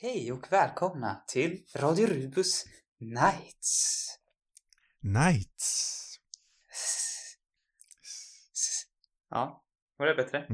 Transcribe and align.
Hej 0.00 0.32
och 0.32 0.52
välkomna 0.52 1.24
till 1.28 1.64
Radio 1.76 2.06
Rubus 2.06 2.64
Nights. 3.00 4.06
Nights. 5.00 5.92
Ja, 9.30 9.64
var 9.96 10.06
det 10.06 10.14
bättre? 10.14 10.46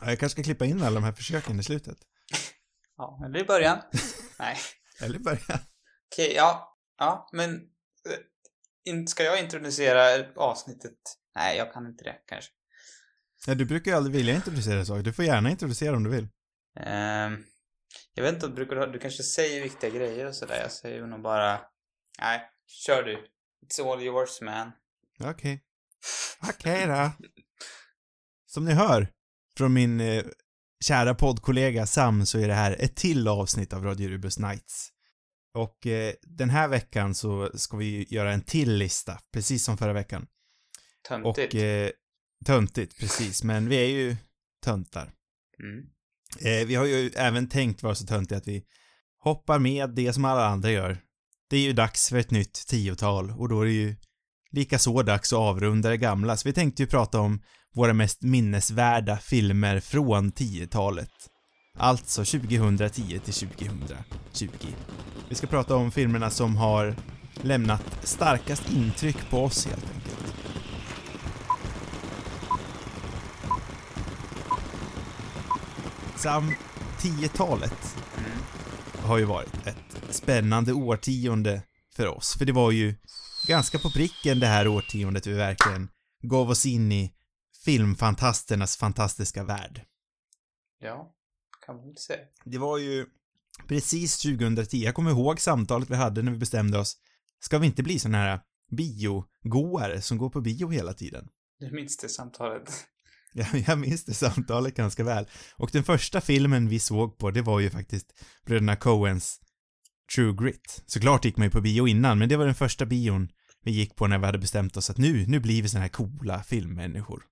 Ja, 0.00 0.10
jag 0.10 0.18
kanske 0.18 0.28
ska 0.28 0.42
klippa 0.42 0.64
in 0.64 0.82
alla 0.82 0.94
de 1.00 1.04
här 1.04 1.12
försöken 1.12 1.60
i 1.60 1.62
slutet. 1.62 1.98
Ja, 2.96 3.22
eller 3.26 3.40
i 3.40 3.44
början. 3.44 3.78
Nej. 4.38 4.56
Eller 5.00 5.18
börja. 5.18 5.60
Okej, 6.12 6.32
ja. 6.34 6.78
Ja, 6.98 7.28
men... 7.32 7.54
eh, 7.54 8.18
in- 8.84 9.08
Ska 9.08 9.22
jag 9.24 9.40
introducera 9.40 10.32
avsnittet? 10.36 10.98
Nej, 11.34 11.56
jag 11.58 11.72
kan 11.72 11.86
inte 11.86 12.04
det, 12.04 12.16
kanske. 12.26 12.50
Ja, 13.46 13.54
du 13.54 13.64
brukar 13.64 13.90
ju 13.90 13.96
aldrig 13.96 14.16
vilja 14.16 14.34
introducera 14.34 14.84
saker. 14.84 15.02
Du 15.02 15.12
får 15.12 15.24
gärna 15.24 15.50
introducera 15.50 15.96
om 15.96 16.02
du 16.04 16.10
vill. 16.10 16.28
Ehm, 16.80 17.44
jag 18.14 18.24
vet 18.24 18.34
inte, 18.34 18.48
brukar 18.48 18.76
du, 18.76 18.92
du 18.92 18.98
kanske 18.98 19.22
säger 19.22 19.62
viktiga 19.62 19.90
grejer 19.90 20.26
och 20.26 20.34
sådär. 20.34 20.60
Jag 20.60 20.72
säger 20.72 21.06
nog 21.06 21.22
bara... 21.22 21.60
Nej, 22.20 22.40
kör 22.66 23.02
du. 23.02 23.28
It's 23.66 23.92
all 23.92 24.02
yours, 24.02 24.40
man. 24.40 24.72
Okej. 25.20 25.62
Okej 26.48 26.86
då. 26.86 27.12
Som 28.46 28.64
ni 28.64 28.72
hör 28.72 29.08
från 29.56 29.72
min 29.72 30.00
eh, 30.00 30.24
kära 30.84 31.14
poddkollega 31.14 31.86
Sam 31.86 32.26
så 32.26 32.38
är 32.38 32.48
det 32.48 32.54
här 32.54 32.76
ett 32.78 32.96
till 32.96 33.28
avsnitt 33.28 33.72
av 33.72 33.84
Radio 33.84 34.08
Rubus 34.08 34.38
Nights. 34.38 34.92
Och 35.54 35.86
eh, 35.86 36.14
den 36.22 36.50
här 36.50 36.68
veckan 36.68 37.14
så 37.14 37.50
ska 37.54 37.76
vi 37.76 38.06
göra 38.08 38.32
en 38.32 38.42
till 38.42 38.74
lista, 38.74 39.20
precis 39.32 39.64
som 39.64 39.78
förra 39.78 39.92
veckan. 39.92 40.26
Töntigt. 41.08 41.54
Och 41.54 41.60
eh, 41.60 41.90
töntigt, 42.46 42.98
precis. 43.00 43.44
Men 43.44 43.68
vi 43.68 43.76
är 43.76 43.88
ju 43.88 44.16
töntar. 44.64 45.12
Mm. 45.62 45.86
Eh, 46.38 46.66
vi 46.66 46.74
har 46.74 46.84
ju 46.84 47.10
även 47.16 47.48
tänkt 47.48 47.82
vara 47.82 47.94
så 47.94 48.06
töntiga 48.06 48.38
att 48.38 48.48
vi 48.48 48.62
hoppar 49.22 49.58
med 49.58 49.90
det 49.90 50.12
som 50.12 50.24
alla 50.24 50.46
andra 50.46 50.70
gör. 50.70 50.98
Det 51.50 51.56
är 51.56 51.60
ju 51.60 51.72
dags 51.72 52.08
för 52.08 52.16
ett 52.16 52.30
nytt 52.30 52.66
tiotal 52.66 53.30
och 53.30 53.48
då 53.48 53.60
är 53.60 53.64
det 53.64 53.72
ju 53.72 53.96
lika 54.50 54.78
så 54.78 55.02
dags 55.02 55.32
att 55.32 55.38
avrunda 55.38 55.88
det 55.88 55.96
gamla. 55.96 56.36
Så 56.36 56.48
vi 56.48 56.52
tänkte 56.52 56.82
ju 56.82 56.86
prata 56.86 57.20
om 57.20 57.42
våra 57.74 57.92
mest 57.92 58.22
minnesvärda 58.22 59.18
filmer 59.18 59.80
från 59.80 60.32
10-talet. 60.32 61.10
Alltså 61.78 62.24
2010 62.24 63.20
till 63.24 63.34
2020. 63.34 64.66
Vi 65.28 65.34
ska 65.34 65.46
prata 65.46 65.76
om 65.76 65.90
filmerna 65.90 66.30
som 66.30 66.56
har 66.56 66.96
lämnat 67.42 67.98
starkast 68.02 68.70
intryck 68.70 69.30
på 69.30 69.44
oss 69.44 69.66
helt 69.66 69.84
enkelt. 69.94 70.41
Sam, 76.22 76.52
10-talet 77.00 77.96
Mm. 78.18 78.30
har 79.04 79.18
ju 79.18 79.24
varit 79.24 79.66
ett 79.66 80.14
spännande 80.14 80.72
årtionde 80.72 81.62
för 81.96 82.06
oss. 82.06 82.34
För 82.38 82.44
det 82.44 82.52
var 82.52 82.70
ju 82.70 82.94
ganska 83.48 83.78
på 83.78 83.90
pricken 83.90 84.40
det 84.40 84.46
här 84.46 84.68
årtiondet 84.68 85.26
vi 85.26 85.32
verkligen 85.32 85.88
gav 86.22 86.50
oss 86.50 86.66
in 86.66 86.92
i 86.92 87.14
filmfantasternas 87.64 88.76
fantastiska 88.76 89.44
värld. 89.44 89.84
Ja, 90.78 91.14
kan 91.66 91.76
man 91.76 91.96
säga. 91.96 92.24
Det 92.44 92.58
var 92.58 92.78
ju 92.78 93.06
precis 93.68 94.18
2010, 94.22 94.76
jag 94.76 94.94
kommer 94.94 95.10
ihåg 95.10 95.40
samtalet 95.40 95.90
vi 95.90 95.94
hade 95.96 96.22
när 96.22 96.32
vi 96.32 96.38
bestämde 96.38 96.78
oss, 96.78 96.96
ska 97.40 97.58
vi 97.58 97.66
inte 97.66 97.82
bli 97.82 97.98
såna 97.98 98.18
här 98.18 98.40
biogoare 98.70 100.02
som 100.02 100.18
går 100.18 100.30
på 100.30 100.40
bio 100.40 100.68
hela 100.70 100.92
tiden? 100.92 101.28
Du 101.58 101.70
minns 101.70 101.96
det 101.96 102.08
samtalet? 102.08 102.86
Ja, 103.34 103.46
jag 103.66 103.78
minns 103.78 104.04
det 104.04 104.14
samtalet 104.14 104.76
ganska 104.76 105.04
väl. 105.04 105.26
Och 105.56 105.70
den 105.72 105.84
första 105.84 106.20
filmen 106.20 106.68
vi 106.68 106.80
såg 106.80 107.18
på, 107.18 107.30
det 107.30 107.42
var 107.42 107.60
ju 107.60 107.70
faktiskt 107.70 108.06
bröderna 108.46 108.76
Coens 108.76 109.40
True 110.14 110.34
Grit. 110.44 110.82
Såklart 110.86 111.24
gick 111.24 111.36
man 111.36 111.46
ju 111.46 111.50
på 111.50 111.60
bio 111.60 111.88
innan, 111.88 112.18
men 112.18 112.28
det 112.28 112.36
var 112.36 112.44
den 112.46 112.54
första 112.54 112.86
bion 112.86 113.28
vi 113.64 113.70
gick 113.70 113.96
på 113.96 114.06
när 114.06 114.18
vi 114.18 114.26
hade 114.26 114.38
bestämt 114.38 114.76
oss 114.76 114.90
att 114.90 114.98
nu, 114.98 115.26
nu 115.26 115.40
blir 115.40 115.62
vi 115.62 115.68
såna 115.68 115.82
här 115.82 115.88
coola 115.88 116.42
filmmänniskor. 116.42 117.22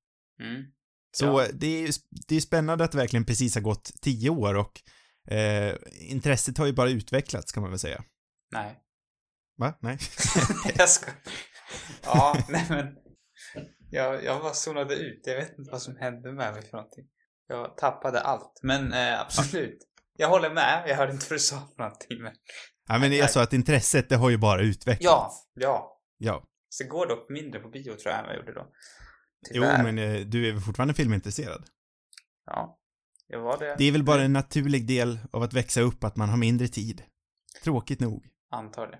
Mm. 0.43 0.65
Så 1.17 1.25
Ja. 1.25 1.47
det 1.55 1.67
är 1.67 1.87
ju 1.87 1.93
det 2.29 2.37
är 2.37 2.41
spännande 2.41 2.85
att 2.85 2.93
det 2.93 2.99
verkligen 2.99 3.25
precis 3.25 3.55
har 3.55 3.63
gått 3.63 3.93
tio 4.01 4.31
år 4.31 4.55
och 4.55 4.81
eh, 5.35 5.75
intresset 6.01 6.59
har 6.59 6.67
ju 6.67 6.73
bara 6.73 6.91
utvecklats 6.91 7.53
kan 7.53 7.61
man 7.63 7.71
väl 7.71 7.79
säga. 7.79 8.05
Nej. 8.53 8.77
Va? 9.59 9.75
Nej? 9.81 9.99
jag 10.77 10.89
ska. 10.89 11.11
Ja, 12.03 12.45
nej 12.49 12.67
men. 12.69 12.87
Jag, 13.91 14.25
jag 14.25 14.43
bara 14.43 14.53
zonade 14.53 14.95
ut. 14.95 15.23
Jag 15.25 15.37
vet 15.37 15.59
inte 15.59 15.71
vad 15.71 15.83
som 15.83 15.97
hände 15.97 16.33
med 16.33 16.53
mig 16.53 16.63
för 16.63 16.73
någonting. 16.73 17.05
Jag 17.47 17.77
tappade 17.77 18.21
allt. 18.21 18.61
Men 18.63 18.93
eh, 18.93 19.21
absolut. 19.21 19.79
Jag 20.19 20.29
håller 20.29 20.51
med. 20.51 20.85
Jag 20.89 20.97
hörde 20.97 21.13
inte 21.13 21.27
vad 21.31 21.35
du 21.35 21.41
sa 21.41 21.57
för 21.57 21.83
någonting. 21.83 22.23
Men... 22.23 22.33
ja, 22.89 22.99
men 22.99 23.17
jag 23.17 23.31
sa 23.31 23.43
att 23.43 23.53
intresset, 23.53 24.09
det 24.09 24.17
har 24.17 24.31
ju 24.31 24.37
bara 24.39 24.63
utvecklats. 24.63 25.03
Ja, 25.05 25.33
ja. 25.55 26.01
Ja. 26.19 26.47
Så 26.69 26.83
det 26.83 26.89
går 26.89 27.07
dock 27.07 27.31
mindre 27.31 27.61
på 27.61 27.69
bio 27.69 27.95
tror 27.95 28.01
jag 28.05 28.19
än 28.19 28.25
vad 28.25 28.35
jag 28.35 28.39
gjorde 28.41 28.53
då. 28.53 28.67
Jo, 29.51 29.63
Tyvärr. 29.63 29.83
men 29.83 29.99
eh, 29.99 30.21
du 30.27 30.49
är 30.49 30.53
väl 30.53 30.61
fortfarande 30.61 30.95
filmintresserad? 30.95 31.65
Ja. 32.47 32.79
Jag 33.27 33.41
var 33.41 33.59
det. 33.59 33.75
Det 33.79 33.85
är 33.85 33.93
väl 33.93 34.05
bara 34.05 34.23
en 34.23 34.33
naturlig 34.33 34.87
del 34.87 35.19
av 35.31 35.43
att 35.43 35.53
växa 35.53 35.81
upp 35.81 36.05
att 36.05 36.17
man 36.17 36.29
har 36.29 36.37
mindre 36.37 36.69
tid. 36.69 37.03
Tråkigt 37.65 38.01
nog. 38.01 38.27
Antar 38.51 38.87
det. 38.87 38.99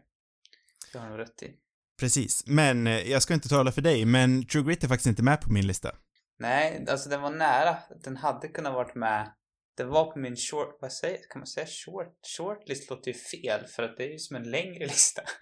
Jag 0.93 1.01
har 1.01 1.09
nog 1.09 1.19
rätt 1.19 1.43
i. 1.43 1.57
Precis. 2.01 2.47
Men 2.47 2.87
eh, 2.87 3.11
jag 3.11 3.23
ska 3.23 3.35
inte 3.35 3.49
tala 3.49 3.73
för 3.73 3.83
dig, 3.83 4.05
men 4.05 4.47
True 4.47 4.65
Grit 4.65 4.85
är 4.85 4.89
faktiskt 4.89 5.07
inte 5.07 5.23
med 5.23 5.41
på 5.41 5.53
min 5.53 5.67
lista. 5.67 5.97
Nej, 6.39 6.87
alltså 6.89 7.09
den 7.09 7.23
var 7.23 7.31
nära. 7.31 7.77
Den 8.05 8.17
hade 8.17 8.49
kunnat 8.49 8.73
varit 8.73 8.95
med. 8.95 9.33
Den 9.77 9.89
var 9.89 10.13
på 10.13 10.19
min 10.19 10.37
short, 10.37 10.79
vad 10.81 10.93
säger, 10.93 11.19
kan 11.31 11.41
man 11.41 11.47
säga 11.47 11.67
short? 11.67 12.15
Shortlist 12.37 12.91
låter 12.91 13.11
ju 13.11 13.19
fel 13.19 13.67
för 13.67 13.83
att 13.83 13.97
det 13.97 14.05
är 14.05 14.13
ju 14.13 14.19
som 14.19 14.37
en 14.37 14.51
längre 14.51 14.87
lista. 14.87 15.23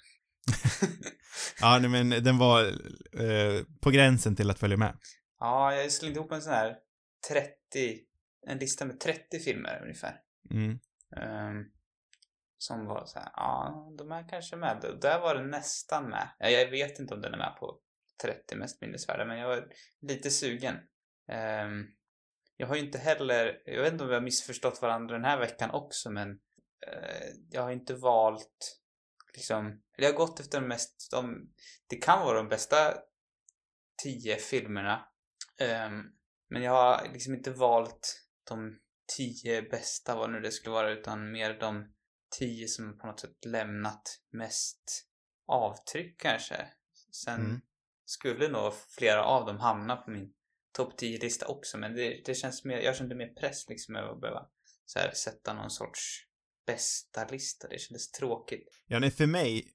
Ja, 1.61 1.79
nej, 1.79 1.91
men 1.91 2.25
den 2.25 2.39
var 2.39 2.65
eh, 3.23 3.65
på 3.81 3.91
gränsen 3.91 4.37
till 4.37 4.51
att 4.51 4.59
följa 4.59 4.77
med. 4.77 4.99
Ja, 5.41 5.75
jag 5.75 5.93
slängde 5.93 6.19
ihop 6.19 6.33
en 6.33 6.43
sån 6.43 6.53
här 6.53 6.77
30, 7.29 7.53
en 8.47 8.59
lista 8.59 8.85
med 8.85 9.01
30 9.01 9.39
filmer 9.39 9.81
ungefär. 9.83 10.17
Mm. 10.51 10.79
Ehm, 11.17 11.65
som 12.59 12.87
var 12.87 13.05
så 13.07 13.19
här, 13.19 13.31
ja, 13.37 13.89
de 13.99 14.13
är 14.13 14.29
kanske 14.29 14.57
med. 14.57 14.99
Där 15.01 15.21
var 15.21 15.35
den 15.35 15.51
nästan 15.51 16.11
med. 16.11 16.29
Jag 16.39 16.71
vet 16.71 16.99
inte 16.99 17.15
om 17.15 17.21
den 17.21 17.35
är 17.35 17.39
med 17.39 17.57
på 17.61 17.79
30 18.23 18.57
mest 18.57 18.81
minnesvärda, 18.81 19.25
men 19.25 19.39
jag 19.39 19.49
var 19.49 19.73
lite 20.01 20.31
sugen. 20.31 20.75
Um, 21.65 21.95
jag 22.57 22.67
har 22.67 22.75
ju 22.75 22.81
inte 22.81 22.99
heller, 22.99 23.63
jag 23.65 23.83
vet 23.83 23.93
inte 23.93 24.05
om 24.05 24.09
vi 24.09 24.15
har 24.15 24.23
missförstått 24.23 24.83
varandra 24.83 25.15
den 25.15 25.25
här 25.25 25.39
veckan 25.39 25.71
också, 25.71 26.11
men 26.11 26.31
uh, 26.31 27.29
jag 27.51 27.63
har 27.63 27.71
inte 27.71 27.95
valt 27.95 28.81
liksom, 29.35 29.67
eller 29.67 30.09
jag 30.09 30.13
har 30.13 30.27
gått 30.27 30.41
efter 30.41 30.61
de 30.61 30.67
mest, 30.67 31.11
de, 31.11 31.53
det 31.87 31.97
kan 31.97 32.25
vara 32.25 32.37
de 32.37 32.49
bästa 32.49 32.95
tio 34.03 34.37
filmerna. 34.37 35.09
Um, 35.61 36.13
men 36.51 36.63
jag 36.63 36.73
har 36.73 37.13
liksom 37.13 37.35
inte 37.35 37.51
valt 37.51 38.25
de 38.49 38.79
tio 39.17 39.63
bästa, 39.63 40.17
vad 40.17 40.31
nu 40.31 40.41
det 40.41 40.51
skulle 40.51 40.73
vara, 40.73 40.91
utan 40.91 41.33
mer 41.33 41.61
de 41.61 41.93
10 42.31 42.69
som 42.69 42.99
på 42.99 43.07
något 43.07 43.21
sätt 43.21 43.45
lämnat 43.45 44.21
mest 44.33 45.07
avtryck 45.47 46.21
kanske. 46.21 46.67
Sen 47.13 47.41
Mm. 47.41 47.61
skulle 48.05 48.49
nog 48.49 48.73
flera 48.89 49.25
av 49.25 49.47
dem 49.47 49.59
hamna 49.59 49.97
på 49.97 50.11
min 50.11 50.33
topp 50.73 51.01
10-lista 51.01 51.47
också, 51.47 51.79
men 51.79 51.95
det, 51.95 52.23
det 52.25 52.35
känns 52.35 52.65
mer, 52.65 52.79
jag 52.79 52.97
kände 52.97 53.15
mer 53.15 53.29
press 53.35 53.69
liksom 53.69 53.97
över 53.97 54.13
att 54.13 54.21
behöva 54.21 54.47
så 54.87 54.99
här, 54.99 55.13
sätta 55.13 55.55
någon 55.55 55.71
sorts 55.71 56.25
bästa 56.67 57.25
lista. 57.25 57.69
Det 57.69 57.79
kändes 57.79 58.11
tråkigt. 58.11 58.69
Ja, 58.87 58.99
nej, 58.99 59.11
för 59.11 59.27
mig, 59.27 59.73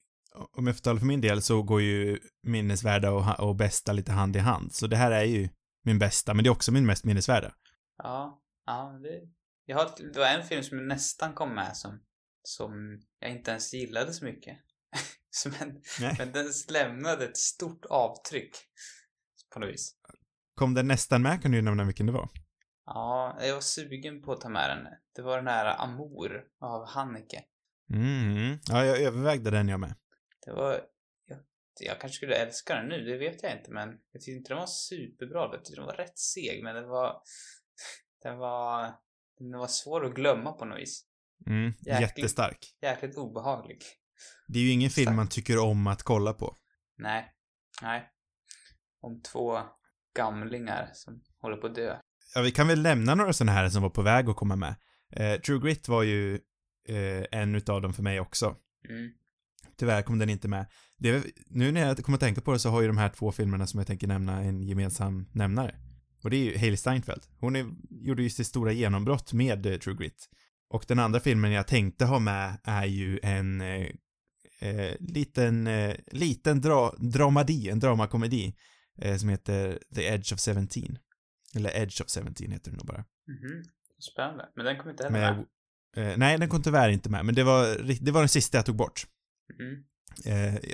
om 0.52 0.66
jag 0.66 0.76
får 0.76 0.82
tala 0.82 0.98
för 0.98 1.06
min 1.06 1.20
del, 1.20 1.42
så 1.42 1.62
går 1.62 1.82
ju 1.82 2.18
minnesvärda 2.42 3.10
och, 3.10 3.48
och 3.48 3.56
bästa 3.56 3.92
lite 3.92 4.12
hand 4.12 4.36
i 4.36 4.38
hand. 4.38 4.74
Så 4.74 4.86
det 4.86 4.96
här 4.96 5.10
är 5.10 5.24
ju 5.24 5.48
min 5.84 5.98
bästa, 5.98 6.34
men 6.34 6.44
det 6.44 6.48
är 6.48 6.52
också 6.52 6.72
min 6.72 6.86
mest 6.86 7.04
minnesvärda. 7.04 7.54
Ja, 7.96 8.42
ja 8.66 8.98
det, 9.02 9.20
jag 9.64 9.76
har, 9.76 10.12
det 10.12 10.18
var 10.18 10.26
en 10.26 10.44
film 10.44 10.62
som 10.62 10.88
nästan 10.88 11.32
kom 11.34 11.54
med 11.54 11.76
som, 11.76 12.00
som 12.44 13.00
jag 13.18 13.30
inte 13.30 13.50
ens 13.50 13.74
gillade 13.74 14.12
så 14.12 14.24
mycket. 14.24 14.58
men, 15.60 15.82
men 16.18 16.32
den 16.32 16.46
lämnade 16.68 17.24
ett 17.24 17.36
stort 17.36 17.84
avtryck 17.84 18.56
på 19.52 19.60
något 19.60 19.68
vis. 19.68 19.94
Kom 20.54 20.74
den 20.74 20.88
nästan 20.88 21.22
med, 21.22 21.42
kan 21.42 21.50
du 21.50 21.62
nämna 21.62 21.84
vilken 21.84 22.06
det 22.06 22.12
var? 22.12 22.28
Ja, 22.86 23.38
jag 23.40 23.54
var 23.54 23.60
sugen 23.60 24.22
på 24.22 24.32
att 24.32 24.40
ta 24.40 24.48
med 24.48 24.70
den. 24.70 24.86
Det 25.16 25.22
var 25.22 25.36
den 25.36 25.46
här 25.46 25.82
Amour 25.82 26.44
av 26.60 26.86
Haneke. 26.86 27.44
Mm. 27.90 28.58
Ja, 28.66 28.84
jag 28.84 29.02
övervägde 29.02 29.50
den 29.50 29.68
jag 29.68 29.80
med. 29.80 29.94
Det 30.46 30.52
var... 30.52 30.80
Jag, 31.26 31.38
jag 31.80 32.00
kanske 32.00 32.16
skulle 32.16 32.34
älska 32.34 32.74
den 32.74 32.88
nu, 32.88 33.04
det 33.04 33.18
vet 33.18 33.42
jag 33.42 33.52
inte, 33.52 33.70
men 33.70 33.88
jag 34.12 34.22
tyckte 34.22 34.38
inte 34.38 34.50
den 34.50 34.58
var 34.58 34.66
superbra. 34.66 35.48
Jag 35.52 35.64
tyckte 35.64 35.80
den 35.80 35.86
var 35.86 35.96
rätt 35.96 36.18
seg, 36.18 36.62
men 36.62 36.74
den 36.74 36.88
var... 36.88 37.22
Den 38.22 38.38
var... 38.38 38.94
Den 39.38 39.58
var 39.58 39.66
svår 39.66 40.06
att 40.06 40.14
glömma 40.14 40.52
på 40.52 40.64
något 40.64 40.78
vis. 40.78 41.06
Mm. 41.46 41.72
Jäkligt. 41.80 42.00
Jättestark. 42.00 42.58
Jäkligt 42.82 43.16
obehaglig. 43.16 43.78
Det 44.48 44.58
är 44.58 44.62
ju 44.62 44.70
ingen 44.70 44.90
film 44.90 45.04
Stark. 45.04 45.16
man 45.16 45.28
tycker 45.28 45.58
om 45.58 45.86
att 45.86 46.02
kolla 46.02 46.32
på. 46.32 46.56
Nej. 46.98 47.32
Nej. 47.82 48.08
Om 49.00 49.22
två 49.22 49.58
gamlingar 50.16 50.90
som 50.92 51.20
håller 51.40 51.56
på 51.56 51.66
att 51.66 51.74
dö. 51.74 51.96
Ja, 52.34 52.40
vi 52.40 52.50
kan 52.50 52.68
väl 52.68 52.82
nämna 52.82 53.14
några 53.14 53.32
sådana 53.32 53.52
här 53.52 53.68
som 53.68 53.82
var 53.82 53.90
på 53.90 54.02
väg 54.02 54.28
att 54.28 54.36
komma 54.36 54.56
med. 54.56 54.74
Eh, 55.12 55.40
True 55.40 55.60
Grit 55.60 55.88
var 55.88 56.02
ju 56.02 56.34
eh, 56.88 57.24
en 57.40 57.54
utav 57.54 57.82
dem 57.82 57.94
för 57.94 58.02
mig 58.02 58.20
också. 58.20 58.56
Mm. 58.88 59.12
Tyvärr 59.76 60.02
kom 60.02 60.18
den 60.18 60.30
inte 60.30 60.48
med. 60.48 60.66
Det 60.98 61.24
nu 61.46 61.72
när 61.72 61.86
jag 61.86 62.04
kommer 62.04 62.16
att 62.16 62.20
tänka 62.20 62.40
på 62.40 62.52
det 62.52 62.58
så 62.58 62.68
har 62.68 62.80
ju 62.80 62.86
de 62.86 62.98
här 62.98 63.08
två 63.08 63.32
filmerna 63.32 63.66
som 63.66 63.78
jag 63.78 63.86
tänker 63.86 64.06
nämna 64.06 64.42
en 64.42 64.62
gemensam 64.62 65.26
nämnare. 65.32 65.74
Och 66.22 66.30
det 66.30 66.36
är 66.36 66.44
ju 66.44 66.58
Hailey 66.58 66.76
Steinfeld. 66.76 67.22
Hon 67.40 67.56
är, 67.56 67.66
gjorde 67.90 68.22
ju 68.22 68.30
sitt 68.30 68.46
stora 68.46 68.72
genombrott 68.72 69.32
med 69.32 69.66
eh, 69.66 69.76
True 69.78 69.96
Grit. 69.96 70.28
Och 70.70 70.84
den 70.88 70.98
andra 70.98 71.20
filmen 71.20 71.52
jag 71.52 71.66
tänkte 71.66 72.04
ha 72.04 72.18
med 72.18 72.60
är 72.64 72.84
ju 72.86 73.20
en 73.22 73.60
eh, 73.60 73.86
eh, 74.60 74.94
liten, 75.00 75.66
eh, 75.66 75.96
liten 76.06 76.60
dra 76.60 76.94
dramadi, 76.98 77.68
en 77.70 77.78
dramakomedi 77.80 78.54
eh, 78.98 79.16
som 79.16 79.28
heter 79.28 79.78
The 79.94 80.06
Edge 80.06 80.32
of 80.32 80.40
Seventeen. 80.40 80.98
Eller 81.56 81.70
Edge 81.82 82.00
of 82.02 82.08
Seventeen 82.08 82.52
heter 82.52 82.70
den 82.70 82.76
nog 82.78 82.86
bara. 82.86 82.98
Mhm. 83.28 83.62
Spännande. 84.12 84.48
Men 84.56 84.64
den 84.64 84.76
kommer 84.78 84.90
inte 84.90 85.04
heller 85.04 85.18
Med, 85.34 85.46
med. 85.96 86.12
eh, 86.12 86.16
nej, 86.18 86.38
den 86.38 86.48
kom 86.48 86.62
tyvärr 86.62 86.88
inte 86.88 87.10
med, 87.10 87.24
men 87.24 87.34
det 87.34 87.44
var, 87.44 87.78
det 88.04 88.10
var 88.10 88.20
den 88.20 88.28
sista 88.28 88.58
jag 88.58 88.66
tog 88.66 88.76
bort. 88.76 89.06
Mm. 89.60 89.84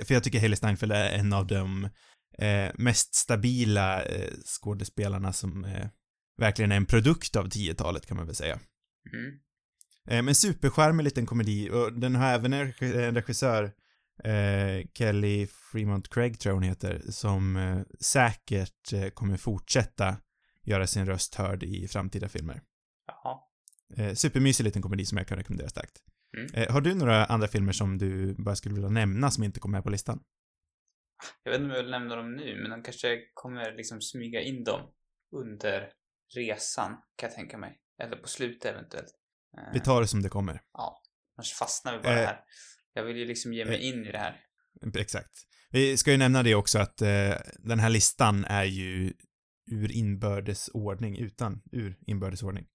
För 0.05 0.13
jag 0.13 0.23
tycker 0.23 0.39
Hailey 0.39 0.55
Steinfeld 0.55 0.91
är 0.91 1.09
en 1.19 1.33
av 1.33 1.47
de 1.47 1.89
mest 2.77 3.15
stabila 3.15 4.03
skådespelarna 4.45 5.33
som 5.33 5.67
verkligen 6.37 6.71
är 6.71 6.75
en 6.75 6.85
produkt 6.85 7.35
av 7.35 7.47
10-talet 7.47 8.05
kan 8.05 8.17
man 8.17 8.25
väl 8.25 8.35
säga. 8.35 8.53
Mm. 8.53 9.39
Eh, 10.09 10.21
men 10.21 10.35
supercharmig 10.35 11.03
liten 11.03 11.25
komedi 11.25 11.69
och 11.69 11.93
den 11.93 12.15
har 12.15 12.27
även 12.33 12.53
en 12.53 12.67
regi- 12.67 13.01
en 13.03 13.15
regissör, 13.15 13.63
eh, 14.23 14.87
Kelly 14.93 15.47
Fremont 15.47 16.09
Craig 16.09 16.39
tror 16.39 16.49
jag 16.51 16.55
hon 16.55 16.63
heter, 16.63 17.01
som 17.09 17.55
eh, 17.55 17.81
säkert 17.99 19.13
kommer 19.13 19.37
fortsätta 19.37 20.17
göra 20.63 20.87
sin 20.87 21.05
röst 21.05 21.35
hörd 21.35 21.63
i 21.63 21.87
framtida 21.87 22.29
filmer. 22.29 22.61
Jaha. 23.07 23.39
Supermysig 24.15 24.63
liten 24.63 24.81
komedi 24.81 25.05
som 25.05 25.17
jag 25.17 25.27
kan 25.27 25.37
rekommendera 25.37 25.69
starkt. 25.69 25.97
Mm. 26.37 26.73
Har 26.73 26.81
du 26.81 26.93
några 26.95 27.25
andra 27.25 27.47
filmer 27.47 27.71
som 27.71 27.97
du 27.97 28.35
bara 28.37 28.55
skulle 28.55 28.75
vilja 28.75 28.89
nämna 28.89 29.31
som 29.31 29.43
inte 29.43 29.59
kom 29.59 29.71
med 29.71 29.83
på 29.83 29.89
listan? 29.89 30.23
Jag 31.43 31.51
vet 31.51 31.61
inte 31.61 31.69
om 31.71 31.75
jag 31.75 31.83
vill 31.83 31.91
nämna 31.91 32.15
dem 32.15 32.35
nu, 32.35 32.61
men 32.61 32.71
de 32.71 32.83
kanske 32.83 33.19
kommer 33.33 33.73
liksom 33.77 34.01
smyga 34.01 34.41
in 34.41 34.63
dem 34.63 34.81
under 35.31 35.89
resan, 36.35 36.91
kan 37.15 37.29
jag 37.29 37.35
tänka 37.35 37.57
mig. 37.57 37.79
Eller 38.01 38.17
på 38.17 38.27
slutet 38.27 38.71
eventuellt. 38.71 39.13
Eh, 39.57 39.73
Vi 39.73 39.79
tar 39.79 40.01
det 40.01 40.07
som 40.07 40.21
det 40.21 40.29
kommer. 40.29 40.61
Ja, 40.73 41.01
annars 41.37 41.53
fastnar 41.53 41.97
vi 41.97 42.03
bara 42.03 42.19
Eh, 42.19 42.25
här. 42.25 42.39
Jag 42.93 43.03
vill 43.03 43.17
ju 43.17 43.25
liksom 43.25 43.53
ge 43.53 43.65
mig 43.65 43.75
eh, 43.75 43.87
in 43.87 44.05
i 44.05 44.11
det 44.11 44.17
här. 44.17 44.41
Exakt. 44.97 45.31
Vi 45.69 45.97
ska 45.97 46.11
ju 46.11 46.17
nämna 46.17 46.43
det 46.43 46.55
också 46.55 46.79
att 46.79 47.01
eh, 47.01 47.33
den 47.59 47.79
här 47.79 47.89
listan 47.89 48.45
är 48.45 48.63
ju 48.63 49.13
ur 49.71 49.91
inbördes 49.91 50.69
ordning, 50.73 51.17
utan, 51.17 51.61
ur 51.71 51.97
inbördes 52.07 52.43
ordning. 52.43 52.67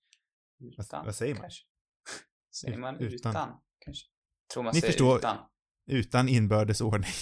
Utan, 0.78 1.04
vad 1.04 1.14
säger 1.14 1.34
man? 1.34 1.40
Kanske. 1.42 1.64
Säger 2.60 2.78
man 2.78 2.94
Utan. 2.96 3.30
utan? 3.30 3.48
kanske? 3.84 4.06
Tror 4.52 4.62
man 4.62 4.74
Ni 4.74 4.80
säger 4.80 4.92
förstår. 4.92 5.18
utan. 5.18 5.36
Utan 5.90 6.28
inbördes 6.28 6.80
ordning. 6.80 7.10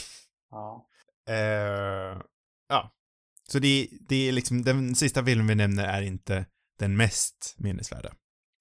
Ja. 0.50 0.88
Eh, 1.28 2.20
ja. 2.68 2.94
Så 3.48 3.58
det, 3.58 3.88
det 4.08 4.28
är 4.28 4.32
liksom, 4.32 4.62
den 4.62 4.94
sista 4.94 5.24
filmen 5.24 5.46
vi 5.46 5.54
nämner 5.54 5.84
är 5.84 6.02
inte 6.02 6.46
den 6.78 6.96
mest 6.96 7.54
minnesvärda. 7.58 8.14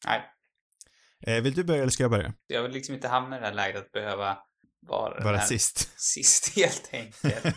Nej, 0.06 0.22
vill 1.26 1.54
du 1.54 1.64
börja 1.64 1.82
eller 1.82 1.92
ska 1.92 2.04
jag 2.04 2.12
börja? 2.12 2.34
jag 2.48 2.64
vill 2.64 2.72
liksom 2.72 2.96
inte 2.96 3.08
hamna 3.08 3.38
i 3.38 3.40
det 3.40 3.46
här 3.46 3.54
läget 3.54 3.82
att 3.82 3.92
behöva 3.92 4.38
vara 4.88 5.38
här 5.38 5.46
sist. 5.46 5.92
sist 6.00 6.56
helt 6.56 6.90
enkelt. 6.94 7.24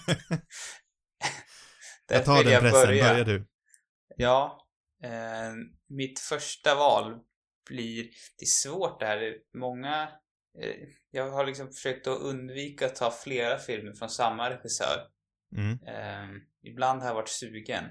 jag 2.08 2.24
tar 2.24 2.44
den 2.44 2.60
pressen, 2.60 2.86
börja. 2.86 3.12
börja 3.12 3.24
du. 3.24 3.46
Ja, 4.16 4.66
eh, 5.02 5.52
mitt 5.88 6.18
första 6.18 6.74
val 6.74 7.18
blir, 7.66 8.02
det 8.38 8.44
är 8.44 8.46
svårt 8.46 9.00
det 9.00 9.06
här, 9.06 9.36
många, 9.54 10.08
eh, 10.62 10.88
jag 11.10 11.30
har 11.30 11.46
liksom 11.46 11.72
försökt 11.72 12.06
att 12.06 12.18
undvika 12.18 12.86
att 12.86 12.96
ta 12.96 13.10
flera 13.10 13.58
filmer 13.58 13.92
från 13.92 14.10
samma 14.10 14.50
regissör. 14.50 15.08
Mm. 15.56 15.78
Eh, 15.86 16.40
ibland 16.62 17.00
har 17.00 17.08
jag 17.08 17.14
varit 17.14 17.28
sugen. 17.28 17.84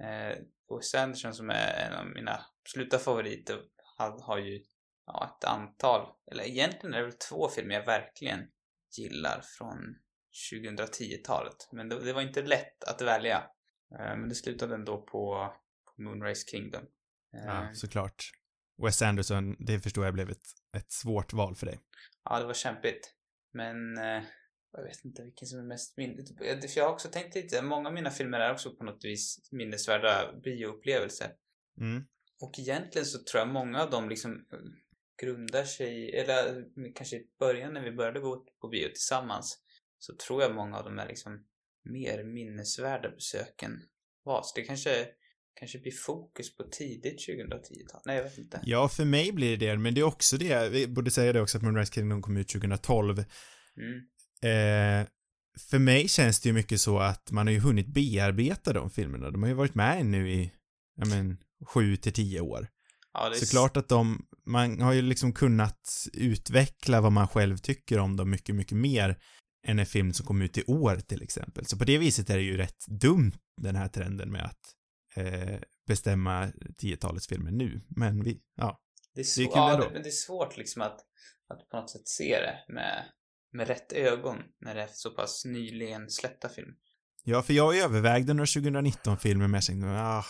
Eh, 0.00 0.36
Wes 0.76 0.94
Anderson 0.94 1.34
som 1.34 1.50
är 1.50 1.86
en 1.86 1.92
av 1.92 2.06
mina 2.06 2.40
absoluta 2.62 2.98
favoriter 2.98 3.60
har, 3.96 4.22
har 4.22 4.38
ju 4.38 4.64
ja, 5.08 5.36
ett 5.38 5.44
antal, 5.44 6.08
eller 6.32 6.44
egentligen 6.44 6.94
är 6.94 6.98
det 6.98 7.04
väl 7.04 7.12
två 7.12 7.48
filmer 7.48 7.74
jag 7.74 7.86
verkligen 7.86 8.40
gillar 8.98 9.40
från 9.44 9.96
2010-talet. 10.52 11.68
Men 11.72 11.88
det, 11.88 12.04
det 12.04 12.12
var 12.12 12.22
inte 12.22 12.42
lätt 12.42 12.84
att 12.84 13.02
välja. 13.02 13.36
Eh, 13.98 14.16
men 14.16 14.28
det 14.28 14.34
slutade 14.34 14.74
ändå 14.74 15.02
på, 15.02 15.54
på 15.84 16.02
Moonrise 16.02 16.50
Kingdom. 16.50 16.82
Eh, 17.36 17.44
Ja, 17.46 17.70
såklart. 17.74 18.30
Wes 18.82 19.02
Anderson, 19.02 19.56
det 19.58 19.80
förstår 19.80 20.04
jag 20.04 20.14
blev 20.14 20.30
ett, 20.30 20.46
ett 20.76 20.92
svårt 20.92 21.32
val 21.32 21.54
för 21.54 21.66
dig. 21.66 21.80
Ja, 22.24 22.40
det 22.40 22.46
var 22.46 22.54
kämpigt. 22.54 23.14
Men 23.52 23.98
eh, 23.98 24.22
jag 24.72 24.82
vet 24.82 25.04
inte 25.04 25.22
vilken 25.22 25.48
som 25.48 25.58
är 25.58 25.64
mest 25.64 25.96
minnet. 25.96 26.38
För 26.38 26.78
jag 26.78 26.84
har 26.84 26.92
också 26.92 27.08
tänkt 27.08 27.34
lite, 27.34 27.62
många 27.62 27.88
av 27.88 27.94
mina 27.94 28.10
filmer 28.10 28.40
är 28.40 28.52
också 28.52 28.76
på 28.76 28.84
något 28.84 29.04
vis 29.04 29.48
minnesvärda 29.52 30.40
bioupplevelser. 30.44 31.30
Mm. 31.80 32.04
Och 32.40 32.58
egentligen 32.58 33.06
så 33.06 33.18
tror 33.24 33.38
jag 33.38 33.48
många 33.48 33.82
av 33.82 33.90
dem 33.90 34.08
liksom 34.08 34.32
eh, 34.32 34.58
grundar 35.22 35.64
sig, 35.64 36.16
eller 36.16 36.64
kanske 36.94 37.16
i 37.16 37.26
början 37.38 37.74
när 37.74 37.84
vi 37.84 37.92
började 37.92 38.20
gå 38.20 38.44
på 38.60 38.68
bio 38.68 38.88
tillsammans, 38.88 39.58
så 39.98 40.14
tror 40.26 40.42
jag 40.42 40.54
många 40.54 40.78
av 40.78 40.84
dem 40.84 40.98
är 40.98 41.08
liksom 41.08 41.44
mer 41.84 42.24
minnesvärda 42.24 43.10
besöken 43.10 43.82
var. 44.24 44.42
Så 44.42 44.52
det 44.54 44.62
kanske, 44.62 45.06
kanske 45.60 45.78
blir 45.78 45.92
fokus 45.92 46.56
på 46.56 46.62
tidigt 46.62 47.28
2010-tal. 47.28 48.00
Nej, 48.04 48.16
jag 48.16 48.24
vet 48.24 48.38
inte. 48.38 48.60
Ja, 48.64 48.88
för 48.88 49.04
mig 49.04 49.32
blir 49.32 49.56
det 49.56 49.66
det, 49.66 49.78
men 49.78 49.94
det 49.94 50.00
är 50.00 50.04
också 50.04 50.36
det, 50.36 50.68
vi 50.68 50.86
borde 50.86 51.10
säga 51.10 51.32
det 51.32 51.40
också 51.40 51.58
att 51.58 51.62
Moonrise 51.62 51.92
Kingdom 51.92 52.22
kom 52.22 52.36
ut 52.36 52.48
2012. 52.48 53.24
Mm. 53.76 53.98
Eh, 54.42 55.08
för 55.70 55.78
mig 55.78 56.08
känns 56.08 56.40
det 56.40 56.48
ju 56.48 56.52
mycket 56.52 56.80
så 56.80 56.98
att 56.98 57.30
man 57.30 57.46
har 57.46 57.52
ju 57.52 57.60
hunnit 57.60 57.86
bearbeta 57.86 58.72
de 58.72 58.90
filmerna. 58.90 59.30
De 59.30 59.42
har 59.42 59.48
ju 59.48 59.54
varit 59.54 59.74
med 59.74 60.06
nu 60.06 60.30
i, 60.30 60.52
ja 60.96 61.06
men, 61.06 61.38
sju 61.66 61.96
till 61.96 62.12
tio 62.12 62.40
år. 62.40 62.68
Ja, 63.12 63.28
det 63.28 63.36
är 63.36 63.38
Såklart 63.38 63.76
att 63.76 63.88
de, 63.88 64.26
man 64.48 64.80
har 64.80 64.92
ju 64.92 65.02
liksom 65.02 65.32
kunnat 65.32 66.08
utveckla 66.12 67.00
vad 67.00 67.12
man 67.12 67.28
själv 67.28 67.56
tycker 67.56 67.98
om 67.98 68.16
dem 68.16 68.30
mycket, 68.30 68.54
mycket 68.54 68.76
mer 68.78 69.18
än 69.66 69.78
en 69.78 69.86
film 69.86 70.12
som 70.12 70.26
kom 70.26 70.42
ut 70.42 70.58
i 70.58 70.64
år 70.64 70.96
till 70.96 71.22
exempel. 71.22 71.66
Så 71.66 71.78
på 71.78 71.84
det 71.84 71.98
viset 71.98 72.30
är 72.30 72.36
det 72.36 72.42
ju 72.42 72.56
rätt 72.56 72.86
dumt, 72.86 73.32
den 73.60 73.76
här 73.76 73.88
trenden 73.88 74.32
med 74.32 74.44
att 74.44 74.74
eh, 75.16 75.58
bestämma 75.86 76.46
10-talets 76.82 77.28
filmer 77.28 77.50
nu. 77.50 77.80
Men 77.88 78.22
vi, 78.22 78.40
ja. 78.56 78.80
Det 79.14 79.20
är, 79.20 79.38
Det 79.38 79.42
är 79.42 79.56
ja, 79.56 79.76
det, 79.76 79.90
men 79.92 80.02
det 80.02 80.08
är 80.08 80.10
svårt 80.10 80.56
liksom 80.56 80.82
att, 80.82 81.00
att 81.48 81.68
på 81.70 81.76
något 81.76 81.90
sätt 81.90 82.08
se 82.08 82.40
det 82.40 82.74
med, 82.74 83.04
med 83.52 83.68
rätt 83.68 83.92
ögon 83.92 84.36
när 84.60 84.74
det 84.74 84.82
är 84.82 84.88
så 84.92 85.10
pass 85.10 85.44
nyligen 85.44 86.10
släppta 86.10 86.48
film. 86.48 86.74
Ja, 87.24 87.42
för 87.42 87.52
jag 87.52 87.78
övervägde 87.78 88.34
några 88.34 88.44
2019-filmer 88.44 89.48
men 89.48 89.54
jag 89.54 89.64
tänkte, 89.64 89.88
ah, 89.88 90.24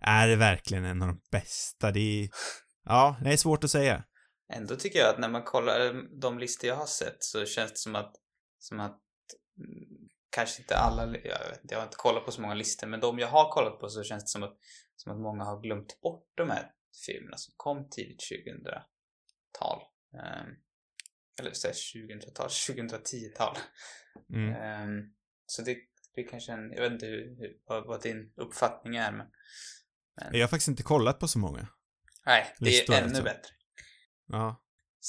är 0.00 0.28
det 0.28 0.36
verkligen 0.36 0.84
en 0.84 1.02
av 1.02 1.08
de 1.08 1.20
bästa? 1.30 1.90
Det 1.90 2.00
är, 2.00 2.28
ja, 2.88 3.16
det 3.24 3.32
är 3.32 3.36
svårt 3.36 3.64
att 3.64 3.70
säga. 3.70 4.04
Ändå 4.52 4.76
tycker 4.76 4.98
jag 4.98 5.08
att 5.08 5.18
när 5.18 5.28
man 5.28 5.42
kollar 5.42 5.86
eh, 5.86 6.02
de 6.20 6.38
listor 6.38 6.68
jag 6.68 6.76
har 6.76 6.86
sett 6.86 7.16
så 7.24 7.44
känns 7.46 7.72
det 7.72 7.78
som 7.78 7.94
att, 7.94 8.14
som 8.58 8.80
att 8.80 9.00
mm, 9.58 10.08
kanske 10.30 10.62
inte 10.62 10.76
alla, 10.76 11.02
jag, 11.06 11.38
vet 11.38 11.60
jag 11.62 11.78
har 11.78 11.84
inte 11.84 11.96
kollat 11.96 12.24
på 12.24 12.32
så 12.32 12.40
många 12.40 12.54
listor, 12.54 12.86
men 12.86 13.00
de 13.00 13.18
jag 13.18 13.28
har 13.28 13.50
kollat 13.50 13.80
på 13.80 13.88
så 13.88 14.02
känns 14.02 14.24
det 14.24 14.28
som 14.28 14.42
att, 14.42 14.56
som 14.96 15.12
att 15.12 15.18
många 15.18 15.44
har 15.44 15.60
glömt 15.60 16.00
bort 16.00 16.26
de 16.34 16.50
här 16.50 16.72
filmerna 17.06 17.36
som 17.36 17.54
kom 17.56 17.88
tidigt 17.90 18.20
2000-tal. 18.20 19.82
Ehm, 20.14 20.54
eller 21.40 21.52
säg 21.52 21.72
2000-tal, 21.72 22.48
2010-tal. 22.48 23.56
Mm. 24.34 24.54
Ehm, 24.54 25.14
så 25.46 25.62
det 25.62 25.76
blir 26.14 26.28
kanske 26.28 26.52
en, 26.52 26.72
jag 26.72 26.82
vet 26.82 26.92
inte 26.92 27.06
hur, 27.06 27.36
hur, 27.38 27.58
vad, 27.66 27.86
vad 27.86 28.02
din 28.02 28.32
uppfattning 28.36 28.96
är 28.96 29.12
men 29.12 29.26
Jag 30.32 30.40
har 30.40 30.48
faktiskt 30.48 30.68
inte 30.68 30.82
kollat 30.82 31.18
på 31.18 31.28
så 31.28 31.38
många. 31.38 31.68
Nej, 32.28 32.54
det 32.58 32.64
Listor, 32.64 32.94
är 32.94 32.98
ännu 32.98 33.08
alltså. 33.08 33.22
bättre. 33.22 33.50
Ja. 34.26 34.62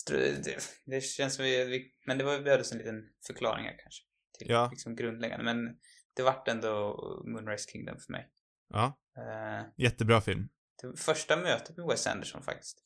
Det, 0.08 0.58
det 0.86 1.02
känns 1.02 1.36
som 1.36 1.46
vi, 1.46 1.66
vi 1.66 1.94
men 2.06 2.18
det 2.18 2.24
var 2.24 2.38
vi 2.38 2.44
behövdes 2.44 2.72
en 2.72 2.78
liten 2.78 3.10
förklaring 3.28 3.66
här 3.66 3.78
kanske. 3.82 4.04
Till 4.38 4.50
Ja. 4.50 4.70
liksom 4.72 4.96
grundläggande, 4.96 5.46
men 5.46 5.78
det 6.14 6.24
vart 6.24 6.48
ändå 6.48 6.96
Moonrise 7.26 7.70
Kingdom 7.72 8.00
för 8.00 8.12
mig. 8.12 8.30
Ja, 8.70 9.00
Uh, 9.18 9.66
jättebra 9.78 10.22
film. 10.22 10.50
det 10.82 11.00
första 11.00 11.38
mötet 11.38 11.78
med 11.78 11.86
Wes 11.86 12.08
Anderson 12.08 12.44
faktiskt. 12.44 12.84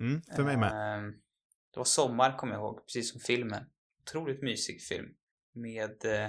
Mm, 0.00 0.22
för 0.36 0.42
mig 0.44 0.56
med. 0.56 0.72
Ehm, 0.96 1.12
det 1.72 1.78
var 1.80 1.84
sommar 1.84 2.38
kommer 2.38 2.52
jag 2.54 2.60
ihåg, 2.60 2.86
precis 2.86 3.12
som 3.12 3.20
filmen. 3.20 3.64
Otroligt 4.02 4.42
mysig 4.42 4.82
film. 4.82 5.06
Med, 5.54 6.04
uh, 6.04 6.28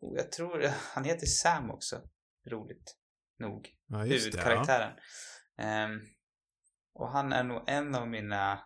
jag 0.00 0.32
tror, 0.32 0.70
han 0.94 1.04
heter 1.04 1.26
Sam 1.26 1.70
också. 1.70 2.02
Roligt 2.46 2.96
nog. 3.38 3.68
Ja, 3.86 4.06
just 4.06 4.32
det. 4.32 4.38
Ja. 4.38 4.44
huvudkaraktären. 4.44 4.92
Och 7.00 7.10
han 7.10 7.32
är 7.32 7.44
nog 7.44 7.62
en 7.66 7.94
av 7.94 8.08
mina 8.08 8.60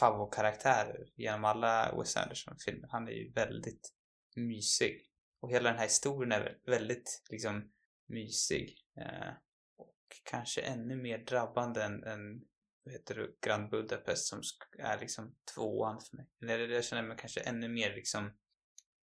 favoritkaraktärer 0.00 1.06
genom 1.16 1.44
alla 1.44 1.94
Wes 1.98 2.16
Anderson-filmer. 2.16 2.88
Han 2.90 3.08
är 3.08 3.12
ju 3.12 3.32
väldigt 3.32 3.92
mysig. 4.36 5.00
Och 5.40 5.50
hela 5.50 5.68
den 5.70 5.78
här 5.78 5.84
historien 5.84 6.32
är 6.32 6.58
väldigt 6.66 7.22
liksom 7.30 7.72
mysig. 8.08 8.76
Eh, 8.96 9.32
och 9.76 9.96
kanske 10.24 10.60
ännu 10.60 10.96
mer 10.96 11.18
drabbande 11.18 11.82
än, 11.82 12.04
än 12.04 12.40
vad 12.84 12.94
heter 12.94 13.14
det, 13.14 13.28
Grand 13.46 13.70
Budapest 13.70 14.26
som 14.26 14.40
är 14.78 14.98
liksom 14.98 15.34
tvåan 15.54 16.00
för 16.00 16.16
mig. 16.16 16.28
Eller 16.42 16.68
jag 16.68 16.84
känner 16.84 17.02
mig 17.02 17.16
kanske 17.20 17.40
ännu 17.40 17.68
mer 17.68 17.94
liksom 17.94 18.32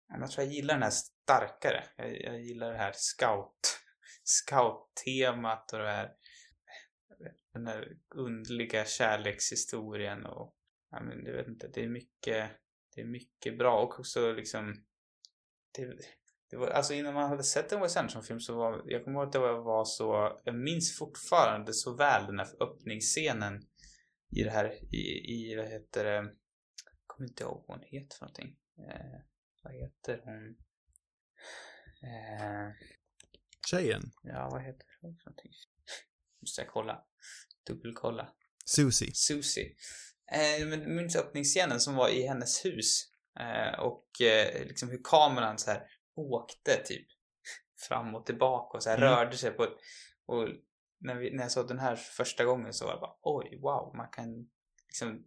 jag 0.08 0.32
tror 0.32 0.46
jag 0.46 0.54
gillar 0.54 0.74
den 0.74 0.84
här 0.84 0.90
starkare. 0.90 1.84
Jag, 1.96 2.22
jag 2.22 2.42
gillar 2.42 2.72
det 2.72 2.78
här 2.78 2.94
scout 2.96 3.80
scout-temat 4.24 5.74
och 5.74 5.80
det 5.80 5.92
här 5.92 6.12
den 7.56 7.68
här 7.68 7.98
underliga 8.16 8.86
kärlekshistorien 8.86 10.26
och 10.26 10.56
ja, 10.92 11.00
men 11.00 11.26
jag 11.26 11.34
vet 11.34 11.48
inte, 11.48 11.68
det 11.68 11.84
är 11.84 11.90
mycket 11.90 12.52
det 12.96 13.02
är 13.02 13.06
mycket 13.06 13.58
bra 13.58 13.82
och 13.84 14.00
också 14.00 14.34
liksom 14.34 14.86
det, 15.72 15.98
det 16.50 16.58
var, 16.58 16.68
alltså 16.68 16.94
innan 16.94 17.14
man 17.14 17.30
hade 17.30 17.44
sett 17.44 17.72
en 17.72 17.82
Wes 17.82 17.98
Anderson-film 17.98 18.40
så 18.40 18.56
var, 18.56 18.84
jag 18.86 19.04
kommer 19.04 19.20
ihåg 19.20 19.28
att 19.28 19.34
det 19.34 19.40
var 19.40 19.86
så, 19.86 20.42
jag 20.44 20.56
minns 20.56 20.98
fortfarande 20.98 21.74
så 21.74 21.96
väl 21.96 22.26
den 22.26 22.40
här 22.40 22.64
öppningsscenen 22.64 23.62
i 24.36 24.44
det 24.44 24.52
här, 24.52 24.96
i, 24.96 25.34
i 25.34 25.56
vad 25.56 25.66
heter 25.66 26.04
det, 26.04 26.36
kommer 27.06 27.30
inte 27.30 27.44
ihåg 27.44 27.66
vad 27.68 27.78
hon 27.78 27.88
heter 27.88 28.18
för 28.18 28.26
någonting. 28.26 28.58
Eh, 28.78 29.20
vad 29.64 29.74
heter 29.74 30.22
hon? 30.24 30.58
Eh, 32.10 32.74
Tjejen? 33.70 34.02
Ja, 34.24 34.50
vad 34.52 34.62
heter 34.62 34.88
hon 35.02 35.18
för 35.18 35.26
någonting? 35.26 35.52
Måste 36.42 36.62
jag 36.62 36.70
kolla. 36.70 37.06
Dubbelkolla. 37.68 38.28
Susie. 38.66 39.12
Susie. 39.14 39.76
Eh, 40.32 40.68
men 40.68 40.96
minns 40.96 41.16
öppningsscenen 41.16 41.80
som 41.80 41.96
var 41.96 42.10
i 42.10 42.28
hennes 42.28 42.66
hus. 42.66 43.12
Eh, 43.40 43.80
och 43.80 44.22
eh, 44.22 44.68
liksom 44.68 44.90
hur 44.90 45.02
kameran 45.04 45.58
så 45.58 45.72
här 45.72 45.84
åkte 46.16 46.84
typ 46.86 47.08
fram 47.88 48.16
och 48.16 48.26
tillbaka 48.26 48.78
och 48.78 48.84
så 48.84 48.90
här 48.90 48.98
mm. 48.98 49.10
rörde 49.10 49.38
sig 49.38 49.52
på 49.52 49.64
ett, 49.64 49.78
och 50.26 50.48
när, 51.00 51.16
vi, 51.16 51.32
när 51.32 51.44
jag 51.44 51.52
såg 51.52 51.68
den 51.68 51.80
här 51.80 51.96
första 51.96 52.46
gången 52.46 52.74
så 52.74 52.86
var 52.86 52.92
jag 52.92 53.02
bara 53.02 53.16
oj, 53.22 53.60
wow, 53.62 53.96
man 53.96 54.08
kan 54.12 54.50
liksom 54.88 55.26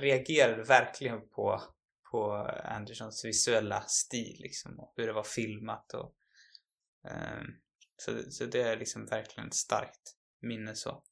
reagerade 0.00 0.62
verkligen 0.62 1.28
på, 1.28 1.62
på 2.10 2.32
Andersons 2.64 3.24
visuella 3.24 3.80
stil 3.80 4.36
liksom 4.40 4.80
och 4.80 4.92
hur 4.96 5.06
det 5.06 5.12
var 5.12 5.22
filmat 5.22 5.94
och 5.94 6.14
um, 7.04 7.60
så, 7.96 8.30
så 8.30 8.44
det 8.44 8.62
är 8.62 8.76
liksom 8.76 9.06
verkligen 9.06 9.48
ett 9.48 9.54
starkt 9.54 10.16
minne 10.40 10.74
så. 10.74 11.02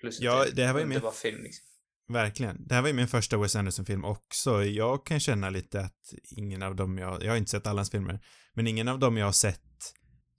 Plus 0.00 0.20
ja, 0.20 0.44
det, 0.44 0.50
det 0.50 0.66
här 0.66 0.72
var 0.72 0.80
ju 0.80 0.86
min... 0.86 1.00
film 1.22 1.42
liksom. 1.42 1.66
Verkligen. 2.08 2.66
Det 2.66 2.74
här 2.74 2.82
var 2.82 2.88
ju 2.88 2.94
min 2.94 3.08
första 3.08 3.38
Wes 3.38 3.56
Anderson-film 3.56 4.04
också. 4.04 4.64
Jag 4.64 5.06
kan 5.06 5.20
känna 5.20 5.50
lite 5.50 5.80
att 5.80 6.14
ingen 6.30 6.62
av 6.62 6.76
dem 6.76 6.98
jag, 6.98 7.24
jag 7.24 7.30
har 7.30 7.36
inte 7.36 7.50
sett 7.50 7.66
alla 7.66 7.78
hans 7.78 7.90
filmer, 7.90 8.20
men 8.54 8.66
ingen 8.66 8.88
av 8.88 8.98
dem 8.98 9.16
jag 9.16 9.26
har 9.26 9.32
sett 9.32 9.94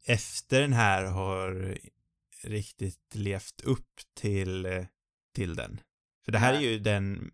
efter 0.07 0.61
den 0.61 0.73
här 0.73 1.03
har 1.03 1.77
riktigt 2.43 3.15
levt 3.15 3.61
upp 3.63 3.89
till, 4.19 4.85
till 5.35 5.55
den. 5.55 5.81
För 6.25 6.31
det 6.31 6.37
här 6.37 6.53
är 6.53 6.59
ju 6.59 6.79
den 6.79 7.31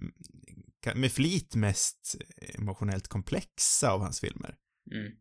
med 0.95 1.11
flit 1.11 1.55
mest 1.55 2.15
emotionellt 2.37 3.07
komplexa 3.07 3.91
av 3.91 4.01
hans 4.01 4.19
filmer. 4.19 4.55
Mm. 4.91 5.11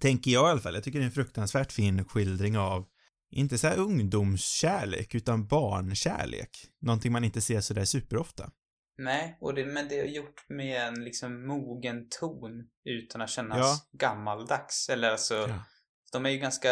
Tänker 0.00 0.30
jag 0.30 0.48
i 0.48 0.50
alla 0.50 0.60
fall. 0.60 0.74
Jag 0.74 0.84
tycker 0.84 0.98
det 0.98 1.02
är 1.02 1.06
en 1.06 1.12
fruktansvärt 1.12 1.72
fin 1.72 2.04
skildring 2.04 2.58
av 2.58 2.86
inte 3.30 3.58
så 3.58 3.66
här 3.66 3.78
ungdomskärlek, 3.78 5.14
utan 5.14 5.46
barnkärlek. 5.46 6.50
Någonting 6.80 7.12
man 7.12 7.24
inte 7.24 7.40
ser 7.40 7.60
så 7.60 7.74
där 7.74 7.84
superofta. 7.84 8.50
Nej, 8.98 9.38
och 9.40 9.54
det, 9.54 9.66
men 9.66 9.88
det 9.88 10.00
är 10.00 10.04
gjort 10.04 10.44
med 10.48 10.82
en 10.82 11.04
liksom 11.04 11.46
mogen 11.46 12.08
ton 12.08 12.68
utan 12.84 13.20
att 13.20 13.30
kännas 13.30 13.58
ja. 13.58 13.98
gammaldags. 13.98 14.88
Eller 14.88 15.10
alltså, 15.10 15.34
ja. 15.34 15.64
de 16.12 16.26
är 16.26 16.30
ju 16.30 16.38
ganska, 16.38 16.70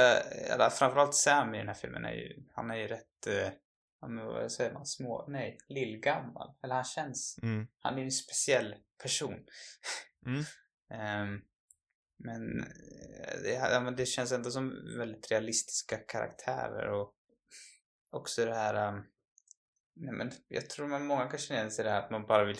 eller 0.55 0.71
framförallt 0.71 1.15
Sam 1.15 1.55
i 1.55 1.59
den 1.59 1.69
här 1.69 1.75
filmen 1.75 2.05
är 2.05 2.13
ju, 2.13 2.45
han 2.55 2.71
är 2.71 2.77
ju 2.77 2.87
rätt, 2.87 3.27
eh, 3.27 3.53
vad 4.01 4.53
säger 4.53 4.73
man, 4.73 4.87
små, 4.87 5.25
nej, 5.29 5.59
lillgammal. 5.69 6.55
Eller 6.63 6.75
han 6.75 6.85
känns, 6.85 7.39
mm. 7.43 7.67
han 7.79 7.95
är 7.95 7.99
ju 7.99 8.05
en 8.05 8.11
speciell 8.11 8.75
person. 9.03 9.35
Mm. 10.27 10.45
um, 11.33 11.43
men 12.19 12.61
eh, 12.61 13.41
det, 13.43 13.95
det 13.97 14.07
känns 14.07 14.33
ändå 14.33 14.51
som 14.51 14.97
väldigt 14.99 15.31
realistiska 15.31 15.97
karaktärer 15.97 16.89
och 16.89 17.15
också 18.11 18.45
det 18.45 18.55
här 18.55 18.89
um, 18.89 19.05
nej, 19.95 20.15
men 20.15 20.33
jag 20.49 20.71
tror 20.71 20.87
man 20.89 21.07
många 21.07 21.27
kan 21.27 21.39
känna 21.39 21.71
sig 21.71 21.85
det 21.85 21.91
här 21.91 22.03
att 22.03 22.11
man 22.11 22.27
bara 22.27 22.45
vill 22.45 22.59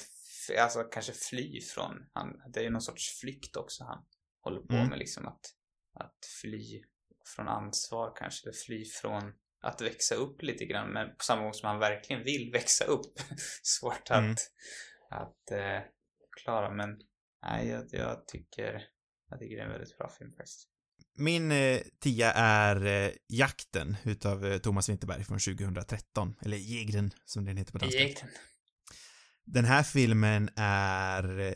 alltså 0.61 0.83
kanske 0.83 1.13
fly 1.13 1.61
från 1.61 2.07
han, 2.13 2.43
det 2.53 2.61
är 2.61 2.65
ju 2.65 2.71
någon 2.71 2.83
sorts 2.83 3.21
flykt 3.21 3.57
också 3.57 3.85
han 3.85 4.05
håller 4.41 4.61
på 4.61 4.75
mm. 4.75 4.89
med 4.89 4.99
liksom 4.99 5.27
att, 5.27 5.41
att 5.95 6.19
fly 6.41 6.83
från 7.37 7.49
ansvar 7.49 8.13
kanske, 8.17 8.49
eller 8.49 8.57
fly 8.67 8.85
från 8.85 9.33
att 9.61 9.81
växa 9.81 10.15
upp 10.15 10.43
lite 10.43 10.65
grann 10.65 10.93
men 10.93 11.09
på 11.09 11.25
samma 11.25 11.43
gång 11.43 11.55
som 11.55 11.69
han 11.69 11.79
verkligen 11.79 12.25
vill 12.25 12.51
växa 12.53 12.85
upp. 12.85 13.19
Svårt 13.63 14.11
att, 14.11 14.19
mm. 14.19 14.35
att 15.11 15.51
eh, 15.51 15.81
klara 16.43 16.71
men 16.71 17.01
nej, 17.43 17.69
jag, 17.69 17.85
jag 17.91 18.27
tycker 18.27 18.89
jag 19.31 19.39
tycker 19.39 19.57
det 19.57 19.63
är 19.63 19.67
en 19.67 19.73
väldigt 19.73 19.99
bra 19.99 20.09
film 20.19 20.33
faktiskt. 20.33 20.69
Min 21.19 21.53
eh, 21.53 21.81
tia 22.01 22.33
är 22.33 22.87
eh, 22.87 23.13
Jakten 23.29 23.97
utav 24.05 24.47
eh, 24.47 24.59
Thomas 24.59 24.89
Winterberg 24.89 25.25
från 25.25 25.39
2013, 25.39 26.35
eller 26.43 26.57
Jägren 26.57 27.11
som 27.25 27.45
den 27.45 27.57
heter 27.57 27.73
på 27.73 27.79
danska. 27.79 27.99
Jägren. 27.99 28.29
Den 29.45 29.65
här 29.65 29.83
filmen 29.83 30.51
är 30.57 31.39
eh, 31.41 31.55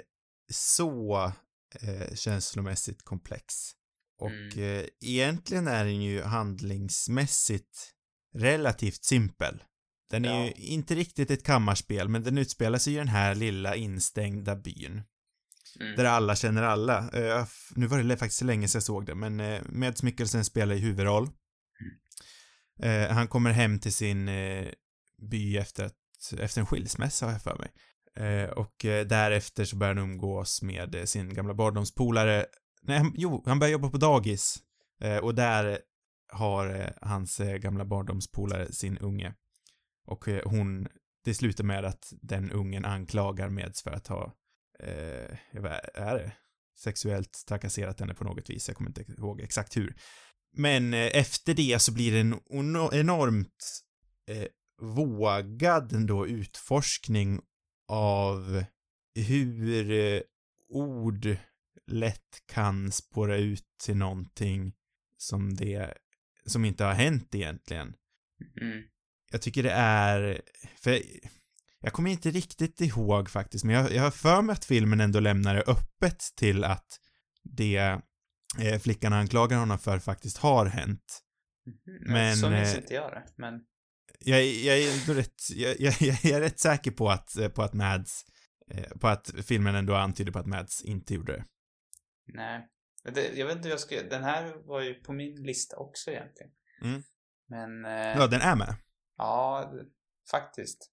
så 0.52 1.32
eh, 1.80 2.14
känslomässigt 2.14 3.02
komplex. 3.02 3.54
Och 4.18 4.30
mm. 4.30 4.58
eh, 4.58 4.86
egentligen 5.00 5.68
är 5.68 5.84
den 5.84 6.02
ju 6.02 6.22
handlingsmässigt 6.22 7.92
relativt 8.34 9.04
simpel. 9.04 9.62
Den 10.10 10.24
är 10.24 10.28
ja. 10.28 10.44
ju 10.44 10.52
inte 10.52 10.94
riktigt 10.94 11.30
ett 11.30 11.44
kammarspel, 11.44 12.08
men 12.08 12.22
den 12.22 12.38
utspelar 12.38 12.78
sig 12.78 12.92
i 12.92 12.96
den 12.96 13.08
här 13.08 13.34
lilla 13.34 13.76
instängda 13.76 14.56
byn. 14.56 15.02
Mm. 15.80 15.96
Där 15.96 16.04
alla 16.04 16.36
känner 16.36 16.62
alla. 16.62 17.00
Uh, 17.00 17.46
nu 17.76 17.86
var 17.86 17.98
det 17.98 18.16
faktiskt 18.16 18.42
länge 18.42 18.68
sedan 18.68 18.78
jag 18.78 18.82
såg 18.82 19.06
det, 19.06 19.14
men 19.14 19.40
uh, 19.40 19.60
Mads 19.68 20.02
Mikkelsen 20.02 20.44
spelar 20.44 20.74
i 20.74 20.78
huvudroll. 20.78 21.28
Mm. 22.80 23.02
Uh, 23.02 23.12
han 23.14 23.28
kommer 23.28 23.50
hem 23.50 23.78
till 23.78 23.92
sin 23.92 24.28
uh, 24.28 24.68
by 25.30 25.56
efter, 25.56 25.84
att, 25.84 25.94
efter 26.38 26.60
en 26.60 26.66
skilsmässa, 26.66 27.26
har 27.26 27.32
jag 27.32 27.42
för 27.42 27.58
mig. 27.58 27.72
och 28.56 28.74
därefter 29.06 29.64
så 29.64 29.76
börjar 29.76 29.94
han 29.94 30.04
umgås 30.04 30.62
med 30.62 31.08
sin 31.08 31.34
gamla 31.34 31.54
barndomspolare. 31.54 32.46
Nej, 32.82 32.98
han, 32.98 33.12
jo, 33.16 33.42
han 33.46 33.58
börjar 33.58 33.72
jobba 33.72 33.90
på 33.90 33.96
dagis. 33.96 34.58
och 35.22 35.34
där 35.34 35.78
har 36.32 36.92
hans 37.02 37.40
gamla 37.60 37.84
barndomspolare 37.84 38.72
sin 38.72 38.98
unge. 38.98 39.34
Och 40.06 40.24
hon, 40.44 40.88
det 41.24 41.34
slutar 41.34 41.64
med 41.64 41.84
att 41.84 42.12
den 42.22 42.50
ungen 42.50 42.84
anklagar 42.84 43.48
Meds 43.48 43.82
för 43.82 43.90
att 43.90 44.06
ha 44.06 44.34
eh, 44.82 45.37
är 45.94 46.14
det? 46.14 46.32
Sexuellt 46.78 47.44
trakasserat 47.49 48.00
henne 48.00 48.14
på 48.14 48.25
något 48.25 48.50
vis. 48.50 48.68
Jag 48.68 48.76
kommer 48.76 48.90
inte 48.90 49.12
ihåg 49.12 49.40
exakt 49.40 49.76
hur. 49.76 49.96
Men 50.56 50.94
eh, 50.94 51.10
efter 51.16 51.54
det 51.54 51.78
så 51.78 51.92
blir 51.92 52.12
det 52.12 52.20
en 52.20 52.34
enormt 52.92 53.82
eh, 54.28 54.46
vågad 54.82 55.92
ändå 55.92 56.26
utforskning 56.26 57.40
av 57.88 58.64
hur 59.14 59.90
eh, 59.90 60.20
ord 60.68 61.37
lätt 61.87 62.42
kan 62.46 62.92
spåra 62.92 63.37
ut 63.37 63.66
till 63.84 63.96
någonting 63.96 64.72
som 65.16 65.54
det, 65.54 65.94
som 66.46 66.64
inte 66.64 66.84
har 66.84 66.94
hänt 66.94 67.34
egentligen. 67.34 67.94
Mm. 68.60 68.82
Jag 69.30 69.42
tycker 69.42 69.62
det 69.62 69.72
är, 69.72 70.42
för 70.76 71.02
jag 71.80 71.92
kommer 71.92 72.10
inte 72.10 72.30
riktigt 72.30 72.80
ihåg 72.80 73.30
faktiskt, 73.30 73.64
men 73.64 73.75
jag, 73.75 73.92
jag 73.92 74.02
har 74.02 74.10
för 74.10 74.42
mig 74.42 74.52
att 74.52 74.64
filmen 74.64 75.00
ändå 75.00 75.20
lämnar 75.20 75.54
det 75.54 75.62
öppet 75.62 76.20
till 76.37 76.64
att 76.64 76.87
det 77.42 78.00
eh, 78.58 78.78
flickan 78.80 79.12
anklagar 79.12 79.58
honom 79.58 79.78
för 79.78 79.99
faktiskt 79.99 80.38
har 80.38 80.66
hänt. 80.66 81.22
Mm, 81.66 82.12
men... 82.12 82.37
Så 82.37 82.50
minns 82.50 82.75
eh, 82.75 82.78
inte 82.78 82.94
jag 82.94 83.10
det, 83.10 83.25
men... 83.37 83.60
Jag, 84.18 84.44
jag 84.44 84.78
är 84.78 85.00
ändå 85.00 85.20
rätt, 85.20 85.42
jag, 85.54 85.80
jag, 85.80 85.94
jag, 86.00 86.25
är 86.25 86.40
rätt 86.40 86.60
säker 86.60 86.90
på 86.90 87.10
att, 87.10 87.37
eh, 87.37 87.49
på 87.49 87.62
att 87.62 87.72
Mads, 87.72 88.25
eh, 88.70 88.99
på 88.99 89.08
att 89.08 89.30
filmen 89.46 89.75
ändå 89.75 89.94
antyder 89.94 90.32
på 90.32 90.38
att 90.38 90.46
Mads 90.46 90.84
inte 90.84 91.14
gjorde 91.14 91.32
det. 91.32 91.44
Nej. 92.26 92.68
Det, 93.14 93.38
jag 93.38 93.46
vet 93.46 93.56
inte 93.56 93.68
hur 93.68 93.72
jag 93.72 93.80
ska, 93.80 94.02
den 94.02 94.25
här 94.25 94.66
var 94.66 94.80
ju 94.80 94.94
på 94.94 95.12
min 95.12 95.42
lista 95.42 95.76
också 95.76 96.10
egentligen. 96.10 96.52
Mm. 96.82 97.02
Men... 97.49 97.84
Eh, 97.84 98.18
ja, 98.18 98.26
den 98.26 98.40
är 98.40 98.56
med? 98.56 98.75
Ja, 99.16 99.72
faktiskt. 100.30 100.90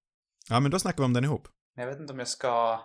Ja, 0.48 0.60
men 0.60 0.70
då 0.70 0.78
snackar 0.78 0.98
vi 0.98 1.04
om 1.04 1.12
den 1.12 1.24
ihop. 1.24 1.48
Jag 1.74 1.86
vet 1.86 2.00
inte 2.00 2.12
om 2.12 2.18
jag 2.18 2.28
ska... 2.28 2.80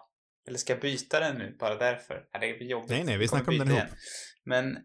Eller 0.47 0.57
ska 0.57 0.73
jag 0.73 0.81
byta 0.81 1.19
den 1.19 1.37
nu 1.37 1.55
bara 1.59 1.75
därför? 1.75 2.27
Ja, 2.31 2.39
det 2.39 2.53
blir 2.53 2.67
jobbigt. 2.67 2.89
Nej, 2.89 3.03
nej, 3.03 3.17
vi 3.17 3.27
snackar 3.27 3.51
om 3.51 3.57
den 3.57 3.67
ihop. 3.67 3.79
Igen. 3.79 3.95
Men, 4.43 4.75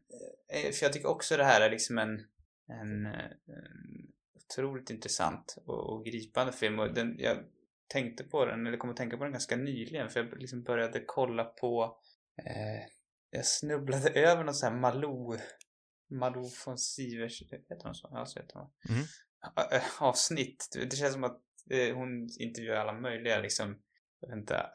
eh, 0.52 0.72
för 0.72 0.82
jag 0.82 0.92
tycker 0.92 1.08
också 1.08 1.36
det 1.36 1.44
här 1.44 1.60
är 1.60 1.70
liksom 1.70 1.98
en, 1.98 2.10
en, 2.68 3.06
en 3.06 3.32
otroligt 4.36 4.90
intressant 4.90 5.58
och, 5.66 5.92
och 5.92 6.04
gripande 6.04 6.52
film. 6.52 6.78
Och 6.78 6.94
den, 6.94 7.16
jag 7.18 7.36
tänkte 7.88 8.24
på 8.24 8.44
den, 8.44 8.66
eller 8.66 8.78
kom 8.78 8.90
att 8.90 8.96
tänka 8.96 9.16
på 9.16 9.24
den 9.24 9.32
ganska 9.32 9.56
nyligen, 9.56 10.10
för 10.10 10.20
jag 10.20 10.38
liksom 10.38 10.62
började 10.62 11.02
kolla 11.06 11.44
på... 11.44 11.98
Eh, 12.44 12.88
jag 13.30 13.46
snubblade 13.46 14.10
över 14.14 14.44
någon 14.44 14.54
sån 14.54 14.72
här 14.72 14.80
Malou... 14.80 15.38
Malou 16.10 16.50
von 16.66 16.78
Sivers, 16.78 17.42
heter 17.42 17.84
hon 17.84 17.94
så? 17.94 18.08
Ja, 18.12 18.26
så 18.26 18.40
heter 18.40 18.54
hon. 18.54 18.70
Mm. 18.88 19.04
Avsnitt. 19.98 20.76
Det 20.90 20.96
känns 20.96 21.12
som 21.12 21.24
att 21.24 21.42
det, 21.68 21.92
hon 21.92 22.28
intervjuar 22.38 22.76
alla 22.76 22.92
möjliga 22.92 23.38
liksom, 23.40 23.78
jag 24.20 24.28
vet 24.28 24.38
inte, 24.38 24.66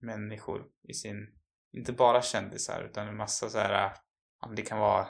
människor 0.00 0.64
i 0.88 0.94
sin, 0.94 1.28
inte 1.72 1.92
bara 1.92 2.22
kändisar 2.22 2.82
utan 2.90 3.08
en 3.08 3.16
massa 3.16 3.48
så 3.48 3.58
här, 3.58 3.92
det 4.56 4.62
kan 4.62 4.78
vara 4.78 5.00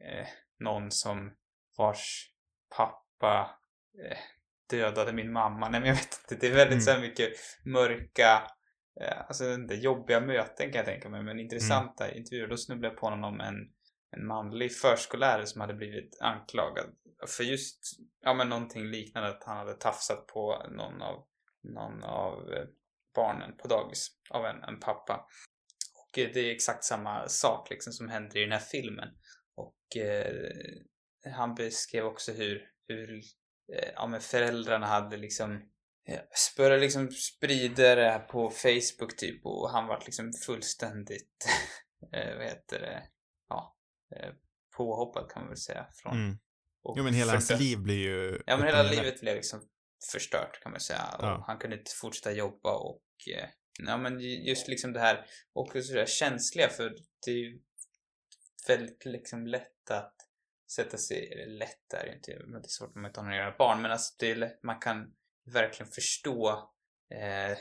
eh, 0.00 0.26
någon 0.58 0.90
som 0.90 1.34
vars 1.78 2.30
pappa 2.76 3.60
eh, 4.04 4.18
dödade 4.70 5.12
min 5.12 5.32
mamma. 5.32 5.68
Nej 5.68 5.80
men 5.80 5.88
jag 5.88 5.96
vet 5.96 6.20
inte, 6.22 6.46
det 6.46 6.52
är 6.52 6.56
väldigt 6.56 6.72
Mm. 6.72 6.80
så 6.80 6.90
här 6.90 7.00
mycket 7.00 7.28
mörka, 7.64 8.50
eh, 9.00 9.20
alltså 9.26 9.54
inte 9.54 9.74
jobbiga 9.74 10.20
möten 10.20 10.72
kan 10.72 10.76
jag 10.76 10.84
tänka 10.84 11.08
mig, 11.08 11.22
men 11.22 11.40
intressanta 11.40 12.14
intervjuer. 12.14 12.48
Då 12.48 12.56
snubblade 12.56 12.94
jag 12.94 13.00
på 13.00 13.10
någon 13.10 13.24
om 13.24 13.40
en, 13.40 13.54
en 14.10 14.26
manlig 14.26 14.76
förskollärare 14.76 15.46
som 15.46 15.60
hade 15.60 15.74
blivit 15.74 16.18
anklagad 16.20 16.86
för 17.26 17.44
just, 17.44 17.80
ja 18.20 18.34
men 18.34 18.48
någonting 18.48 18.84
liknande, 18.84 19.28
att 19.28 19.44
han 19.44 19.56
hade 19.56 19.74
tafsat 19.74 20.26
på 20.26 20.66
någon 20.70 21.02
av, 21.02 21.26
någon 21.62 22.04
av 22.04 22.52
eh, 22.52 22.64
barnen 23.14 23.56
på 23.56 23.68
dagis 23.68 24.08
av 24.30 24.46
en, 24.46 24.62
en 24.62 24.80
pappa. 24.80 25.26
Och 25.94 26.18
eh, 26.18 26.30
det 26.34 26.40
är 26.40 26.54
exakt 26.54 26.84
samma 26.84 27.28
sak 27.28 27.70
liksom 27.70 27.92
som 27.92 28.08
händer 28.08 28.36
i 28.36 28.40
den 28.40 28.52
här 28.52 28.58
filmen. 28.58 29.08
Och 29.54 29.96
eh, 29.96 31.32
han 31.32 31.54
beskrev 31.54 32.04
också 32.04 32.32
hur, 32.32 32.70
hur 32.88 33.14
eh, 33.72 33.90
ja, 33.94 34.06
men 34.06 34.20
föräldrarna 34.20 34.86
hade 34.86 35.16
liksom 35.16 35.52
eh, 36.08 36.20
började 36.56 36.80
liksom 36.80 37.10
sprida 37.10 37.94
det 37.94 38.10
här 38.10 38.18
på 38.18 38.50
Facebook 38.50 39.16
typ 39.16 39.46
och 39.46 39.70
han 39.70 39.86
var 39.86 40.02
liksom 40.06 40.32
fullständigt, 40.46 41.46
eh, 42.12 42.36
vad 42.36 42.44
heter 42.44 42.80
det, 42.80 43.02
ja, 43.48 43.75
eh, 44.16 44.32
påhoppad 44.76 45.30
kan 45.30 45.42
man 45.42 45.48
väl 45.48 45.58
säga 45.58 45.86
från. 45.94 46.12
Mm. 46.24 46.38
Jo 46.96 47.04
men 47.04 47.14
hela 47.14 47.32
hans 47.32 47.50
liv 47.50 47.78
blir 47.78 47.98
ju... 47.98 48.42
Ja 48.46 48.56
men 48.56 48.66
hela 48.66 48.82
livet 48.82 49.20
blev 49.20 49.36
liksom 49.36 49.68
förstört 50.12 50.60
kan 50.62 50.72
man 50.72 50.80
säga. 50.80 51.02
Och 51.18 51.24
Ja. 51.24 51.44
han 51.46 51.58
kunde 51.58 51.76
inte 51.78 51.90
fortsätta 52.00 52.32
jobba 52.32 52.76
och 52.76 53.02
eh, 53.36 53.48
ja 53.86 53.96
men 53.96 54.20
ju- 54.20 54.48
just 54.48 54.68
liksom 54.68 54.92
det 54.92 55.00
här 55.00 55.26
och 55.52 55.68
så 55.72 55.92
där 55.94 56.06
känsliga 56.06 56.68
för 56.68 56.90
det 57.24 57.30
är 57.30 57.34
ju 57.34 57.60
väldigt 58.68 59.04
liksom 59.04 59.46
lätt 59.46 59.90
att 59.90 60.14
sätta 60.72 60.98
sig, 60.98 61.32
eller 61.32 61.46
lätt 61.58 61.92
är 61.94 62.06
det 62.06 62.14
inte, 62.14 62.42
men 62.46 62.62
det 62.62 62.66
är 62.66 62.68
svårt 62.68 62.94
om 62.96 63.02
man 63.02 63.08
inte 63.10 63.20
har 63.20 63.28
några 63.30 63.56
barn 63.58 63.82
men 63.82 63.90
alltså 63.90 64.14
det 64.18 64.30
är 64.30 64.36
lätt, 64.36 64.62
man 64.62 64.80
kan 64.80 65.14
verkligen 65.52 65.92
förstå 65.92 66.48
eh, 67.10 67.58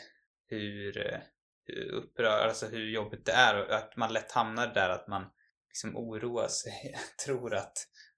hur, 0.48 1.08
eh, 1.14 1.20
hur 1.66 1.90
upprör, 1.92 2.48
alltså 2.48 2.68
hur 2.68 2.90
jobbigt 2.90 3.26
det 3.26 3.32
är 3.32 3.62
och 3.64 3.76
att 3.76 3.98
man 3.98 4.14
lätt 4.14 4.32
hamnar 4.32 4.74
där 4.74 4.90
att 4.90 5.08
man 5.08 5.32
liksom 5.76 5.98
oroar 5.98 6.48
sig, 6.48 6.96
tror 7.26 7.56
att 7.56 7.78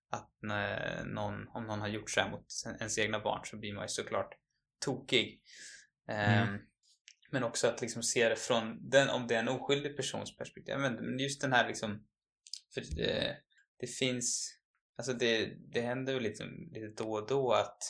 att 0.09 0.31
när 0.41 1.03
någon, 1.05 1.47
om 1.47 1.67
någon 1.67 1.81
har 1.81 1.87
gjort 1.87 2.09
så 2.09 2.19
här 2.21 2.29
mot 2.29 2.45
ens 2.79 2.97
egna 2.97 3.19
barn 3.19 3.45
så 3.45 3.57
blir 3.57 3.73
man 3.73 3.83
ju 3.83 3.87
såklart 3.87 4.33
tokig. 4.79 5.41
Mm. 6.07 6.59
Men 7.31 7.43
också 7.43 7.67
att 7.67 7.81
liksom 7.81 8.03
se 8.03 8.29
det 8.29 8.35
från 8.35 8.89
den, 8.89 9.09
om 9.09 9.27
det 9.27 9.35
är 9.35 9.39
en 9.39 9.49
oskyldig 9.49 9.97
persons 9.97 10.37
perspektiv. 10.37 10.77
Men 10.77 11.19
just 11.19 11.41
den 11.41 11.53
här 11.53 11.67
liksom, 11.67 12.07
för 12.73 12.81
det, 12.95 13.37
det 13.79 13.87
finns, 13.87 14.57
alltså 14.97 15.13
det, 15.13 15.53
det 15.73 15.81
händer 15.81 16.13
ju 16.13 16.19
liksom 16.19 16.69
lite 16.71 17.03
då 17.03 17.11
och 17.11 17.27
då 17.27 17.51
att, 17.51 17.83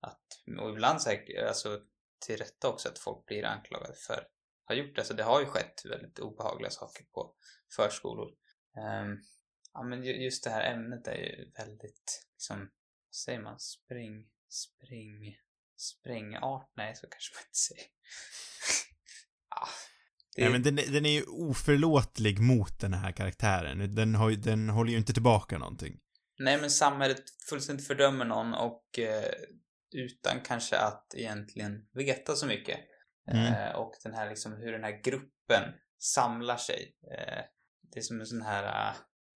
att 0.00 0.26
och 0.60 0.70
ibland 0.70 1.02
säkert, 1.02 1.48
alltså 1.48 1.80
till 2.26 2.36
rätta 2.36 2.68
också 2.68 2.88
att 2.88 2.98
folk 2.98 3.26
blir 3.26 3.44
anklagade 3.44 3.94
för 4.06 4.14
att 4.14 4.30
ha 4.68 4.74
gjort 4.74 4.96
det. 4.96 5.04
Så 5.04 5.14
det 5.14 5.22
har 5.22 5.40
ju 5.40 5.46
skett 5.46 5.82
väldigt 5.84 6.18
obehagliga 6.18 6.70
saker 6.70 7.04
på 7.04 7.34
förskolor. 7.76 8.30
Ehm, 8.76 9.18
Ja 9.72 9.82
men 9.82 10.04
ju- 10.04 10.22
just 10.24 10.44
det 10.44 10.50
här 10.50 10.72
ämnet 10.72 11.06
är 11.06 11.14
ju 11.16 11.50
väldigt, 11.58 12.26
liksom, 12.34 12.58
vad 12.58 13.14
säger 13.14 13.40
man, 13.40 13.58
spring, 13.60 14.28
spring, 14.48 15.36
sprängart? 15.76 16.70
Nej, 16.76 16.94
så 16.96 17.06
kanske 17.06 17.34
man 17.34 17.42
inte 17.42 17.58
säger. 17.58 17.86
ja, 19.50 19.68
det, 20.36 20.42
Nej 20.42 20.52
men 20.52 20.62
den, 20.62 20.76
den 20.92 21.06
är 21.06 21.10
ju 21.10 21.24
oförlåtlig 21.26 22.40
mot 22.40 22.80
den 22.80 22.94
här 22.94 23.12
karaktären. 23.12 23.94
Den, 23.94 24.14
har 24.14 24.30
den 24.30 24.68
håller 24.68 24.90
ju 24.92 24.98
inte 24.98 25.12
tillbaka 25.12 25.58
någonting. 25.58 26.00
nej 26.38 26.60
men 26.60 26.70
samhället 26.70 27.22
fullständigt 27.48 27.86
fördömer 27.86 28.24
någon 28.24 28.54
och 28.54 28.98
eh, 28.98 29.32
utan 29.92 30.40
kanske 30.44 30.76
att 30.78 31.14
egentligen 31.16 31.88
veta 31.92 32.34
så 32.34 32.46
mycket. 32.46 32.78
Mm. 33.32 33.46
Eh, 33.54 33.70
och 33.76 33.92
den 34.02 34.14
här 34.14 34.28
liksom, 34.28 34.52
hur 34.52 34.72
den 34.72 34.84
här 34.84 35.02
gruppen 35.02 35.62
samlar 35.98 36.56
sig. 36.56 36.96
Eh, 37.18 37.44
det 37.92 37.98
är 37.98 38.02
som 38.02 38.20
en 38.20 38.26
sån 38.26 38.42
här, 38.42 38.64
eh, 38.64 38.96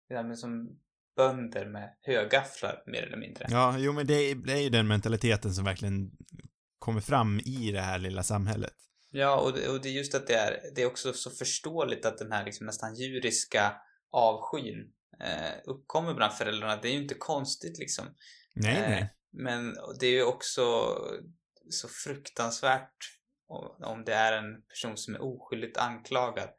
det 0.09 0.15
är 0.15 0.35
som 0.35 0.79
bönder 1.15 1.65
med 1.65 1.95
högafflar 2.01 2.83
mer 2.85 3.03
eller 3.03 3.17
mindre. 3.17 3.45
Ja, 3.49 3.75
jo 3.77 3.93
men 3.93 4.07
det 4.07 4.13
är, 4.13 4.35
det 4.35 4.53
är 4.53 4.61
ju 4.61 4.69
den 4.69 4.87
mentaliteten 4.87 5.53
som 5.53 5.65
verkligen 5.65 6.11
kommer 6.79 7.01
fram 7.01 7.39
i 7.39 7.71
det 7.71 7.81
här 7.81 7.99
lilla 7.99 8.23
samhället. 8.23 8.73
Ja, 9.11 9.39
och 9.39 9.53
det, 9.53 9.69
och 9.69 9.81
det 9.81 9.89
är 9.89 9.93
just 9.93 10.15
att 10.15 10.27
det 10.27 10.33
är, 10.33 10.59
det 10.75 10.81
är 10.81 10.85
också 10.85 11.13
så 11.13 11.31
förståeligt 11.31 12.05
att 12.05 12.17
den 12.17 12.31
här 12.31 12.45
liksom 12.45 12.65
nästan 12.65 12.95
djuriska 12.95 13.73
avskyn 14.11 14.93
eh, 15.19 15.53
uppkommer 15.65 16.13
bland 16.13 16.33
föräldrarna. 16.33 16.75
Det 16.75 16.87
är 16.87 16.93
ju 16.93 17.01
inte 17.01 17.15
konstigt 17.15 17.79
liksom. 17.79 18.05
Nej, 18.55 18.77
Eh, 18.77 18.89
nej. 18.89 19.13
Men 19.31 19.75
det 19.99 20.07
är 20.07 20.11
ju 20.11 20.23
också 20.23 20.61
så 21.69 21.87
fruktansvärt 21.87 22.97
om 23.47 23.75
om 23.79 24.03
det 24.05 24.13
är 24.13 24.33
en 24.33 24.61
person 24.61 24.97
som 24.97 25.15
är 25.15 25.21
oskyldigt 25.21 25.77
anklagad. 25.77 26.49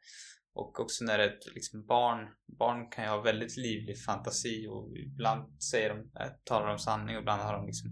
Och 0.55 0.79
också 0.79 1.05
när 1.05 1.17
det 1.17 1.23
är 1.23 1.29
ett 1.37 1.53
liksom 1.55 1.85
barn, 1.85 2.27
barn 2.59 2.89
kan 2.89 3.03
ju 3.03 3.09
ha 3.09 3.21
väldigt 3.21 3.57
livlig 3.57 4.03
fantasi 4.03 4.67
och 4.67 4.97
ibland 4.97 5.63
säger 5.63 5.89
de, 5.89 5.97
äh, 6.23 6.31
talar 6.43 6.67
de 6.67 6.79
sanning 6.79 7.15
och 7.15 7.21
ibland 7.21 7.41
har 7.41 7.53
de 7.53 7.65
liksom 7.65 7.89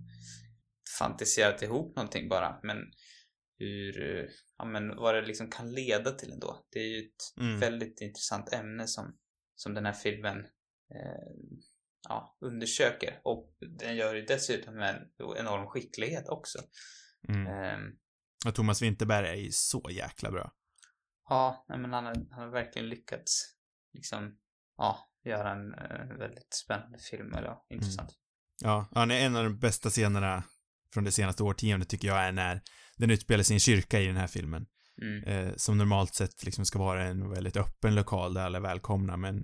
fantiserat 0.99 1.62
ihop 1.62 1.95
någonting 1.95 2.30
bara. 2.30 2.60
Men 2.63 2.78
hur, 3.60 4.17
eh, 4.19 4.26
ja 4.58 4.65
men 4.65 4.95
vad 4.95 5.15
det 5.15 5.21
liksom 5.21 5.49
kan 5.49 5.71
leda 5.71 6.12
till 6.12 6.32
ändå. 6.32 6.65
Det 6.71 6.80
är 6.80 6.88
ju 6.88 6.99
ett 6.99 7.39
Mm. 7.41 7.60
väldigt 7.60 8.02
intressant 8.02 8.54
ämne 8.54 8.88
som, 8.88 9.17
som 9.56 9.73
den 9.73 9.86
här 9.86 9.93
filmen 9.93 10.38
eh, 10.95 11.34
ja, 12.10 12.38
undersöker. 12.41 13.21
Och 13.23 13.54
den 13.80 13.95
gör 13.95 14.15
ju 14.15 14.21
dessutom 14.21 14.76
med 14.76 14.95
en 14.95 15.38
enorm 15.38 15.67
skicklighet 15.67 16.30
också. 16.30 16.60
Mm. 17.30 17.47
Ehm, 17.47 17.91
Och 18.47 18.56
Thomas 18.56 18.82
Winterberg 18.82 19.28
är 19.28 19.36
ju 19.36 19.52
så 19.52 19.89
jäkla 19.91 20.32
bra. 20.32 20.54
Ja, 21.29 21.65
nej, 21.69 21.79
men 21.79 21.93
han 21.93 22.05
har, 22.05 22.15
han 22.31 22.43
har 22.43 22.51
verkligen 22.51 22.89
lyckats 22.89 23.55
liksom, 23.93 24.38
ja, 24.77 24.97
göra 25.25 25.51
en 25.51 25.73
eh, 25.73 26.17
väldigt 26.17 26.53
spännande 26.53 26.97
film. 26.97 27.33
Eller 27.33 27.47
ja, 27.47 27.65
intressant. 27.69 28.12
Ja, 28.62 28.88
han 28.91 29.12
är 29.12 29.25
en 29.25 29.36
av 29.36 29.43
de 29.43 29.59
bästa 29.59 29.89
scenerna 29.89 30.43
från 30.93 31.03
det 31.03 31.12
senaste 31.12 31.43
årtiondet 31.43 31.89
tycker 31.89 32.07
jag 32.07 32.23
är 32.23 32.31
när 32.31 32.62
den 32.97 33.09
utspelar 33.09 33.51
en 33.51 33.59
kyrka 33.59 33.99
i 33.99 34.07
den 34.07 34.17
här 34.17 34.27
filmen. 34.27 34.65
Mm. 35.01 35.23
Eh, 35.23 35.53
som 35.55 35.77
normalt 35.77 36.15
sett 36.15 36.43
liksom 36.43 36.65
ska 36.65 36.79
vara 36.79 37.03
en 37.03 37.29
väldigt 37.29 37.57
öppen 37.57 37.95
lokal 37.95 38.33
där 38.33 38.41
alla 38.41 38.57
är 38.57 38.62
välkomna, 38.62 39.17
men 39.17 39.43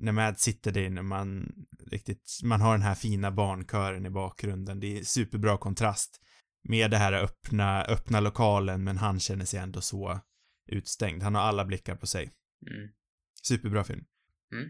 när 0.00 0.12
Mad 0.12 0.38
sitter 0.38 0.72
där 0.72 0.80
inne, 0.80 1.02
man 1.02 1.52
riktigt, 1.90 2.40
man 2.44 2.60
har 2.60 2.72
den 2.72 2.82
här 2.82 2.94
fina 2.94 3.30
barnkören 3.30 4.06
i 4.06 4.10
bakgrunden. 4.10 4.80
Det 4.80 4.98
är 4.98 5.04
superbra 5.04 5.58
kontrast 5.58 6.20
med 6.68 6.90
det 6.90 6.96
här 6.96 7.12
öppna, 7.12 7.82
öppna 7.84 8.20
lokalen, 8.20 8.84
men 8.84 8.98
han 8.98 9.20
känner 9.20 9.44
sig 9.44 9.60
ändå 9.60 9.80
så 9.80 10.20
utstängd. 10.68 11.22
Han 11.22 11.34
har 11.34 11.42
alla 11.42 11.64
blickar 11.64 11.96
på 11.96 12.06
sig. 12.06 12.32
Mm. 12.70 12.88
Superbra 13.42 13.84
film. 13.84 14.04
Mm. 14.52 14.68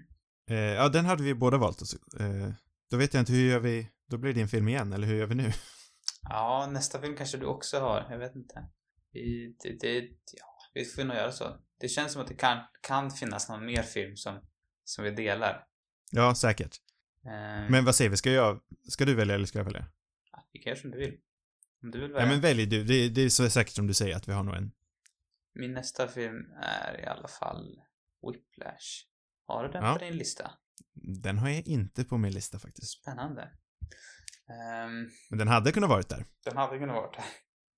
Eh, 0.50 0.56
ja, 0.74 0.88
den 0.88 1.04
hade 1.04 1.22
vi 1.22 1.34
båda 1.34 1.58
valt. 1.58 1.82
Eh, 2.20 2.50
då 2.90 2.96
vet 2.96 3.14
jag 3.14 3.20
inte, 3.20 3.32
hur 3.32 3.50
gör 3.50 3.60
vi? 3.60 3.88
Då 4.06 4.18
blir 4.18 4.32
det 4.34 4.40
din 4.40 4.48
film 4.48 4.68
igen, 4.68 4.92
eller 4.92 5.06
hur 5.06 5.16
gör 5.16 5.26
vi 5.26 5.34
nu? 5.34 5.52
Ja, 6.22 6.68
nästa 6.72 7.00
film 7.00 7.16
kanske 7.16 7.38
du 7.38 7.46
också 7.46 7.78
har. 7.80 8.06
Jag 8.10 8.18
vet 8.18 8.36
inte. 8.36 8.66
Vi, 9.12 9.56
det, 9.62 9.72
det, 9.80 10.00
ja, 10.38 10.58
vi 10.74 10.84
får 10.84 11.04
nog 11.04 11.16
göra 11.16 11.32
så. 11.32 11.60
Det 11.80 11.88
känns 11.88 12.12
som 12.12 12.22
att 12.22 12.28
det 12.28 12.34
kan, 12.34 12.58
kan 12.80 13.10
finnas 13.10 13.48
någon 13.48 13.66
mer 13.66 13.82
film 13.82 14.16
som, 14.16 14.40
som 14.84 15.04
vi 15.04 15.10
delar. 15.10 15.66
Ja, 16.10 16.34
säkert. 16.34 16.76
Ehm, 17.26 17.66
Men 17.72 17.84
vad 17.84 17.94
säger 17.94 18.10
vi, 18.10 18.16
ska 18.16 18.30
jag, 18.30 18.60
ska 18.88 19.04
du 19.04 19.14
välja 19.14 19.34
eller 19.34 19.46
ska 19.46 19.58
jag 19.58 19.64
välja? 19.64 19.86
ja, 20.32 20.48
vi 20.52 20.58
kan 20.58 20.70
göra 20.70 20.80
som 20.80 20.90
du 20.90 20.98
vill. 20.98 21.14
Om 21.82 21.90
du 21.90 22.00
vill 22.00 22.10
Ja, 22.10 22.16
välja. 22.16 22.28
men 22.32 22.40
välj 22.40 22.66
du. 22.66 22.84
Det, 22.84 23.08
det 23.08 23.20
är 23.22 23.28
så 23.28 23.50
säkert 23.50 23.74
som 23.74 23.86
du 23.86 23.94
säger 23.94 24.16
att 24.16 24.28
vi 24.28 24.32
har 24.32 24.42
nog 24.42 24.54
en. 24.54 24.72
Min 25.58 25.72
nästa 25.72 26.08
film 26.08 26.52
är 26.62 27.00
i 27.00 27.06
alla 27.06 27.28
fall 27.28 27.76
Whiplash. 28.26 29.04
Har 29.46 29.64
du 29.64 29.70
den 29.72 29.84
Ja. 29.84 29.92
på 29.92 29.98
din 30.04 30.16
lista? 30.16 30.50
Den 31.22 31.38
har 31.38 31.48
jag 31.48 31.66
inte 31.66 32.04
på 32.04 32.18
min 32.18 32.32
lista 32.32 32.58
faktiskt. 32.58 33.00
Spännande. 33.02 33.42
Ehm, 34.50 35.08
Men 35.30 35.38
den 35.38 35.48
hade 35.48 35.72
kunnat 35.72 35.90
varit 35.90 36.08
där. 36.08 36.24
den 36.44 36.56
hade 36.56 36.78
kunnat 36.78 36.96
vara 36.96 37.10
där. 37.10 37.24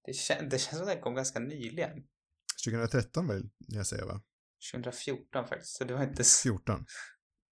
Det, 0.04 0.12
kän, 0.12 0.48
det 0.48 0.58
känns 0.58 0.78
som 0.78 0.82
att 0.88 0.94
den 0.94 1.00
kom 1.02 1.14
ganska 1.14 1.38
nyligen. 1.38 1.90
2013 2.64 3.28
vill 3.28 3.50
jag 3.58 3.86
säga 3.86 4.06
va? 4.06 4.20
2014 4.72 5.48
faktiskt. 5.48 5.76
Så 5.76 5.84
det 5.84 5.94
var 5.94 6.02
inte... 6.02 6.22
s- 6.22 6.40
14. 6.42 6.86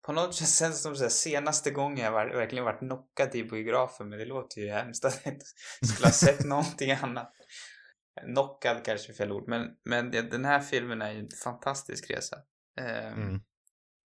På 0.05 0.13
något 0.13 0.35
sätt 0.35 0.49
känns 0.49 0.75
det 0.75 0.81
som 0.81 0.95
så 0.95 1.01
här, 1.03 1.09
senaste 1.09 1.71
gången 1.71 1.97
jag 2.05 2.11
var, 2.11 2.25
verkligen 2.35 2.65
varit 2.65 2.79
knockad 2.79 3.35
i 3.35 3.43
biografen. 3.43 4.09
Men 4.09 4.19
det 4.19 4.25
låter 4.25 4.61
ju 4.61 4.69
hemskt 4.71 5.05
att 5.05 5.21
jag 5.25 5.33
inte 5.33 5.45
skulle 5.93 6.07
ha 6.07 6.11
sett 6.13 6.45
någonting 6.45 6.91
annat. 6.91 7.33
Knockad 8.25 8.85
kanske 8.85 9.11
är 9.11 9.15
fel 9.15 9.31
ord. 9.31 9.47
Men, 9.47 9.67
men 9.83 10.11
den 10.11 10.45
här 10.45 10.59
filmen 10.59 11.01
är 11.01 11.11
ju 11.11 11.19
en 11.19 11.29
fantastisk 11.43 12.11
resa. 12.11 12.37
Ehm, 12.79 13.13
Mm. 13.13 13.41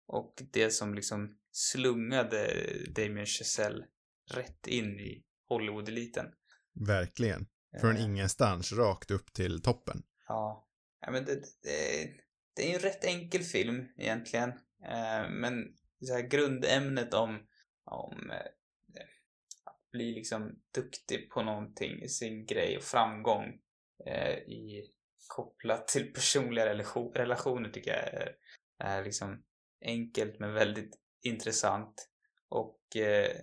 Och 0.08 0.42
det 0.52 0.70
som 0.70 0.94
liksom 0.94 1.38
slungade 1.52 2.54
Damien 2.96 3.26
Chazelle 3.26 3.86
rätt 4.34 4.68
in 4.68 5.00
i 5.00 5.24
Hollywood-eliten. 5.50 6.26
Verkligen. 6.74 7.48
Från 7.82 7.98
Eh, 7.98 8.04
ingenstans 8.04 8.72
rakt 8.72 9.12
upp 9.12 9.34
till 9.34 9.62
toppen. 9.62 10.04
Ja. 10.28 10.68
ja 11.02 11.12
men 11.12 11.26
det, 11.26 11.36
det, 11.64 12.14
det 12.56 12.64
är 12.64 12.68
ju 12.68 12.74
en 12.74 12.80
rätt 12.80 13.06
enkel 13.06 13.44
film 13.44 13.86
egentligen. 13.98 14.50
Eh, 14.84 15.30
men 15.30 15.76
så 16.02 16.14
här 16.14 16.22
grundämnet 16.22 17.14
om, 17.14 17.40
om 17.84 18.32
eh, 18.32 18.38
att 19.66 19.92
bli 19.92 20.14
liksom 20.14 20.60
duktig 20.76 21.30
på 21.30 21.44
någonting, 21.44 22.10
sin 22.10 22.46
grej 22.46 22.78
och 22.78 22.84
framgång 22.84 23.60
eh, 24.06 24.38
i 24.38 24.92
kopplat 25.28 25.88
till 25.88 26.14
personliga 26.14 26.66
relation, 26.66 27.14
relationer 27.14 27.70
tycker 27.70 27.92
jag 27.92 28.14
är, 28.14 28.36
är 28.80 29.04
liksom 29.04 29.44
enkelt 29.86 30.40
men 30.40 30.54
väldigt 30.54 31.00
intressant. 31.22 32.10
Och 32.50 32.96
eh, 32.96 33.38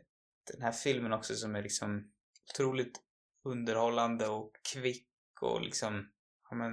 den 0.52 0.62
här 0.62 0.72
filmen 0.72 1.12
också 1.12 1.34
som 1.34 1.56
är 1.56 1.62
liksom 1.62 2.12
otroligt 2.50 3.00
underhållande 3.44 4.28
och 4.28 4.52
kvick 4.72 5.08
och 5.40 5.62
liksom, 5.62 6.10
ja 6.50 6.56
men, 6.56 6.72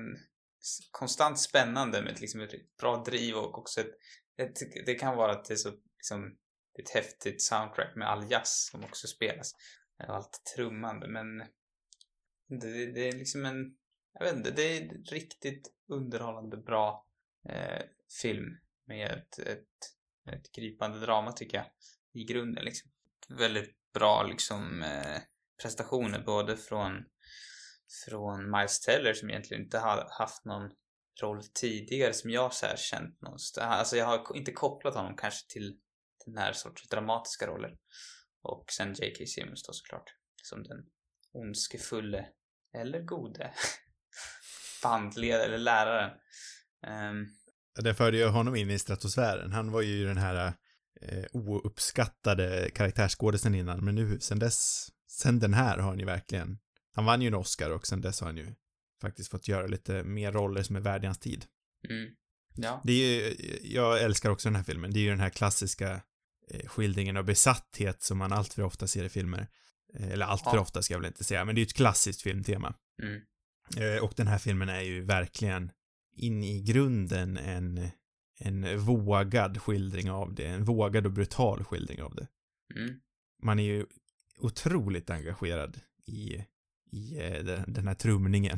konstant 0.92 1.40
spännande 1.40 2.02
med 2.02 2.22
liksom 2.22 2.42
ett 2.42 2.78
bra 2.78 3.04
driv 3.04 3.36
och 3.36 3.58
också 3.58 3.82
ett, 3.82 3.96
ett 4.38 4.86
det 4.86 4.96
kan 4.96 5.18
vara 5.18 5.32
att 5.32 5.46
det 5.46 5.54
är 5.54 5.58
så 5.58 5.72
liksom 5.98 6.38
ett 6.80 6.90
häftigt 6.90 7.42
soundtrack 7.42 7.96
med 7.96 8.10
all 8.10 8.32
jazz 8.32 8.70
som 8.72 8.84
också 8.84 9.08
spelas. 9.08 9.54
Och 10.08 10.16
allt 10.16 10.42
trummande 10.56 11.08
men 11.08 11.44
det, 12.48 12.92
det 12.92 13.08
är 13.08 13.12
liksom 13.12 13.46
en, 13.46 13.78
jag 14.14 14.26
vet 14.26 14.36
inte, 14.36 14.52
det 14.52 14.78
är 14.78 14.82
en 14.82 15.04
riktigt 15.04 15.74
underhållande 15.88 16.58
bra 16.58 17.08
eh, 17.50 17.82
film 18.22 18.58
med 18.86 19.12
ett, 19.12 19.40
ett, 19.40 19.68
ett 20.32 20.52
gripande 20.52 21.00
drama 21.00 21.32
tycker 21.32 21.58
jag 21.58 21.68
i 22.14 22.24
grunden 22.24 22.66
liksom. 22.66 22.92
Väldigt 23.30 23.76
bra 23.94 24.24
liksom 24.24 24.84
eh, 24.84 25.22
prestationer 25.62 26.24
både 26.26 26.58
från 26.58 27.06
från 28.06 28.52
Miles 28.52 28.80
Teller 28.80 29.14
som 29.14 29.30
egentligen 29.30 29.64
inte 29.64 29.80
har 29.80 30.08
haft 30.20 30.46
någon 30.46 30.72
roll 31.22 31.44
tidigare 31.54 32.14
som 32.14 32.30
jag 32.30 32.54
så 32.54 32.66
här 32.66 32.76
känt 32.78 33.22
någonstans. 33.22 33.80
Alltså 33.80 33.98
jag 33.98 34.06
har 34.06 34.38
inte 34.38 34.52
kopplat 34.52 34.96
honom 34.96 35.16
kanske 35.18 35.54
till 35.54 35.80
den 36.26 36.38
här 36.38 36.54
sortens 36.54 36.90
dramatiska 36.90 37.48
roller. 37.48 37.78
Och 38.42 38.66
sen 38.72 38.94
J.K. 38.94 39.26
Simmons 39.26 39.64
då 39.64 39.74
såklart. 39.74 40.16
Som 40.44 40.64
den 40.64 40.86
ondskefulle, 41.36 42.26
eller 42.78 43.02
gode, 43.02 43.52
bandledare 44.84 45.44
eller 45.44 45.58
läraren. 45.58 46.12
Um, 46.88 47.28
Det 47.84 47.94
förde 47.94 48.18
ju 48.18 48.26
honom 48.28 48.56
in 48.56 48.72
i 48.72 48.80
stratosfären. 48.80 49.52
Han 49.52 49.72
var 49.72 49.82
ju 49.82 50.06
den 50.06 50.18
här 50.18 50.54
eh, 51.02 51.26
ouppskattade 51.34 52.70
karaktärsskådisen 52.76 53.56
innan, 53.56 53.86
men 53.86 53.96
nu, 53.96 54.20
sen 54.20 54.40
dess, 54.40 54.88
sen 55.08 55.40
den 55.40 55.54
här 55.54 55.78
har 55.78 55.90
han 55.90 56.00
ju 56.00 56.06
verkligen, 56.06 56.60
han 56.94 57.06
vann 57.06 57.22
ju 57.22 57.28
en 57.28 57.34
Oscar 57.34 57.70
och 57.70 57.88
sen 57.88 58.02
dess 58.02 58.20
har 58.20 58.28
han 58.28 58.38
ju 58.38 58.56
faktiskt 59.02 59.32
fått 59.32 59.48
göra 59.48 59.68
lite 59.68 60.04
mer 60.04 60.32
roller 60.32 60.64
som 60.64 60.76
är 60.76 60.80
värd 60.80 61.04
i 61.04 61.06
hans 61.06 61.20
tid. 61.20 61.46
mm, 61.90 62.10
ja. 62.56 62.82
Det 62.84 62.92
är 62.94 62.96
ju, 62.98 63.36
jag 63.64 64.02
älskar 64.02 64.30
också 64.30 64.50
den 64.50 64.56
här 64.56 64.64
filmen. 64.64 64.94
Det 64.94 65.00
är 65.00 65.04
ju 65.04 65.10
den 65.10 65.20
här 65.20 65.30
klassiska 65.30 66.02
eh, 66.52 66.68
skildringen 66.68 67.18
av 67.18 67.26
besatthet 67.26 68.02
som 68.04 68.18
man 68.18 68.34
allt 68.34 68.54
för 68.54 68.64
ofta 68.64 68.88
ser 68.88 69.04
i 69.04 69.10
filmer. 69.10 69.48
Eh, 70.00 70.12
eller 70.12 70.26
allt 70.26 70.44
för 70.44 70.56
Ja. 70.56 70.60
ofta 70.62 70.82
ska 70.82 70.94
jag 70.94 71.00
väl 71.00 71.08
inte 71.08 71.24
säga, 71.24 71.46
men 71.46 71.56
det 71.56 71.60
är 71.60 71.64
ju 71.64 71.68
ett 71.68 71.74
klassiskt 71.74 72.22
filmtema. 72.22 72.76
Mm, 73.04 73.22
Eh, 73.78 74.04
och 74.04 74.14
den 74.16 74.28
här 74.28 74.38
filmen 74.38 74.70
är 74.70 74.82
ju 74.82 75.06
verkligen 75.06 75.72
in 76.18 76.44
i 76.44 76.62
grunden 76.62 77.38
en, 77.38 77.90
en 78.40 78.80
vågad 78.80 79.62
skildring 79.62 80.12
av 80.12 80.36
det. 80.36 80.46
En 80.48 80.64
vågad 80.66 81.06
och 81.06 81.12
brutal 81.12 81.64
skildring 81.64 82.02
av 82.02 82.16
det. 82.16 82.28
mm, 82.76 83.00
Man 83.44 83.60
är 83.60 83.64
ju 83.64 83.86
otroligt 84.40 85.10
engagerad 85.10 85.80
i, 86.06 86.46
i 86.92 87.18
eh, 87.20 87.44
den, 87.44 87.74
den 87.74 87.88
här 87.88 87.96
trumningen. 87.96 88.58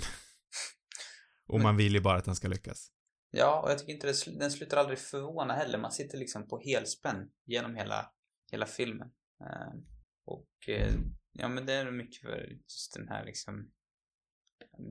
och 1.47 1.59
man 1.61 1.77
vill 1.77 1.93
ju 1.93 2.01
bara 2.01 2.17
att 2.17 2.25
han 2.25 2.35
ska 2.35 2.47
lyckas. 2.47 2.91
Ja, 3.31 3.61
och 3.61 3.71
jag 3.71 3.79
tycker 3.79 3.93
inte 3.93 4.07
det, 4.07 4.39
den 4.39 4.51
slutar 4.51 4.77
aldrig 4.77 4.99
förvåna 4.99 5.53
heller. 5.53 5.77
Man 5.77 5.91
sitter 5.91 6.17
liksom 6.17 6.47
på 6.47 6.59
helspänn 6.59 7.29
genom 7.45 7.75
hela, 7.75 8.11
hela 8.51 8.65
filmen. 8.65 9.07
Och 10.25 10.49
ja, 11.37 11.47
men 11.47 11.65
det 11.65 11.73
är 11.73 11.91
mycket 11.91 12.21
för 12.21 12.47
just 12.63 12.93
den 12.93 13.07
här 13.07 13.25
liksom 13.25 13.71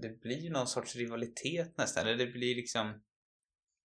det 0.02 0.20
blir 0.20 0.38
ju 0.38 0.50
någon 0.50 0.66
sorts 0.66 0.96
rivalitet 0.96 1.78
nästan. 1.78 2.06
Eller 2.06 2.16
det 2.26 2.32
blir 2.32 2.54
liksom 2.56 3.02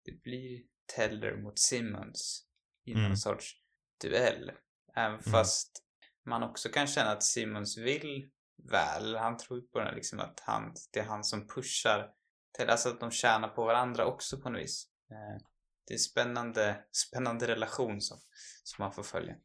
det 0.05 0.21
blir 0.23 0.61
Teller 0.95 1.37
mot 1.37 1.59
Simmons 1.59 2.45
i 2.85 2.93
någon 2.93 3.05
Mm. 3.05 3.15
sorts 3.17 3.53
duell. 4.01 4.51
Även 4.95 5.19
fast 5.19 5.83
man 6.25 6.43
också 6.43 6.69
kan 6.69 6.87
känna 6.87 7.11
att 7.11 7.23
Simmons 7.23 7.77
vill 7.77 8.29
väl. 8.71 9.15
Han 9.15 9.37
tror 9.37 9.59
ju 9.59 9.67
på 9.67 9.79
den 9.79 9.87
här 9.87 9.95
liksom 9.95 10.19
att 10.19 10.39
han, 10.39 10.73
det 10.93 10.99
är 10.99 11.03
han 11.05 11.23
som 11.23 11.47
pushar 11.47 12.11
till, 12.57 12.69
alltså 12.69 12.89
att 12.89 12.99
de 12.99 13.11
tjänar 13.11 13.47
på 13.47 13.65
varandra 13.65 14.05
också 14.05 14.41
på 14.41 14.49
något 14.49 14.61
vis. 14.61 14.87
Eh, 15.11 15.41
Det 15.87 15.93
är 15.93 15.95
en 15.95 15.99
spännande, 15.99 16.83
spännande 16.91 17.47
relation 17.47 18.01
som, 18.01 18.17
som 18.63 18.83
man 18.83 18.93
får 18.93 19.03
följa. 19.03 19.35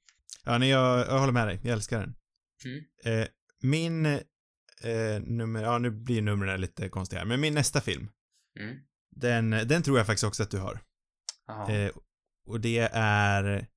Ja, 0.44 0.58
nej, 0.58 0.68
jag, 0.68 0.98
jag 1.00 1.18
håller 1.20 1.32
med 1.32 1.46
dig. 1.48 1.60
Jag 1.64 1.72
älskar 1.72 2.00
den. 2.00 2.16
Mm. 2.64 2.84
Eh, 3.04 3.28
min 3.62 4.06
eh, 4.06 5.20
nummer, 5.20 5.62
ja 5.62 5.78
nu 5.78 5.90
blir 5.90 6.22
numren 6.22 6.60
lite 6.60 6.88
konstiga 6.88 7.18
här, 7.20 7.26
men 7.26 7.40
min 7.40 7.54
nästa 7.54 7.80
film, 7.80 8.10
Mm. 8.60 8.76
den, 9.10 9.50
den 9.50 9.82
tror 9.82 9.98
jag 9.98 10.06
faktiskt 10.06 10.24
också 10.24 10.42
att 10.42 10.50
du 10.50 10.58
har. 10.58 10.80
Jaha. 11.46 11.72
Eh, 11.72 11.92
och 12.46 12.60
det 12.60 12.78
är 12.92 13.68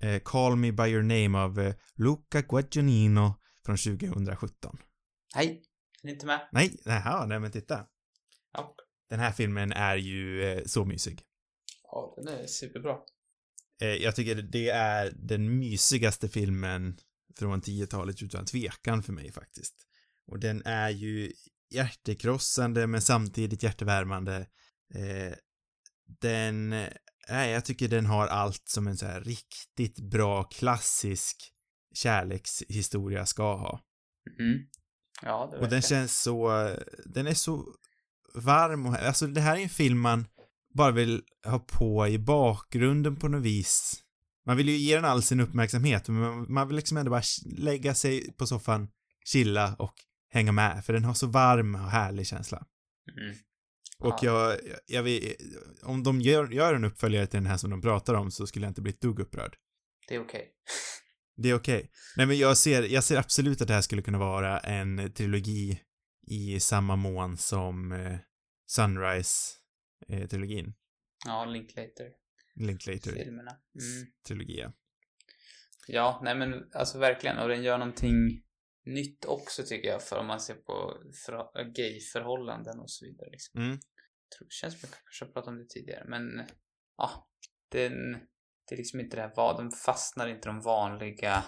eh, 0.00 0.18
Call 0.24 0.56
Me 0.56 0.72
By 0.72 0.82
Your 0.84 1.02
Name 1.02 1.38
av 1.38 1.60
eh, 1.60 1.74
Luca 1.94 2.42
Guadagnino 2.42 3.34
från 3.66 3.76
2017. 3.76 4.78
Hej! 5.34 5.62
Är 6.02 6.06
ni 6.06 6.12
inte 6.12 6.26
med? 6.26 6.48
Nej, 6.52 6.76
nähä, 6.84 7.26
nej 7.26 7.40
men 7.40 7.50
titta. 7.50 7.86
Ja. 8.52 8.74
Den 9.10 9.20
här 9.20 9.32
filmen 9.32 9.72
är 9.72 9.96
ju 9.96 10.62
så 10.66 10.84
mysig. 10.84 11.22
Ja, 11.82 12.14
den 12.16 12.28
är 12.28 12.46
superbra. 12.46 12.96
Jag 13.78 14.16
tycker 14.16 14.34
det 14.34 14.68
är 14.68 15.12
den 15.16 15.58
mysigaste 15.58 16.28
filmen 16.28 16.96
från 17.38 17.62
10-talet 17.62 18.22
utan 18.22 18.44
tvekan 18.44 19.02
för 19.02 19.12
mig 19.12 19.32
faktiskt. 19.32 19.74
Och 20.26 20.40
den 20.40 20.62
är 20.64 20.90
ju 20.90 21.32
hjärtekrossande 21.70 22.86
men 22.86 23.02
samtidigt 23.02 23.62
hjärtevärmande. 23.62 24.36
Eh, 24.94 25.34
den, 26.20 26.68
nej, 27.28 27.50
jag 27.50 27.64
tycker 27.64 27.88
den 27.88 28.06
har 28.06 28.26
allt 28.26 28.68
som 28.68 28.86
en 28.86 28.96
så 28.96 29.06
här 29.06 29.20
riktigt 29.20 30.00
bra 30.00 30.44
klassisk 30.44 31.52
kärlekshistoria 31.94 33.26
ska 33.26 33.56
ha. 33.56 33.80
Mm. 34.38 34.58
Ja, 35.22 35.48
det 35.52 35.58
Och 35.58 35.68
den 35.68 35.82
känns 35.82 36.22
så, 36.22 36.48
den 37.04 37.26
är 37.26 37.34
så 37.34 37.74
varm 38.34 38.86
och, 38.86 38.96
alltså 38.96 39.26
det 39.26 39.40
här 39.40 39.56
är 39.56 39.60
en 39.60 39.68
film 39.68 40.00
man 40.00 40.26
bara 40.74 40.90
vill 40.90 41.22
ha 41.44 41.58
på 41.58 42.08
i 42.08 42.18
bakgrunden 42.18 43.16
på 43.16 43.28
något 43.28 43.42
vis. 43.42 44.02
Man 44.46 44.56
vill 44.56 44.68
ju 44.68 44.76
ge 44.76 44.94
den 44.94 45.04
all 45.04 45.22
sin 45.22 45.40
uppmärksamhet, 45.40 46.08
men 46.08 46.52
man, 46.52 46.68
vill 46.68 46.76
liksom 46.76 46.96
ändå 46.96 47.10
bara 47.10 47.22
lägga 47.46 47.94
sig 47.94 48.32
på 48.32 48.46
soffan, 48.46 48.88
chilla 49.24 49.76
och 49.78 49.94
hänga 50.30 50.52
med, 50.52 50.84
för 50.84 50.92
den 50.92 51.04
har 51.04 51.14
så 51.14 51.26
varm 51.26 51.74
och 51.74 51.90
härlig 51.90 52.26
känsla. 52.26 52.66
Mm. 53.18 53.36
Och 53.98 54.18
Ja. 54.22 54.22
jag, 54.22 54.58
jag 54.86 55.02
vill, 55.02 55.34
om 55.82 56.02
de 56.02 56.20
gör, 56.20 56.50
gör 56.50 56.74
en 56.74 56.84
uppföljare 56.84 57.26
till 57.26 57.36
den 57.38 57.46
här 57.46 57.56
som 57.56 57.70
de 57.70 57.82
pratar 57.82 58.14
om 58.14 58.30
så 58.30 58.46
skulle 58.46 58.64
jag 58.66 58.70
inte 58.70 58.82
bli 58.82 58.92
ett 58.92 59.00
dugg 59.00 59.20
upprörd. 59.20 59.56
Det 60.08 60.14
är 60.14 60.20
okej. 60.20 60.52
Det 61.36 61.50
är 61.50 61.54
okej. 61.54 61.90
Nej 62.16 62.26
men 62.26 62.38
jag 62.38 62.56
ser, 62.56 62.82
jag 62.82 63.04
ser 63.04 63.16
absolut 63.16 63.60
att 63.60 63.68
det 63.68 63.74
här 63.74 63.80
skulle 63.80 64.02
kunna 64.02 64.18
vara 64.18 64.58
en 64.58 65.12
trilogi 65.12 65.80
i 66.26 66.60
samma 66.60 66.96
mån 66.96 67.36
som 67.36 67.92
eh, 67.92 68.18
Sunrise-trilogin. 68.70 70.74
Ja, 71.24 71.44
Linklater. 71.44 72.10
Linklater-trilogi, 72.56 73.24
Filmerna. 73.24 73.50
Mm. 74.30 74.44
ja. 74.48 74.72
Ja, 75.88 76.20
nej 76.24 76.34
men 76.34 76.70
alltså 76.72 76.98
verkligen. 76.98 77.38
Och 77.38 77.48
den 77.48 77.62
gör 77.62 77.78
någonting 77.78 78.42
nytt 78.84 79.24
också 79.24 79.62
tycker 79.62 79.88
jag. 79.88 80.02
För 80.02 80.18
om 80.18 80.26
man 80.26 80.40
ser 80.40 80.54
på 80.54 81.02
för, 81.26 81.64
gay-förhållanden 81.74 82.80
och 82.80 82.90
så 82.90 83.04
vidare. 83.04 83.30
Liksom. 83.30 83.60
Mm. 83.60 83.70
Jag 83.72 84.38
tror, 84.38 84.48
känns 84.50 84.80
som 84.80 84.88
jag 84.90 84.98
kanske 85.04 85.24
har 85.24 85.32
pratat 85.32 85.48
om 85.48 85.58
det 85.58 85.68
tidigare. 85.68 86.04
Men 86.08 86.46
ja, 86.96 87.28
den, 87.68 88.12
det 88.68 88.74
är 88.74 88.76
liksom 88.76 89.00
inte 89.00 89.16
det 89.16 89.22
här 89.22 89.32
vad. 89.36 89.56
De 89.56 89.70
fastnar 89.70 90.28
inte 90.28 90.48
de 90.48 90.60
vanliga, 90.60 91.44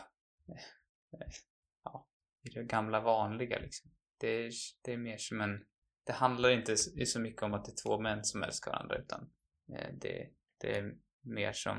ja, 1.85 2.09
i 2.42 2.51
det 2.51 2.64
gamla 2.64 3.01
vanliga 3.01 3.59
liksom. 3.59 3.90
Det 4.18 4.29
är, 4.29 4.53
det 4.85 4.92
är 4.92 4.99
mer 4.99 5.18
som 5.18 5.40
en, 5.40 5.64
det 6.07 6.12
handlar 6.12 6.51
inte 6.51 6.77
så 6.77 6.90
så 7.07 7.21
mycket 7.21 7.42
om 7.42 7.55
att 7.55 7.64
det 7.64 7.73
är 7.73 7.83
två 7.83 8.01
män 8.01 8.25
som 8.25 8.42
älskar 8.42 8.71
varandra 8.71 8.97
utan 8.97 9.31
eh, 9.73 9.94
det, 10.01 10.31
det 10.61 10.77
är 10.77 10.92
mer 11.23 11.53
som, 11.53 11.77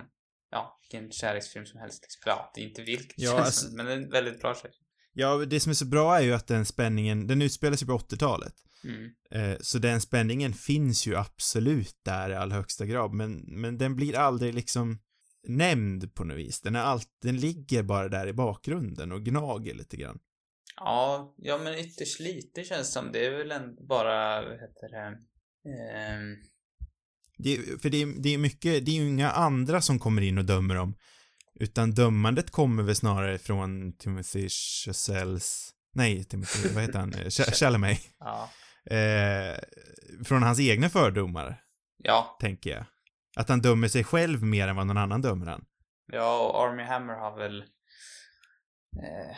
ja, 0.52 0.80
vilken 0.82 1.12
kärleksfilm 1.12 1.66
som 1.66 1.80
helst. 1.80 2.04
Liksom. 2.04 2.22
Ja, 2.26 2.52
det 2.56 2.62
är 2.62 2.66
inte 2.66 2.82
vilken 2.82 3.14
Ja, 3.18 3.40
alltså- 3.40 3.76
men 3.76 3.86
det 3.86 3.94
är 3.94 3.98
en 3.98 4.10
väldigt 4.10 4.42
bra 4.42 4.56
kärleksfilm. 4.56 4.86
Ja, 5.14 5.46
det 5.46 5.60
som 5.60 5.70
är 5.70 5.74
så 5.74 5.86
bra 5.86 6.18
är 6.18 6.22
ju 6.22 6.34
att 6.34 6.48
den 6.48 6.66
spänningen, 6.66 7.28
den 7.28 7.42
utspelar 7.42 7.78
sig 7.78 7.88
på 7.88 7.94
80-talet. 7.94 8.54
Mm. 8.84 9.12
Eh, 9.32 9.58
så 9.62 9.78
den 9.78 10.02
spänningen 10.02 10.54
finns 10.54 11.08
ju 11.08 11.16
absolut 11.16 11.96
där 12.06 12.30
i 12.30 12.36
allra 12.36 12.56
högsta 12.56 12.86
grad, 12.86 13.14
men, 13.14 13.38
men 13.48 13.78
den 13.78 13.96
blir 13.96 14.16
aldrig 14.16 14.54
liksom 14.54 15.00
nämnd 15.48 16.16
på 16.16 16.24
något 16.24 16.38
vis. 16.38 16.62
Den 16.62 16.76
är 16.76 16.80
allt, 16.80 17.08
den 17.22 17.38
ligger 17.38 17.84
bara 17.84 18.10
där 18.10 18.28
i 18.28 18.34
bakgrunden 18.34 19.12
och 19.12 19.26
gnager 19.26 19.74
lite 19.74 19.98
grann. 19.98 20.20
Ja, 20.76 21.36
ja 21.38 21.58
men 21.58 21.80
ytterst 21.80 22.20
lite 22.20 22.64
känns 22.64 22.94
som. 22.94 23.12
Det 23.12 23.26
är 23.26 23.38
väl 23.38 23.52
en, 23.52 23.88
bara, 23.88 24.42
vad 24.42 24.52
heter 24.52 24.90
det, 24.92 25.18
ehm, 25.96 26.36
Det, 27.44 27.82
för 27.82 27.90
det, 27.90 28.02
är- 28.02 28.22
det 28.22 28.34
är 28.34 28.38
mycket, 28.38 28.86
det 28.86 28.92
är 28.92 28.96
ju 28.96 29.08
inga 29.08 29.32
andra 29.32 29.82
som 29.82 30.00
kommer 30.00 30.22
in 30.22 30.38
och 30.38 30.46
dömer 30.46 30.76
dem. 30.76 30.96
Utan 31.60 31.92
dömandet 31.92 32.52
kommer 32.52 32.84
väl 32.84 32.96
snarare 32.96 33.38
från 33.38 33.98
Timothy 33.98 34.48
Chazelles, 34.50 35.70
nej, 35.94 36.24
Timothy, 36.24 36.70
vad 36.74 36.84
heter 36.84 37.00
han, 37.00 37.12
Ch- 37.14 37.54
Chalamet. 37.56 38.00
ja. 38.20 38.50
Eh, 38.96 39.60
från 40.26 40.44
hans 40.44 40.60
egna 40.60 40.90
fördomar, 40.90 41.64
Ja, 42.04 42.38
tänker 42.42 42.70
jag. 42.70 42.86
Att 43.36 43.50
han 43.50 43.62
dömer 43.62 43.88
sig 43.88 44.04
själv 44.04 44.44
mer 44.44 44.68
än 44.68 44.76
vad 44.76 44.88
någon 44.88 44.98
annan 44.98 45.22
dömer 45.22 45.46
han. 45.46 45.66
ja 46.12 46.40
och 46.48 46.64
Army 46.70 46.84
Hammer 46.84 47.14
har 47.14 47.38
väl, 47.38 47.60
eh, 49.04 49.38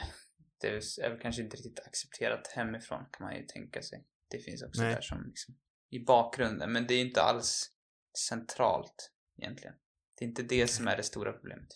det 0.61 0.67
är 0.67 1.09
väl 1.09 1.19
kanske 1.21 1.41
inte 1.41 1.57
riktigt 1.57 1.79
accepterat 1.87 2.47
hemifrån 2.55 2.99
kan 3.11 3.25
man 3.27 3.35
ju 3.35 3.43
tänka 3.45 3.81
sig. 3.81 4.05
Det 4.29 4.39
finns 4.39 4.63
också 4.63 4.81
Nej. 4.81 4.93
där 4.95 5.01
som 5.01 5.23
liksom, 5.27 5.55
i 5.89 5.99
bakgrunden, 6.05 6.71
men 6.71 6.87
det 6.87 6.93
är 6.93 7.01
inte 7.01 7.21
alls 7.21 7.67
centralt 8.17 9.11
egentligen. 9.37 9.73
Det 10.19 10.25
är 10.25 10.29
inte 10.29 10.43
det 10.43 10.67
som 10.67 10.87
är 10.87 10.97
det 10.97 11.03
stora 11.03 11.33
problemet. 11.33 11.67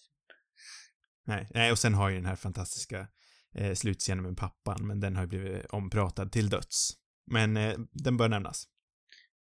Nej, 1.24 1.48
nej, 1.54 1.71
och 1.71 1.80
sen 1.80 1.93
har 1.93 2.10
ju 2.10 2.15
den 2.15 2.26
här 2.26 2.36
fantastiska 2.36 3.08
eh, 3.56 3.74
slutscenen 3.74 4.24
med 4.24 4.38
pappan, 4.38 4.88
men 4.88 5.00
den 5.00 5.15
har 5.15 5.24
ju 5.24 5.28
blivit 5.28 5.65
ompratad 5.65 6.32
till 6.32 6.50
döds. 6.50 6.91
Men 7.26 7.58
eh, 7.58 7.78
den 7.91 8.17
bör 8.17 8.30
nämnas. 8.30 8.67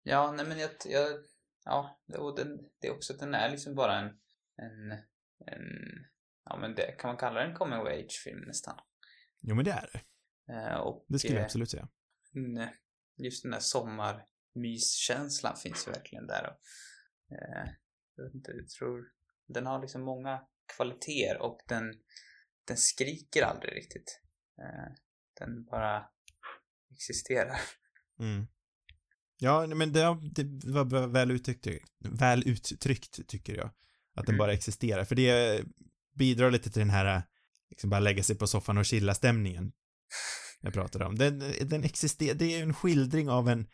Ja, 0.03 0.33
nej 0.33 0.47
men 0.47 0.59
jag, 0.59 0.71
jag 0.85 1.07
ja, 1.65 2.01
och 2.19 2.37
den, 2.37 2.59
det 2.81 2.87
är 2.87 2.93
också 2.93 3.13
att 3.13 3.19
den 3.19 3.35
är 3.35 3.51
liksom 3.51 3.75
bara 3.75 3.99
en, 3.99 4.07
en, 4.57 4.93
en 5.47 5.65
ja 6.45 6.57
men 6.61 6.75
det 6.75 6.97
kan 6.99 7.09
man 7.09 7.17
kalla 7.17 7.41
den 7.41 7.55
coming 7.55 7.79
of 7.81 7.87
age-film 7.89 8.41
nästan. 8.47 8.79
Jo, 9.43 9.55
men 9.55 9.65
det 9.65 9.71
är 9.73 9.91
det. 9.93 10.01
Eh, 10.53 10.77
och 10.77 11.07
Det 11.09 11.19
skulle 11.19 11.35
jag 11.35 11.41
eh, 11.41 11.45
absolut 11.45 11.71
säga. 11.71 11.89
mm, 12.35 12.69
just 13.17 13.43
den 13.43 13.53
där 13.53 13.61
sommarmyskänslan 14.55 15.57
finns 15.57 15.87
ju 15.89 15.93
verkligen 15.93 16.27
där. 16.27 16.43
Och, 16.47 16.57
eh, 17.37 17.69
jag 18.17 18.25
vet 18.25 18.35
inte, 18.35 18.51
jag 18.51 18.69
tror 18.69 19.05
den 19.49 19.67
har 19.67 19.81
liksom 19.81 20.03
många 20.03 20.41
kvaliteter 20.77 21.43
och 21.43 21.59
den, 21.69 21.95
den 22.67 22.77
skriker 22.77 23.43
aldrig 23.43 23.77
riktigt. 23.77 24.21
Eh, 24.59 24.93
den 25.39 25.65
bara 25.65 26.05
existerar. 26.93 27.61
Mm. 28.21 28.47
Ja, 29.39 29.67
men 29.67 29.93
det, 29.93 30.01
det 30.33 30.71
var 30.73 31.07
väl 31.07 31.31
uttryckt, 31.31 31.67
väl 31.99 32.49
uttryckt, 32.49 33.29
tycker 33.29 33.57
jag. 33.57 33.71
Att 34.15 34.27
den 34.27 34.35
Mm. 34.35 34.39
bara 34.39 34.53
existerar. 34.53 35.05
För 35.05 35.15
det 35.15 35.65
bidrar 36.15 36.51
lite 36.51 36.71
till 36.71 36.81
den 36.81 36.91
här, 36.91 37.23
liksom 37.71 37.91
bara 37.91 38.01
lägga 38.01 38.23
sig 38.23 38.39
på 38.39 38.47
soffan 38.47 38.79
och 38.79 38.85
chilla 38.85 39.15
stämningen 39.15 39.73
jag 40.61 40.73
pratade 40.73 41.05
om. 41.05 41.17
Den, 41.17 41.39
den 41.61 41.85
existerar, 41.85 42.35
det 42.35 42.57
är 42.57 42.63
en 42.63 42.75
skildring 42.75 43.31
av 43.31 43.49
en 43.49 43.67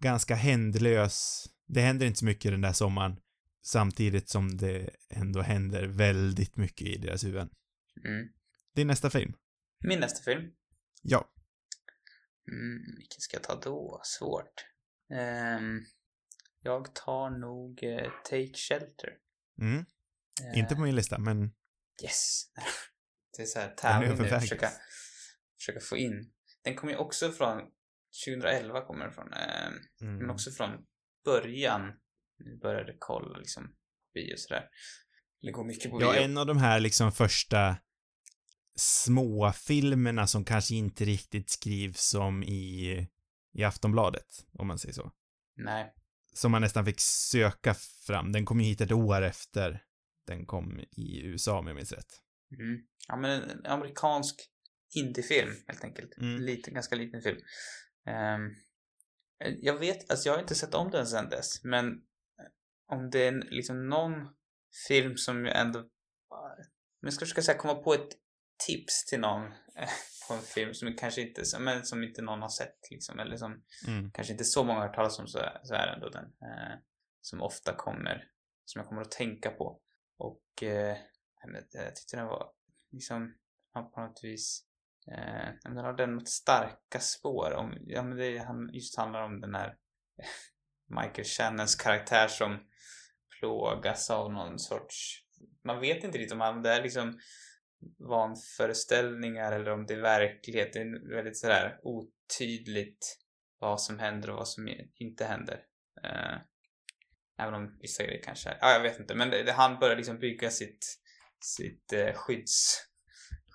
ganska 0.00 0.34
händlös, 0.34 1.46
det 1.66 1.80
händer 1.80 2.06
inte 2.06 2.18
så 2.18 2.24
mycket 2.24 2.50
den 2.50 2.60
där 2.60 2.72
sommaren, 2.72 3.16
samtidigt 3.62 4.28
som 4.28 4.56
det 4.56 4.90
ändå 5.10 5.40
händer 5.42 5.86
väldigt 5.86 6.56
mycket 6.56 6.86
i 6.86 6.98
deras 6.98 7.24
huvuden. 7.24 7.50
Mm. 8.04 8.28
Är 8.76 8.84
nästa 8.84 9.10
film. 9.10 9.34
Min 9.84 10.00
nästa 10.00 10.22
film 10.22 10.52
Ja. 11.02 11.32
Mm, 12.48 12.96
vilken 12.96 13.20
ska 13.20 13.36
jag 13.36 13.42
ta 13.42 13.60
då? 13.60 14.00
Svårt. 14.04 14.66
Ehm, 15.14 15.80
jag 16.60 16.94
tar 16.94 17.30
nog 17.30 17.82
eh, 17.82 18.10
Take 18.24 18.52
Shelter. 18.54 19.10
Mm. 19.60 19.84
Eh, 20.42 20.58
Inte 20.58 20.74
på 20.74 20.80
min 20.80 20.96
lista, 20.96 21.18
men 21.18 21.52
Yes! 22.02 22.44
det 23.36 23.42
är 23.42 23.46
så 23.46 23.58
här 23.58 23.74
tävling 23.74 24.22
nu, 24.22 24.28
försöka, 24.28 24.70
försöka 25.58 25.80
få 25.80 25.96
in. 25.96 26.32
Den 26.62 26.74
kommer 26.74 26.92
ju 26.92 26.98
också 26.98 27.32
från 27.32 27.60
2011 28.26 28.80
kommer 28.86 29.04
den 29.04 29.14
från. 29.14 29.32
ehm, 29.32 29.72
mm. 30.00 30.16
Men 30.16 30.30
också 30.30 30.50
från 30.50 30.70
början. 31.24 31.92
Nu 32.38 32.58
började 32.62 32.96
kolla 32.98 33.38
liksom 33.38 33.74
bio 34.14 34.32
och 34.32 34.38
sådär. 34.40 34.68
Det 35.42 35.50
går 35.50 35.64
mycket 35.64 35.90
på 35.90 36.02
Ja, 36.02 36.12
bio. 36.12 36.20
en 36.22 36.38
av 36.38 36.46
de 36.46 36.58
här 36.58 36.80
liksom 36.80 37.12
första 37.12 37.76
små 38.76 39.52
filmerna 39.52 40.26
som 40.26 40.44
kanske 40.44 40.74
inte 40.74 41.04
riktigt 41.04 41.50
skrivs 41.50 42.00
som 42.08 42.42
i, 42.42 43.08
i 43.54 43.64
Aftonbladet, 43.64 44.26
om 44.52 44.66
man 44.66 44.78
säger 44.78 44.94
så. 44.94 45.12
Nej. 45.56 45.94
Som 46.34 46.52
man 46.52 46.62
nästan 46.62 46.84
fick 46.84 47.00
söka 47.00 47.74
fram. 48.06 48.32
Den 48.32 48.44
kom 48.44 48.60
ju 48.60 48.66
hit 48.66 48.80
ett 48.80 48.92
år 48.92 49.22
efter 49.22 49.82
den 50.26 50.46
kom 50.46 50.80
i 50.80 51.20
USA, 51.22 51.58
om 51.58 51.66
jag 51.66 51.76
minns 51.76 51.92
rätt. 51.92 52.20
Mm. 52.58 52.82
Ja, 53.08 53.16
men 53.16 53.42
en 53.50 53.66
amerikansk 53.66 54.48
indiefilm 54.94 55.54
helt 55.66 55.84
enkelt. 55.84 56.16
Mm. 56.18 56.42
Liten, 56.42 56.74
ganska 56.74 56.96
liten 56.96 57.22
film. 57.22 57.40
Ehm, 58.06 58.50
jag 59.60 59.78
vet, 59.78 60.10
alltså 60.10 60.28
jag 60.28 60.34
har 60.34 60.40
inte 60.42 60.54
sett 60.54 60.74
om 60.74 60.90
den 60.90 61.06
sedan 61.06 61.28
dess, 61.28 61.64
men 61.64 62.02
om 62.86 63.10
det 63.10 63.26
är 63.26 63.32
liksom 63.32 63.88
någon 63.88 64.28
film 64.88 65.16
som 65.16 65.44
jag 65.46 65.60
ändå... 65.60 65.78
Men 67.00 67.06
jag 67.08 67.12
ska 67.12 67.22
försöka 67.24 67.42
säga, 67.42 67.58
komma 67.58 67.74
på 67.74 67.94
ett 67.94 68.08
tips 68.66 69.04
till 69.04 69.20
någon 69.20 69.44
eh, 69.76 69.88
på 70.28 70.34
en 70.34 70.40
film 70.42 70.74
som 70.74 70.96
kanske 70.96 71.20
inte, 71.20 71.42
men 71.60 71.84
som 71.84 72.02
inte 72.02 72.22
någon 72.22 72.42
har 72.42 72.48
sett 72.48 72.78
liksom, 72.90 73.18
eller 73.18 73.36
som 73.36 73.62
Mm. 73.88 74.10
kanske 74.12 74.32
inte 74.32 74.44
så 74.44 74.64
många 74.64 74.78
har 74.80 74.86
hört 74.86 74.94
talas 74.96 75.18
om 75.18 75.26
så 75.26 75.38
är, 75.38 75.60
så 75.64 75.74
är 75.74 75.86
ändå 75.86 76.08
den 76.08 76.24
eh, 76.24 76.78
som 77.20 77.42
ofta 77.42 77.76
kommer, 77.76 78.28
som 78.64 78.78
jag 78.78 78.88
kommer 78.88 79.02
att 79.02 79.10
tänka 79.10 79.50
på. 79.50 79.80
Och 80.18 80.62
eh, 80.62 80.96
jag 81.42 81.52
vet- 81.52 81.74
jag 81.74 81.96
tyckte 81.96 82.16
den 82.16 82.26
var 82.26 82.52
liksom 82.90 83.34
på 83.72 84.00
något 84.00 84.20
vis 84.22 84.64
eh, 85.08 85.48
men 85.64 85.76
har 85.76 85.92
den 85.92 86.14
något 86.14 86.28
starka 86.28 87.00
spår 87.00 87.52
om, 87.52 87.74
ja 87.86 88.02
men 88.02 88.16
det 88.18 88.38
han- 88.38 88.70
just 88.72 88.96
handlar 88.96 89.22
om 89.22 89.40
den 89.40 89.54
här 89.54 89.76
Michael 91.00 91.24
Shannons 91.24 91.74
karaktär 91.76 92.28
som 92.28 92.58
plågas 93.40 94.10
av 94.10 94.32
någon 94.32 94.58
sorts, 94.58 95.24
man 95.64 95.80
vet 95.80 96.04
inte 96.04 96.18
riktigt 96.18 96.32
om 96.32 96.40
han, 96.40 96.62
det 96.62 96.70
är 96.70 96.82
liksom 96.82 97.18
vanföreställningar 98.08 99.52
eller 99.52 99.70
om 99.70 99.86
det 99.86 99.94
är 99.94 100.00
verklighet. 100.00 100.72
Det 100.72 100.78
är 100.80 101.14
väldigt 101.14 101.38
sådär 101.38 101.78
otydligt 101.82 103.18
vad 103.58 103.80
som 103.80 103.98
händer 103.98 104.30
och 104.30 104.36
vad 104.36 104.48
som 104.48 104.68
inte 104.94 105.24
händer. 105.24 105.64
Eh, 106.04 106.36
även 107.38 107.54
om 107.54 107.78
vissa 107.80 108.04
grejer 108.04 108.22
kanske 108.22 108.50
är, 108.50 108.58
ja 108.60 108.72
jag 108.72 108.80
vet 108.80 109.00
inte, 109.00 109.14
men 109.14 109.30
det, 109.30 109.42
det, 109.42 109.52
han 109.52 109.78
börjar 109.78 109.96
liksom 109.96 110.18
bygga 110.18 110.50
sitt, 110.50 110.98
sitt 111.44 111.92
eh, 111.92 112.12
skydds, 112.14 112.84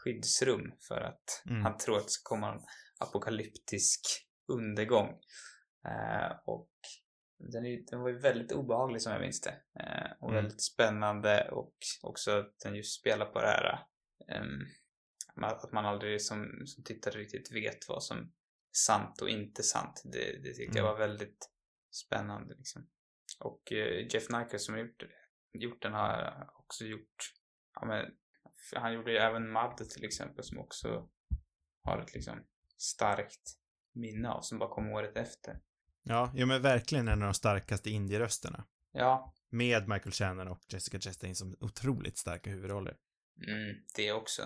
skyddsrum 0.08 0.72
för 0.88 1.02
att 1.02 1.44
Mm. 1.50 1.62
han 1.64 1.78
tror 1.78 1.98
att 1.98 2.04
det 2.04 2.10
ska 2.12 2.30
komma 2.30 2.54
en 2.54 2.62
apokalyptisk 3.00 4.02
undergång. 4.48 5.10
Eh, 5.88 6.38
och 6.46 6.72
den, 7.52 7.66
är, 7.66 7.86
den 7.92 8.00
var 8.02 8.10
ju 8.10 8.20
väldigt 8.20 8.52
obehaglig 8.52 9.02
som 9.02 9.12
jag 9.12 9.22
minns 9.22 9.42
det. 9.42 9.62
Eh, 9.80 10.12
och 10.20 10.30
Mm. 10.30 10.44
väldigt 10.44 10.62
spännande 10.64 11.50
och 11.52 11.74
också 12.02 12.32
att 12.32 12.60
den 12.64 12.76
just 12.76 13.00
spelar 13.00 13.26
på 13.26 13.42
det 13.42 13.48
här 13.48 13.80
ehm, 14.28 14.66
att 15.42 15.72
man 15.72 15.86
aldrig 15.86 16.22
som, 16.22 16.62
som 16.66 16.84
tittare 16.84 17.20
riktigt 17.20 17.52
vet 17.52 17.90
vad 17.90 18.04
som 18.04 18.18
är 18.18 18.30
sant 18.72 19.22
och 19.22 19.30
inte 19.30 19.64
sant. 19.64 20.02
Det, 20.06 20.44
det 20.44 20.54
tyckte 20.54 20.78
jag 20.78 20.86
Mm. 20.86 20.92
var 20.92 20.98
väldigt 21.08 21.50
spännande 21.92 22.56
liksom. 22.56 22.90
Och 23.40 23.72
eh, 23.72 24.08
Jeff 24.14 24.30
Nyker 24.30 24.58
som 24.58 24.74
har 24.76 24.82
gjort, 24.82 25.04
gjort 25.54 25.82
den 25.82 25.94
har 25.94 26.50
också 26.56 26.86
gjort, 26.86 27.34
ja 27.74 27.86
men, 27.86 28.06
han 28.76 28.94
gjorde 28.94 29.12
ju 29.12 29.18
även 29.18 29.52
Mud 29.52 29.90
till 29.90 30.06
exempel 30.06 30.44
som 30.44 30.60
också 30.60 31.10
har 31.84 32.00
ett 32.02 32.14
liksom 32.14 32.44
starkt 32.78 33.58
minne 33.94 34.30
av 34.30 34.42
som 34.42 34.60
bara 34.60 34.70
kom 34.70 34.92
året 34.92 35.18
efter. 35.18 35.60
Ja, 36.04 36.32
ja 36.36 36.46
men 36.46 36.62
verkligen 36.62 37.08
en 37.08 37.22
av 37.22 37.28
de 37.28 37.34
starkaste 37.34 37.90
indie-rösterna. 37.90 38.66
Ja, 38.92 39.34
Med 39.50 39.88
Michael 39.88 40.12
Shannon 40.12 40.48
och 40.48 40.60
Jessica 40.70 41.00
Chastain 41.00 41.36
som 41.36 41.56
otroligt 41.60 42.18
starka 42.18 42.50
huvudroller. 42.50 42.98
mm, 43.48 43.76
det 43.96 44.12
också. 44.12 44.42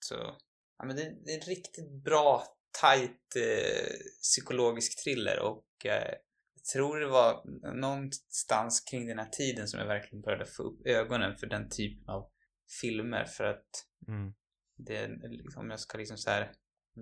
Så, 0.00 0.36
ja 0.78 0.84
men 0.84 0.96
det, 0.96 1.02
det 1.24 1.32
är 1.32 1.34
en 1.34 1.46
riktigt 1.46 1.90
bra, 2.04 2.44
tight 2.80 3.36
eh, 3.36 3.90
psykologisk 4.22 5.04
thriller 5.04 5.40
och 5.40 5.86
eh, 5.86 6.14
jag 6.54 6.64
tror 6.72 7.00
det 7.00 7.06
var 7.06 7.42
någonstans 7.74 8.80
kring 8.80 9.06
den 9.06 9.18
här 9.18 9.28
tiden 9.28 9.68
som 9.68 9.80
jag 9.80 9.86
verkligen 9.86 10.22
började 10.22 10.46
få 10.46 10.62
upp 10.62 10.86
ögonen 10.86 11.36
för 11.36 11.46
den 11.46 11.68
typen 11.70 12.08
av 12.08 12.30
filmer 12.80 13.24
för 13.24 13.44
att 13.44 13.66
Mm. 14.08 14.32
det, 14.76 14.96
är 14.96 15.28
liksom, 15.28 15.62
om 15.62 15.70
jag 15.70 15.80
ska 15.80 15.98
liksom 15.98 16.18
så 16.18 16.30
här 16.30 16.52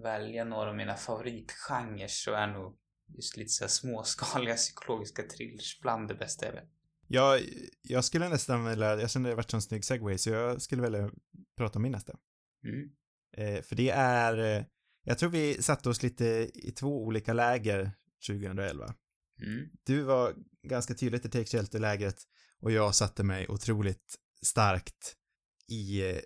välja 0.02 0.44
några 0.44 0.70
av 0.70 0.76
mina 0.76 0.96
favoritgenrer 0.96 2.06
så 2.08 2.32
är 2.32 2.46
nog 2.46 2.78
just 3.16 3.36
lite 3.36 3.48
så 3.48 3.64
här 3.64 3.68
småskaliga 3.68 4.54
psykologiska 4.56 5.22
thrillers 5.22 5.80
bland 5.80 6.08
det 6.08 6.14
bästa 6.14 6.46
jag 6.46 6.52
vet. 6.52 6.68
Jag, 7.08 7.40
jag 7.82 8.04
skulle 8.04 8.28
nästan 8.28 8.64
vilja, 8.64 9.00
jag 9.00 9.10
kände 9.10 9.28
det 9.28 9.34
varit 9.34 9.52
en 9.52 9.62
snygg 9.62 9.84
segway, 9.84 10.18
så 10.18 10.30
jag 10.30 10.62
skulle 10.62 10.82
vilja 10.82 11.10
prata 11.56 11.78
om 11.78 11.82
min 11.82 11.92
nästa. 11.92 12.18
Mm. 12.64 12.90
Eh, 13.36 13.62
för 13.62 13.76
det 13.76 13.90
är, 13.90 14.58
eh, 14.58 14.64
jag 15.04 15.18
tror 15.18 15.30
vi 15.30 15.62
satte 15.62 15.88
oss 15.88 16.02
lite 16.02 16.50
i 16.54 16.72
två 16.72 17.04
olika 17.04 17.32
läger 17.32 17.92
2011. 18.26 18.94
Mm. 19.42 19.70
Du 19.82 20.02
var 20.02 20.34
ganska 20.62 20.94
tydligt 20.94 21.24
i 21.24 21.30
Take 21.30 21.44
Shelter-lägret 21.44 22.22
och 22.60 22.72
jag 22.72 22.94
satte 22.94 23.22
mig 23.22 23.48
otroligt 23.48 24.14
starkt 24.42 25.16
i 25.70 26.10
eh, 26.10 26.20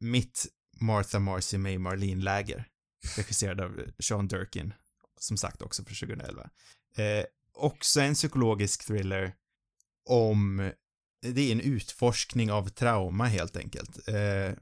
mitt 0.00 0.46
Martha 0.80 1.18
Marcy 1.18 1.58
May 1.58 1.78
Marlene-läger. 1.78 2.68
regisserad 3.16 3.60
av 3.60 3.84
Sean 3.98 4.28
Durkin, 4.28 4.74
som 5.20 5.36
sagt 5.36 5.62
också 5.62 5.84
för 5.84 6.06
2011. 6.06 6.50
Eh, 6.96 7.24
också 7.52 8.00
en 8.00 8.14
psykologisk 8.14 8.86
thriller 8.86 9.34
om, 10.04 10.72
det 11.22 11.40
är 11.40 11.52
en 11.52 11.60
utforskning 11.60 12.52
av 12.52 12.68
trauma 12.68 13.26
helt 13.26 13.56
enkelt. 13.56 14.08
Eh, 14.08 14.52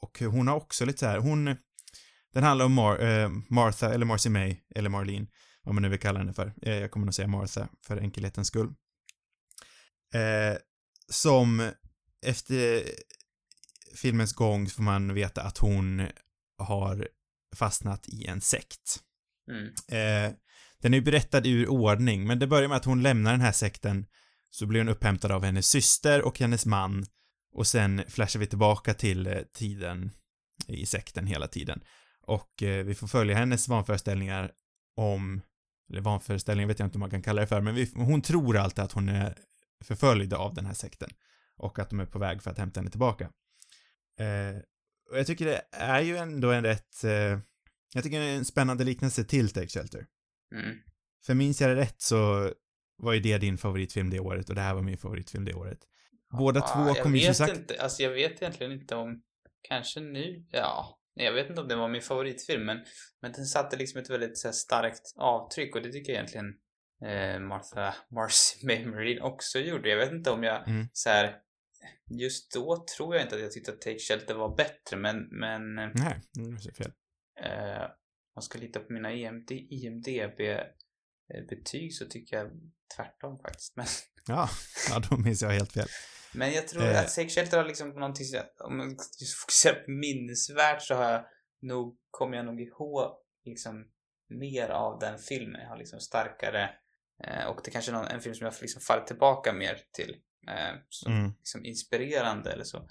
och 0.00 0.20
hon 0.20 0.48
har 0.48 0.56
också 0.56 0.84
lite 0.84 0.98
så 0.98 1.06
här, 1.06 1.18
hon, 1.18 1.56
den 2.32 2.42
handlar 2.42 2.64
om 2.64 2.72
Mar 2.72 2.98
eh, 2.98 3.30
Martha, 3.48 3.94
eller 3.94 4.06
Marcy 4.06 4.28
May, 4.28 4.56
eller 4.74 4.90
Marlene, 4.90 5.26
vad 5.62 5.74
man 5.74 5.82
nu 5.82 5.88
vill 5.88 6.00
kalla 6.00 6.18
henne 6.18 6.32
för. 6.32 6.54
Eh, 6.62 6.74
jag 6.74 6.90
kommer 6.90 7.06
nog 7.06 7.14
säga 7.14 7.28
Martha 7.28 7.68
för 7.80 7.96
enkelhetens 7.96 8.48
skull. 8.48 8.74
Eh, 10.14 10.58
som 11.08 11.70
efter 12.26 12.84
filmens 13.96 14.32
gång 14.32 14.66
får 14.66 14.82
man 14.82 15.14
veta 15.14 15.42
att 15.42 15.58
hon 15.58 16.08
har 16.58 17.08
fastnat 17.56 18.08
i 18.08 18.26
en 18.26 18.40
sekt. 18.40 19.00
Mm. 19.50 19.66
Eh, 19.66 20.36
den 20.78 20.94
är 20.94 20.98
ju 20.98 21.04
berättad 21.04 21.46
ur 21.46 21.68
ordning, 21.68 22.26
men 22.26 22.38
det 22.38 22.46
börjar 22.46 22.68
med 22.68 22.76
att 22.76 22.84
hon 22.84 23.02
lämnar 23.02 23.30
den 23.30 23.40
här 23.40 23.52
sekten, 23.52 24.06
så 24.50 24.66
blir 24.66 24.80
hon 24.80 24.88
upphämtad 24.88 25.32
av 25.32 25.44
hennes 25.44 25.66
syster 25.66 26.22
och 26.22 26.38
hennes 26.38 26.66
man, 26.66 27.04
och 27.54 27.66
sen 27.66 28.02
flashar 28.08 28.40
vi 28.40 28.46
tillbaka 28.46 28.94
till 28.94 29.26
eh, 29.26 29.38
tiden 29.54 30.10
i 30.68 30.86
sekten 30.86 31.26
hela 31.26 31.46
tiden. 31.46 31.80
Och 32.26 32.62
eh, 32.62 32.84
vi 32.84 32.94
får 32.94 33.06
följa 33.06 33.36
hennes 33.36 33.68
vanföreställningar 33.68 34.52
om, 34.96 35.42
eller 35.90 36.00
vanföreställningar 36.00 36.68
vet 36.68 36.78
jag 36.78 36.86
inte 36.86 36.96
om 36.96 37.00
man 37.00 37.10
kan 37.10 37.22
kalla 37.22 37.40
det 37.40 37.46
för, 37.46 37.60
men 37.60 37.74
vi, 37.74 37.92
hon 37.94 38.22
tror 38.22 38.56
alltid 38.56 38.84
att 38.84 38.92
hon 38.92 39.08
är 39.08 39.38
förföljd 39.84 40.34
av 40.34 40.54
den 40.54 40.66
här 40.66 40.74
sekten. 40.74 41.10
Och 41.56 41.78
att 41.78 41.90
de 41.90 42.00
är 42.00 42.06
på 42.06 42.18
väg 42.18 42.42
för 42.42 42.50
att 42.50 42.58
hämta 42.58 42.80
henne 42.80 42.90
tillbaka. 42.90 43.30
Eh, 44.20 44.56
och 45.10 45.18
jag 45.18 45.26
tycker 45.26 45.44
det 45.44 45.62
är 45.72 46.00
ju 46.00 46.16
ändå 46.16 46.50
en 46.50 46.64
rätt, 46.64 47.04
eh, 47.04 47.38
jag 47.94 48.02
tycker 48.04 48.20
det 48.20 48.26
är 48.26 48.36
en 48.36 48.44
spännande 48.44 48.84
liknelse 48.84 49.24
till 49.24 49.50
Take 49.50 49.68
Shelter. 49.68 50.06
Mm. 50.54 50.76
För 51.26 51.34
minns 51.34 51.60
jag 51.60 51.70
det 51.70 51.76
rätt 51.76 52.00
så 52.02 52.52
var 52.96 53.12
ju 53.12 53.20
det 53.20 53.38
din 53.38 53.58
favoritfilm 53.58 54.10
det 54.10 54.20
året 54.20 54.48
och 54.48 54.54
det 54.54 54.60
här 54.60 54.74
var 54.74 54.82
min 54.82 54.98
favoritfilm 54.98 55.44
det 55.44 55.54
året. 55.54 55.78
Båda 56.38 56.60
Ah, 56.60 56.94
två 56.94 57.02
kom 57.02 57.16
ju 57.16 57.20
som 57.24 57.34
sagt... 57.34 57.56
inte, 57.56 57.82
alltså 57.82 58.02
jag 58.02 58.10
vet 58.10 58.42
egentligen 58.42 58.72
inte 58.72 58.94
om, 58.94 59.22
kanske 59.68 60.00
nu, 60.00 60.46
ja. 60.50 61.00
Nej, 61.16 61.26
Jag 61.26 61.32
vet 61.32 61.48
inte 61.48 61.60
om 61.60 61.68
det 61.68 61.76
var 61.76 61.88
min 61.88 62.02
favoritfilm, 62.02 62.64
men, 62.64 62.84
men 63.22 63.32
den 63.32 63.46
satte 63.46 63.76
liksom 63.76 64.00
ett 64.00 64.10
väldigt 64.10 64.38
så 64.38 64.48
här, 64.48 64.52
starkt 64.52 65.02
avtryck 65.16 65.76
och 65.76 65.82
det 65.82 65.92
tycker 65.92 66.12
jag 66.12 66.16
egentligen 66.16 66.54
eh, 67.04 67.40
Martha 67.40 67.94
Marcy 68.10 68.66
Marine 68.66 69.20
också 69.20 69.58
gjorde. 69.58 69.88
Jag 69.88 69.96
vet 69.96 70.12
inte 70.12 70.30
om 70.30 70.42
jag 70.42 70.68
Mm. 70.68 70.86
så 70.92 71.08
här, 71.10 71.36
just 72.20 72.52
då 72.52 72.84
tror 72.96 73.14
jag 73.14 73.24
inte 73.24 73.34
att 73.34 73.40
jag 73.42 73.52
tyckte 73.52 73.72
att 73.72 73.80
Take 73.80 73.98
Shelter 73.98 74.34
var 74.34 74.56
bättre, 74.56 74.96
men, 74.96 75.28
men 75.30 75.78
eh, 75.78 75.88
Nej, 75.94 76.20
ser 76.62 76.68
jag 76.68 76.76
fel. 76.76 76.92
eh, 77.40 77.88
man 78.36 78.42
ska 78.42 78.58
lita 78.58 78.80
på 78.80 78.92
mina 78.92 79.12
IMD, 79.12 79.50
IMDB-betyg 79.50 81.94
så 81.94 82.06
tycker 82.06 82.36
jag 82.36 82.50
tvärtom 82.96 83.38
faktiskt. 83.38 83.76
Men, 83.76 83.86
Ja, 84.26 84.48
ja, 84.90 85.02
då 85.10 85.16
minns 85.16 85.42
jag 85.42 85.50
helt 85.50 85.72
fel. 85.72 85.86
men 86.34 86.52
jag 86.52 86.68
tror 86.68 86.82
Eh. 86.82 87.00
att 87.00 87.14
Take 87.14 87.28
Shelter 87.28 87.56
har 87.58 87.64
liksom 87.64 87.88
någonting 87.88 88.26
om 88.64 88.76
man 88.76 88.90
just 89.20 89.34
fokuserar 89.40 89.74
på 89.74 89.90
minnesvärt 89.90 90.82
så 90.82 90.94
har 90.94 91.10
jag 91.12 91.24
nog, 91.62 91.98
kommer 92.10 92.36
jag 92.36 92.46
nog 92.46 92.60
ihåg 92.60 93.16
liksom 93.44 93.90
mer 94.28 94.68
av 94.68 94.98
den 94.98 95.18
filmen. 95.18 95.60
Jag 95.60 95.68
har 95.68 95.76
liksom 95.76 96.00
starkare 96.00 96.70
eh, 97.24 97.44
och 97.46 97.60
det 97.64 97.70
kanske 97.70 97.90
är 97.90 97.92
någon, 97.92 98.06
en 98.06 98.20
film 98.20 98.34
som 98.34 98.44
jag 98.44 98.54
liksom 98.60 98.80
fallit 98.80 99.06
tillbaka 99.06 99.52
mer 99.52 99.80
till. 99.92 100.16
Eh, 100.48 100.74
som 100.88 101.12
Mm. 101.12 101.32
liksom 101.38 101.64
inspirerande 101.64 102.52
eller 102.52 102.64
så. 102.64 102.88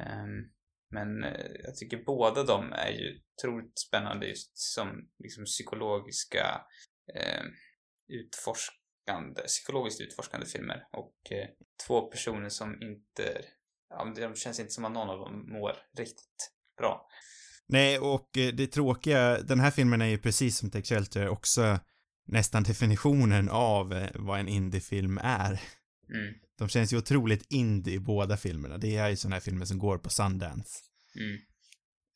Ehm, 0.00 0.50
men 0.90 1.24
eh, 1.24 1.50
jag 1.64 1.76
tycker 1.76 2.04
båda 2.04 2.44
de 2.44 2.72
är 2.72 2.90
ju 2.90 3.20
otroligt 3.36 3.78
spännande 3.78 4.26
just 4.26 4.58
som 4.58 5.08
liksom 5.18 5.44
psykologiska 5.44 6.60
eh, 7.14 7.42
utforskande, 8.08 9.42
psykologiskt 9.46 10.00
utforskande 10.00 10.46
filmer. 10.46 10.86
Och 10.92 11.32
eh, 11.32 11.48
två 11.86 12.00
personer 12.10 12.48
som 12.48 12.82
inte, 12.82 13.44
ja, 13.90 14.04
men 14.04 14.14
det 14.14 14.38
känns 14.38 14.60
inte 14.60 14.72
som 14.72 14.84
att 14.84 14.92
någon 14.92 15.10
av 15.10 15.18
dem 15.18 15.52
mår 15.52 15.76
riktigt 15.98 16.52
bra. 16.78 17.08
Nej, 17.68 17.98
och 17.98 18.38
eh, 18.38 18.54
det 18.54 18.66
tråkiga, 18.66 19.38
den 19.42 19.60
här 19.60 19.70
filmen 19.70 20.02
är 20.02 20.06
ju 20.06 20.18
precis 20.18 20.58
som 20.58 20.70
Take 20.70 20.86
Shelter 20.86 21.28
också 21.28 21.78
nästan 22.28 22.62
definitionen 22.62 23.48
av 23.48 24.08
vad 24.14 24.40
en 24.40 24.48
indiefilm 24.48 25.18
är. 25.22 25.60
Mm, 26.14 26.34
De 26.58 26.68
känns 26.68 26.92
ju 26.92 26.96
otroligt 26.96 27.52
indie 27.52 27.94
i 27.94 28.00
båda 28.00 28.36
filmerna. 28.36 28.78
Det 28.78 28.96
är 28.96 29.08
ju 29.08 29.16
sådana 29.16 29.36
här 29.36 29.40
filmer 29.40 29.64
som 29.64 29.78
går 29.78 29.98
på 29.98 30.10
Sundance. 30.10 30.78
mm, 31.14 31.38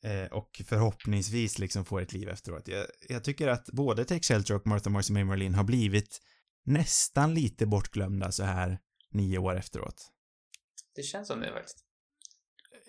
Eh, 0.03 0.25
och 0.31 0.61
förhoppningsvis 0.65 1.59
liksom 1.59 1.85
får 1.85 2.01
ett 2.01 2.13
liv 2.13 2.29
efteråt. 2.29 2.67
Jag, 2.67 2.87
jag 3.09 3.23
tycker 3.23 3.47
att 3.47 3.65
både 3.65 4.05
Take 4.05 4.23
Shelter 4.23 4.55
och 4.55 4.67
Martha 4.67 4.89
Marcy 4.89 5.13
May 5.13 5.23
Marlene 5.23 5.57
har 5.57 5.63
blivit 5.63 6.21
nästan 6.65 7.33
lite 7.33 7.65
bortglömda 7.65 8.31
så 8.31 8.43
här 8.43 8.79
nio 9.11 9.37
år 9.37 9.55
efteråt. 9.55 10.11
det 10.95 11.01
känns 11.01 11.27
som 11.27 11.39
det 11.39 11.51
faktiskt. 11.51 11.85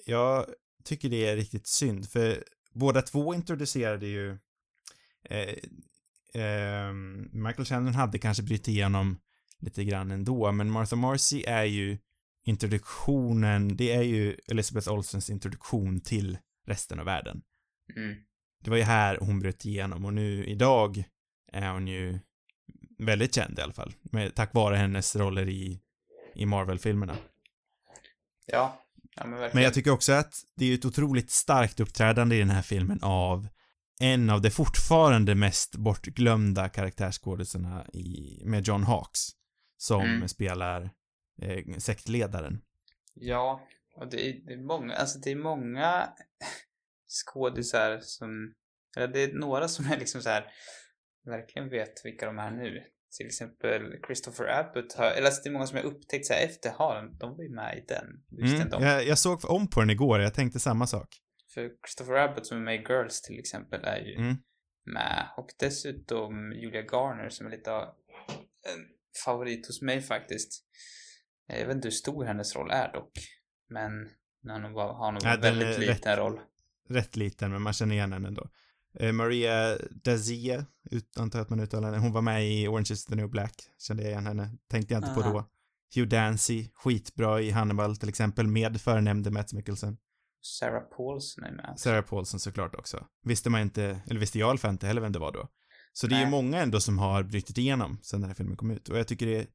Jag 0.07 0.47
tycker 0.85 1.09
det 1.09 1.27
är 1.27 1.37
riktigt 1.37 1.67
synd, 1.67 2.09
för 2.11 2.45
båda 2.75 3.03
två 3.03 3.35
introducerade 3.35 4.07
ju 4.07 4.39
eh, 5.29 5.55
eh, 6.43 6.93
Michael 7.33 7.65
Shannon 7.65 7.95
hade 7.95 8.19
kanske 8.19 8.43
brytt 8.43 8.69
igenom 8.69 9.21
lite 9.63 9.85
grann 9.85 10.11
ändå, 10.11 10.53
men 10.53 10.71
Martha 10.71 10.97
Marcy 10.97 11.43
är 11.47 11.65
ju 11.65 11.99
introduktionen, 12.45 13.77
det 13.77 13.93
är 13.93 14.03
ju 14.03 14.37
Elizabeth 14.49 14.93
Olsens 14.93 15.31
introduktion 15.31 16.01
till 16.01 16.39
resten 16.67 16.99
av 16.99 17.05
världen. 17.05 17.43
Mm, 17.97 18.17
Det 18.65 18.71
var 18.71 18.77
ju 18.77 18.83
här 18.83 19.19
hon 19.21 19.41
bröt 19.41 19.65
igenom 19.65 20.05
och 20.05 20.15
nu 20.15 20.45
idag 20.47 21.05
är 21.53 21.71
hon 21.71 21.89
ju 21.89 22.19
väldigt 22.99 23.35
känd 23.35 23.59
i 23.59 23.63
alla 23.63 23.73
fall, 23.73 23.95
med, 24.03 24.35
tack 24.35 24.55
vare 24.55 24.77
hennes 24.77 25.17
roller 25.17 25.49
i, 25.49 25.81
i 26.35 26.47
Marvel-filmerna. 26.47 27.17
ja, 28.47 28.83
ja 29.17 29.27
men 29.27 29.31
verkligen. 29.31 29.51
Men 29.55 29.65
jag 29.65 29.75
tycker 29.75 29.91
också 29.91 30.13
att 30.13 30.35
det 30.57 30.65
är 30.67 30.75
ett 30.75 30.85
otroligt 30.85 31.31
starkt 31.31 31.81
uppträdande 31.81 32.37
i 32.37 32.39
den 32.39 32.51
här 32.51 32.63
filmen 32.63 32.99
av 33.03 33.49
en 34.01 34.31
av 34.31 34.43
de 34.43 34.51
fortfarande 34.51 35.35
mest 35.35 35.77
bortglömda 35.77 36.69
karaktärsskådisarna 36.69 37.87
med 38.45 38.69
John 38.69 38.83
Hawkes, 38.83 39.31
som 39.83 40.01
Mm. 40.01 40.29
spelar 40.29 40.91
eh, 41.43 41.77
sektledaren. 41.79 42.63
Ja, 43.15 43.61
och 43.97 44.11
det 44.11 44.29
är, 44.29 44.33
det 44.47 44.53
är 44.53 44.63
många, 44.63 44.95
alltså 44.95 45.19
det 45.19 45.31
är 45.31 45.37
många 45.37 46.09
skådisar 47.09 47.99
som, 48.01 48.55
eller 48.97 49.09
det 49.09 49.21
är 49.23 49.33
några 49.33 49.69
som 49.69 49.87
är 49.93 49.99
liksom 49.99 50.21
så 50.23 50.29
här, 50.29 50.45
verkligen 51.25 51.69
vet 51.69 52.05
vilka 52.05 52.27
de 52.27 52.39
är 52.39 52.51
nu. 52.51 52.83
Till 53.17 53.27
exempel 53.27 53.83
Christopher 54.07 54.61
Abbott 54.61 54.95
har, 54.95 55.11
eller 55.11 55.27
alltså 55.27 55.41
det 55.43 55.49
är 55.49 55.53
många 55.53 55.67
som 55.67 55.77
jag 55.77 55.87
upptäckt 55.87 56.27
så 56.27 56.33
här 56.33 56.45
efter, 56.45 56.71
har 56.71 57.11
de 57.21 57.37
var 57.37 57.43
ju 57.45 57.51
med 57.55 57.79
i 57.79 57.85
den. 57.89 58.07
Mm, 58.55 58.69
jag, 58.89 59.07
jag 59.07 59.19
såg 59.19 59.45
om 59.51 59.71
på 59.71 59.81
den 59.81 59.91
igår, 59.91 60.21
jag 60.21 60.35
tänkte 60.35 60.61
samma 60.61 60.87
sak. 60.87 61.09
För 61.55 61.71
Christopher 61.87 62.15
Abbott 62.15 62.47
som 62.47 62.59
är 62.59 62.63
med 62.63 62.75
i 62.75 62.85
Girls 62.89 63.23
till 63.23 63.39
exempel 63.39 63.85
är 63.85 64.01
ju 64.01 64.15
Mm. 64.17 64.37
med. 64.85 65.29
Och 65.37 65.49
dessutom 65.59 66.53
Julia 66.53 66.83
Garner 66.83 67.29
som 67.29 67.47
är 67.47 67.51
lite 67.51 67.73
av 67.73 67.83
en 68.75 68.87
favorit 69.25 69.67
hos 69.67 69.83
mig 69.83 70.01
faktiskt. 70.03 70.65
Jag 71.47 71.67
vet 71.67 71.77
inte 71.77 71.87
hur 71.89 71.93
stor 71.93 72.25
hennes 72.25 72.57
roll 72.57 72.71
är 72.71 72.93
dock. 72.93 73.13
Men 73.69 73.93
hon 74.63 74.73
var, 74.73 74.95
har 74.95 75.13
nog 75.13 75.23
Ja, 75.25 75.37
väldigt 75.41 75.79
liten 75.79 75.95
rätt- 76.13 76.19
roll. 76.19 76.41
Rätt 76.89 77.17
liten, 77.17 77.51
men 77.53 77.63
man 77.63 77.73
känner 77.73 77.95
igen 77.95 78.13
henne 78.13 78.29
ändå. 78.29 78.49
Eh, 78.99 79.13
Maria 79.13 79.79
Dazia, 79.91 80.67
ut, 80.91 81.17
antar 81.19 81.39
jag 81.39 81.45
att 81.45 81.51
man 81.51 81.61
uttalar 81.61 81.89
henne, 81.91 82.03
hon 82.03 82.13
var 82.13 82.23
med 82.23 82.47
i 82.53 82.69
Orange 82.69 82.89
is 82.93 83.05
the 83.05 83.15
new 83.15 83.29
black, 83.31 83.55
kände 83.79 84.03
jag 84.03 84.11
igen 84.13 84.27
henne. 84.27 84.51
Tänkte 84.71 84.95
jag 84.95 85.01
inte 85.05 85.15
på 85.15 85.21
Aha. 85.21 85.33
då. 85.33 85.49
Hugh 86.01 86.09
Dancy, 86.09 86.69
skitbra 86.75 87.41
i 87.41 87.51
Hannibal 87.51 87.97
till 87.97 88.09
exempel, 88.09 88.47
med 88.47 88.81
förnämnde 88.81 89.31
Matt 89.31 89.53
Mikkelsen. 89.53 89.97
Sarah 90.41 90.83
Paulson 90.83 91.45
är 91.45 91.53
med. 91.53 91.75
Sarah 91.77 92.03
Paulson 92.05 92.41
såklart 92.41 92.75
också. 92.75 93.07
Visste 93.25 93.51
man 93.51 93.61
inte, 93.61 94.01
eller 94.07 94.21
visste 94.21 94.39
jag 94.39 94.47
i 94.47 94.51
alla 94.51 94.59
fall 94.59 94.71
inte 94.71 94.87
heller 94.87 95.01
vem 95.01 95.13
det 95.13 95.19
var 95.19 95.33
då. 95.33 95.49
Så 95.93 96.07
det 96.07 96.15
är 96.17 96.21
ju 96.21 96.31
många 96.31 96.59
ändå 96.61 96.81
som 96.81 96.99
har 96.99 97.23
brutit 97.23 97.59
igenom 97.59 97.99
sen 98.03 98.21
den 98.21 98.31
här 98.31 98.35
filmen 98.35 98.57
kom 98.57 98.71
ut. 98.71 98.89
Och 98.89 98.99
jag 98.99 99.09
tycker 99.09 99.27
det 99.27 99.47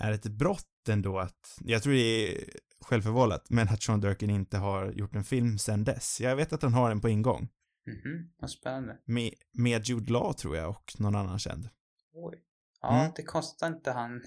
är 0.00 0.12
ett 0.12 0.26
brott 0.26 0.88
ändå 0.88 1.18
att, 1.18 1.58
jag 1.64 1.82
tror 1.82 1.92
det 1.92 2.00
är 2.38 2.44
självförvållat, 2.80 3.50
men 3.50 3.68
att 3.68 3.82
Sean 3.82 4.00
Durkin 4.00 4.30
inte 4.30 4.58
har 4.58 4.92
gjort 4.92 5.14
en 5.14 5.24
film 5.24 5.58
sen 5.58 5.84
dess. 5.84 6.20
Jag 6.20 6.36
vet 6.36 6.52
att 6.52 6.62
han 6.62 6.74
har 6.74 6.90
en 6.90 7.00
på 7.00 7.08
ingång. 7.08 7.48
Mhm, 7.86 8.32
vad 8.38 8.50
spännande. 8.50 8.96
Med, 9.04 9.32
med 9.52 9.84
Jude 9.88 10.12
Law 10.12 10.32
tror 10.32 10.56
jag 10.56 10.70
och 10.70 10.92
någon 11.00 11.14
annan 11.16 11.38
känd. 11.38 11.68
Oj. 12.12 12.42
Ja, 12.80 13.00
Mm. 13.00 13.12
det 13.16 13.22
kostar 13.22 13.66
inte 13.66 13.92
han 13.92 14.22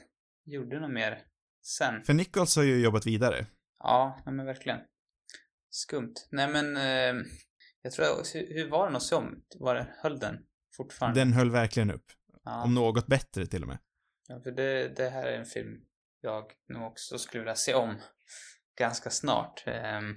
gjorde 0.45 0.79
något 0.79 0.91
mer 0.91 1.17
sen. 1.63 2.03
För 2.03 2.13
Nichols 2.13 2.55
har 2.55 2.63
ju 2.63 2.81
jobbat 2.81 3.05
vidare. 3.05 3.45
Ja, 3.79 4.21
nej 4.25 4.35
men 4.35 4.45
verkligen. 4.45 4.79
Skumt. 5.69 6.13
Nej 6.31 6.47
men, 6.51 6.77
eh, 6.77 7.23
jag 7.81 7.91
tror, 7.93 8.05
hur, 8.33 8.53
hur 8.53 8.69
var 8.69 8.85
den 8.87 8.95
att 8.95 9.03
se 9.03 9.15
om? 9.15 9.41
Var 9.59 9.75
det, 9.75 9.87
höll 10.03 10.19
den 10.19 10.37
fortfarande? 10.83 11.19
Den 11.19 11.33
höll 11.33 11.51
verkligen 11.51 11.91
upp. 11.91 12.05
ja. 12.43 12.63
Om 12.63 12.73
något 12.73 13.07
bättre 13.07 13.45
till 13.45 13.61
och 13.61 13.67
med. 13.67 13.77
Ja, 14.27 14.39
för 14.43 14.51
det, 14.51 14.95
det 14.95 15.09
här 15.09 15.23
är 15.23 15.39
en 15.39 15.45
film 15.45 15.79
jag 16.21 16.45
nog 16.73 16.83
också 16.83 17.17
skulle 17.17 17.41
vilja 17.41 17.55
se 17.55 17.73
om 17.73 17.95
ganska 18.79 19.09
snart. 19.09 19.63
Ehm, 19.65 20.15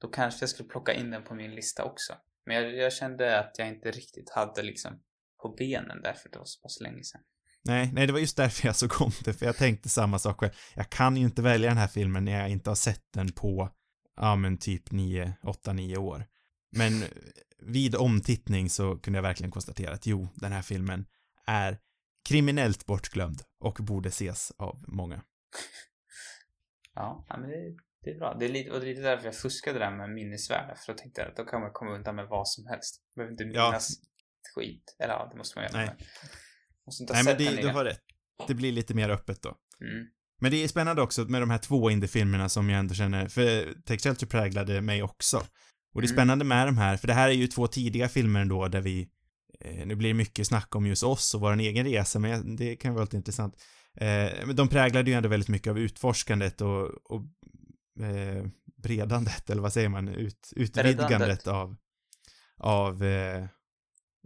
då 0.00 0.08
kanske 0.08 0.42
jag 0.42 0.50
skulle 0.50 0.68
plocka 0.68 0.92
in 0.92 1.10
den 1.10 1.24
på 1.24 1.34
min 1.34 1.54
lista 1.54 1.84
också. 1.84 2.14
Men 2.46 2.56
jag, 2.56 2.74
jag 2.76 2.92
kände 2.92 3.40
att 3.40 3.58
jag 3.58 3.68
inte 3.68 3.90
riktigt 3.90 4.30
hade 4.30 4.62
liksom 4.62 5.02
på 5.42 5.48
benen 5.48 6.02
därför 6.02 6.28
det 6.28 6.38
var 6.38 6.44
så 6.44 6.60
pass 6.60 6.80
länge 6.80 7.04
sedan. 7.04 7.20
Nej, 7.64 7.90
nej, 7.92 8.06
det 8.06 8.12
var 8.12 8.20
just 8.20 8.36
därför 8.36 8.66
jag 8.66 8.76
såg 8.76 9.02
om 9.02 9.12
det, 9.24 9.34
för 9.34 9.46
jag 9.46 9.56
tänkte 9.56 9.88
samma 9.88 10.18
sak 10.18 10.40
själv. 10.40 10.52
Jag 10.74 10.90
kan 10.90 11.16
ju 11.16 11.24
inte 11.24 11.42
välja 11.42 11.68
den 11.68 11.78
här 11.78 11.88
filmen 11.88 12.24
när 12.24 12.40
jag 12.40 12.50
inte 12.50 12.70
har 12.70 12.74
sett 12.74 13.04
den 13.12 13.32
på, 13.32 13.70
ja 14.16 14.36
men 14.36 14.58
typ 14.58 14.90
9, 14.90 15.32
8, 15.42 15.72
9 15.72 15.96
år. 15.96 16.26
Men 16.76 17.04
vid 17.62 17.94
omtittning 17.96 18.70
så 18.70 18.96
kunde 18.98 19.16
jag 19.16 19.22
verkligen 19.22 19.50
konstatera 19.50 19.94
att 19.94 20.06
jo, 20.06 20.28
den 20.34 20.52
här 20.52 20.62
filmen 20.62 21.06
är 21.46 21.78
kriminellt 22.28 22.86
bortglömd 22.86 23.42
och 23.60 23.74
borde 23.80 24.08
ses 24.08 24.50
av 24.58 24.84
många. 24.88 25.22
Ja, 26.96 27.26
ja 27.28 27.36
men 27.38 27.50
det, 27.50 27.56
det 28.04 28.10
är 28.10 28.18
bra. 28.18 28.36
Det 28.38 28.44
är 28.44 28.48
lite, 28.48 28.70
och 28.70 28.80
det 28.80 28.86
är 28.86 28.88
lite 28.88 29.02
därför 29.02 29.24
jag 29.24 29.36
fuskade 29.36 29.78
där 29.78 29.96
med 29.96 30.10
minnesvärde, 30.10 30.74
för 30.76 30.92
då 30.92 30.98
tänkte 30.98 31.20
jag 31.20 31.30
att 31.30 31.36
då 31.36 31.44
kan 31.44 31.60
man 31.60 31.70
komma 31.72 31.94
undan 31.94 32.16
med 32.16 32.26
vad 32.28 32.48
som 32.48 32.66
helst. 32.66 33.02
Man 33.16 33.22
behöver 33.26 33.32
inte 33.32 33.58
Ja. 33.58 33.68
minnas 33.68 33.88
skit. 34.54 34.96
Eller 34.98 35.14
ja, 35.14 35.28
det 35.32 35.38
måste 35.38 35.58
man 35.58 35.64
göra. 35.64 35.76
Nej. 35.86 35.96
Måste 36.86 37.02
inte 37.02 37.12
ha 37.12 37.22
Nej, 37.22 37.24
men 37.24 37.44
sett 37.46 37.56
det, 37.56 37.62
du 37.62 37.74
har 37.74 37.84
rätt. 37.84 38.00
Det 38.48 38.54
blir 38.54 38.72
lite 38.72 38.94
mer 38.94 39.08
öppet 39.10 39.42
då. 39.42 39.48
Mm. 39.80 40.06
Men 40.40 40.50
det 40.50 40.64
är 40.64 40.68
spännande 40.68 41.02
också 41.02 41.24
med 41.24 41.42
de 41.42 41.50
här 41.50 41.58
två 41.58 41.90
indiefilmerna 41.90 42.48
som 42.48 42.70
jag 42.70 42.78
ändå 42.78 42.94
känner, 42.94 43.28
för 43.28 43.74
Take 43.82 43.98
Shelter 43.98 44.26
präglade 44.26 44.80
mig 44.80 45.02
också. 45.02 45.42
Och 45.94 46.00
det 46.00 46.06
är 46.06 46.08
Mm. 46.08 46.16
spännande 46.16 46.44
med 46.44 46.66
de 46.68 46.78
här, 46.78 46.96
för 46.96 47.06
det 47.06 47.14
här 47.14 47.28
är 47.28 47.32
ju 47.32 47.46
två 47.46 47.66
tidiga 47.66 48.08
filmer 48.08 48.40
ändå 48.40 48.68
där 48.68 48.80
vi, 48.80 49.08
eh, 49.60 49.86
nu 49.86 49.94
blir 49.94 50.08
det 50.08 50.14
mycket 50.14 50.46
snack 50.46 50.74
om 50.76 50.86
just 50.86 51.02
oss 51.02 51.34
och 51.34 51.40
vår 51.40 51.56
egen 51.60 51.86
resa, 51.86 52.18
men 52.18 52.56
det 52.56 52.76
kan 52.76 52.94
vara 52.94 53.04
lite 53.04 53.16
intressant. 53.16 53.62
Eh, 53.96 54.46
men 54.46 54.56
de 54.56 54.68
präglade 54.68 55.10
ju 55.10 55.16
ändå 55.16 55.28
väldigt 55.28 55.48
mycket 55.48 55.70
av 55.70 55.78
utforskandet 55.78 56.60
och, 56.60 57.12
och 57.12 57.22
eh, 58.04 58.46
bredandet, 58.82 59.50
eller 59.50 59.62
vad 59.62 59.72
säger 59.72 59.88
man, 59.88 60.08
Ut, 60.08 60.52
utvidgandet 60.56 61.46
av, 61.46 61.76
av 62.56 63.04
eh, 63.04 63.46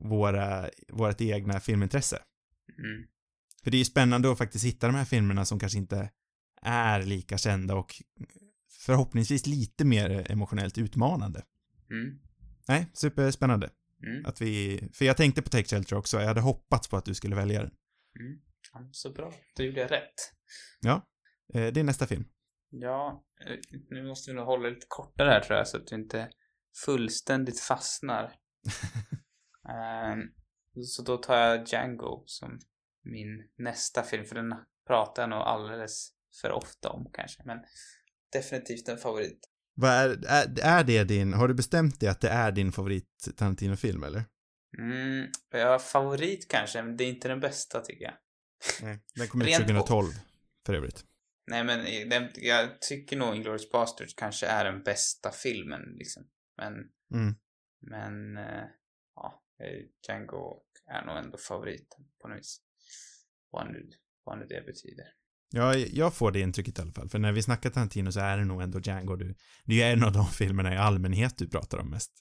våra, 0.02 0.68
vårt 0.88 1.20
egna 1.20 1.60
filmintresse. 1.60 2.18
Mm. 2.78 3.06
För 3.64 3.70
det 3.70 3.76
är 3.76 3.78
ju 3.78 3.84
spännande 3.84 4.32
att 4.32 4.38
faktiskt 4.38 4.64
hitta 4.64 4.86
de 4.86 4.96
här 4.96 5.04
filmerna 5.04 5.44
som 5.44 5.58
kanske 5.58 5.78
inte 5.78 6.10
är 6.62 7.02
lika 7.02 7.38
kända 7.38 7.74
och 7.74 7.94
förhoppningsvis 8.86 9.46
lite 9.46 9.84
mer 9.84 10.30
emotionellt 10.30 10.78
utmanande. 10.78 11.42
Mm. 11.90 12.18
Nej, 12.68 12.90
superspännande. 12.94 13.70
Mm. 14.06 14.26
Att 14.26 14.40
vi, 14.40 14.80
för 14.94 15.04
jag 15.04 15.16
tänkte 15.16 15.42
på 15.42 15.48
Take 15.48 15.68
Shelter 15.68 15.96
också, 15.96 16.20
jag 16.20 16.26
hade 16.26 16.40
hoppats 16.40 16.88
på 16.88 16.96
att 16.96 17.04
du 17.04 17.14
skulle 17.14 17.36
välja 17.36 17.60
den. 17.62 17.70
Mm. 18.20 18.40
Ja, 18.72 18.88
så 18.92 19.12
bra. 19.12 19.32
Då 19.56 19.62
gjorde 19.62 19.80
jag 19.80 19.90
rätt. 19.90 20.32
Ja, 20.80 21.08
eh, 21.54 21.72
det 21.72 21.80
är 21.80 21.84
nästa 21.84 22.06
film. 22.06 22.24
Ja, 22.70 23.24
eh, 23.46 23.56
nu 23.90 24.06
måste 24.06 24.30
vi 24.30 24.34
nog 24.34 24.46
hålla 24.46 24.68
lite 24.68 24.86
kortare 24.88 25.30
här 25.30 25.40
tror 25.40 25.58
jag 25.58 25.68
så 25.68 25.76
att 25.76 25.86
du 25.86 25.94
inte 25.94 26.30
fullständigt 26.84 27.60
fastnar. 27.60 28.32
Ehm, 29.68 30.22
så 30.84 31.02
då 31.02 31.16
tar 31.16 31.36
jag 31.36 31.68
Django 31.68 32.22
som 32.26 32.58
min 33.02 33.48
nästa 33.56 34.02
film, 34.02 34.24
för 34.24 34.34
den 34.34 34.54
pratar 34.86 35.22
jag 35.22 35.30
nog 35.30 35.38
alldeles 35.38 36.12
för 36.40 36.52
ofta 36.52 36.90
om 36.90 37.10
kanske, 37.12 37.42
men 37.44 37.58
definitivt 38.32 38.88
en 38.88 38.98
favorit. 38.98 39.50
Vad 39.80 39.90
är, 39.90 40.08
är, 40.26 40.60
är 40.62 40.84
det 40.84 41.04
din, 41.04 41.32
har 41.32 41.48
du 41.48 41.54
bestämt 41.54 42.00
dig 42.00 42.08
att 42.08 42.20
det 42.20 42.28
är 42.28 42.52
din 42.52 42.72
favorit 42.72 43.28
Tarantino-film 43.36 44.02
eller? 44.04 44.24
Mm, 44.78 45.26
jag 45.50 45.66
har 45.70 45.78
favorit 45.78 46.48
kanske, 46.48 46.82
men 46.82 46.96
det 46.96 47.04
är 47.04 47.08
inte 47.08 47.28
den 47.28 47.40
bästa 47.40 47.80
tycker 47.80 48.04
jag. 48.04 48.14
Nej. 48.82 48.98
Den 49.14 49.28
kom 49.28 49.40
ut 49.42 49.46
Rent 49.48 49.66
2012, 49.66 50.06
för 50.66 50.74
övrigt. 50.74 51.04
Nej 51.46 51.64
men 51.64 51.80
eh, 51.80 52.08
den, 52.08 52.30
jag 52.34 52.80
tycker 52.80 53.16
nog 53.16 53.36
Inglourious 53.36 53.70
Basterds 53.70 54.14
kanske 54.14 54.46
är 54.46 54.64
den 54.64 54.82
bästa 54.82 55.30
filmen 55.30 55.82
liksom. 55.96 56.28
Men, 56.56 56.74
Mm. 57.14 57.34
men, 57.80 58.36
eh, 58.36 58.64
ja, 59.14 59.42
eh, 59.60 59.84
Django 60.08 60.62
är 60.86 61.04
nog 61.04 61.16
ändå 61.16 61.38
favoriten 61.38 62.04
på 62.22 62.28
något 62.28 62.38
vis. 62.38 62.60
Vad 63.50 63.72
nu, 63.72 63.90
vad 64.24 64.38
nu 64.38 64.46
det 64.46 64.66
betyder. 64.66 65.06
Ja, 65.50 65.74
jag 65.74 66.14
får 66.14 66.32
det 66.32 66.40
intrycket 66.40 66.78
i 66.78 66.82
alla 66.82 66.92
fall, 66.92 67.08
för 67.08 67.18
när 67.18 67.32
vi 67.32 67.42
snackar 67.42 67.70
Tarantino 67.70 68.12
så 68.12 68.20
är 68.20 68.38
det 68.38 68.44
nog 68.44 68.62
ändå 68.62 68.80
Django 68.80 69.16
du, 69.16 69.34
det 69.64 69.82
är 69.82 69.92
en 69.92 70.04
av 70.04 70.12
de 70.12 70.26
filmerna 70.26 70.74
i 70.74 70.76
allmänhet 70.76 71.38
du 71.38 71.48
pratar 71.48 71.78
om 71.78 71.90
mest. 71.90 72.12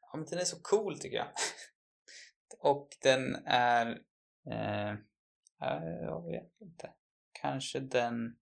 Ja 0.00 0.18
men 0.18 0.26
den 0.26 0.38
är 0.38 0.44
så 0.44 0.56
cool 0.62 0.98
tycker 0.98 1.16
jag. 1.16 1.28
Och 2.60 2.88
den 3.02 3.34
är, 3.46 3.86
eh, 4.50 4.90
eh, 5.62 6.02
jag 6.02 6.30
vet 6.30 6.60
inte. 6.60 6.90
Kanske 7.32 7.80
den, 7.80 8.36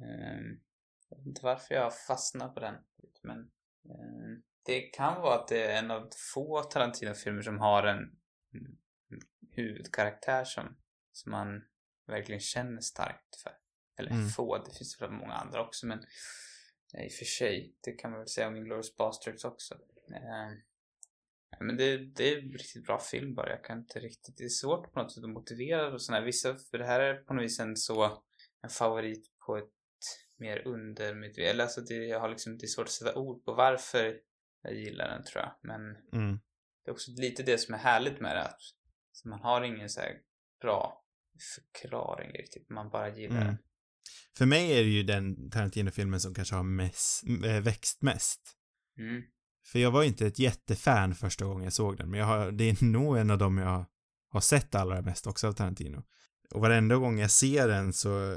eh, 0.00 0.40
jag 1.08 1.18
vet 1.18 1.26
inte 1.26 1.44
varför 1.44 1.74
jag 1.74 1.98
fastnar 2.06 2.48
på 2.48 2.60
den. 2.60 2.74
Men 3.22 3.38
eh, 3.84 4.42
det 4.64 4.80
kan 4.80 5.22
vara 5.22 5.34
att 5.34 5.48
det 5.48 5.66
är 5.66 5.78
en 5.78 5.90
av 5.90 6.08
få 6.34 6.62
Tarantino-filmer 6.62 7.42
som 7.42 7.58
har 7.58 7.82
en, 7.82 7.98
en 8.52 8.78
huvudkaraktär 9.50 10.44
som, 10.44 10.76
som 11.12 11.30
man 11.30 11.62
verkligen 12.06 12.40
känner 12.40 12.80
starkt 12.80 13.36
för. 13.42 13.52
Eller 13.98 14.10
Mm. 14.10 14.28
få, 14.28 14.58
det 14.58 14.74
finns 14.78 15.00
väl 15.02 15.10
många 15.10 15.32
andra 15.34 15.60
också 15.66 15.86
men 15.86 15.98
i 17.04 17.08
och 17.08 17.12
för 17.12 17.24
sig, 17.24 17.74
det 17.84 17.92
kan 17.92 18.10
man 18.10 18.20
väl 18.20 18.28
säga 18.28 18.48
om 18.48 18.56
Inglourious 18.56 18.96
Basterds 18.96 19.44
också. 19.44 19.74
Eh, 20.14 20.52
men 21.60 21.76
det, 21.76 21.96
det 21.98 22.32
är 22.32 22.38
en 22.38 22.52
riktigt 22.52 22.84
bra 22.84 22.98
film 23.00 23.34
bara. 23.34 23.50
Jag 23.50 23.64
kan 23.64 23.78
inte 23.78 24.00
riktigt... 24.00 24.36
Det 24.36 24.44
är 24.44 24.48
svårt 24.48 24.92
på 24.92 25.02
något 25.02 25.12
sätt 25.12 25.24
att 25.24 25.30
motivera 25.30 25.92
och 25.92 26.02
sådär. 26.02 26.22
Vissa... 26.22 26.56
För 26.58 26.78
det 26.78 26.86
här 26.86 27.00
är 27.00 27.14
på 27.14 27.34
något 27.34 27.44
vis 27.44 27.60
en 27.60 27.76
så... 27.76 28.22
En 28.62 28.70
favorit 28.70 29.30
på 29.46 29.56
ett 29.56 29.70
mer 30.36 30.66
undermedvetet... 30.66 31.50
Eller 31.50 31.64
alltså 31.64 31.80
det, 31.80 31.94
jag 31.94 32.20
har 32.20 32.28
liksom... 32.28 32.58
Det 32.58 32.64
är 32.64 32.68
svårt 32.68 32.86
att 32.86 32.92
sätta 32.92 33.14
ord 33.18 33.44
på 33.44 33.54
varför 33.54 34.20
jag 34.62 34.74
gillar 34.74 35.08
den 35.08 35.24
tror 35.24 35.42
jag. 35.42 35.54
Men 35.62 35.80
Mm. 36.12 36.40
det 36.84 36.90
är 36.90 36.92
också 36.92 37.10
lite 37.10 37.42
det 37.42 37.58
som 37.58 37.74
är 37.74 37.78
härligt 37.78 38.20
med 38.20 38.36
det. 38.36 38.42
Att 38.42 38.60
man 39.24 39.40
har 39.40 39.62
ingen 39.62 39.88
så 39.88 40.00
här 40.00 40.20
bra 40.60 41.04
förklaring 41.54 42.32
riktigt. 42.32 42.68
Man 42.70 42.90
bara 42.90 43.08
gillar 43.16 43.36
Mm. 43.36 43.46
den. 43.46 43.58
För 44.38 44.46
mig 44.46 44.72
är 44.72 44.82
det 44.82 44.90
ju 44.90 45.02
den 45.02 45.50
Tarantino-filmen 45.50 46.20
som 46.20 46.34
kanske 46.34 46.54
har 46.54 46.62
mest, 46.62 47.22
äh, 47.44 47.60
växt 47.60 48.02
mest. 48.02 48.40
Mm. 48.98 49.22
För 49.66 49.78
jag 49.78 49.90
var 49.90 50.02
inte 50.02 50.26
ett 50.26 50.38
jättefan 50.38 51.14
första 51.14 51.44
gången 51.44 51.64
jag 51.64 51.72
såg 51.72 51.96
den, 51.96 52.10
men 52.10 52.20
jag 52.20 52.26
har, 52.26 52.52
det 52.52 52.64
är 52.64 52.84
nog 52.84 53.18
en 53.18 53.30
av 53.30 53.38
dem 53.38 53.58
jag 53.58 53.86
har 54.30 54.40
sett 54.40 54.74
allra 54.74 55.02
mest 55.02 55.26
också 55.26 55.48
av 55.48 55.52
Tarantino. 55.52 56.02
Och 56.50 56.60
varenda 56.60 56.96
gång 56.96 57.18
jag 57.18 57.30
ser 57.30 57.68
den 57.68 57.92
så 57.92 58.32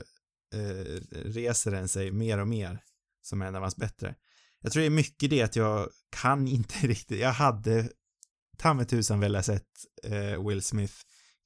eh, 0.54 1.02
reser 1.12 1.72
den 1.72 1.88
sig 1.88 2.12
mer 2.12 2.38
och 2.38 2.48
mer 2.48 2.84
som 3.22 3.42
en 3.42 3.56
av 3.56 3.62
hans 3.62 3.76
bättre. 3.76 4.16
Jag 4.62 4.72
tror 4.72 4.82
det 4.82 4.88
är 4.88 4.90
mycket 4.90 5.30
det 5.30 5.42
att 5.42 5.56
jag 5.56 5.90
kan 6.10 6.48
inte 6.48 6.88
riktigt, 6.88 7.20
jag 7.20 7.34
hade 7.34 7.90
ta 8.58 8.74
mig 8.74 8.86
tusan 8.86 9.20
velat 9.20 9.46
sett 9.46 9.70
eh, 10.04 10.48
Will 10.48 10.62
Smith 10.62 10.94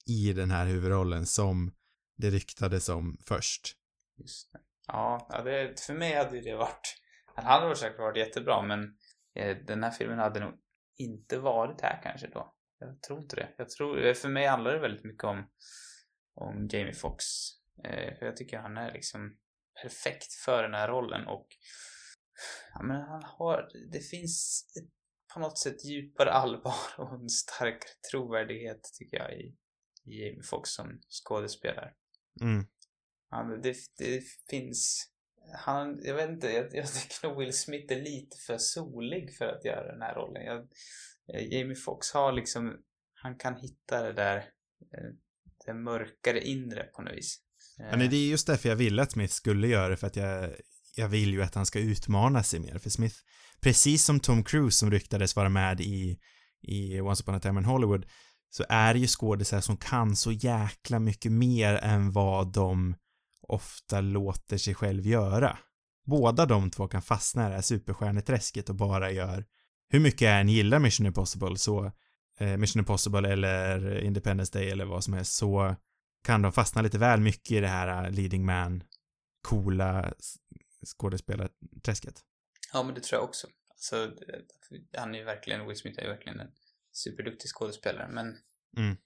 i 0.05 0.33
den 0.33 0.51
här 0.51 0.65
huvudrollen 0.65 1.25
som 1.25 1.71
det 2.17 2.29
ryktades 2.29 2.89
om 2.89 3.17
först. 3.25 3.75
Just 4.17 4.53
det. 4.53 4.59
Ja, 4.87 5.41
det, 5.45 5.79
för 5.79 5.93
mig 5.93 6.13
hade 6.13 6.35
ju 6.35 6.41
det 6.41 6.55
varit... 6.55 7.01
Han 7.35 7.61
hade 7.61 7.75
säkert 7.75 7.99
varit 7.99 8.17
jättebra, 8.17 8.61
men 8.61 8.97
eh, 9.35 9.57
den 9.57 9.83
här 9.83 9.91
filmen 9.91 10.19
hade 10.19 10.39
nog 10.39 10.53
inte 10.97 11.39
varit 11.39 11.81
här 11.81 11.99
kanske 12.03 12.27
då. 12.27 12.55
Jag 12.79 13.01
tror 13.01 13.19
inte 13.19 13.35
det. 13.35 13.53
Jag 13.57 13.69
tror, 13.69 14.05
eh, 14.05 14.13
för 14.13 14.29
mig 14.29 14.45
handlar 14.47 14.73
det 14.73 14.79
väldigt 14.79 15.03
mycket 15.03 15.23
om, 15.23 15.49
om 16.35 16.67
Jamie 16.71 16.93
Foxx. 16.93 17.25
Eh, 17.83 18.17
för 18.17 18.25
jag 18.25 18.37
tycker 18.37 18.59
han 18.59 18.77
är 18.77 18.93
liksom 18.93 19.37
perfekt 19.81 20.33
för 20.33 20.63
den 20.63 20.73
här 20.73 20.87
rollen 20.87 21.27
och 21.27 21.47
ja, 22.73 22.83
men 22.83 23.01
han 23.01 23.23
har, 23.23 23.69
det 23.91 23.99
finns 23.99 24.63
ett, 24.79 24.89
på 25.33 25.39
något 25.39 25.59
sätt 25.59 25.85
djupare 25.85 26.31
allvar 26.31 26.75
och 26.97 27.13
en 27.13 27.29
starkare 27.29 27.91
trovärdighet 28.11 28.81
tycker 28.99 29.17
jag 29.17 29.33
i, 29.33 29.57
i 30.05 30.25
Jamie 30.25 30.43
Foxx 30.43 30.69
som 30.71 30.99
skådespelare. 31.09 31.93
Mm. 32.41 32.67
Han, 33.35 33.61
det, 33.61 33.75
det 33.97 34.23
finns... 34.49 35.07
Han, 35.65 35.99
jag 36.03 36.15
vet 36.15 36.29
inte, 36.29 36.47
jag, 36.47 36.65
jag 36.71 36.93
tycker 36.93 37.27
nog 37.27 37.39
Will 37.39 37.53
Smith 37.53 37.93
är 37.93 38.01
lite 38.01 38.37
för 38.47 38.57
solig 38.57 39.37
för 39.37 39.45
att 39.45 39.65
göra 39.65 39.91
den 39.91 40.01
här 40.01 40.15
rollen. 40.15 40.45
Jag, 40.45 40.57
eh, 41.33 41.53
Jamie 41.53 41.75
Foxx 41.75 42.11
har 42.11 42.31
liksom, 42.31 42.77
han 43.13 43.37
kan 43.37 43.55
hitta 43.55 44.03
det 44.03 44.13
där, 44.13 44.37
eh, 44.37 45.09
det 45.65 45.73
mörkare 45.73 46.47
inre 46.47 46.83
på 46.83 47.01
något 47.01 47.17
vis. 47.17 47.41
Ja, 47.77 47.95
nej, 47.97 48.07
det 48.07 48.15
är 48.15 48.27
just 48.27 48.47
därför 48.47 48.69
jag 48.69 48.75
ville 48.75 49.01
att 49.01 49.11
Smith 49.11 49.33
skulle 49.33 49.67
göra 49.67 49.89
det, 49.89 49.97
för 49.97 50.07
att 50.07 50.15
jag, 50.15 50.55
jag 50.95 51.07
vill 51.07 51.33
ju 51.33 51.43
att 51.43 51.55
han 51.55 51.65
ska 51.65 51.79
utmana 51.79 52.43
sig 52.43 52.59
mer, 52.59 52.77
för 52.77 52.89
Smith, 52.89 53.15
precis 53.61 54.05
som 54.05 54.19
Tom 54.19 54.43
Cruise 54.43 54.77
som 54.77 54.91
ryktades 54.91 55.35
vara 55.35 55.49
med 55.49 55.81
i, 55.81 56.19
i 56.61 57.01
Once 57.01 57.23
upon 57.23 57.35
a 57.35 57.39
time 57.39 57.59
in 57.59 57.65
Hollywood, 57.65 58.05
så 58.49 58.65
är 58.69 58.93
det 58.93 58.99
ju 58.99 59.07
skådisar 59.07 59.61
som 59.61 59.77
kan 59.77 60.15
så 60.15 60.31
jäkla 60.31 60.99
mycket 60.99 61.31
mer 61.31 61.73
än 61.73 62.11
vad 62.11 62.53
de 62.53 62.95
ofta 63.47 64.01
låter 64.01 64.57
sig 64.57 64.75
själv 64.75 65.07
göra. 65.07 65.57
Båda 66.05 66.45
de 66.45 66.71
två 66.71 66.87
kan 66.87 67.01
fastna 67.01 67.45
i 67.45 67.49
det 67.49 67.55
här 67.55 67.61
superstjärneträsket 67.61 68.69
och 68.69 68.75
bara 68.75 69.11
gör, 69.11 69.45
hur 69.89 69.99
mycket 69.99 70.21
jag 70.21 70.39
än 70.39 70.49
gillar 70.49 70.79
Mission 70.79 71.05
Impossible, 71.05 71.57
så 71.57 71.91
eh, 72.39 72.57
Mission 72.57 72.79
Impossible 72.79 73.29
eller 73.29 73.99
Independence 73.99 74.59
Day 74.59 74.69
eller 74.69 74.85
vad 74.85 75.03
som 75.03 75.13
helst, 75.13 75.33
så 75.33 75.75
kan 76.23 76.41
de 76.41 76.51
fastna 76.51 76.81
lite 76.81 76.97
väl 76.97 77.19
mycket 77.19 77.51
i 77.51 77.59
det 77.59 77.67
här 77.67 78.05
uh, 78.05 78.11
leading 78.11 78.45
man, 78.45 78.83
coola 79.41 80.13
skådespelarträsket. 80.85 82.23
Ja, 82.73 82.83
men 82.83 82.95
det 82.95 83.01
tror 83.01 83.19
jag 83.19 83.29
också. 83.29 83.47
Så 83.75 84.03
eh, 84.03 84.09
han 84.97 85.15
är 85.15 85.19
ju 85.19 85.25
verkligen, 85.25 85.67
Will 85.67 85.77
Smith 85.77 85.99
är 85.99 86.03
ju 86.03 86.09
verkligen 86.09 86.39
en 86.39 86.51
superduktig 86.91 87.49
skådespelare, 87.49 88.07
men... 88.07 88.37
Mm. 88.77 88.97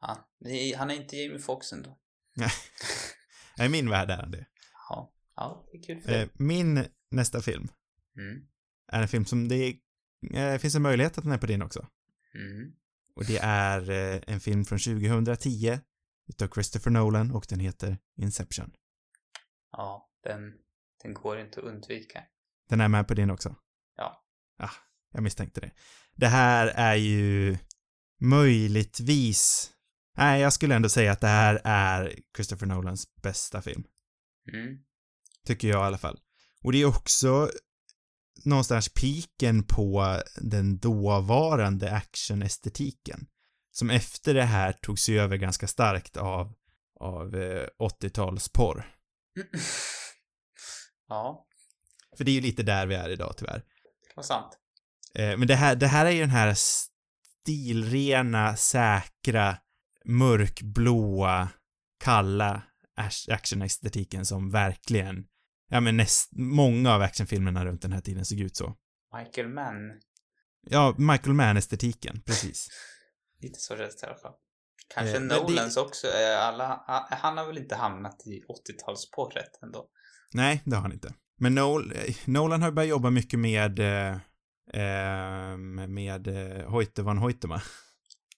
Ja, 0.00 0.28
han 0.76 0.90
är 0.90 0.94
inte 0.94 1.16
Jamie 1.16 1.38
Foxx 1.38 1.72
ändå. 1.72 1.98
I 3.60 3.68
min 3.68 3.90
värld 3.90 4.10
är 4.10 4.16
han 4.16 4.30
det. 4.30 4.46
Ja, 4.88 5.12
ja 5.36 5.66
det 5.72 5.78
är 5.78 5.82
kul 5.82 6.00
för 6.00 6.12
Eh, 6.12 6.28
min 6.34 6.84
nästa 7.10 7.40
film 7.40 7.68
Mm. 8.16 8.46
är 8.92 9.02
en 9.02 9.08
film 9.08 9.24
som 9.24 9.48
det 9.48 9.56
är, 9.56 10.52
eh, 10.52 10.58
finns 10.58 10.74
en 10.74 10.82
möjlighet 10.82 11.18
att 11.18 11.24
den 11.24 11.32
är 11.32 11.38
på 11.38 11.46
din 11.46 11.62
också. 11.62 11.86
Mm. 12.34 12.72
Och 13.16 13.24
det 13.24 13.38
är 13.38 13.90
eh, 13.90 14.20
en 14.26 14.40
film 14.40 14.64
från 14.64 14.78
2010 14.78 15.78
utav 16.28 16.48
Christopher 16.48 16.90
Nolan 16.90 17.30
och 17.30 17.46
den 17.48 17.60
heter 17.60 17.98
Inception. 18.16 18.72
Ja, 19.72 20.10
den, 20.22 20.52
den 21.02 21.14
går 21.14 21.38
inte 21.40 21.60
att 21.60 21.66
undvika. 21.66 22.24
Den 22.68 22.80
är 22.80 22.88
med 22.88 23.08
på 23.08 23.14
din 23.14 23.30
också? 23.30 23.54
Ja. 23.96 24.24
Ah, 24.58 24.70
jag 25.12 25.22
misstänkte 25.22 25.60
det. 25.60 25.70
Det 26.14 26.26
här 26.26 26.66
är 26.66 26.94
ju 26.94 27.58
möjligtvis... 28.20 29.70
Nej, 30.20 30.40
jag 30.40 30.52
skulle 30.52 30.74
ändå 30.74 30.88
säga 30.88 31.12
att 31.12 31.20
det 31.20 31.26
här 31.26 31.60
är 31.64 32.18
Christopher 32.36 32.66
Nolans 32.66 33.04
bästa 33.22 33.62
film. 33.62 33.84
Mm. 34.52 34.78
Tycker 35.46 35.68
jag 35.68 35.80
i 35.80 35.86
alla 35.86 35.98
fall. 35.98 36.20
Och 36.64 36.72
det 36.72 36.78
är 36.78 36.84
också 36.84 37.50
någonstans 38.44 38.88
piken 38.88 39.64
på 39.64 40.20
den 40.36 40.78
dåvarande 40.78 41.92
actionestetiken. 41.92 43.26
Som 43.70 43.90
efter 43.90 44.34
det 44.34 44.42
här 44.42 44.72
tog 44.72 44.98
sig 44.98 45.20
över 45.20 45.36
ganska 45.36 45.66
starkt 45.66 46.16
av, 46.16 46.54
av 47.00 47.36
eh, 47.36 47.66
80-talsporr. 47.78 48.84
ja, 51.08 51.46
För 52.16 52.24
det 52.24 52.30
är 52.30 52.34
ju 52.34 52.40
lite 52.40 52.62
där 52.62 52.86
vi 52.86 52.94
är 52.94 53.08
idag 53.08 53.34
tyvärr. 53.36 53.64
var 54.16 54.22
sant. 54.22 54.58
Eh, 55.14 55.36
men 55.36 55.48
det 55.48 55.56
här, 55.56 55.76
det 55.76 55.86
här 55.86 56.06
är 56.06 56.10
ju 56.10 56.20
den 56.20 56.30
här 56.30 56.54
stilrena, 56.54 58.56
säkra, 58.56 59.56
mörkblåa, 60.04 61.48
kalla 62.04 62.62
actionestetiken 63.30 64.26
som 64.26 64.50
verkligen, 64.50 65.24
ja 65.68 65.80
men 65.80 65.96
näst, 65.96 66.28
många 66.32 66.94
av 66.94 67.02
actionfilmerna 67.02 67.64
runt 67.64 67.82
den 67.82 67.92
här 67.92 68.00
tiden 68.00 68.24
såg 68.24 68.38
ut 68.40 68.56
så. 68.56 68.76
Michael 69.18 69.48
Mann. 69.48 70.00
Ja, 70.62 70.94
Michael 70.98 71.34
Mann-estetiken, 71.34 72.22
precis. 72.26 72.68
Lite 73.40 73.60
så 73.60 73.76
känns 73.76 73.96
det 73.96 74.06
i 74.06 74.10
alla 74.10 74.18
fall. 74.18 74.32
Kanske 74.94 75.14
Eh, 75.16 75.20
men 75.20 75.28
det- 75.28 75.36
Nolans 75.42 75.76
också. 75.76 76.06
eh, 76.06 76.40
Alla, 76.46 76.66
ha- 76.68 77.08
han 77.10 77.38
har 77.38 77.46
väl 77.46 77.58
inte 77.58 77.74
hamnat 77.76 78.26
i 78.26 78.40
80-talsporret 78.48 79.62
ändå? 79.62 79.86
Nej, 80.32 80.62
det 80.64 80.76
har 80.76 80.82
han 80.82 80.92
inte. 80.92 81.14
Men 81.38 81.54
Nol, 81.54 81.92
eh, 81.92 82.14
Nolan 82.26 82.62
har 82.62 82.70
börjat 82.70 82.88
jobba 82.90 83.10
mycket 83.10 83.38
med, 83.38 83.78
eh, 83.78 84.12
eh, 84.74 85.56
med 85.88 86.26
eh, 86.28 86.70
Hoyte 86.70 87.02
van 87.02 87.18
Hoytema. 87.18 87.62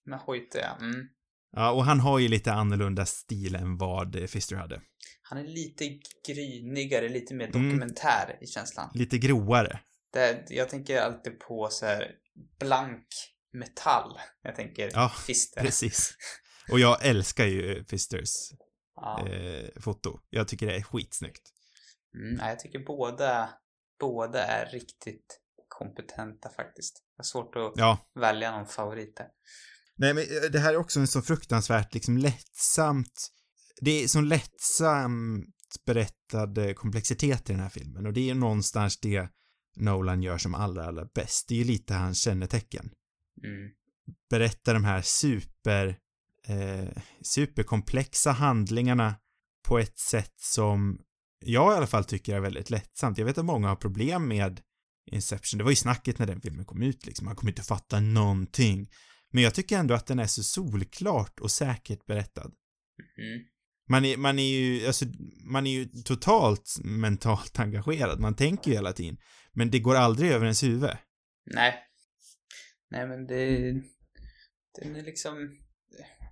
Men 0.05 0.19
Hoyte, 0.19 0.59
ja. 0.59 0.77
Mm. 0.87 1.09
Ja, 1.53 1.73
och 1.73 1.85
han 1.85 2.01
har 2.01 2.19
ju 2.19 2.29
lite 2.29 2.53
annorlunda 2.53 3.07
stil 3.07 3.55
än 3.55 3.77
vad 3.79 4.17
eh, 4.17 4.27
Fister 4.27 4.57
hade. 4.57 4.81
Han 5.23 5.39
är 5.39 5.45
lite 5.45 5.99
grynigare, 6.29 7.09
lite 7.09 7.35
mer 7.35 7.47
Mm. 7.57 7.63
dokumentär 7.69 8.39
i 8.41 8.47
känslan. 8.47 8.91
Lite 8.95 9.19
groare. 9.19 9.81
Det, 10.13 10.45
jag 10.51 10.69
tänker 10.69 11.01
alltid 11.01 11.41
på 11.41 11.69
så 11.71 11.87
här 11.87 12.11
blank 12.61 13.07
metall. 13.53 14.19
Jag 14.43 14.55
tänker 14.57 14.91
Ja, 14.93 15.09
Fister. 15.27 15.61
Precis. 15.61 16.15
Och 16.73 16.81
jag 16.81 17.07
älskar 17.07 17.47
ju 17.47 17.85
Fisters 17.85 18.31
Ja. 18.97 19.29
eh, 19.29 19.81
foto. 19.81 20.21
Jag 20.31 20.49
tycker 20.49 20.67
det 20.67 20.77
är 20.77 20.83
skitsnyggt. 20.83 21.43
Mm, 22.15 22.49
jag 22.49 22.59
tycker 22.61 22.79
båda, 22.79 23.51
båda 24.01 24.45
är 24.45 24.67
riktigt 24.73 25.41
kompetenta 25.69 26.51
faktiskt. 26.51 27.05
Jag 27.17 27.23
har 27.23 27.25
svårt 27.25 27.57
att 27.57 27.73
Ja. 27.77 27.99
välja 28.21 28.57
någon 28.59 28.67
favorit 28.67 29.17
där. 29.17 29.27
Nej, 30.03 30.15
men 30.15 30.23
eh, 30.23 30.51
det 30.53 30.59
här 30.59 30.73
är 30.73 30.77
också 30.77 31.01
en 31.01 31.07
så 31.07 31.23
fruktansvärt 31.23 31.95
liksom 31.95 32.19
lättsamt, 32.19 33.31
det 33.81 34.05
är 34.05 34.09
så 34.09 34.21
lättsamt 34.21 35.47
berättad 35.87 36.59
eh, 36.59 36.73
komplexitet 36.73 37.51
i 37.51 37.53
den 37.53 37.63
här 37.63 37.69
filmen 37.69 38.07
och 38.07 38.13
det 38.13 38.31
är 38.31 38.35
någonstans 38.35 39.01
det 39.01 39.29
Nolan 39.77 40.23
gör 40.23 40.39
som 40.39 40.55
allra, 40.55 40.87
allra 40.87 41.05
bäst. 41.15 41.49
Det 41.49 41.55
är 41.55 41.59
ju 41.59 41.65
lite 41.65 41.95
hans 41.95 42.23
kännetecken. 42.23 42.91
Mm. 43.45 43.71
Berätta 44.31 44.73
de 44.73 44.85
här 44.85 45.03
super, 45.03 45.99
eh, 46.47 47.03
superkomplexa 47.23 48.33
handlingarna 48.33 49.15
på 49.69 49.79
ett 49.79 49.99
sätt 49.99 50.35
som 50.41 51.01
jag 51.45 51.73
i 51.73 51.77
alla 51.77 51.87
fall 51.87 52.05
tycker 52.05 52.37
är 52.37 52.41
väldigt 52.41 52.71
lättsamt. 52.71 53.19
Jag 53.19 53.25
vet 53.25 53.39
att 53.39 53.45
många 53.45 53.69
har 53.69 53.77
problem 53.77 54.29
med 54.29 54.61
Inception. 55.07 55.59
Det 55.59 55.65
var 55.65 55.71
ju 55.71 55.77
snacket 55.77 56.19
när 56.19 56.27
den 56.27 56.41
filmen 56.41 56.65
kom 56.65 56.83
ut 56.83 57.07
liksom. 57.07 57.25
Man 57.25 57.37
kommer 57.37 57.53
inte 57.53 57.63
fatta 57.63 58.01
någonting. 58.01 58.89
Men 59.33 59.43
jag 59.43 59.55
tycker 59.55 59.79
ändå 59.79 59.95
att 59.95 60.07
den 60.07 60.19
är 60.19 60.27
så 60.27 60.43
solklart 60.43 61.41
och 61.41 61.51
säkert 61.51 62.07
berättad. 62.07 62.53
Mm. 63.19 63.45
Man 63.89 64.05
är, 64.05 64.17
man 64.17 64.39
är 64.39 64.61
ju, 64.61 64.87
alltså, 64.87 65.05
man 65.45 65.67
är 65.67 65.71
ju 65.71 65.85
totalt 65.85 66.77
mentalt 66.85 67.59
engagerad. 67.59 68.21
Man 68.21 68.37
tänker 68.37 68.71
ju 68.71 68.77
hela 68.77 68.93
tiden. 68.93 69.19
Men 69.53 69.71
det 69.71 69.79
går 69.79 69.95
aldrig 69.95 70.31
över 70.33 70.45
ens 70.45 70.63
huvud. 70.63 70.91
Nej. 71.55 71.75
Nej, 72.91 73.09
men 73.09 73.27
det... 73.27 73.73
Den 74.81 74.97
är 74.97 75.03
liksom 75.03 75.59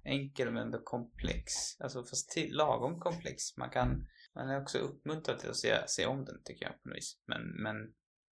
enkel 0.05 0.53
men 0.53 0.63
ändå 0.63 0.81
komplex. 0.85 1.53
Alltså 1.81 2.05
fast 2.05 2.31
till, 2.31 2.57
lagom 2.57 3.01
komplex. 3.01 3.57
Man 3.57 3.71
kan... 3.71 4.07
Man 4.35 4.49
är 4.49 4.63
också 4.63 4.79
uppmuntrad 4.79 5.39
till 5.39 5.51
att 5.51 5.57
se, 5.57 5.75
se 5.87 6.07
om 6.07 6.25
den 6.25 6.43
tycker 6.45 6.67
jag 6.67 6.83
på 6.83 6.89
något 6.89 6.97
vis. 6.97 7.23
Men, 7.27 7.63
men 7.63 7.77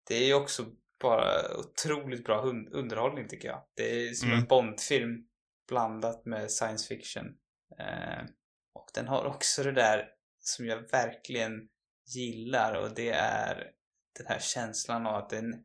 det 0.09 0.15
är 0.15 0.27
ju 0.27 0.35
också 0.35 0.67
bara 1.01 1.57
otroligt 1.59 2.25
bra 2.25 2.43
underhållning 2.73 3.29
tycker 3.29 3.49
jag. 3.49 3.65
Det 3.77 3.83
är 4.09 4.13
som 4.15 4.29
Mm. 4.29 4.41
en 4.41 4.47
Bondfilm 4.47 5.27
blandat 5.69 6.27
med 6.27 6.51
science 6.51 6.89
fiction. 6.89 7.27
Eh, 7.79 8.23
och 8.75 8.87
den 8.95 9.09
har 9.09 9.25
också 9.25 9.63
det 9.63 9.73
där 9.73 10.09
som 10.41 10.67
jag 10.67 10.91
verkligen 10.91 11.69
gillar 12.15 12.75
och 12.75 12.95
det 12.95 13.11
är 13.11 13.71
den 14.19 14.27
här 14.27 14.39
känslan 14.41 15.07
av 15.07 15.15
att 15.15 15.31
den 15.31 15.45
mm, 15.45 15.65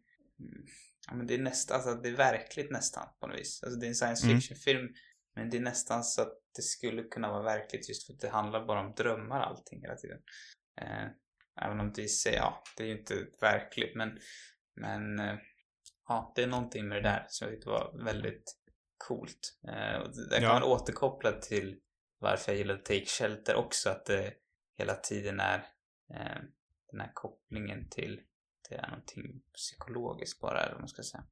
ja, 1.08 1.14
men 1.16 1.28
det 1.28 1.34
är 1.34 1.40
nästan, 1.40 1.76
alltså 1.76 1.94
det 1.94 2.10
är 2.10 2.16
verkligt 2.16 2.72
nästan 2.72 3.08
på 3.20 3.28
något 3.28 3.40
vis. 3.40 3.64
Alltså 3.64 3.80
det 3.80 3.86
är 3.86 3.88
en 3.90 3.96
science 3.96 4.26
Mm. 4.28 4.40
fiction 4.40 4.58
film 4.58 4.90
men 5.36 5.50
det 5.50 5.58
är 5.58 5.62
nästan 5.62 6.04
så 6.04 6.22
att 6.22 6.34
det 6.56 6.62
skulle 6.62 7.04
kunna 7.04 7.32
vara 7.32 7.44
verkligt 7.44 7.90
just 7.90 8.06
för 8.06 8.14
att 8.14 8.20
det 8.20 8.30
handlar 8.30 8.66
bara 8.66 8.80
om 8.80 8.94
drömmar 8.98 9.40
allting 9.42 9.82
hela 9.82 9.96
tiden. 9.96 10.20
Eh, 10.82 11.08
även 11.66 11.80
om 11.80 11.94
det 11.94 12.02
i 12.02 12.08
sig, 12.08 12.34
ja, 12.34 12.64
det 12.78 12.84
är 12.84 12.88
ju 12.88 13.00
inte 13.00 13.16
verkligt 13.42 13.96
men 13.96 14.20
men 14.76 15.20
eh, 15.20 15.36
ja, 16.08 16.34
det 16.36 16.44
är 16.44 16.48
någonting 16.48 16.88
med 16.88 16.98
det 17.04 17.10
där 17.10 17.26
som 17.30 17.46
jag 17.48 17.56
tyckte 17.56 17.70
var 17.70 18.04
väldigt 18.04 18.58
coolt. 19.08 19.58
Eh, 19.68 19.74
där 20.30 20.40
kan 20.40 20.44
Ja. 20.44 20.54
man 20.54 20.64
återkoppla 20.64 21.32
till 21.32 21.80
varför 22.20 22.52
jag 22.52 22.58
gillade 22.60 22.80
Take 22.80 23.06
Shelter 23.06 23.56
också, 23.56 23.90
att 23.90 24.06
det 24.06 24.34
hela 24.78 24.96
tiden 24.96 25.40
är 25.40 25.58
eh, 26.14 26.42
den 26.92 27.02
här 27.02 27.12
kopplingen 27.14 27.90
till 27.90 28.20
det 28.70 28.76
är 28.76 28.88
någonting 28.90 29.42
psykologiskt 29.54 30.42
bara, 30.42 30.60
eller 30.62 30.72
vad 30.72 30.82
man 30.82 30.90
ska 30.90 31.04
säga. 31.04 31.24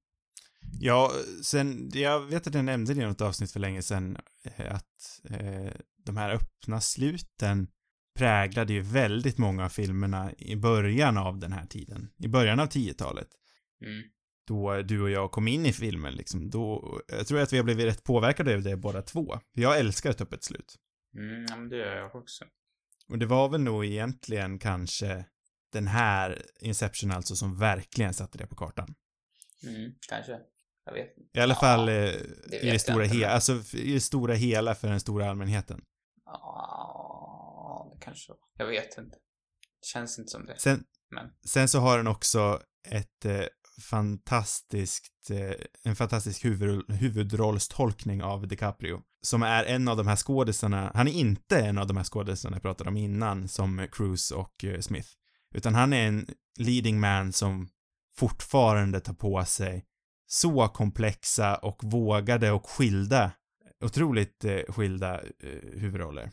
Ja, 0.80 1.12
sen, 1.44 1.90
jag 1.94 2.20
vet 2.20 2.48
att 2.48 2.54
jag 2.54 2.66
nämnde 2.66 2.94
det 2.94 3.02
i 3.02 3.06
något 3.06 3.22
avsnitt 3.22 3.52
för 3.52 3.60
länge 3.60 3.82
sedan, 3.82 4.18
att 4.58 5.22
eh, 5.30 5.74
de 6.06 6.18
här 6.18 6.30
öppna 6.30 6.82
sluten 6.82 7.68
präglade 8.14 8.74
ju 8.74 8.82
väldigt 8.82 9.38
många 9.38 9.66
av 9.66 9.70
filmerna 9.70 10.34
i 10.38 10.56
början 10.56 11.18
av 11.18 11.40
den 11.40 11.54
här 11.54 11.66
tiden. 11.66 12.10
I 12.18 12.28
början 12.28 12.60
av 12.60 12.68
10-talet. 12.68 13.28
Mm. 13.86 14.04
Då 14.48 14.82
du 14.82 15.02
och 15.02 15.10
jag 15.10 15.32
kom 15.32 15.48
in 15.48 15.66
i 15.66 15.74
filmen 15.74 16.14
liksom, 16.14 16.50
då, 16.50 17.00
jag 17.08 17.28
tror 17.28 17.40
att 17.40 17.54
vi 17.54 17.58
har 17.58 17.64
blivit 17.64 17.86
rätt 17.86 18.04
påverkade 18.04 18.56
av 18.56 18.62
det 18.62 18.78
båda 18.78 19.02
två. 19.02 19.40
Jag 19.54 19.80
älskar 19.80 20.10
ett 20.10 20.22
öppet 20.22 20.44
slut. 20.44 20.76
Mm, 21.18 21.46
ja, 21.50 21.56
men 21.56 21.70
det 21.70 21.78
gör 21.78 21.96
jag 21.96 22.16
också. 22.16 22.46
Och 23.10 23.18
det 23.18 23.26
var 23.26 23.50
väl 23.50 23.62
nog 23.62 23.86
egentligen 23.86 24.60
kanske 24.60 25.26
den 25.72 25.88
här 25.88 26.42
Inception 26.60 27.12
alltså 27.12 27.36
som 27.36 27.60
verkligen 27.60 28.14
satte 28.14 28.38
det 28.38 28.48
på 28.48 28.56
kartan. 28.56 28.96
Mm, 29.64 29.92
kanske. 30.10 30.40
Jag 30.86 30.94
vet. 30.94 31.14
I 31.34 31.40
alla 31.40 31.54
Ja, 31.54 31.60
fall 31.60 31.90
eh, 31.90 31.96
vet 31.96 32.64
i 32.64 32.70
det 32.72 32.80
stora 32.80 33.04
hela, 33.06 33.30
alltså 33.30 33.54
i 33.74 33.94
det 33.94 34.02
stora 34.02 34.34
hela 34.34 34.76
för 34.76 34.88
den 34.88 35.00
stora 35.00 35.30
allmänheten. 35.30 35.82
Ja, 36.26 36.81
kanske 38.02 38.34
Jag 38.58 38.68
vet 38.68 38.98
inte. 38.98 39.18
Känns 39.82 40.20
inte 40.20 40.32
som 40.32 40.46
det. 40.46 40.60
Sen, 40.60 40.84
Men. 41.10 41.30
sen 41.46 41.68
så 41.68 41.80
har 41.80 41.98
den 41.98 42.08
också 42.08 42.62
ett 42.88 43.26
eh, 43.26 43.46
fantastiskt, 43.82 45.30
eh, 45.30 45.66
en 45.84 45.96
fantastisk 45.96 46.46
huvud, 46.46 46.92
huvudrollstolkning 46.92 48.24
av 48.24 48.48
DiCaprio. 48.48 49.02
Som 49.22 49.44
är 49.44 49.64
en 49.64 49.88
av 49.88 49.98
de 49.98 50.08
här 50.08 50.16
skådisarna, 50.16 50.92
han 50.96 51.08
är 51.08 51.12
inte 51.12 51.60
en 51.60 51.78
av 51.78 51.88
de 51.88 51.98
här 51.98 52.04
skådisarna 52.04 52.56
jag 52.56 52.62
pratade 52.62 52.90
om 52.90 52.98
innan, 52.98 53.48
som 53.48 53.88
Cruise 53.92 54.36
och 54.36 54.64
eh, 54.64 54.80
Smith. 54.80 55.10
Utan 55.56 55.76
han 55.76 55.94
är 55.94 56.08
en 56.08 56.28
leading 56.60 57.00
man 57.00 57.34
som 57.34 57.70
fortfarande 58.18 59.00
tar 59.00 59.14
på 59.14 59.46
sig 59.46 59.86
så 60.28 60.68
komplexa 60.68 61.56
och 61.56 61.84
vågade 61.84 62.52
och 62.52 62.70
skilda, 62.70 63.32
otroligt 63.84 64.46
eh, 64.46 64.60
skilda 64.68 65.22
eh, 65.22 65.80
huvudroller. 65.80 66.32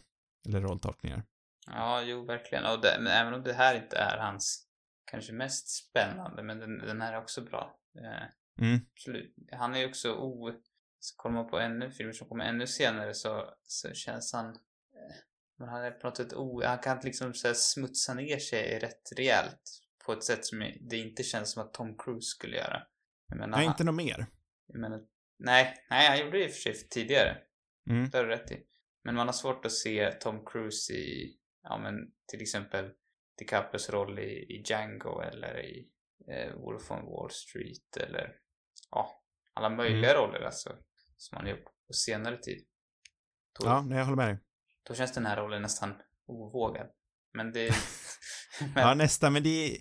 Eller 0.48 0.60
rolltolkningar. 0.60 1.22
Ja, 1.70 2.02
jo, 2.02 2.24
verkligen. 2.24 2.64
Och 2.64 2.80
det, 2.80 2.96
men 3.00 3.12
även 3.12 3.34
om 3.34 3.42
det 3.42 3.52
här 3.52 3.74
inte 3.74 3.96
är 3.96 4.18
hans 4.18 4.66
kanske 5.04 5.32
mest 5.32 5.68
spännande, 5.68 6.42
men 6.42 6.58
den, 6.58 6.78
den 6.78 7.00
här 7.00 7.12
är 7.12 7.18
också 7.18 7.40
bra. 7.42 7.78
Eh, 7.98 8.26
Mm. 8.60 8.78
absolut. 8.92 9.34
Han 9.52 9.74
är 9.74 9.78
ju 9.78 9.86
också 9.88 10.12
o... 10.12 10.52
Så 11.00 11.16
kollar 11.16 11.34
man 11.34 11.50
på 11.50 11.58
ännu 11.58 11.90
filmer 11.90 12.12
som 12.12 12.28
kommer 12.28 12.44
ännu 12.44 12.66
senare 12.66 13.14
så, 13.14 13.54
så 13.64 13.92
känns 13.92 14.32
han... 14.32 14.46
Eh, 14.46 15.16
men 15.58 15.68
han 15.68 15.84
är 15.84 15.90
på 15.90 16.06
något 16.06 16.16
sätt 16.16 16.32
o... 16.32 16.62
Han 16.64 16.78
kan 16.78 17.00
liksom 17.02 17.34
så 17.34 17.46
här 17.46 17.54
smutsa 17.54 18.14
ner 18.14 18.38
sig 18.38 18.78
rätt 18.78 19.12
rejält. 19.16 19.62
På 20.04 20.12
ett 20.12 20.24
sätt 20.24 20.44
som 20.46 20.58
det 20.80 20.96
inte 20.96 21.22
känns 21.22 21.52
som 21.52 21.62
att 21.62 21.74
Tom 21.74 21.96
Cruise 21.98 22.26
skulle 22.26 22.56
göra. 22.56 22.82
Jag 23.28 23.38
menar, 23.38 23.56
Nej, 23.56 23.66
han- 23.66 23.72
inte 23.74 23.84
något 23.84 23.94
mer. 23.94 24.26
jag 24.66 24.80
menar, 24.80 25.00
nej, 25.38 25.74
nej, 25.90 26.08
han 26.08 26.18
gjorde 26.18 26.38
det 26.38 26.44
i 26.44 26.48
och 26.48 26.52
för 26.52 26.60
sig 26.60 26.88
tidigare. 26.88 27.36
Mm. 27.90 28.10
Det 28.10 28.18
har 28.18 28.24
du 28.24 28.30
rätt 28.30 28.50
i. 28.50 28.62
Men 29.04 29.14
man 29.14 29.26
har 29.28 29.32
svårt 29.32 29.64
att 29.64 29.72
se 29.72 30.12
Tom 30.12 30.44
Cruise 30.46 30.92
i, 30.92 31.37
ja 31.62 31.78
men 31.78 31.94
till 32.30 32.42
exempel 32.42 32.90
DiCaprios 33.38 33.90
roll 33.90 34.18
i, 34.18 34.22
i 34.22 34.62
Django 34.66 35.20
eller 35.20 35.64
i 35.64 35.88
eh, 36.30 36.54
Wolf 36.54 36.90
on 36.90 37.04
Wall 37.04 37.30
Street 37.30 37.96
eller 37.96 38.32
ja, 38.90 39.22
alla 39.54 39.68
möjliga 39.68 40.14
roller 40.14 40.40
alltså. 40.40 40.76
Som 41.16 41.38
han 41.38 41.46
gjort 41.48 41.64
på 41.64 41.92
senare 41.92 42.36
tid. 42.36 42.66
Då, 43.60 43.66
Ja, 43.66 43.82
nej, 43.82 43.98
jag 43.98 44.04
håller 44.04 44.16
med 44.16 44.28
dig. 44.28 44.38
då 44.82 44.94
känns 44.94 45.12
den 45.12 45.26
här 45.26 45.36
rollen 45.36 45.62
nästan 45.62 45.94
ovågad. 46.26 46.86
Men 47.32 47.52
det... 47.52 47.70
men, 48.74 48.82
Ja, 48.82 48.94
nästa, 48.94 49.30
men 49.30 49.42
det 49.42 49.48
är... 49.74 49.78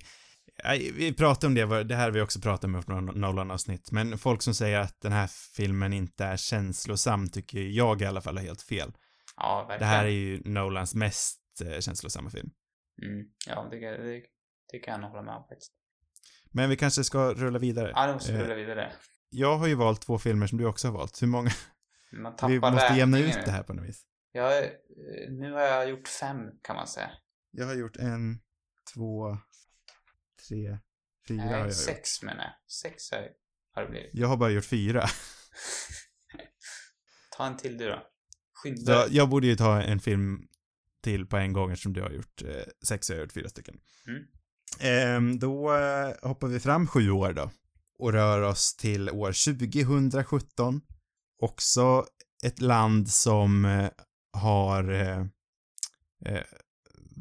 Vi 0.93 1.13
pratade 1.13 1.47
om 1.47 1.69
det, 1.69 1.84
det 1.84 1.95
här 1.95 2.03
har 2.03 2.11
vi 2.11 2.21
också 2.21 2.39
pratat 2.41 2.63
om 2.63 2.75
i 2.75 2.78
vårt 2.78 3.15
Nolan-avsnitt, 3.15 3.91
men 3.91 4.17
folk 4.17 4.41
som 4.41 4.53
säger 4.53 4.80
att 4.80 5.01
den 5.01 5.11
här 5.11 5.28
filmen 5.55 5.93
inte 5.93 6.25
är 6.25 6.38
känslosam 6.38 7.30
tycker 7.30 7.59
jag 7.59 8.01
i 8.01 8.05
alla 8.05 8.21
fall 8.21 8.38
har 8.38 8.43
helt 8.43 8.61
fel. 8.61 8.91
ja, 9.38 9.61
Det 9.61 9.67
verkligen. 9.67 9.93
här 9.93 10.05
är 10.05 10.09
ju 10.09 10.41
Nolans 10.45 10.95
mest 10.95 11.39
eh, 11.62 11.80
känslosamma 11.80 12.30
film. 12.30 12.49
Mm, 13.03 13.26
ja, 13.47 13.68
det, 13.72 13.80
kan- 13.80 14.05
det, 14.05 14.24
det 14.72 14.80
kan 14.80 15.01
jag 15.01 15.10
hålla 15.10 15.22
med 15.22 15.36
om 15.36 15.43
faktiskt. 15.49 15.74
Men 16.51 16.70
vi 16.70 16.76
kanske 16.78 17.03
ska 17.03 17.34
rulla 17.34 17.60
vidare. 17.60 17.91
Ja, 17.95 18.08
nu 18.08 18.14
måste 18.14 18.32
vi 18.32 18.38
Eh, 18.38 18.43
rulla 18.43 18.55
vidare. 18.55 18.93
Jag 19.30 19.58
har 19.58 19.68
ju 19.68 19.76
valt 19.76 20.01
två 20.01 20.18
filmer 20.18 20.47
som 20.47 20.58
du 20.58 20.66
också 20.66 20.88
har 20.88 20.93
valt. 20.97 21.22
Hur 21.22 21.28
många? 21.28 21.51
Vi 22.47 22.60
måste 22.60 22.93
jämna 22.97 23.20
ut 23.20 23.38
det 23.45 23.51
här 23.51 23.64
på 23.64 23.74
något 23.74 23.86
vis. 23.86 24.03
Jag, 24.32 24.64
eh, 24.64 24.70
nu 25.30 25.51
har 25.51 25.62
jag 25.62 25.89
gjort 25.89 26.08
fem 26.08 26.38
kan 26.62 26.76
man 26.76 26.88
säga. 26.88 27.12
Jag 27.51 27.66
har 27.66 27.74
gjort 27.76 27.97
en, 27.97 28.39
två, 28.93 29.38
tre, 30.47 30.78
fyra 31.28 31.41
har 31.43 31.51
jag 31.51 31.60
Nej, 31.60 31.68
gjort. 31.68 31.76
sex 31.78 32.24
menar 32.24 32.43
jag. 32.43 32.53
Sex 32.72 33.12
har, 33.12 33.28
har 33.74 33.82
det 33.84 33.89
blivit. 33.89 34.10
Jag 34.14 34.28
har 34.28 34.38
bara 34.38 34.49
gjort 34.49 34.66
fyra. 34.66 35.05
Ta 37.38 37.47
en 37.47 37.58
till 37.58 37.78
du 37.78 37.88
då. 37.89 38.08
Skynda 38.53 38.93
dig. 39.05 39.16
jag 39.16 39.30
borde 39.30 39.47
ju 39.47 39.55
ta 39.55 39.82
en 39.82 39.99
film 39.99 40.47
till 41.08 41.26
på 41.26 41.38
en 41.38 41.53
gång 41.53 41.72
eftersom 41.72 41.93
du 41.93 42.01
har 42.01 42.10
gjort 42.10 42.41
eh, 42.41 42.64
sex 42.84 43.10
och 43.10 43.16
jag 43.16 43.20
har 43.20 43.24
gjort 43.24 43.34
fyra 43.34 43.49
stycken. 43.49 43.78
Mm. 44.08 44.24
Ehm, 44.80 45.39
då 45.39 45.76
eh, 45.76 46.14
hoppar 46.22 46.47
vi 46.47 46.60
fram 46.60 46.88
sju 46.88 47.12
år 47.12 47.34
då 47.34 47.51
och 47.99 48.14
rör 48.14 48.41
oss 48.41 48.76
till 48.76 49.10
år 49.10 49.55
2017. 49.55 50.82
Också 51.41 52.05
ett 52.43 52.62
land 52.62 53.10
som 53.10 53.66
eh, 53.66 53.89
har 54.34 54.91
eh, 54.91 55.20
eh, 56.26 56.43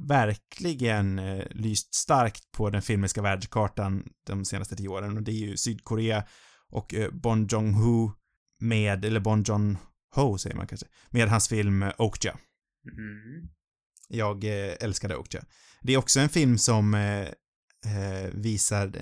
verkligen 0.09 1.19
eh, 1.19 1.45
lyst 1.51 1.95
starkt 1.95 2.51
på 2.53 2.71
den 2.71 2.83
filmiska 2.83 3.23
världskartan 3.23 4.09
de 4.27 4.45
senaste 4.45 4.77
tio 4.77 4.89
åren 4.89 5.17
och 5.17 5.23
det 5.23 5.33
är 5.33 5.47
ju 5.49 5.57
Sydkorea 5.57 6.25
och 6.69 6.95
eh, 6.95 7.11
Bon 7.11 7.47
Jong-Ho 7.47 8.13
med, 8.61 9.05
eller 9.05 9.21
Bon 9.21 9.45
Joon-Ho 9.45 10.37
säger 10.37 10.57
man 10.57 10.67
kanske, 10.67 10.87
med 11.11 11.29
hans 11.29 11.49
film 11.49 11.85
Okja. 11.99 12.39
Mm. 12.93 13.56
Jag 14.09 14.45
eh, 14.45 14.75
älskade 14.81 15.17
Okja. 15.17 15.45
Det 15.83 15.93
är 15.93 15.97
också 15.97 16.21
en 16.21 16.29
film 16.29 16.59
som 16.59 16.95
eh, 16.95 17.23
eh, 17.23 18.31
visar 18.33 18.93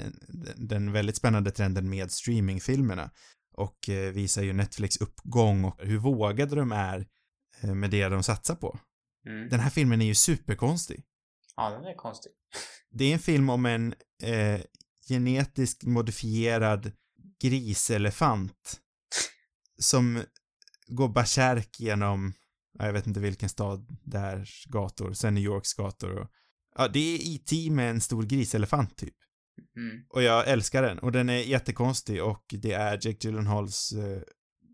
den, 0.57 0.93
väldigt 0.93 1.17
spännande 1.17 1.51
trenden 1.51 1.91
med 1.91 2.13
streamingfilmerna 2.13 3.11
och 3.57 3.79
visar 4.13 4.43
ju 4.43 4.53
Netflix 4.53 4.97
uppgång 4.97 5.65
och 5.65 5.81
hur 5.83 5.99
vågade 5.99 6.57
de 6.57 6.73
är 6.73 7.07
med 7.75 7.91
det 7.91 8.09
de 8.09 8.23
satsar 8.23 8.55
på. 8.55 8.79
Mm. 9.27 9.49
Den 9.49 9.61
här 9.61 9.71
filmen 9.71 10.03
är 10.03 10.07
ju 10.07 10.15
superkonstig. 10.15 11.05
Ja, 11.57 11.71
den 11.71 11.85
är 11.85 11.95
konstig. 11.95 12.33
Det 12.91 13.05
är 13.05 13.13
en 13.13 13.19
film 13.19 13.51
om 13.51 13.67
en 13.67 13.95
eh, 14.23 14.61
genetiskt 15.09 15.85
modifierad 15.85 16.93
griselefant 17.41 18.81
som 19.79 20.23
går 20.87 21.09
bärsärk 21.09 21.81
genom, 21.81 22.33
jag 22.79 22.93
vet 22.93 23.07
inte 23.07 23.21
vilken 23.21 23.49
stad 23.49 23.99
där 24.05 24.49
gator, 24.69 25.13
sen 25.13 25.35
New 25.35 25.45
Yorks 25.45 25.75
gator 25.75 26.19
och 26.19 26.31
ja, 26.77 26.89
det 26.89 27.15
är 27.15 27.35
E.T. 27.35 27.71
med 27.71 27.91
en 27.91 28.01
stor 28.01 28.23
griselefant 28.23 28.97
typ. 28.97 29.15
Mm. 29.77 30.05
Och 30.09 30.23
jag 30.23 30.49
älskar 30.49 30.83
den 30.83 30.99
och 30.99 31.13
den 31.13 31.29
är 31.29 31.39
jättekonstig 31.39 32.23
och 32.23 32.45
det 32.49 32.73
är 32.73 32.93
Jake 32.93 33.19
Gyllenhaals 33.21 33.93
eh, 33.93 34.23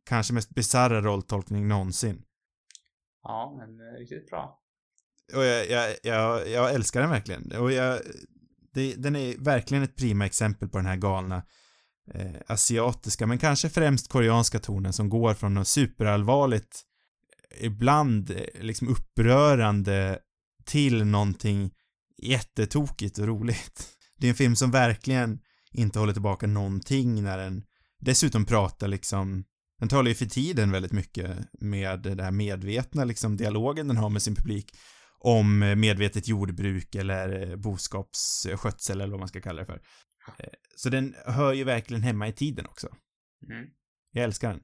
kanske 0.05 0.33
mest 0.33 0.55
bisarra 0.55 1.01
rolltolkning 1.01 1.69
någonsin. 1.69 2.23
Ja, 3.23 3.57
men 3.59 3.81
eh, 3.81 3.99
riktigt 3.99 4.31
bra. 4.31 4.61
Och 5.35 5.45
jag, 5.45 5.71
jag, 5.71 5.97
jag, 6.03 6.49
jag 6.49 6.75
älskar 6.75 7.01
den 7.01 7.11
verkligen. 7.11 7.53
Och 7.53 7.73
jag, 7.73 8.01
det, 8.75 8.95
den 8.95 9.17
är 9.17 9.39
verkligen 9.39 9.85
ett 9.85 9.97
prima 9.97 10.27
exempel 10.27 10.69
på 10.69 10.79
den 10.79 10.87
här 10.87 10.97
galna 10.97 11.43
eh, 12.15 12.41
asiatiska, 12.47 13.27
men 13.27 13.39
kanske 13.39 13.69
främst 13.69 14.09
koreanska 14.09 14.59
tonen 14.59 14.93
som 14.93 15.09
går 15.09 15.35
från 15.35 15.55
något 15.55 15.69
superallvarligt, 15.69 16.83
ibland 17.59 18.31
eh, 18.31 18.37
liksom 18.61 18.89
upprörande 18.89 20.19
till 20.65 21.05
någonting 21.05 21.71
jättetokigt 22.23 23.19
och 23.19 23.27
roligt. 23.27 23.89
Det 24.19 24.27
är 24.27 24.31
en 24.31 24.35
film 24.37 24.57
som 24.57 24.71
verkligen 24.71 25.39
inte 25.73 25.99
håller 25.99 26.13
tillbaka 26.13 26.47
någonting 26.47 27.23
när 27.23 27.39
den 27.39 27.63
dessutom 28.01 28.45
pratar 28.45 28.89
liksom 28.89 29.45
den 29.79 29.89
talar 29.89 30.09
ju 30.09 30.15
för 30.15 30.27
tiden 30.27 30.71
väldigt 30.71 30.93
mycket 30.93 31.39
med 31.61 32.01
det 32.01 32.23
här 32.23 32.31
medvetna 32.31 33.05
liksom 33.05 33.37
dialogen 33.37 33.89
den 33.89 33.97
har 33.97 34.11
med 34.11 34.23
sin 34.23 34.35
publik 34.35 34.77
om 35.19 35.59
medvetet 35.59 36.29
jordbruk 36.29 36.95
eller 36.95 37.57
boskapsskötsel 37.57 39.01
eller 39.01 39.11
vad 39.11 39.19
man 39.19 39.29
ska 39.29 39.41
kalla 39.41 39.61
det 39.61 39.67
för. 39.67 39.81
Eh, 40.39 40.49
Så 40.77 40.89
den 40.89 41.15
hör 41.27 41.53
ju 41.53 41.65
verkligen 41.65 42.03
hemma 42.03 42.29
i 42.29 42.33
tiden 42.33 42.67
också. 42.67 42.89
Mm. 43.51 43.67
Jag 44.13 44.25
älskar 44.25 44.51
den. 44.51 44.61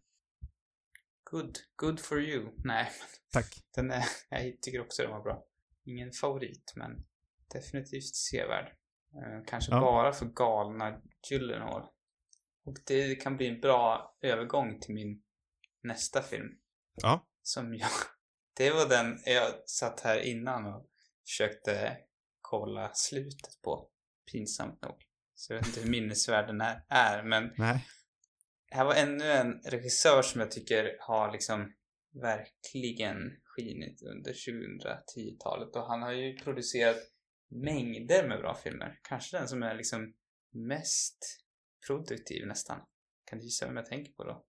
Good. 1.30 1.58
Good 1.76 2.00
for 2.00 2.20
you. 2.20 2.52
Nej, 2.64 2.90
Tack. 3.32 3.54
den 3.74 3.90
är, 3.90 4.04
jag 4.30 4.62
tycker 4.62 4.80
också 4.80 5.02
den 5.02 5.10
var 5.10 5.22
bra. 5.22 5.44
Ingen 5.84 6.12
favorit, 6.12 6.72
men 6.76 7.06
definitivt 7.52 8.14
sevärd. 8.14 8.66
Eh, 9.14 9.44
kanske 9.46 9.72
Ja. 9.72 9.80
bara 9.80 10.12
för 10.12 10.26
galna 10.26 11.00
Gyllenhaal. 11.30 11.82
Och 12.64 12.76
det 12.86 13.14
kan 13.14 13.36
bli 13.36 13.46
en 13.48 13.60
bra 13.60 14.16
övergång 14.22 14.80
till 14.80 14.94
min 14.94 15.22
nästa 15.82 16.22
film. 16.22 16.48
Ja. 16.94 17.26
Som 17.42 17.74
jag... 17.74 17.88
Det 18.56 18.70
var 18.70 18.88
den 18.88 19.18
jag 19.26 19.68
satt 19.68 20.00
här 20.00 20.20
innan 20.20 20.66
och 20.66 20.86
försökte 21.26 21.96
kolla 22.40 22.90
slutet 22.94 23.62
på. 23.64 23.90
Pinsamt 24.32 24.82
nog. 24.82 24.96
Så 25.34 25.52
jag 25.52 25.58
vet 25.58 25.66
inte 25.68 25.80
hur 25.80 25.90
minnesvärd 25.90 26.46
den 26.46 26.60
är, 26.88 27.22
men 27.22 27.52
Nej. 27.56 27.86
Här 28.70 28.84
var 28.84 28.94
ännu 28.94 29.24
en 29.24 29.60
regissör 29.64 30.22
som 30.22 30.40
jag 30.40 30.50
tycker 30.50 30.96
har 31.00 31.32
liksom 31.32 31.72
verkligen 32.22 33.16
skinit 33.44 34.02
under 34.02 34.32
2010-talet 34.32 35.76
och 35.76 35.86
han 35.86 36.02
har 36.02 36.12
ju 36.12 36.36
producerat 36.36 36.96
mängder 37.50 38.28
med 38.28 38.38
bra 38.38 38.54
filmer. 38.54 38.98
Kanske 39.02 39.38
den 39.38 39.48
som 39.48 39.62
är 39.62 39.74
liksom 39.74 40.14
mest 40.52 41.18
produktiv 41.86 42.46
nästan. 42.46 42.80
Kan 43.24 43.38
du 43.38 43.44
gissa 43.44 43.66
vem 43.66 43.76
jag 43.76 43.86
tänker 43.86 44.12
på 44.12 44.24
då? 44.24 44.44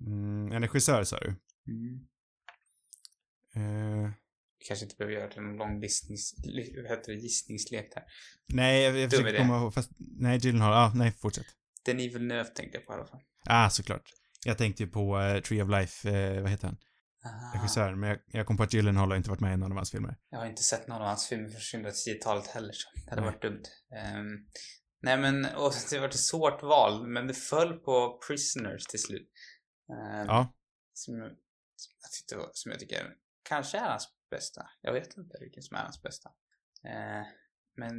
Mm, 0.00 0.52
en 0.52 0.62
regissör 0.62 1.04
sa 1.04 1.18
du. 1.20 1.34
Mm. 1.72 2.06
Eh, 3.54 4.10
Vi 4.58 4.64
kanske 4.66 4.84
inte 4.84 4.96
behöver 4.96 5.14
göra 5.14 5.42
någon 5.42 5.56
lång 5.56 5.80
listnings, 5.80 6.34
heter 6.88 7.12
det, 7.12 7.18
gissningslek 7.18 7.92
här. 7.94 8.04
nej, 8.46 8.82
jag, 8.84 8.98
jag 8.98 9.10
försöker 9.10 9.38
komma 9.38 9.58
ihåg, 9.58 9.74
fast, 9.74 9.90
nej, 9.98 10.38
Gyllenhaal, 10.38 10.72
ja, 10.72 10.92
nej, 10.94 11.12
fortsätt. 11.12 11.46
Denis 11.88 12.14
Villeneuve 12.14 12.44
tänkte 12.48 12.78
jag 12.78 12.86
på 12.86 12.92
i 12.92 12.96
alla 12.96 13.06
fall. 13.06 13.20
Ah, 13.44 13.70
såklart. 13.70 14.02
Jag 14.44 14.58
tänkte 14.58 14.82
ju 14.82 14.88
på 14.88 15.20
eh, 15.20 15.40
Tree 15.42 15.62
of 15.62 15.70
Life, 15.70 16.10
eh, 16.10 16.42
vad 16.42 16.50
heter 16.50 16.66
han? 16.66 16.76
Ah, 17.24 17.56
Regissören, 17.58 18.00
men 18.00 18.08
jag, 18.08 18.18
jag 18.26 18.46
kom 18.46 18.56
på 18.56 18.62
att 18.62 18.72
Gyllenhaal 18.72 19.10
har 19.10 19.16
inte 19.16 19.30
varit 19.30 19.40
med 19.40 19.54
i 19.54 19.56
någon 19.56 19.72
av 19.72 19.76
hans 19.76 19.90
filmer. 19.90 20.16
jag 20.30 20.38
har 20.38 20.46
inte 20.46 20.62
sett 20.62 20.88
någon 20.88 21.00
av 21.02 21.06
hans 21.08 21.28
filmer 21.28 21.48
från 21.48 21.86
2010-talet 21.86 22.46
heller 22.46 22.72
så 22.72 22.88
det 23.04 23.10
hade 23.10 23.22
Nej. 23.22 23.30
varit 23.30 23.42
dumt. 23.42 23.62
Ehm, 23.96 24.26
nej 25.02 25.18
men, 25.18 25.44
och 25.56 25.72
det 25.90 25.98
var 25.98 26.08
ett 26.08 26.18
svårt 26.20 26.62
val, 26.62 27.06
men 27.08 27.26
det 27.26 27.34
föll 27.34 27.72
på 27.78 28.20
Prisoners 28.28 28.86
till 28.86 29.02
slut. 29.02 29.28
Ehm, 29.92 30.26
Ja. 30.26 30.54
Som, 30.92 31.14
som, 31.76 31.92
jag 32.02 32.10
tyckte, 32.12 32.36
var- 32.36 32.50
som 32.52 32.70
jag 32.72 32.80
tycker 32.80 33.14
kanske 33.48 33.78
är 33.78 33.88
hans 33.90 34.08
bästa. 34.30 34.66
Jag 34.80 34.92
vet 34.92 35.16
inte 35.16 35.36
vilken 35.40 35.62
som 35.62 35.76
är 35.76 35.80
hans 35.82 36.02
bästa. 36.02 36.30
Ehm, 36.84 37.24
men 37.76 37.92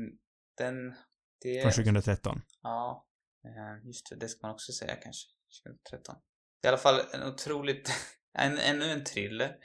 den, 0.57 0.95
det... 1.41 1.61
Från 1.61 1.71
2013. 1.71 2.41
Ja, 2.61 3.05
Eh, 3.45 3.87
just 3.87 4.09
det, 4.09 4.15
det 4.15 4.27
ska 4.29 4.47
man 4.47 4.53
också 4.53 4.71
säga 4.71 4.95
kanske. 4.95 5.29
2013. 5.63 6.15
I 6.63 6.67
alla 6.67 6.77
fall 6.77 7.01
en 7.13 7.23
otroligt, 7.23 7.91
en, 8.33 8.57
ännu 8.57 8.85
en 8.85 9.03
thriller. 9.03 9.55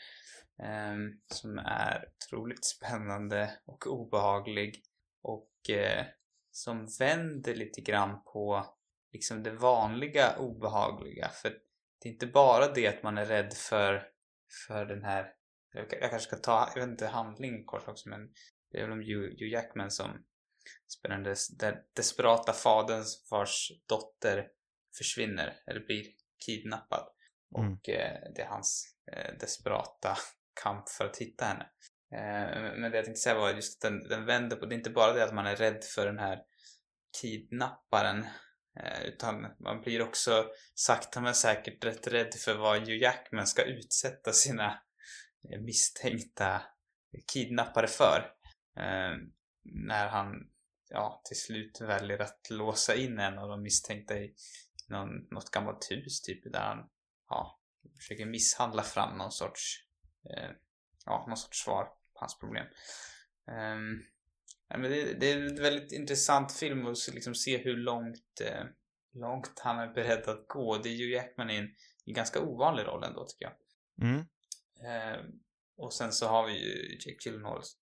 Um, 0.59 1.20
som 1.27 1.59
är 1.59 2.09
otroligt 2.16 2.64
spännande 2.64 3.59
och 3.64 3.87
obehaglig. 3.87 4.83
Och 5.22 5.51
uh, 5.70 6.05
som 6.51 6.87
vänder 6.99 7.55
lite 7.55 7.81
grann 7.81 8.25
på 8.25 8.75
liksom 9.12 9.43
det 9.43 9.51
vanliga 9.51 10.37
obehagliga. 10.39 11.29
För 11.29 11.51
det 12.01 12.09
är 12.09 12.12
inte 12.12 12.27
bara 12.27 12.72
det 12.72 12.87
att 12.87 13.03
man 13.03 13.18
är 13.18 13.27
rädd 13.27 13.53
för, 13.53 14.09
för 14.66 14.87
den 14.87 15.05
här, 15.05 15.33
jag, 15.72 15.87
jag 16.01 16.11
kanske 16.11 16.29
ska 16.29 16.37
ta, 16.37 16.68
jag 16.75 16.81
vet 16.81 16.91
inte 16.91 17.07
handling 17.07 17.64
kort 17.64 17.89
också 17.89 18.09
men 18.09 18.33
det 18.70 18.79
är 18.79 18.83
väl 18.83 18.93
om 18.93 19.01
Hugh, 19.01 19.31
Hugh 19.39 19.53
Jackman 19.53 19.91
som 19.91 20.25
spelar 20.99 21.17
den 21.17 21.25
des, 21.25 21.49
den 21.49 21.75
desperata 21.97 22.53
fadern 22.53 23.05
vars 23.31 23.73
dotter 23.89 24.49
försvinner 24.99 25.57
eller 25.67 25.81
blir 25.81 26.05
kidnappad. 26.47 27.09
Mm. 27.59 27.73
Och 27.73 27.89
eh, 27.89 28.19
det 28.35 28.43
är 28.43 28.47
hans 28.47 28.97
eh, 29.12 29.39
desperata 29.41 30.17
kamp 30.62 30.89
för 30.89 31.05
att 31.05 31.17
hitta 31.17 31.45
henne. 31.45 31.67
Eh, 32.12 32.81
men 32.81 32.91
det 32.91 32.97
jag 32.97 33.05
tänkte 33.05 33.21
säga 33.21 33.39
var 33.39 33.51
just 33.51 33.85
att 33.85 33.91
den, 33.91 34.09
den 34.09 34.27
vänder 34.27 34.57
på, 34.57 34.67
det 34.67 34.75
är 34.75 34.77
inte 34.77 34.91
bara 34.91 35.12
det 35.12 35.25
att 35.25 35.35
man 35.35 35.47
är 35.47 35.57
rädd 35.57 35.85
för 35.95 36.07
den 36.07 36.19
här 36.19 36.39
kidnapparen 37.21 38.27
eh, 38.81 39.03
utan 39.05 39.47
man 39.61 39.81
blir 39.81 40.03
också 40.03 40.47
sakta 40.75 41.21
men 41.21 41.35
säkert 41.35 41.85
rätt 41.85 42.07
rädd 42.07 42.35
för 42.35 42.55
vad 42.55 42.79
Hugh 42.79 43.03
Jackman 43.03 43.47
ska 43.47 43.62
utsätta 43.62 44.33
sina 44.33 44.83
eh, 45.51 45.61
misstänkta 45.61 46.62
kidnappare 47.33 47.87
för. 47.87 48.33
Eh, 48.77 49.17
när 49.65 50.09
han 50.09 50.35
ja, 50.89 51.22
till 51.24 51.37
slut 51.37 51.80
väljer 51.80 52.18
att 52.18 52.51
låsa 52.51 52.95
in 52.95 53.18
en 53.18 53.39
av 53.39 53.49
de 53.49 53.62
misstänkta 53.62 54.18
i 54.18 54.35
någon, 54.89 55.09
något 55.30 55.51
gammalt 55.51 55.91
hus 55.91 56.22
typ 56.22 56.53
där 56.53 56.61
han 56.61 56.91
ja, 57.28 57.61
försöker 57.97 58.26
misshandla 58.26 58.82
fram 58.82 59.18
någon 59.18 59.32
sorts 59.32 59.87
eh, 60.30 60.51
ja, 61.07 61.24
någon 61.28 61.37
sorts 61.37 61.64
svar 61.64 61.85
på 61.85 62.20
hans 62.20 62.39
problem. 62.39 62.66
Um, 63.47 64.05
ja, 64.68 64.78
men 64.78 64.91
det, 64.91 65.20
det, 65.20 65.32
är 65.32 65.37
en 65.37 65.62
väldigt 65.62 65.93
intressant 65.93 66.53
film 66.53 66.87
att 66.87 67.09
liksom 67.12 67.35
se 67.35 67.59
hur 67.59 67.76
långt, 67.76 68.41
eh, 68.41 68.64
långt 69.12 69.59
han 69.59 69.78
är 69.78 69.95
beredd 69.95 70.28
att 70.28 70.49
gå. 70.49 70.78
Det 70.78 70.89
är 70.89 70.95
ju 70.95 71.12
Jackman 71.12 71.51
i 71.51 71.57
en, 71.57 71.64
i 72.05 72.11
en 72.11 72.14
ganska 72.14 72.41
ovanlig 72.41 72.85
roll 72.85 73.05
ändå 73.05 73.26
tycker 73.26 73.45
jag. 73.45 73.55
Mm. 74.09 74.26
Um, 75.20 75.41
och 75.76 75.93
sen 75.93 76.12
så 76.12 76.26
har 76.26 76.47
vi 76.47 76.53
ju 76.53 76.95
Jake 76.95 77.28
Gyllenhaals 77.28 77.78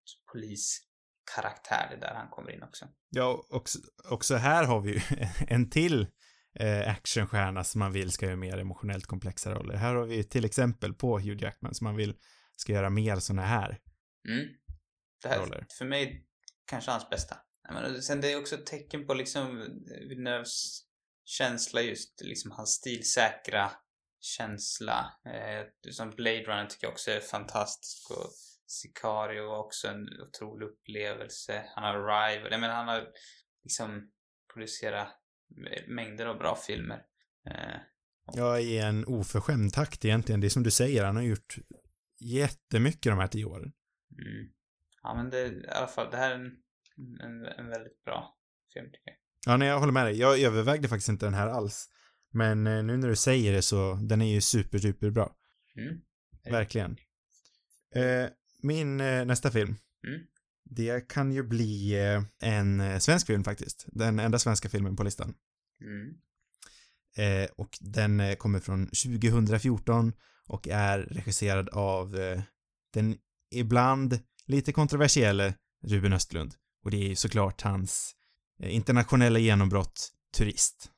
poliskaraktär, 1.27 1.87
det 1.91 1.97
är 1.97 2.01
där 2.01 2.15
han 2.15 2.29
kommer 2.31 2.51
in 2.51 2.63
också. 2.63 2.89
Ja, 3.11 3.47
också, 3.51 3.79
också 4.11 4.35
här 4.37 4.65
har 4.65 4.81
vi 4.81 4.93
ju 4.93 5.01
en 5.49 5.71
till 5.71 6.07
eh, 6.61 6.91
actionstjärna 6.91 7.65
som 7.65 7.79
man 7.79 7.93
vill 7.93 8.13
ska 8.13 8.27
göra 8.27 8.37
mer 8.37 8.59
emotionellt 8.59 9.07
komplexa 9.07 9.51
roller. 9.51 9.75
Här 9.75 9.95
har 9.95 10.05
vi 10.05 10.25
till 10.25 10.45
exempel 10.45 10.95
på 10.95 11.19
Hugh 11.19 11.43
Jackman 11.43 11.75
som 11.75 11.85
man 11.85 11.97
vill 11.97 12.15
ska 12.57 12.73
göra 12.73 12.91
mer 12.91 13.17
såna 13.17 13.43
här 13.43 13.79
Mm. 14.29 14.49
Det 15.23 15.29
här, 15.29 15.39
roller. 15.39 15.67
för 15.79 15.85
mig, 15.85 16.27
kanske 16.67 16.91
hans 16.91 17.11
bästa. 17.11 17.37
Men 17.73 18.03
sen 18.03 18.21
det 18.21 18.33
är 18.33 18.41
också 18.41 18.55
ett 18.55 18.67
tecken 18.67 19.07
på 19.07 19.15
liksom 19.15 19.69
Villeneuves 20.09 20.83
känsla 21.25 21.81
just, 21.83 22.21
liksom 22.21 22.51
hans 22.51 22.71
stilsäkra 22.71 23.71
känsla. 24.21 25.13
Eh, 25.27 25.93
som 25.93 26.11
Blade 26.11 26.43
Runner 26.43 26.67
tycker 26.67 26.87
jag 26.87 26.93
också 26.93 27.11
är 27.11 27.21
fantastisk 27.21 28.11
och 28.11 28.31
Sicario 28.73 29.49
var 29.49 29.59
också 29.59 29.89
en 29.89 30.09
otrolig 30.29 30.67
upplevelse. 30.67 31.65
Han 31.75 31.85
har 31.85 31.95
Arrival, 31.95 32.49
jag 32.51 32.61
menar 32.61 32.75
han 32.75 32.89
har 32.89 33.09
liksom 33.63 34.11
producerat 34.55 35.09
mängder 35.87 36.27
av 36.27 36.39
bra 36.39 36.57
filmer. 36.57 37.03
Eh, 37.51 37.81
Ja, 38.35 38.59
i 38.59 38.79
en 38.79 39.05
oförskämd 39.07 39.73
takt 39.73 40.05
egentligen. 40.05 40.41
Det 40.41 40.47
är 40.47 40.49
som 40.49 40.63
du 40.63 40.71
säger, 40.71 41.05
han 41.05 41.17
har 41.17 41.23
gjort 41.23 41.57
jättemycket 42.21 43.13
de 43.13 43.19
här 43.19 43.27
tio 43.29 43.45
åren. 43.45 43.73
mm. 44.19 44.49
Ja 45.03 45.15
men 45.15 45.31
det, 45.31 45.47
i 45.47 45.69
alla 45.69 45.87
fall, 45.87 46.11
det 46.11 46.17
här 46.17 46.31
är 46.31 46.35
en, 46.35 46.57
en, 47.21 47.45
en 47.59 47.69
väldigt 47.69 48.05
bra 48.05 48.37
film 48.75 48.87
tycker 48.87 49.03
jag. 49.11 49.17
Ja, 49.47 49.57
nej, 49.57 49.69
jag 49.69 49.79
håller 49.79 49.93
med 49.93 50.07
dig. 50.07 50.19
Jag 50.19 50.41
övervägde 50.41 50.89
faktiskt 50.89 51.09
inte 51.09 51.27
den 51.27 51.35
här 51.35 51.49
alls. 51.49 51.89
Men 52.31 52.67
eh, 52.67 52.83
nu 52.83 52.97
när 52.97 53.09
du 53.09 53.17
säger 53.17 53.53
det 53.53 53.63
så, 53.63 53.95
den 53.95 54.23
är 54.23 54.35
ju 54.35 54.41
super, 54.41 54.79
super 54.79 55.11
bra. 55.11 55.37
Mm. 55.77 56.01
Verkligen. 56.45 56.97
Eh, 57.95 58.27
min 58.63 59.01
eh, 59.01 59.25
nästa 59.25 59.51
film. 59.51 59.77
Mm. 60.07 60.21
Det 60.65 61.09
kan 61.09 61.33
ju 61.33 61.43
bli 61.43 62.01
eh, 62.01 62.23
en 62.39 62.81
eh, 62.81 62.99
svensk 62.99 63.27
film 63.27 63.45
faktiskt. 63.45 63.87
Den 63.87 64.19
enda 64.19 64.39
svenska 64.39 64.69
filmen 64.69 64.97
på 64.97 65.03
listan. 65.03 65.35
Mm. 65.81 66.15
Eh, 67.17 67.51
och 67.57 67.79
den 67.81 68.21
eh, 68.21 68.35
kommer 68.35 68.61
från 68.61 68.87
2014 68.87 70.13
och 70.47 70.69
är 70.69 70.99
regisserad 70.99 71.69
av 71.69 72.17
eh, 72.17 72.43
den 72.93 73.17
ibland 73.51 74.21
lite 74.47 74.73
kontroversiella 74.73 75.55
Ruben 75.85 76.13
Östlund. 76.13 76.55
Och 76.85 76.91
det 76.91 76.97
är 76.97 77.09
ju 77.09 77.17
såklart 77.17 77.63
hans 77.63 78.15
internationella 78.63 79.39
genombrott 79.39 80.13
Turist. 80.37 80.91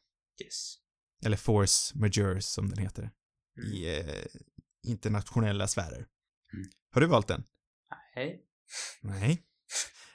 Yes. 0.42 0.76
Eller 1.24 1.36
Force 1.36 1.98
Majeure 1.98 2.40
som 2.40 2.70
den 2.70 2.78
heter. 2.78 3.10
Mm. 3.58 3.72
I 3.72 3.98
eh, 3.98 4.24
internationella 4.86 5.68
sfärer. 5.68 6.06
Mm. 6.52 6.70
Har 6.90 7.00
du 7.00 7.06
valt 7.06 7.28
den? 7.28 7.44
Hej. 8.16 8.40
Nej. 9.00 9.42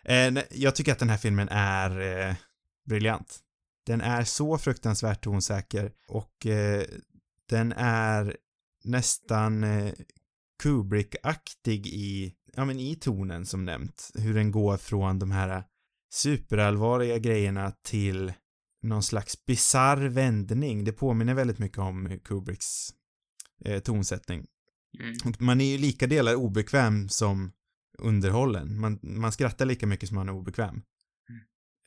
Eh, 0.03 0.31
nej, 0.31 0.47
jag 0.51 0.75
tycker 0.75 0.91
att 0.91 0.99
den 0.99 1.09
här 1.09 1.17
filmen 1.17 1.47
är 1.51 1.99
eh, 2.01 2.35
briljant. 2.85 3.39
Den 3.85 4.01
är 4.01 4.23
så 4.23 4.57
fruktansvärt 4.57 5.23
tonsäker 5.23 5.91
och 6.07 6.45
eh, 6.45 6.85
den 7.49 7.71
är 7.77 8.37
nästan 8.83 9.63
eh, 9.63 9.93
Kubrick-aktig 10.63 11.87
i, 11.87 12.35
ja 12.53 12.65
men 12.65 12.79
i 12.79 12.95
tonen 12.95 13.45
som 13.45 13.65
nämnt. 13.65 14.11
Hur 14.15 14.33
den 14.33 14.51
går 14.51 14.77
från 14.77 15.19
de 15.19 15.31
här 15.31 15.63
superallvarliga 16.13 17.17
grejerna 17.17 17.71
till 17.71 18.33
någon 18.81 19.03
slags 19.03 19.45
bizarr 19.45 19.97
vändning. 19.97 20.83
Det 20.83 20.91
påminner 20.91 21.33
väldigt 21.33 21.59
mycket 21.59 21.77
om 21.77 22.19
Kubricks 22.23 22.89
eh, 23.65 23.79
tonsättning. 23.79 24.45
Mm. 24.99 25.33
Man 25.39 25.61
är 25.61 25.65
ju 25.65 25.77
lika 25.77 26.07
delar 26.07 26.35
obekväm 26.35 27.09
som 27.09 27.51
underhållen. 28.01 28.79
Man, 28.79 28.99
man 29.01 29.31
skrattar 29.31 29.65
lika 29.65 29.87
mycket 29.87 30.09
som 30.09 30.15
man 30.15 30.29
är 30.29 30.33
obekväm. 30.33 30.81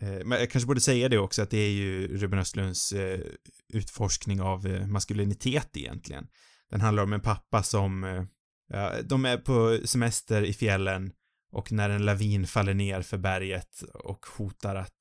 Eh, 0.02 0.24
men 0.24 0.38
jag 0.38 0.50
kanske 0.50 0.66
borde 0.66 0.80
säga 0.80 1.08
det 1.08 1.18
också 1.18 1.42
att 1.42 1.50
det 1.50 1.58
är 1.58 1.70
ju 1.70 2.18
Ruben 2.18 2.38
Östlunds 2.38 2.92
eh, 2.92 3.20
utforskning 3.72 4.40
av 4.40 4.66
eh, 4.66 4.86
maskulinitet 4.86 5.76
egentligen. 5.76 6.26
Den 6.70 6.80
handlar 6.80 7.02
om 7.02 7.12
en 7.12 7.20
pappa 7.20 7.62
som, 7.62 8.04
eh, 8.04 8.24
ja, 8.68 8.92
de 9.02 9.24
är 9.24 9.36
på 9.36 9.78
semester 9.84 10.42
i 10.42 10.52
fjällen 10.52 11.12
och 11.52 11.72
när 11.72 11.90
en 11.90 12.04
lavin 12.04 12.46
faller 12.46 12.74
ner 12.74 13.02
för 13.02 13.18
berget 13.18 13.82
och 13.94 14.26
hotar 14.26 14.74
att, 14.74 14.98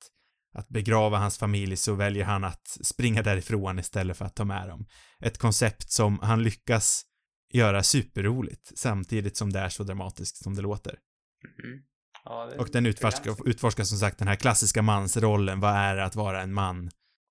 att 0.54 0.70
begrava 0.70 1.18
hans 1.18 1.38
familj 1.38 1.78
så 1.78 1.94
väljer 1.94 2.26
han 2.26 2.44
att 2.44 2.68
springa 2.82 3.24
därifrån 3.24 3.80
istället 3.80 4.18
för 4.18 4.26
att 4.26 4.36
ta 4.36 4.46
med 4.46 4.68
dem. 4.68 4.86
Ett 5.20 5.38
koncept 5.38 5.92
som 5.92 6.20
han 6.20 6.44
lyckas 6.44 7.04
göra 7.54 7.84
superroligt 7.84 8.72
samtidigt 8.78 9.38
som 9.38 9.50
det 9.54 9.60
är 9.60 9.70
så 9.70 9.84
dramatiskt 9.84 10.38
som 10.44 10.56
det 10.56 10.62
låter. 10.62 11.00
Mm. 11.64 11.84
Ja, 12.24 12.46
det, 12.46 12.58
Och 12.58 12.70
den 12.72 12.86
utforskar, 12.86 13.50
utforskar 13.50 13.84
som 13.84 13.98
sagt 13.98 14.18
den 14.20 14.28
här 14.28 14.36
klassiska 14.36 14.82
mansrollen, 14.82 15.60
vad 15.60 15.74
är 15.76 15.96
det 15.96 16.04
att 16.06 16.16
vara 16.16 16.42
en 16.42 16.54
man? 16.54 16.90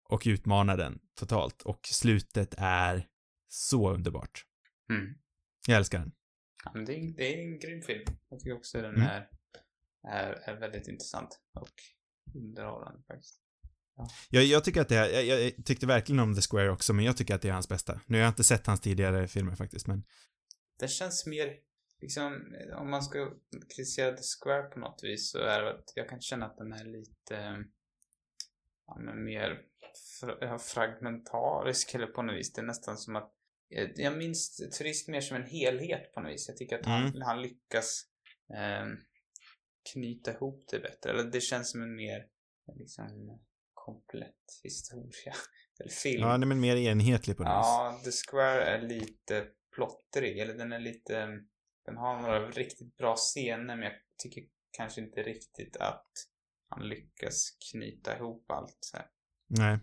Och 0.09 0.23
utmanar 0.27 0.77
den 0.77 0.99
totalt. 1.19 1.63
Och 1.63 1.81
slutet 1.85 2.55
är 2.59 3.07
så 3.49 3.91
underbart. 3.91 4.45
Mm. 4.91 5.15
Jag 5.69 5.77
älskar 5.77 5.99
den. 5.99 6.13
Ja, 6.65 6.71
men 6.75 6.85
det, 6.85 6.93
är, 6.95 7.17
det 7.17 7.35
är 7.35 7.39
en 7.45 7.59
grym 7.59 7.83
film. 7.83 8.05
Jag 8.29 8.41
tycker 8.41 8.57
också 8.57 8.83
den 8.83 8.95
Mm. 8.95 9.07
är, 9.07 9.29
är, 10.09 10.33
är 10.33 10.61
väldigt 10.61 10.89
intressant 10.89 11.41
och 11.55 11.69
underhållande 12.35 13.03
faktiskt. 13.07 13.41
Jag, 14.31 14.45
jag 14.45 14.65
tycker 14.65 14.81
att 14.81 14.89
det 14.89 14.97
är, 14.97 15.23
jag, 15.23 15.41
jag 15.43 15.65
tyckte 15.65 15.87
verkligen 15.87 16.19
om 16.19 16.35
The 16.35 16.41
Square 16.51 16.71
också, 16.71 16.93
men 16.93 17.05
jag 17.05 17.17
tycker 17.17 17.35
att 17.35 17.43
det 17.43 17.49
är 17.49 17.53
hans 17.53 17.69
bästa. 17.69 18.01
Nu 18.07 18.19
har 18.19 18.23
jag 18.23 18.31
inte 18.31 18.45
sett 18.45 18.67
hans 18.67 18.81
tidigare 18.81 19.29
filmer 19.29 19.55
faktiskt, 19.55 19.87
men 19.87 20.05
Det 20.79 20.89
känns 20.89 21.27
mer, 21.27 21.57
liksom, 22.01 22.55
om 22.75 22.91
man 22.91 23.03
ska 23.03 23.33
kritisera 23.77 24.17
The 24.17 24.23
Square 24.23 24.63
på 24.63 24.79
något 24.79 25.01
vis 25.03 25.31
så 25.31 25.39
är 25.39 25.63
det 25.63 25.71
att 25.71 25.93
jag 25.95 26.09
kan 26.09 26.21
känna 26.21 26.47
att 26.47 26.57
den 26.59 26.73
är 26.73 26.85
lite, 26.85 27.37
eh, 27.37 27.59
ja 28.87 28.99
men 28.99 29.25
mer 29.25 29.61
fragmentarisk 30.75 31.95
eller 31.95 32.07
på 32.07 32.23
något 32.23 32.37
vis. 32.37 32.53
Det 32.53 32.61
är 32.61 32.67
nästan 32.67 32.97
som 32.99 33.17
att, 33.17 33.33
jag, 33.69 33.93
jag 33.97 34.19
minns 34.19 34.57
Turist 34.79 35.09
mer 35.09 35.21
som 35.21 35.37
en 35.37 35.47
helhet 35.47 36.13
på 36.15 36.21
något 36.21 36.33
vis. 36.33 36.49
Jag 36.49 36.57
tycker 36.57 36.79
att 36.79 36.87
han, 36.87 37.07
Mm. 37.07 37.23
han 37.23 37.43
lyckas 37.43 38.05
eh, 38.55 38.87
knyta 39.93 40.33
ihop 40.33 40.65
det 40.71 40.79
bättre. 40.79 41.11
Eller 41.11 41.25
det 41.25 41.41
känns 41.41 41.71
som 41.71 41.83
en 41.83 41.97
mer, 41.97 42.27
liksom, 42.75 43.39
komplett 43.93 44.61
historia. 44.63 45.35
Eller 45.81 45.91
film. 45.91 46.23
ja, 46.23 46.39
den 46.39 46.51
är 46.51 46.57
mer 46.57 46.77
enhetlig 46.77 47.37
på 47.37 47.43
något. 47.43 47.51
Ja, 47.51 48.01
The 48.05 48.11
Square 48.11 48.65
är 48.65 48.83
lite 48.83 49.47
plottrig, 49.75 50.39
eller 50.39 50.55
den 50.55 50.73
är 50.73 50.79
lite... 50.79 51.27
Den 51.85 51.97
har 51.97 52.23
några 52.23 52.51
riktigt 52.51 52.97
bra 52.97 53.17
scener, 53.17 53.77
men 53.77 53.83
jag 53.83 53.93
tycker 54.23 54.45
kanske 54.71 55.01
inte 55.01 55.23
riktigt 55.23 55.77
att 55.77 56.13
han 56.69 56.89
lyckas 56.89 57.51
knyta 57.71 58.17
ihop 58.17 58.51
allt. 58.51 58.77
Så 58.81 58.97
här. 58.97 59.07
Nej. 59.47 59.79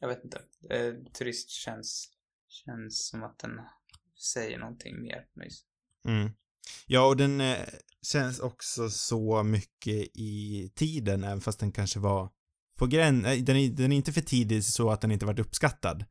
Jag 0.00 0.08
vet 0.08 0.24
inte. 0.24 0.42
Eh, 0.70 0.94
turist 1.12 1.50
känns, 1.50 2.10
känns 2.48 3.08
som 3.08 3.22
att 3.22 3.38
den 3.38 3.60
säger 4.34 4.58
någonting 4.58 5.02
mer 5.02 5.26
på. 5.34 5.40
Mm. 6.08 6.30
Ja, 6.86 7.06
och 7.06 7.16
den 7.16 7.40
eh, 7.40 7.68
känns 8.02 8.40
också 8.40 8.90
så 8.90 9.42
mycket 9.42 10.10
i 10.14 10.72
tiden, 10.74 11.24
även 11.24 11.40
fast 11.40 11.60
den 11.60 11.72
kanske 11.72 11.98
var 11.98 12.30
på 12.78 12.86
gräns, 12.86 13.24
den 13.24 13.56
är, 13.56 13.68
den 13.70 13.92
är 13.92 13.96
inte 13.96 14.12
för 14.12 14.20
tidig 14.20 14.64
så 14.64 14.90
att 14.90 15.00
den 15.00 15.10
inte 15.10 15.26
varit 15.26 15.38
uppskattad. 15.38 16.04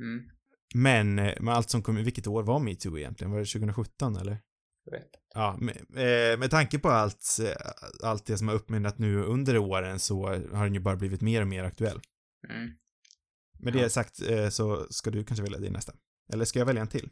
Mm. 0.00 0.28
Men 0.74 1.18
eh, 1.18 1.40
med 1.40 1.54
allt 1.54 1.70
som 1.70 1.82
kom, 1.82 1.96
vilket 1.96 2.26
år 2.26 2.42
var 2.42 2.58
metoo 2.58 2.98
egentligen? 2.98 3.30
Var 3.30 3.38
det 3.38 3.46
2017 3.46 4.16
eller? 4.16 4.38
Jag 4.84 4.92
vet. 4.92 5.10
Ja, 5.34 5.58
med, 5.60 5.76
eh, 5.76 6.38
med 6.38 6.50
tanke 6.50 6.78
på 6.78 6.88
allt, 6.88 7.38
eh, 7.42 8.08
allt 8.08 8.26
det 8.26 8.38
som 8.38 8.48
har 8.48 8.54
uppmynnat 8.54 8.98
nu 8.98 9.22
under 9.22 9.58
åren 9.58 9.98
så 9.98 10.26
har 10.28 10.64
den 10.64 10.74
ju 10.74 10.80
bara 10.80 10.96
blivit 10.96 11.20
mer 11.20 11.40
och 11.40 11.48
mer 11.48 11.64
aktuell. 11.64 12.00
Mm. 12.50 12.70
Med 13.58 13.74
Ja. 13.76 13.82
det 13.82 13.90
sagt 13.90 14.20
så 14.50 14.86
ska 14.90 15.10
du 15.10 15.24
kanske 15.24 15.42
välja 15.42 15.58
din 15.58 15.72
nästa. 15.72 15.92
Eller 16.32 16.44
ska 16.44 16.58
jag 16.58 16.66
välja 16.66 16.82
en 16.82 16.88
till? 16.88 17.08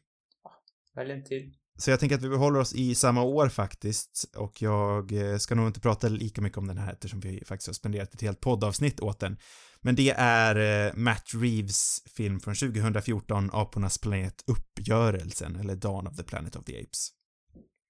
Välj 0.94 1.12
en 1.12 1.24
till. 1.24 1.54
Så 1.80 1.90
jag 1.90 2.00
tänker 2.00 2.16
att 2.16 2.22
vi 2.22 2.28
behåller 2.28 2.60
oss 2.60 2.74
i 2.74 2.94
samma 2.94 3.22
år 3.22 3.48
faktiskt 3.48 4.24
och 4.36 4.62
jag 4.62 5.12
eh, 5.12 5.36
ska 5.38 5.54
nog 5.54 5.66
inte 5.66 5.80
prata 5.80 6.08
lika 6.08 6.40
mycket 6.40 6.58
om 6.58 6.66
den 6.66 6.78
här 6.78 6.92
eftersom 6.92 7.20
vi 7.20 7.44
faktiskt 7.46 7.66
har 7.66 7.74
spenderat 7.74 8.14
ett 8.14 8.20
helt 8.22 8.40
poddavsnitt 8.40 9.00
åt 9.00 9.20
den. 9.20 9.36
Men 9.80 9.94
det 9.94 10.10
är 10.16 10.86
eh, 10.86 10.94
Matt 10.94 11.24
Reeves 11.34 12.02
film 12.16 12.40
från 12.40 12.54
2014, 12.54 13.50
Apornas 13.52 13.98
planet 13.98 14.44
Uppgörelsen, 14.46 15.56
eller 15.56 15.76
Dawn 15.76 16.06
of 16.06 16.16
the 16.16 16.22
Planet 16.22 16.56
of 16.56 16.64
the 16.64 16.82
Apes. 16.82 17.08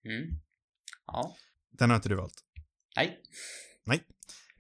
Mm. 0.05 0.41
Ja. 1.07 1.37
Den 1.79 1.91
har 1.91 1.97
inte 1.97 2.09
du 2.09 2.15
valt. 2.15 2.45
Nej. 3.87 4.05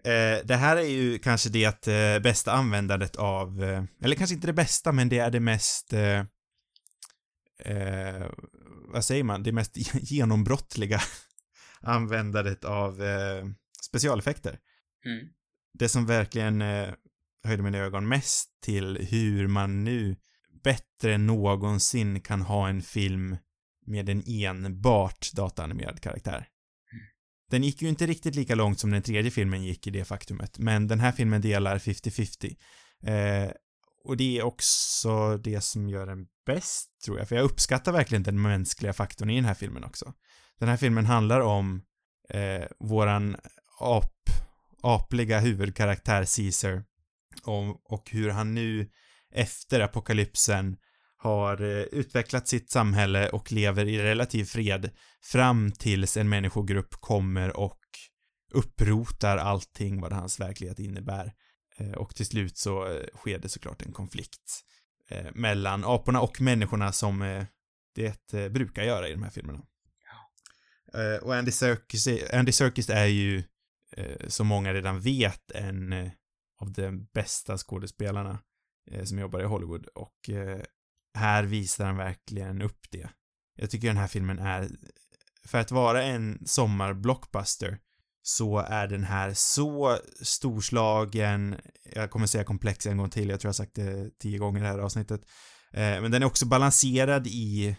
Eh, 0.04 0.44
det 0.44 0.56
här 0.56 0.76
är 0.76 0.88
ju 0.88 1.18
kanske 1.18 1.48
det 1.48 1.88
eh, 1.88 2.22
bästa 2.22 2.52
användandet 2.52 3.16
av, 3.16 3.62
eh, 3.62 3.84
eller 4.02 4.16
kanske 4.16 4.34
inte 4.34 4.46
det 4.46 4.52
bästa, 4.52 4.92
men 4.92 5.08
det 5.08 5.18
är 5.18 5.30
det 5.30 5.40
mest, 5.40 5.94
vad 8.92 9.04
säger 9.04 9.24
man, 9.24 9.42
det 9.42 9.52
mest 9.52 9.76
genombrottliga 10.10 11.00
användandet 11.80 12.64
av 12.64 13.02
eh, 13.02 13.44
specialeffekter. 13.82 14.58
Mm. 15.06 15.28
Det 15.78 15.88
som 15.88 16.06
verkligen 16.06 16.62
eh, 16.62 16.88
höjde 17.44 17.62
mina 17.62 17.78
ögon 17.78 18.08
mest 18.08 18.48
till 18.62 19.08
hur 19.10 19.46
man 19.46 19.84
nu 19.84 20.16
bättre 20.64 21.14
än 21.14 21.26
någonsin 21.26 22.20
kan 22.20 22.42
ha 22.42 22.68
en 22.68 22.82
film 22.82 23.36
med 23.86 24.08
en 24.08 24.22
enbart 24.26 25.32
dataanimerad 25.32 26.00
karaktär. 26.00 26.48
Den 27.50 27.62
gick 27.62 27.82
ju 27.82 27.88
inte 27.88 28.06
riktigt 28.06 28.34
lika 28.34 28.54
långt 28.54 28.80
som 28.80 28.90
den 28.90 29.02
tredje 29.02 29.30
filmen 29.30 29.62
gick 29.62 29.86
i 29.86 29.90
det 29.90 30.04
faktumet, 30.04 30.58
men 30.58 30.88
den 30.88 31.00
här 31.00 31.12
filmen 31.12 31.40
delar 31.40 31.78
50-50. 31.78 32.56
Eh, 33.02 33.52
och 34.10 34.16
det 34.16 34.38
är 34.38 34.42
också 34.42 35.36
det 35.36 35.60
som 35.60 35.88
gör 35.88 36.06
den 36.06 36.26
bäst, 36.46 36.88
tror 37.04 37.18
jag, 37.18 37.28
för 37.28 37.36
jag 37.36 37.44
uppskattar 37.44 37.92
verkligen 37.92 38.22
den 38.22 38.42
mänskliga 38.42 38.92
faktorn 38.92 39.30
i 39.30 39.34
den 39.34 39.44
här 39.44 39.54
filmen 39.54 39.84
också. 39.84 40.12
Den 40.58 40.68
här 40.68 40.76
filmen 40.76 41.06
handlar 41.06 41.40
om 41.40 41.82
eh, 42.28 42.64
våran 42.78 43.36
ap, 43.80 44.30
apliga 44.82 45.40
huvudkaraktär 45.40 46.26
Caesar 46.36 46.84
och, 47.44 47.92
och 47.92 48.10
hur 48.10 48.30
han 48.30 48.54
nu 48.54 48.90
efter 49.34 49.80
apokalypsen 49.80 50.76
har 51.16 51.62
eh, 51.62 51.82
utvecklat 51.82 52.48
sitt 52.48 52.70
samhälle 52.70 53.28
och 53.28 53.52
lever 53.52 53.88
i 53.88 54.02
relativ 54.02 54.44
fred 54.44 54.90
fram 55.22 55.72
tills 55.72 56.16
en 56.16 56.28
människogrupp 56.28 56.94
kommer 57.00 57.56
och 57.56 57.80
upprotar 58.52 59.36
allting 59.36 60.00
vad 60.00 60.12
hans 60.12 60.40
verklighet 60.40 60.78
innebär. 60.78 61.32
Eh, 61.80 61.92
och 61.92 62.14
till 62.14 62.26
slut 62.26 62.58
så 62.58 62.86
eh, 62.86 63.06
sker 63.14 63.38
det 63.38 63.48
såklart 63.48 63.82
en 63.82 63.92
konflikt 63.92 64.60
eh, 65.08 65.26
mellan 65.34 65.84
aporna 65.84 66.20
och 66.20 66.40
människorna 66.40 66.92
som 66.92 67.44
det 67.94 68.32
brukar 68.50 68.82
göra 68.82 69.08
i 69.08 69.12
de 69.12 69.22
här 69.22 69.30
filmerna. 69.30 69.62
Eh, 70.94 71.22
och 71.22 71.34
Andy 71.34 71.50
Serkis, 71.50 72.06
är- 72.06 72.34
Andy 72.38 72.52
Serkis 72.52 72.90
är 72.90 73.06
ju, 73.06 73.42
som 74.28 74.46
många 74.46 74.74
redan 74.74 75.00
vet, 75.00 75.50
en 75.50 75.92
av 76.60 76.72
de 76.72 77.04
bästa 77.04 77.58
skådespelarna 77.58 78.38
som 79.04 79.18
jobbar 79.18 79.40
i 79.40 79.44
Hollywood 79.44 79.86
och 79.86 80.30
här 81.14 81.42
visar 81.44 81.84
han 81.86 81.96
verkligen 81.96 82.62
upp 82.62 82.86
det. 82.90 83.10
Jag 83.56 83.70
tycker 83.70 83.88
den 83.88 83.96
här 83.96 84.06
filmen 84.06 84.38
är, 84.38 84.70
för 85.44 85.58
att 85.58 85.70
vara 85.70 86.02
en 86.02 86.46
sommarblockbuster 86.46 87.78
så 88.22 88.58
är 88.58 88.86
den 88.86 89.04
här 89.04 89.32
så 89.34 89.98
storslagen, 90.22 91.56
jag 91.94 92.10
kommer 92.10 92.26
säga 92.26 92.44
komplex 92.44 92.86
en 92.86 92.96
gång 92.96 93.10
till, 93.10 93.28
jag 93.28 93.40
tror 93.40 93.48
jag 93.48 93.52
har 93.52 93.64
sagt 93.64 93.74
det 93.74 94.18
tio 94.18 94.38
gånger 94.38 94.60
i 94.60 94.62
det 94.62 94.68
här 94.68 94.78
avsnittet. 94.78 95.20
Eh, 95.72 96.00
men 96.00 96.10
den 96.10 96.22
är 96.22 96.26
också 96.26 96.46
balanserad 96.46 97.26
i, 97.26 97.76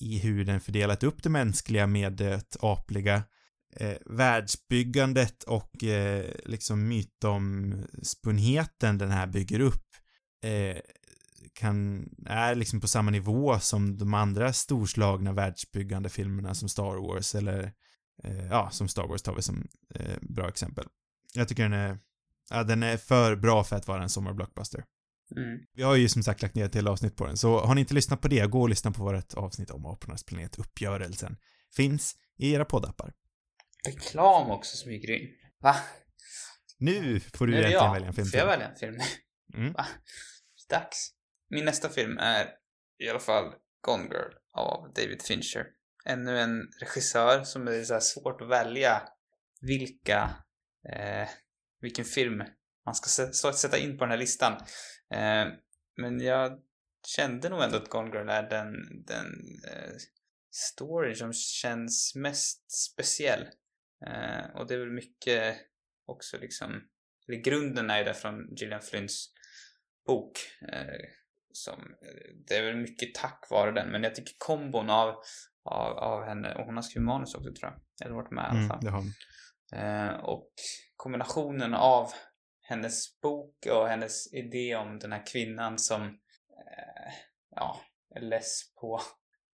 i 0.00 0.18
hur 0.18 0.44
den 0.44 0.60
fördelat 0.60 1.02
upp 1.02 1.22
det 1.22 1.28
mänskliga 1.28 1.86
med 1.86 2.12
det 2.12 2.56
apliga. 2.60 3.22
Eh, 3.76 3.96
världsbyggandet 4.06 5.42
och 5.42 5.84
eh, 5.84 6.30
liksom 6.44 6.88
mytomspunheten 6.88 8.98
den 8.98 9.10
här 9.10 9.26
bygger 9.26 9.60
upp 9.60 9.84
eh, 10.44 10.76
kan, 11.54 12.08
är 12.26 12.54
liksom 12.54 12.80
på 12.80 12.88
samma 12.88 13.10
nivå 13.10 13.60
som 13.60 13.96
de 13.96 14.14
andra 14.14 14.52
storslagna 14.52 15.32
världsbyggande 15.32 16.08
filmerna 16.08 16.54
som 16.54 16.68
Star 16.68 17.08
Wars 17.08 17.34
eller 17.34 17.72
eh, 18.24 18.46
ja, 18.46 18.70
som 18.70 18.88
Star 18.88 19.06
Wars 19.06 19.22
tar 19.22 19.34
vi 19.34 19.42
som 19.42 19.68
eh, 19.94 20.18
bra 20.20 20.48
exempel. 20.48 20.86
Jag 21.34 21.48
tycker 21.48 21.62
den 21.62 21.72
är, 21.72 21.98
ja, 22.50 22.64
den 22.64 22.82
är 22.82 22.96
för 22.96 23.36
bra 23.36 23.64
för 23.64 23.76
att 23.76 23.88
vara 23.88 24.02
en 24.02 24.08
sommarblockbuster. 24.08 24.84
Mm. 25.36 25.58
Vi 25.72 25.82
har 25.82 25.96
ju 25.96 26.08
som 26.08 26.22
sagt 26.22 26.42
lagt 26.42 26.54
ner 26.54 26.64
ett 26.64 26.72
till 26.72 26.88
avsnitt 26.88 27.16
på 27.16 27.26
den, 27.26 27.36
så 27.36 27.58
har 27.60 27.74
ni 27.74 27.80
inte 27.80 27.94
lyssnat 27.94 28.20
på 28.20 28.28
det, 28.28 28.50
gå 28.50 28.62
och 28.62 28.68
lyssna 28.68 28.92
på 28.92 29.02
vårt 29.02 29.34
avsnitt 29.34 29.70
om 29.70 29.86
Apornas 29.86 30.24
planet, 30.24 30.58
Uppgörelsen. 30.58 31.36
Finns 31.76 32.16
i 32.36 32.52
era 32.52 32.64
poddappar. 32.64 33.12
Reklam 33.86 34.50
också 34.50 34.76
smyger 34.76 35.10
in. 35.10 35.28
Va? 35.60 35.76
Nu 36.78 37.20
får 37.20 37.46
du 37.46 37.52
Nu 37.52 37.62
är 37.62 37.70
jag. 37.70 37.92
välja 37.92 38.08
en 38.08 38.14
film 38.14 38.26
Får 38.26 38.38
jag 38.38 38.46
välja 38.46 38.68
en 38.68 38.76
film? 38.76 38.98
Mm. 39.54 39.72
Va? 39.72 39.86
Dags. 40.70 41.10
Min 41.50 41.64
nästa 41.64 41.88
film 41.88 42.18
är 42.18 42.48
i 42.98 43.08
alla 43.08 43.18
fall 43.18 43.52
Gone 43.80 44.04
Girl 44.04 44.32
av 44.52 44.92
David 44.94 45.22
Fincher. 45.22 45.66
Ännu 46.04 46.38
en 46.38 46.72
regissör 46.80 47.44
som 47.44 47.68
är 47.68 47.84
så 47.84 47.92
här 47.92 48.00
svårt 48.00 48.40
att 48.40 48.48
välja 48.48 49.02
vilka, 49.60 50.30
eh, 50.92 51.28
vilken 51.80 52.04
film 52.04 52.44
man 52.86 52.94
ska 52.94 53.52
sätta 53.52 53.78
in 53.78 53.98
på 53.98 54.04
den 54.04 54.10
här 54.10 54.18
listan. 54.18 54.52
Eh, 55.10 55.46
men 55.96 56.20
jag 56.20 56.60
kände 57.06 57.48
nog 57.48 57.62
ändå 57.62 57.76
att 57.76 57.88
Gone 57.88 58.16
Girl 58.16 58.28
är 58.28 58.50
den, 58.50 58.74
den 59.04 59.26
eh, 59.72 59.96
story 60.50 61.14
som 61.14 61.32
känns 61.32 62.14
mest 62.14 62.72
speciell. 62.72 63.48
Eh, 64.06 64.56
och 64.56 64.66
det 64.66 64.74
är 64.74 64.78
väl 64.78 64.90
mycket 64.90 65.56
också 66.06 66.38
liksom, 66.38 66.82
eller 67.28 67.38
grunden 67.38 67.90
är 67.90 67.98
ju 67.98 68.04
där 68.04 68.12
från 68.12 68.54
Gillian 68.56 68.82
Flynns 68.82 69.32
bok. 70.06 70.38
Eh, 70.72 71.08
som, 71.52 71.80
eh, 71.80 72.34
det 72.46 72.56
är 72.56 72.62
väl 72.62 72.76
mycket 72.76 73.14
tack 73.14 73.46
vare 73.50 73.72
den, 73.72 73.90
men 73.90 74.02
jag 74.02 74.14
tycker 74.14 74.34
kombon 74.38 74.90
av, 74.90 75.14
av, 75.64 75.98
av 75.98 76.24
henne, 76.24 76.54
och 76.54 76.64
hon 76.64 76.74
har 76.76 76.82
skrivit 76.82 77.06
manus 77.06 77.34
också 77.34 77.52
tror 77.54 77.72
jag, 77.72 78.06
eller 78.06 78.14
varit 78.16 78.30
med 78.30 78.44
i 78.44 78.46
alla 78.48 78.56
Mm, 78.58 78.68
fall. 78.68 78.78
det 78.82 78.90
har 78.90 78.98
hon. 78.98 79.12
Eh, 79.72 80.14
och 80.24 80.50
kombinationen 80.96 81.74
av 81.74 82.08
hennes 82.60 83.20
bok 83.20 83.66
och 83.70 83.88
hennes 83.88 84.32
idé 84.34 84.76
om 84.76 84.98
den 84.98 85.12
här 85.12 85.26
kvinnan 85.26 85.78
som 85.78 86.02
eh, 86.02 87.12
ja, 87.50 87.80
är 88.14 88.20
less 88.20 88.74
på, 88.80 89.00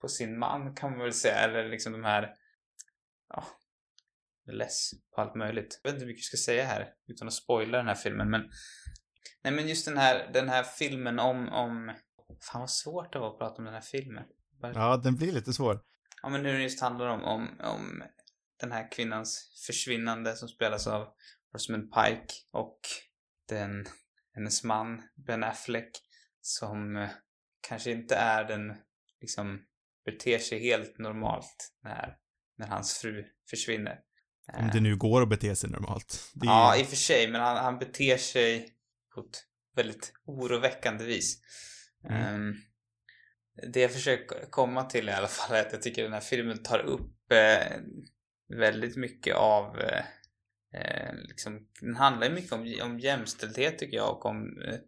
på 0.00 0.08
sin 0.08 0.38
man 0.38 0.74
kan 0.74 0.90
man 0.90 1.00
väl 1.00 1.12
säga. 1.12 1.34
Eller 1.34 1.68
liksom 1.68 1.92
de 1.92 2.04
här 2.04 2.34
ja, 3.28 3.44
less 4.52 4.90
på 5.14 5.20
allt 5.20 5.34
möjligt. 5.34 5.80
Jag 5.82 5.90
vet 5.90 5.94
inte 5.94 6.04
hur 6.04 6.12
mycket 6.12 6.20
jag 6.32 6.38
ska 6.40 6.50
säga 6.52 6.64
här 6.64 6.92
utan 7.06 7.28
att 7.28 7.34
spoila 7.34 7.78
den 7.78 7.86
här 7.88 7.94
filmen 7.94 8.30
men 8.30 8.50
Nej 9.42 9.52
men 9.52 9.68
just 9.68 9.86
den 9.86 9.98
här, 9.98 10.30
den 10.32 10.48
här 10.48 10.62
filmen 10.62 11.18
om, 11.18 11.48
om 11.48 11.94
Fan 12.52 12.60
vad 12.60 12.70
svårt 12.70 13.12
det 13.12 13.18
var 13.18 13.30
att 13.32 13.38
prata 13.38 13.58
om 13.58 13.64
den 13.64 13.74
här 13.74 13.80
filmen. 13.80 14.24
Ja, 14.60 14.96
den 14.96 15.16
blir 15.16 15.32
lite 15.32 15.52
svår. 15.52 15.80
Ja 16.22 16.28
men 16.28 16.42
det 16.42 16.62
just 16.62 16.80
handlar 16.80 17.06
om, 17.06 17.24
om, 17.24 17.60
om 17.60 18.02
den 18.60 18.72
här 18.72 18.92
kvinnans 18.92 19.62
försvinnande 19.66 20.36
som 20.36 20.48
spelas 20.48 20.86
av 20.86 21.08
Rosamund 21.54 21.92
Pike 21.92 22.34
och 22.50 22.80
den, 23.48 23.86
hennes 24.34 24.64
man 24.64 25.02
Ben 25.26 25.44
Affleck 25.44 25.90
som 26.40 26.96
eh, 26.96 27.08
kanske 27.68 27.90
inte 27.90 28.14
är 28.14 28.44
den, 28.44 28.76
liksom 29.20 29.62
beter 30.04 30.38
sig 30.38 30.60
helt 30.60 30.98
normalt 30.98 31.72
när, 31.82 32.16
när 32.58 32.66
hans 32.66 32.98
fru 32.98 33.24
försvinner. 33.50 34.00
Om 34.52 34.64
Eh, 34.64 34.72
det 34.72 34.80
nu 34.80 34.96
går 34.96 35.22
att 35.22 35.28
bete 35.28 35.56
sig 35.56 35.70
normalt. 35.70 36.32
Är 36.42 36.46
Ja, 36.46 36.76
i 36.76 36.82
och 36.82 36.86
för 36.86 36.96
sig, 36.96 37.30
men 37.30 37.40
han, 37.40 37.56
han 37.56 37.78
beter 37.78 38.16
sig 38.16 38.74
på 39.14 39.20
ett 39.20 39.44
väldigt 39.76 40.12
oroväckande 40.24 41.04
vis. 41.04 41.40
Mm. 42.04 42.22
Ehm, 42.22 42.54
det 43.68 43.80
jag 43.80 43.92
försöker 43.92 44.50
komma 44.50 44.84
till 44.84 45.08
i 45.08 45.12
alla 45.12 45.28
fall 45.28 45.56
är 45.56 45.66
att 45.66 45.72
jag 45.72 45.82
tycker 45.82 46.02
den 46.02 46.12
här 46.12 46.20
filmen 46.20 46.62
tar 46.62 46.78
upp 46.78 47.32
eh, 47.32 47.76
väldigt 48.58 48.96
mycket 48.96 49.36
av 49.36 49.80
eh, 49.80 50.04
eh, 50.74 51.14
liksom, 51.14 51.68
den 51.80 51.96
handlar 51.96 52.28
ju 52.28 52.34
mycket 52.34 52.52
om, 52.52 52.74
om 52.82 53.00
jämställdhet 53.00 53.78
tycker 53.78 53.96
jag 53.96 54.10
och 54.10 54.26
om 54.26 54.62
eh, 54.62 54.78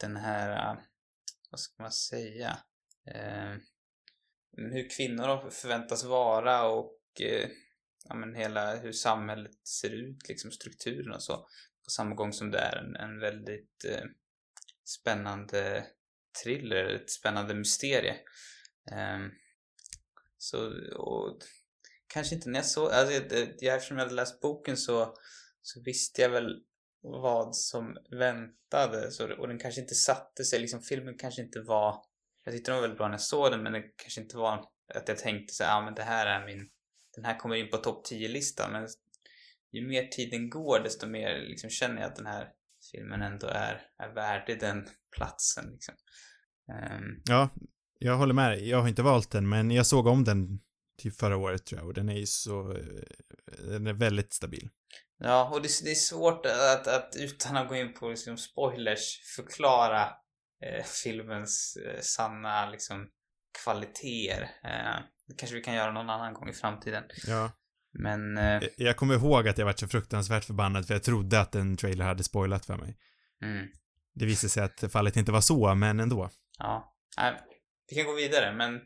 den 0.00 0.16
här, 0.16 0.50
eh, 0.50 0.78
vad 1.50 1.60
ska 1.60 1.82
man 1.82 1.92
säga, 1.92 2.58
eh, 3.06 3.54
hur 4.56 4.90
kvinnor 4.96 5.50
förväntas 5.50 6.04
vara 6.04 6.68
och 6.68 7.00
eh, 7.20 7.48
ja, 8.04 8.14
men 8.14 8.34
hela 8.34 8.76
hur 8.76 8.92
samhället 8.92 9.66
ser 9.66 9.90
ut, 9.90 10.28
liksom 10.28 10.50
strukturen 10.50 11.14
och 11.14 11.22
så. 11.22 11.36
På 11.84 11.90
samma 11.90 12.14
gång 12.14 12.32
som 12.32 12.50
det 12.50 12.58
är 12.58 12.76
en, 12.76 12.96
en 12.96 13.20
väldigt 13.20 13.84
eh, 13.84 14.04
spännande 14.84 15.86
thriller, 16.42 16.84
ett 16.84 17.10
spännande 17.10 17.54
mysterie. 17.54 18.16
Um, 18.92 19.32
så, 20.38 20.72
och 20.96 21.38
kanske 22.06 22.34
inte 22.34 22.50
när 22.50 22.58
jag 22.58 22.66
såg, 22.66 22.92
alltså, 22.92 23.14
jag, 23.60 23.76
eftersom 23.76 23.96
jag 23.96 24.04
hade 24.04 24.14
läst 24.14 24.40
boken 24.40 24.76
så, 24.76 25.14
så 25.62 25.82
visste 25.82 26.22
jag 26.22 26.30
väl 26.30 26.62
vad 27.02 27.56
som 27.56 27.96
väntade 28.10 29.10
så, 29.10 29.34
och 29.34 29.48
den 29.48 29.58
kanske 29.58 29.80
inte 29.80 29.94
satte 29.94 30.44
sig, 30.44 30.58
liksom 30.58 30.82
filmen 30.82 31.18
kanske 31.18 31.42
inte 31.42 31.60
var 31.60 32.02
jag 32.48 32.54
tyckte 32.54 32.70
den 32.70 32.76
var 32.76 32.82
väldigt 32.82 32.98
bra 32.98 33.06
när 33.06 33.14
jag 33.14 33.20
såg 33.20 33.50
den 33.50 33.62
men 33.62 33.72
det 33.72 33.82
kanske 33.96 34.20
inte 34.20 34.36
var 34.36 34.64
att 34.94 35.08
jag 35.08 35.18
tänkte 35.18 35.54
så 35.54 35.62
ja 35.62 35.74
ah, 35.74 35.84
men 35.84 35.94
det 35.94 36.02
här 36.02 36.26
är 36.26 36.46
min 36.46 36.70
den 37.14 37.24
här 37.24 37.38
kommer 37.38 37.56
in 37.56 37.70
på 37.70 37.76
topp 37.76 38.06
10-listan 38.06 38.72
men 38.72 38.88
ju 39.72 39.88
mer 39.88 40.06
tiden 40.06 40.50
går 40.50 40.80
desto 40.80 41.06
mer 41.06 41.40
liksom 41.40 41.70
känner 41.70 42.02
jag 42.02 42.10
att 42.10 42.16
den 42.16 42.26
här 42.26 42.48
filmen 42.92 43.22
ändå 43.22 43.46
är, 43.46 43.82
är 43.98 44.14
värdig 44.14 44.60
den 44.60 44.88
platsen 45.16 45.70
liksom. 45.72 45.94
Um, 46.68 47.22
ja, 47.24 47.48
jag 47.98 48.16
håller 48.16 48.34
med 48.34 48.50
dig. 48.50 48.68
Jag 48.68 48.80
har 48.80 48.88
inte 48.88 49.02
valt 49.02 49.30
den 49.30 49.48
men 49.48 49.70
jag 49.70 49.86
såg 49.86 50.06
om 50.06 50.24
den 50.24 50.60
till 50.98 51.12
förra 51.12 51.36
året 51.36 51.66
tror 51.66 51.80
jag 51.80 51.88
och 51.88 51.94
den 51.94 52.08
är 52.08 52.16
ju 52.16 52.26
så, 52.26 52.72
eh, 52.72 53.64
den 53.68 53.86
är 53.86 53.92
väldigt 53.92 54.32
stabil. 54.32 54.68
Ja, 55.18 55.50
och 55.52 55.62
det, 55.62 55.68
det 55.84 55.90
är 55.90 55.94
svårt 55.94 56.46
att, 56.46 56.86
att 56.86 57.16
utan 57.18 57.56
att 57.56 57.68
gå 57.68 57.76
in 57.76 57.94
på 57.94 58.08
liksom 58.08 58.36
spoilers 58.36 59.20
förklara 59.36 60.02
eh, 60.64 60.84
filmens 61.04 61.78
eh, 61.86 62.00
sanna 62.00 62.70
liksom 62.70 63.08
kvaliteter. 63.64 64.42
Eh, 64.64 65.00
det 65.28 65.34
kanske 65.36 65.56
vi 65.56 65.62
kan 65.62 65.74
göra 65.74 65.92
någon 65.92 66.10
annan 66.10 66.34
gång 66.34 66.48
i 66.48 66.52
framtiden. 66.52 67.04
Ja. 67.26 67.50
Men... 67.92 68.38
Eh, 68.38 68.62
jag 68.76 68.96
kommer 68.96 69.14
ihåg 69.14 69.48
att 69.48 69.58
jag 69.58 69.66
var 69.66 69.72
så 69.72 69.88
fruktansvärt 69.88 70.44
förbannad 70.44 70.86
för 70.86 70.94
jag 70.94 71.02
trodde 71.02 71.40
att 71.40 71.54
en 71.54 71.76
trailer 71.76 72.04
hade 72.04 72.24
spoilat 72.24 72.66
för 72.66 72.76
mig. 72.76 72.96
Mm. 73.42 73.66
Det 74.14 74.26
visade 74.26 74.50
sig 74.50 74.62
att 74.62 74.92
fallet 74.92 75.16
inte 75.16 75.32
var 75.32 75.40
så, 75.40 75.74
men 75.74 76.00
ändå. 76.00 76.30
Ja. 76.58 76.94
Nej, 77.16 77.40
vi 77.88 77.96
kan 77.96 78.06
gå 78.06 78.14
vidare, 78.14 78.54
men 78.54 78.80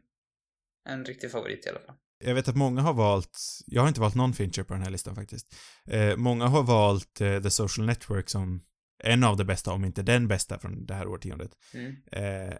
en 0.88 1.04
riktig 1.04 1.30
favorit 1.30 1.66
i 1.66 1.68
alla 1.68 1.80
fall. 1.80 1.96
Jag 2.24 2.34
vet 2.34 2.48
att 2.48 2.56
många 2.56 2.80
har 2.80 2.94
valt, 2.94 3.38
jag 3.66 3.82
har 3.82 3.88
inte 3.88 4.00
valt 4.00 4.14
någon 4.14 4.32
Fincher 4.32 4.62
på 4.62 4.74
den 4.74 4.82
här 4.82 4.90
listan 4.90 5.14
faktiskt. 5.14 5.54
Eh, 5.86 6.16
många 6.16 6.46
har 6.46 6.62
valt 6.62 7.20
eh, 7.20 7.42
The 7.42 7.50
Social 7.50 7.86
Network 7.86 8.28
som 8.28 8.60
en 9.04 9.24
av 9.24 9.36
de 9.36 9.44
bästa, 9.44 9.72
om 9.72 9.84
inte 9.84 10.02
den 10.02 10.28
bästa 10.28 10.58
från 10.58 10.86
det 10.86 10.94
här 10.94 11.06
årtiondet. 11.06 11.50
Mm. 11.74 11.96
Eh, 12.12 12.56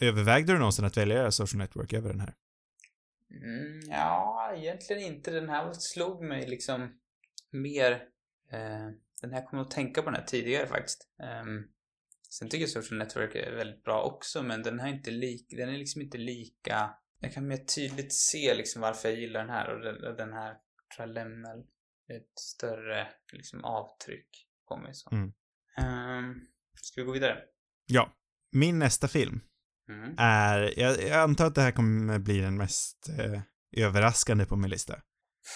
övervägde 0.00 0.52
du 0.52 0.58
någonsin 0.58 0.84
att 0.84 0.96
välja 0.96 1.30
Social 1.30 1.58
Network 1.58 1.92
över 1.92 2.08
den 2.08 2.20
här? 2.20 2.34
Mm, 3.30 3.80
ja, 3.90 4.52
egentligen 4.56 5.02
inte. 5.02 5.30
Den 5.30 5.48
här 5.48 5.72
slog 5.72 6.24
mig 6.24 6.48
liksom 6.48 6.98
mer... 7.50 7.92
Eh, 8.52 8.88
den 9.22 9.32
här 9.32 9.46
kommer 9.46 9.62
att 9.62 9.70
tänka 9.70 10.02
på 10.02 10.10
den 10.10 10.20
här 10.20 10.26
tidigare 10.26 10.66
faktiskt. 10.66 11.08
Um, 11.42 11.68
sen 12.28 12.48
tycker 12.48 12.62
jag 12.62 12.70
Social 12.70 12.98
Network 12.98 13.34
är 13.34 13.56
väldigt 13.56 13.84
bra 13.84 14.02
också, 14.02 14.42
men 14.42 14.62
den 14.62 14.80
här 14.80 14.88
är 14.88 14.92
inte 14.92 15.10
lik, 15.10 15.46
den 15.50 15.68
är 15.68 15.78
liksom 15.78 16.02
inte 16.02 16.18
lika... 16.18 16.90
Jag 17.20 17.32
kan 17.32 17.48
mer 17.48 17.56
tydligt 17.56 18.14
se 18.14 18.54
liksom 18.54 18.82
varför 18.82 19.08
jag 19.08 19.18
gillar 19.18 19.40
den 19.40 19.50
här 19.50 19.74
och 19.74 19.80
den, 19.80 20.16
den 20.16 20.32
här 20.32 20.52
tror 20.96 21.08
jag 21.08 21.14
lämnar 21.14 21.58
ett 22.08 22.38
större 22.38 23.08
liksom 23.32 23.64
avtryck 23.64 24.28
på 24.68 24.76
mig 24.76 24.94
så. 24.94 25.10
Mm. 25.10 25.32
Um, 25.80 26.46
ska 26.74 27.00
vi 27.00 27.06
gå 27.06 27.12
vidare? 27.12 27.38
Ja. 27.86 28.12
Min 28.52 28.78
nästa 28.78 29.08
film 29.08 29.40
mm. 29.88 30.14
är, 30.18 30.78
jag, 30.80 31.02
jag, 31.02 31.20
antar 31.22 31.46
att 31.46 31.54
det 31.54 31.60
här 31.60 31.72
kommer 31.72 32.18
bli 32.18 32.40
den 32.40 32.56
mest 32.56 33.08
eh, 33.18 33.40
överraskande 33.76 34.46
på 34.46 34.56
min 34.56 34.70
lista. 34.70 34.94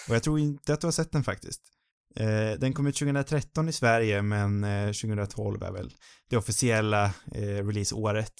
Och 0.09 0.15
jag 0.15 0.23
tror 0.23 0.39
inte 0.39 0.73
att 0.73 0.81
du 0.81 0.87
har 0.87 0.91
sett 0.91 1.11
den 1.11 1.23
faktiskt. 1.23 1.72
Eh, 2.15 2.59
den 2.59 2.73
kom 2.73 2.87
ut 2.87 2.95
2013 2.95 3.69
i 3.69 3.73
Sverige, 3.73 4.21
men 4.21 4.63
eh, 4.63 4.85
2012 4.85 5.63
är 5.63 5.71
väl 5.71 5.93
det 6.29 6.37
officiella 6.37 7.05
eh, 7.31 7.65
releaseåret. 7.65 8.33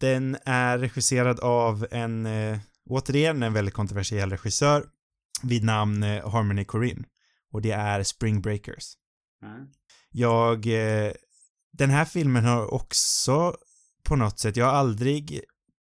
Den 0.00 0.36
är 0.44 0.78
regisserad 0.78 1.40
av 1.40 1.86
en, 1.90 2.26
eh, 2.26 2.58
återigen 2.90 3.42
en 3.42 3.52
väldigt 3.52 3.74
kontroversiell 3.74 4.30
regissör 4.30 4.84
vid 5.42 5.64
namn 5.64 6.02
eh, 6.02 6.30
Harmony 6.30 6.64
Corinne. 6.64 7.04
Och 7.52 7.62
det 7.62 7.72
är 7.72 8.02
Spring 8.02 8.40
Breakers. 8.40 8.84
Mm. 9.42 9.66
Jag, 10.10 10.66
eh, 10.66 11.12
den 11.72 11.90
här 11.90 12.04
filmen 12.04 12.44
har 12.44 12.74
också 12.74 13.56
på 14.04 14.16
något 14.16 14.38
sätt, 14.38 14.56
jag 14.56 14.66
har 14.66 14.72
aldrig, 14.72 15.40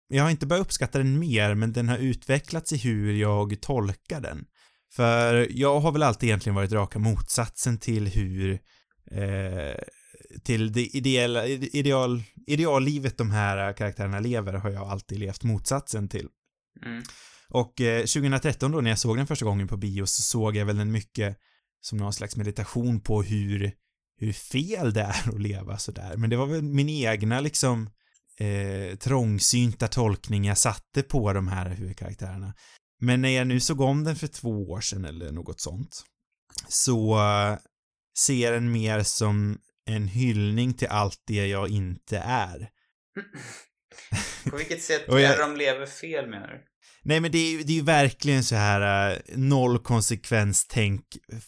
jag 0.07 0.23
har 0.23 0.29
inte 0.29 0.45
börjat 0.45 0.65
uppskatta 0.65 0.97
den 0.97 1.19
mer, 1.19 1.55
men 1.55 1.73
den 1.73 1.89
har 1.89 1.97
utvecklats 1.97 2.73
i 2.73 2.77
hur 2.77 3.13
jag 3.13 3.61
tolkar 3.61 4.21
den. 4.21 4.45
För 4.95 5.47
jag 5.51 5.79
har 5.79 5.91
väl 5.91 6.03
alltid 6.03 6.29
egentligen 6.29 6.55
varit 6.55 6.71
raka 6.71 6.99
motsatsen 6.99 7.77
till 7.77 8.07
hur, 8.07 8.51
eh, 9.11 9.79
till 10.43 10.71
det 10.71 10.85
ideella, 10.85 11.47
ideal, 11.47 12.23
ideallivet 12.47 13.17
de 13.17 13.31
här 13.31 13.73
karaktärerna 13.73 14.19
lever 14.19 14.53
har 14.53 14.69
jag 14.69 14.87
alltid 14.87 15.19
levt 15.19 15.43
motsatsen 15.43 16.09
till. 16.09 16.27
Mm. 16.85 17.03
Och 17.49 17.81
eh, 17.81 17.99
2013 17.99 18.71
då 18.71 18.81
när 18.81 18.89
jag 18.89 18.99
såg 18.99 19.17
den 19.17 19.27
första 19.27 19.45
gången 19.45 19.67
på 19.67 19.77
bio 19.77 20.05
så 20.05 20.21
såg 20.21 20.55
jag 20.55 20.65
väl 20.65 20.77
den 20.77 20.91
mycket 20.91 21.37
som 21.81 21.97
någon 21.97 22.13
slags 22.13 22.35
meditation 22.35 22.99
på 22.99 23.23
hur 23.23 23.71
hur 24.17 24.33
fel 24.33 24.93
det 24.93 25.01
är 25.01 25.29
att 25.29 25.41
leva 25.41 25.77
sådär. 25.77 26.17
Men 26.17 26.29
det 26.29 26.35
var 26.35 26.45
väl 26.45 26.61
min 26.61 26.89
egna 26.89 27.39
liksom 27.39 27.89
eh, 28.39 28.97
trångsynta 28.97 29.87
tolkning 29.87 30.45
jag 30.45 30.57
satte 30.57 31.03
på 31.03 31.33
de 31.33 31.47
här 31.47 31.69
huvudkaraktärerna. 31.69 32.53
Men 32.99 33.21
när 33.21 33.29
jag 33.29 33.47
nu 33.47 33.59
såg 33.59 33.81
om 33.81 34.03
den 34.03 34.15
för 34.15 34.27
två 34.27 34.69
år 34.69 34.81
sedan 34.81 35.05
eller 35.05 35.31
något 35.31 35.59
sånt 35.59 36.03
så 36.67 37.15
uh, 37.15 37.57
ser 38.17 38.51
den 38.51 38.71
mer 38.71 39.03
som 39.03 39.59
en 39.85 40.07
hyllning 40.07 40.73
till 40.73 40.87
allt 40.87 41.21
det 41.27 41.47
jag 41.47 41.69
inte 41.69 42.17
är. 42.17 42.69
På 44.49 44.57
vilket 44.57 44.81
sätt 44.81 45.03
jag, 45.07 45.21
är 45.21 45.37
de 45.37 45.57
lever 45.57 45.85
fel 45.85 46.29
menar 46.29 46.47
du? 46.47 46.63
Nej 47.03 47.19
men 47.19 47.31
det 47.31 47.37
är, 47.37 47.63
det 47.63 47.71
är 47.71 47.75
ju 47.75 47.83
verkligen 47.83 48.43
så 48.43 48.55
här 48.55 49.11
uh, 49.11 49.37
noll 49.37 49.79
konsekvenstänk 49.79 51.03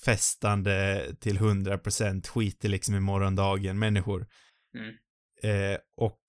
festande 0.05 1.05
till 1.19 1.37
hundra 1.37 1.77
procent 1.77 2.27
skiter 2.27 2.69
liksom 2.69 2.95
i 2.95 2.99
morgondagen 2.99 3.79
människor. 3.79 4.27
Mm. 4.77 4.95
Eh, 5.43 5.77
och 5.97 6.19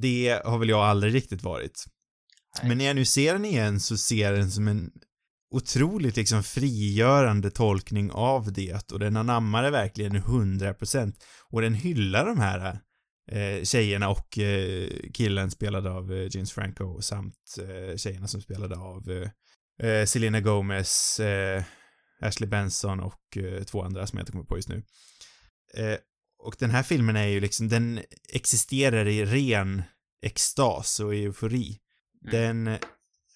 det 0.00 0.42
har 0.44 0.58
väl 0.58 0.68
jag 0.68 0.80
aldrig 0.80 1.14
riktigt 1.14 1.42
varit. 1.42 1.84
Men 2.62 2.78
när 2.78 2.84
jag 2.84 2.96
nu 2.96 3.04
ser 3.04 3.32
den 3.32 3.44
igen 3.44 3.80
så 3.80 3.96
ser 3.96 4.32
den 4.32 4.50
som 4.50 4.68
en 4.68 4.90
otroligt 5.50 6.16
liksom 6.16 6.42
frigörande 6.42 7.50
tolkning 7.50 8.10
av 8.10 8.52
det 8.52 8.92
och 8.92 8.98
den 8.98 9.16
anammar 9.16 9.62
det 9.62 9.70
verkligen 9.70 10.16
hundra 10.16 10.74
procent 10.74 11.24
och 11.50 11.60
den 11.60 11.74
hyllar 11.74 12.26
de 12.26 12.38
här 12.38 12.80
eh, 13.32 13.64
tjejerna 13.64 14.08
och 14.08 14.38
eh, 14.38 14.88
killen 15.14 15.50
spelade 15.50 15.90
av 15.90 16.12
eh, 16.12 16.28
James 16.30 16.52
Franco 16.52 17.00
samt 17.00 17.58
eh, 17.58 17.96
tjejerna 17.96 18.28
som 18.28 18.40
spelade 18.40 18.76
av 18.76 19.10
eh, 19.10 19.88
eh, 19.90 20.06
Selena 20.06 20.40
Gomez, 20.40 21.20
eh, 21.20 21.62
Ashley 22.20 22.48
Benson 22.48 23.00
och 23.00 23.36
eh, 23.36 23.62
två 23.62 23.82
andra 23.82 24.06
som 24.06 24.18
jag 24.18 24.22
inte 24.22 24.32
kommer 24.32 24.44
på 24.44 24.56
just 24.56 24.68
nu. 24.68 24.82
Eh, 25.74 25.96
och 26.42 26.56
den 26.58 26.70
här 26.70 26.82
filmen 26.82 27.16
är 27.16 27.26
ju 27.26 27.40
liksom, 27.40 27.68
den 27.68 28.00
existerar 28.28 29.08
i 29.08 29.24
ren 29.24 29.82
extas 30.22 31.00
och 31.00 31.14
eufori. 31.14 31.78
Mm. 32.26 32.32
Den 32.66 32.78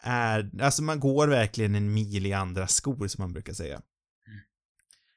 är, 0.02 0.50
alltså 0.60 0.82
man 0.82 1.00
går 1.00 1.28
verkligen 1.28 1.74
en 1.74 1.92
mil 1.92 2.26
i 2.26 2.32
andra 2.32 2.66
skor 2.66 3.08
som 3.08 3.22
man 3.22 3.32
brukar 3.32 3.52
säga. 3.52 3.74
Mm. 3.74 4.40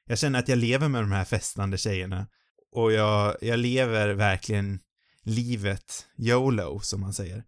Jag 0.06 0.18
känner 0.18 0.38
att 0.38 0.48
jag 0.48 0.58
lever 0.58 0.88
med 0.88 1.02
de 1.02 1.12
här 1.12 1.24
festande 1.24 1.78
tjejerna 1.78 2.26
och 2.72 2.92
jag, 2.92 3.36
jag 3.40 3.58
lever 3.58 4.08
verkligen 4.08 4.80
livet 5.22 6.06
YOLO, 6.18 6.80
som 6.80 7.00
man 7.00 7.12
säger. 7.12 7.44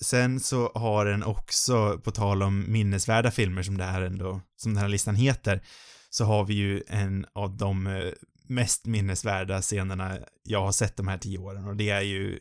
Sen 0.00 0.40
så 0.40 0.72
har 0.74 1.06
den 1.06 1.22
också, 1.22 1.98
på 1.98 2.10
tal 2.10 2.42
om 2.42 2.72
minnesvärda 2.72 3.30
filmer 3.30 3.62
som 3.62 3.78
det 3.78 3.84
här 3.84 4.02
ändå, 4.02 4.40
som 4.56 4.74
den 4.74 4.82
här 4.82 4.88
listan 4.88 5.16
heter, 5.16 5.60
så 6.10 6.24
har 6.24 6.44
vi 6.44 6.54
ju 6.54 6.82
en 6.86 7.26
av 7.32 7.56
de 7.56 7.86
eh, 7.86 8.12
mest 8.48 8.86
minnesvärda 8.86 9.62
scenerna 9.62 10.18
jag 10.42 10.60
har 10.60 10.72
sett 10.72 10.96
de 10.96 11.08
här 11.08 11.18
tio 11.18 11.38
åren 11.38 11.64
och 11.64 11.76
det 11.76 11.90
är 11.90 12.00
ju 12.00 12.38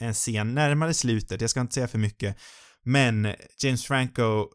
en 0.00 0.14
scen 0.14 0.54
närmare 0.54 0.94
slutet, 0.94 1.40
jag 1.40 1.50
ska 1.50 1.60
inte 1.60 1.74
säga 1.74 1.88
för 1.88 1.98
mycket, 1.98 2.36
men 2.82 3.34
James 3.58 3.84
Franco 3.84 4.48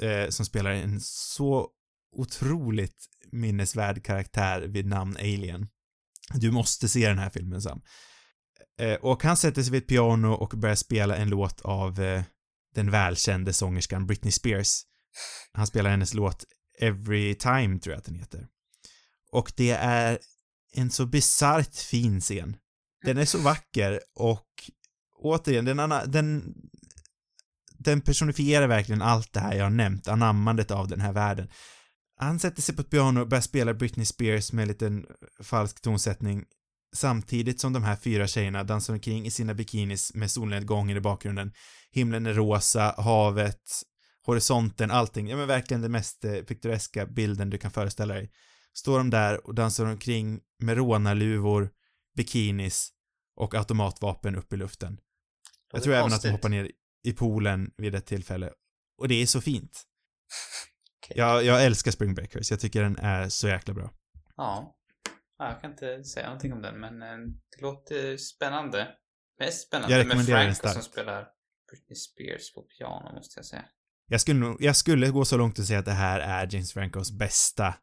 eh, 0.00 0.28
som 0.28 0.46
spelar 0.46 0.70
en 0.70 1.00
så 1.00 1.68
otroligt 2.16 3.06
minnesvärd 3.32 4.04
karaktär 4.04 4.60
vid 4.60 4.86
namn 4.86 5.16
Alien. 5.16 5.68
Du 6.34 6.50
måste 6.50 6.88
se 6.88 7.08
den 7.08 7.18
här 7.18 7.30
filmen 7.30 7.62
Sam. 7.62 7.80
Eh, 8.80 8.94
och 8.94 9.22
han 9.22 9.36
sätter 9.36 9.62
sig 9.62 9.72
vid 9.72 9.82
ett 9.82 9.88
piano 9.88 10.32
och 10.32 10.54
börjar 10.56 10.76
spela 10.76 11.16
en 11.16 11.28
låt 11.28 11.60
av 11.60 12.00
eh, 12.00 12.22
den 12.74 12.90
välkände 12.90 13.52
sångerskan 13.52 14.06
Britney 14.06 14.32
Spears. 14.32 14.82
Han 15.52 15.66
spelar 15.66 15.90
hennes 15.90 16.14
låt 16.14 16.44
Every 16.80 17.34
Time, 17.34 17.78
tror 17.78 17.92
jag 17.92 17.98
att 17.98 18.04
den 18.04 18.18
heter. 18.18 18.46
Och 19.32 19.52
det 19.56 19.70
är 19.70 20.18
en 20.72 20.90
så 20.90 21.06
bisarrt 21.06 21.76
fin 21.76 22.20
scen. 22.20 22.56
Den 23.04 23.18
är 23.18 23.24
så 23.24 23.38
vacker 23.38 24.00
och 24.14 24.48
återigen, 25.18 25.64
den, 25.64 25.80
anna, 25.80 26.04
den 26.04 26.54
den 27.78 28.00
personifierar 28.00 28.66
verkligen 28.66 29.02
allt 29.02 29.32
det 29.32 29.40
här 29.40 29.54
jag 29.54 29.64
har 29.64 29.70
nämnt, 29.70 30.08
anammandet 30.08 30.70
av 30.70 30.88
den 30.88 31.00
här 31.00 31.12
världen. 31.12 31.48
Han 32.16 32.38
sätter 32.38 32.62
sig 32.62 32.76
på 32.76 32.82
ett 32.82 32.90
piano 32.90 33.20
och 33.20 33.28
börjar 33.28 33.42
spela 33.42 33.74
Britney 33.74 34.06
Spears 34.06 34.52
med 34.52 34.62
en 34.62 34.68
liten 34.68 35.06
falsk 35.42 35.80
tonsättning 35.80 36.44
samtidigt 36.96 37.60
som 37.60 37.72
de 37.72 37.82
här 37.82 37.96
fyra 37.96 38.26
tjejerna 38.26 38.64
dansar 38.64 38.94
omkring 38.94 39.26
i 39.26 39.30
sina 39.30 39.54
bikinis 39.54 40.14
med 40.14 40.30
solnedgången 40.30 40.96
i 40.96 41.00
bakgrunden. 41.00 41.52
Himlen 41.90 42.26
är 42.26 42.34
rosa, 42.34 42.94
havet, 42.98 43.62
horisonten, 44.26 44.90
allting. 44.90 45.28
Ja 45.28 45.36
men 45.36 45.48
verkligen 45.48 45.82
den 45.82 45.92
mest 45.92 46.20
pittoreska 46.20 46.44
piktoreska 46.46 47.06
bilden 47.06 47.50
du 47.50 47.58
kan 47.58 47.70
föreställa 47.70 48.14
dig. 48.14 48.30
Står 48.74 48.98
de 48.98 49.10
där 49.10 49.46
och 49.46 49.54
dansar 49.54 49.86
omkring 49.86 50.40
med 50.62 50.76
rånarluvor, 50.76 51.70
bikinis 52.16 52.90
och 53.36 53.54
automatvapen 53.54 54.36
upp 54.36 54.52
i 54.52 54.56
luften. 54.56 54.98
Jag 55.72 55.82
tror 55.82 55.94
även 55.94 56.12
att 56.12 56.22
de 56.22 56.30
hoppar 56.30 56.48
ner 56.48 56.70
i 57.04 57.12
poolen 57.12 57.70
vid 57.76 57.94
ett 57.94 58.06
tillfälle. 58.06 58.52
Och 58.98 59.08
det 59.08 59.14
är 59.22 59.26
så 59.26 59.40
fint. 59.40 59.82
Okej. 61.04 61.18
Jag, 61.18 61.44
jag 61.44 61.64
älskar 61.64 61.90
Spring 61.90 62.14
Breakers. 62.14 62.50
Jag 62.50 62.60
tycker 62.60 62.82
den 62.82 62.96
är 62.96 63.28
så 63.28 63.48
jäkla 63.48 63.74
bra. 63.74 63.90
Ja. 64.36 64.78
ja. 65.38 65.48
Jag 65.50 65.60
kan 65.60 65.70
inte 65.70 66.04
säga 66.04 66.26
någonting 66.26 66.52
om 66.52 66.62
den, 66.62 66.80
men 66.80 67.02
eh, 67.02 67.08
det 67.56 67.62
låter 67.62 68.16
spännande. 68.16 68.88
Mest 69.38 69.66
spännande 69.66 69.96
Jag 69.96 70.06
med 70.06 70.26
Franco 70.26 70.68
som 70.68 70.82
spelar 70.82 71.28
Britney 71.70 71.96
Spears 71.96 72.54
på 72.54 72.62
piano, 72.62 73.14
måste 73.14 73.38
jag 73.38 73.46
säga. 73.46 73.64
Jag 74.06 74.20
skulle, 74.20 74.40
nog- 74.40 74.62
jag 74.62 74.76
skulle 74.76 75.10
gå 75.10 75.24
så 75.24 75.36
långt 75.36 75.58
att 75.58 75.66
säga 75.66 75.78
att 75.78 75.84
det 75.84 75.92
här 75.92 76.20
är 76.20 76.48
James 76.54 76.72
Francos 76.72 77.12
bästa 77.12 77.74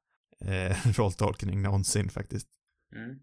eh, 0.46 0.78
rolltolkning 0.98 1.62
någonsin 1.62 2.10
faktiskt. 2.10 2.48
Mm. 2.96 3.16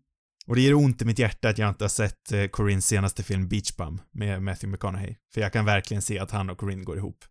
Och 0.47 0.55
det 0.57 0.63
gör 0.63 0.75
ont 0.75 1.03
i 1.03 1.05
mitt 1.05 1.19
hjärta 1.19 1.49
att 1.49 1.59
jag 1.59 1.69
inte 1.69 1.85
har 1.85 1.89
sett 1.89 2.33
eh, 2.33 2.47
Corins 2.47 2.87
senaste 2.87 3.23
film 3.23 3.49
Beach 3.49 3.77
Bum 3.77 4.01
med 4.13 4.43
Matthew 4.43 4.73
McConaughey. 4.73 5.17
För 5.35 5.41
jag 5.41 5.53
kan 5.53 5.65
verkligen 5.65 6.03
se 6.03 6.19
att 6.19 6.31
han 6.31 6.51
och 6.51 6.59
Corinne 6.59 6.85
går 6.85 6.97
ihop. 6.97 7.25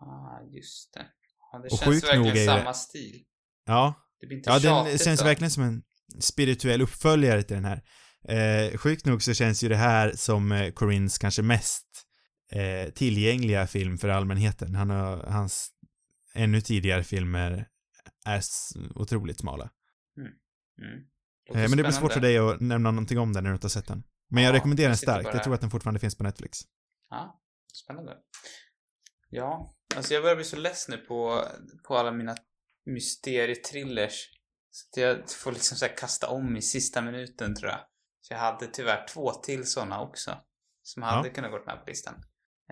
Ah, 0.00 0.40
just 0.50 0.94
det. 0.94 1.06
Ja, 1.52 1.58
det 1.58 1.68
Och 1.68 1.78
känns 1.78 2.04
verkligen 2.04 2.34
det- 2.34 2.46
samma 2.46 2.74
stil. 2.74 3.22
Ja, 3.66 3.94
Det 4.20 4.26
blir 4.26 4.36
inte 4.36 4.50
ja 4.50 4.58
den 4.84 4.98
känns 4.98 5.20
då. 5.20 5.24
verkligen 5.26 5.50
som 5.50 5.62
en 5.62 5.82
spirituell 6.20 6.82
uppföljare 6.82 7.42
till 7.42 7.56
den 7.56 7.64
här. 7.64 7.82
Eh, 8.28 8.78
sjukt 8.78 9.06
nog 9.06 9.22
så 9.22 9.34
känns 9.34 9.64
ju 9.64 9.68
det 9.68 9.76
här 9.76 10.12
som 10.16 10.52
eh, 10.52 10.70
Corins 10.72 11.18
kanske 11.18 11.42
mest 11.42 11.86
eh, 12.52 12.90
tillgängliga 12.92 13.66
film 13.66 13.98
för 13.98 14.08
allmänheten. 14.08 14.74
Han 14.74 14.90
har, 14.90 15.16
hans 15.16 15.70
ännu 16.34 16.60
tidigare 16.60 17.04
filmer 17.04 17.68
är 18.26 18.42
otroligt 18.94 19.38
smala. 19.40 19.70
Mm. 20.18 20.32
Eh, 21.50 21.54
men 21.54 21.70
det 21.70 21.76
blir 21.76 21.90
svårt 21.90 22.12
för 22.12 22.20
dig 22.20 22.38
att 22.38 22.60
nämna 22.60 22.90
någonting 22.90 23.18
om 23.18 23.32
den 23.32 23.44
när 23.44 23.50
du 23.50 23.54
inte 23.54 23.64
har 23.64 23.70
sett 23.70 23.86
den. 23.86 24.02
Men 24.30 24.42
jag 24.42 24.52
Ja, 24.52 24.56
rekommenderar 24.56 24.88
den 24.88 24.90
jag 24.90 24.98
starkt. 24.98 25.34
Jag 25.34 25.44
tror 25.44 25.54
att 25.54 25.60
den 25.60 25.70
fortfarande 25.70 26.00
finns 26.00 26.14
på 26.14 26.24
Netflix. 26.24 26.58
Ja, 27.10 27.40
spännande. 27.72 28.16
Ja, 29.30 29.74
alltså 29.96 30.14
jag 30.14 30.22
börjar 30.22 30.36
bli 30.36 30.44
så 30.44 30.56
less 30.56 30.88
nu 30.88 30.96
på, 30.96 31.44
på 31.84 31.96
alla 31.96 32.12
mina 32.12 32.36
mysterietrillers. 32.86 34.28
Så 34.70 34.86
att 34.88 35.02
jag 35.02 35.30
får 35.30 35.52
liksom 35.52 35.78
så 35.78 35.88
kasta 35.88 36.28
om 36.28 36.56
i 36.56 36.62
sista 36.62 37.02
minuten 37.02 37.54
tror 37.54 37.70
jag. 37.70 37.80
Så 38.20 38.32
jag 38.34 38.38
hade 38.38 38.66
tyvärr 38.66 39.06
två 39.08 39.32
till 39.32 39.66
sådana 39.66 40.00
också. 40.00 40.38
Som 40.82 41.02
hade 41.02 41.30
kunnat 41.30 41.50
gått 41.50 41.66
med 41.66 41.76
på 41.84 41.90
listan. 41.90 42.14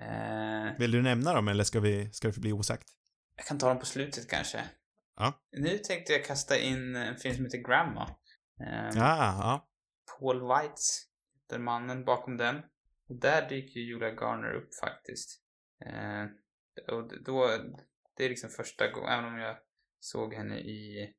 Eh, 0.01 0.79
Vill 0.79 0.91
du 0.91 1.03
nämna 1.03 1.35
dem 1.35 1.49
eller 1.49 1.65
ska 1.65 1.81
vi, 1.81 2.13
ska 2.13 2.29
det 2.29 2.33
förbli 2.33 2.53
osagt? 2.53 2.89
jag 3.37 3.47
kan 3.47 3.59
ta 3.59 3.69
dem 3.69 3.79
på 3.79 3.87
slutet 3.87 4.29
kanske. 4.31 4.65
Ja. 5.17 5.33
Nu 5.57 5.79
tänkte 5.79 6.13
jag 6.13 6.25
kasta 6.25 6.59
in 6.59 6.97
en 6.97 7.17
film 7.17 7.35
som 7.37 7.45
heter 7.45 7.59
Grandma. 7.59 8.11
Eh, 8.61 8.91
Ja, 8.95 9.17
ja. 9.17 9.69
Paul 10.19 10.49
Weitz 10.49 11.09
heter 11.35 11.59
mannen 11.59 12.05
bakom 12.05 12.37
den. 12.37 12.57
Och 13.09 13.17
där 13.17 13.49
dyker 13.49 13.81
ju 13.81 13.87
Julia 13.87 14.11
Garner 14.11 14.55
upp 14.55 14.75
faktiskt. 14.81 15.43
Eh, 15.87 16.25
och 16.95 17.23
då, 17.25 17.47
det 18.17 18.25
är 18.25 18.29
liksom 18.29 18.51
första 18.51 18.91
gången, 18.91 19.13
även 19.13 19.25
om 19.25 19.39
jag 19.39 19.57
såg 20.01 20.35
henne 20.35 20.59
i 20.59 21.15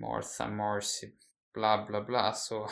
Martha, 0.00 0.48
Marcy, 0.48 1.12
bla 1.54 1.86
bla 1.86 2.04
bla, 2.04 2.32
så, 2.32 2.68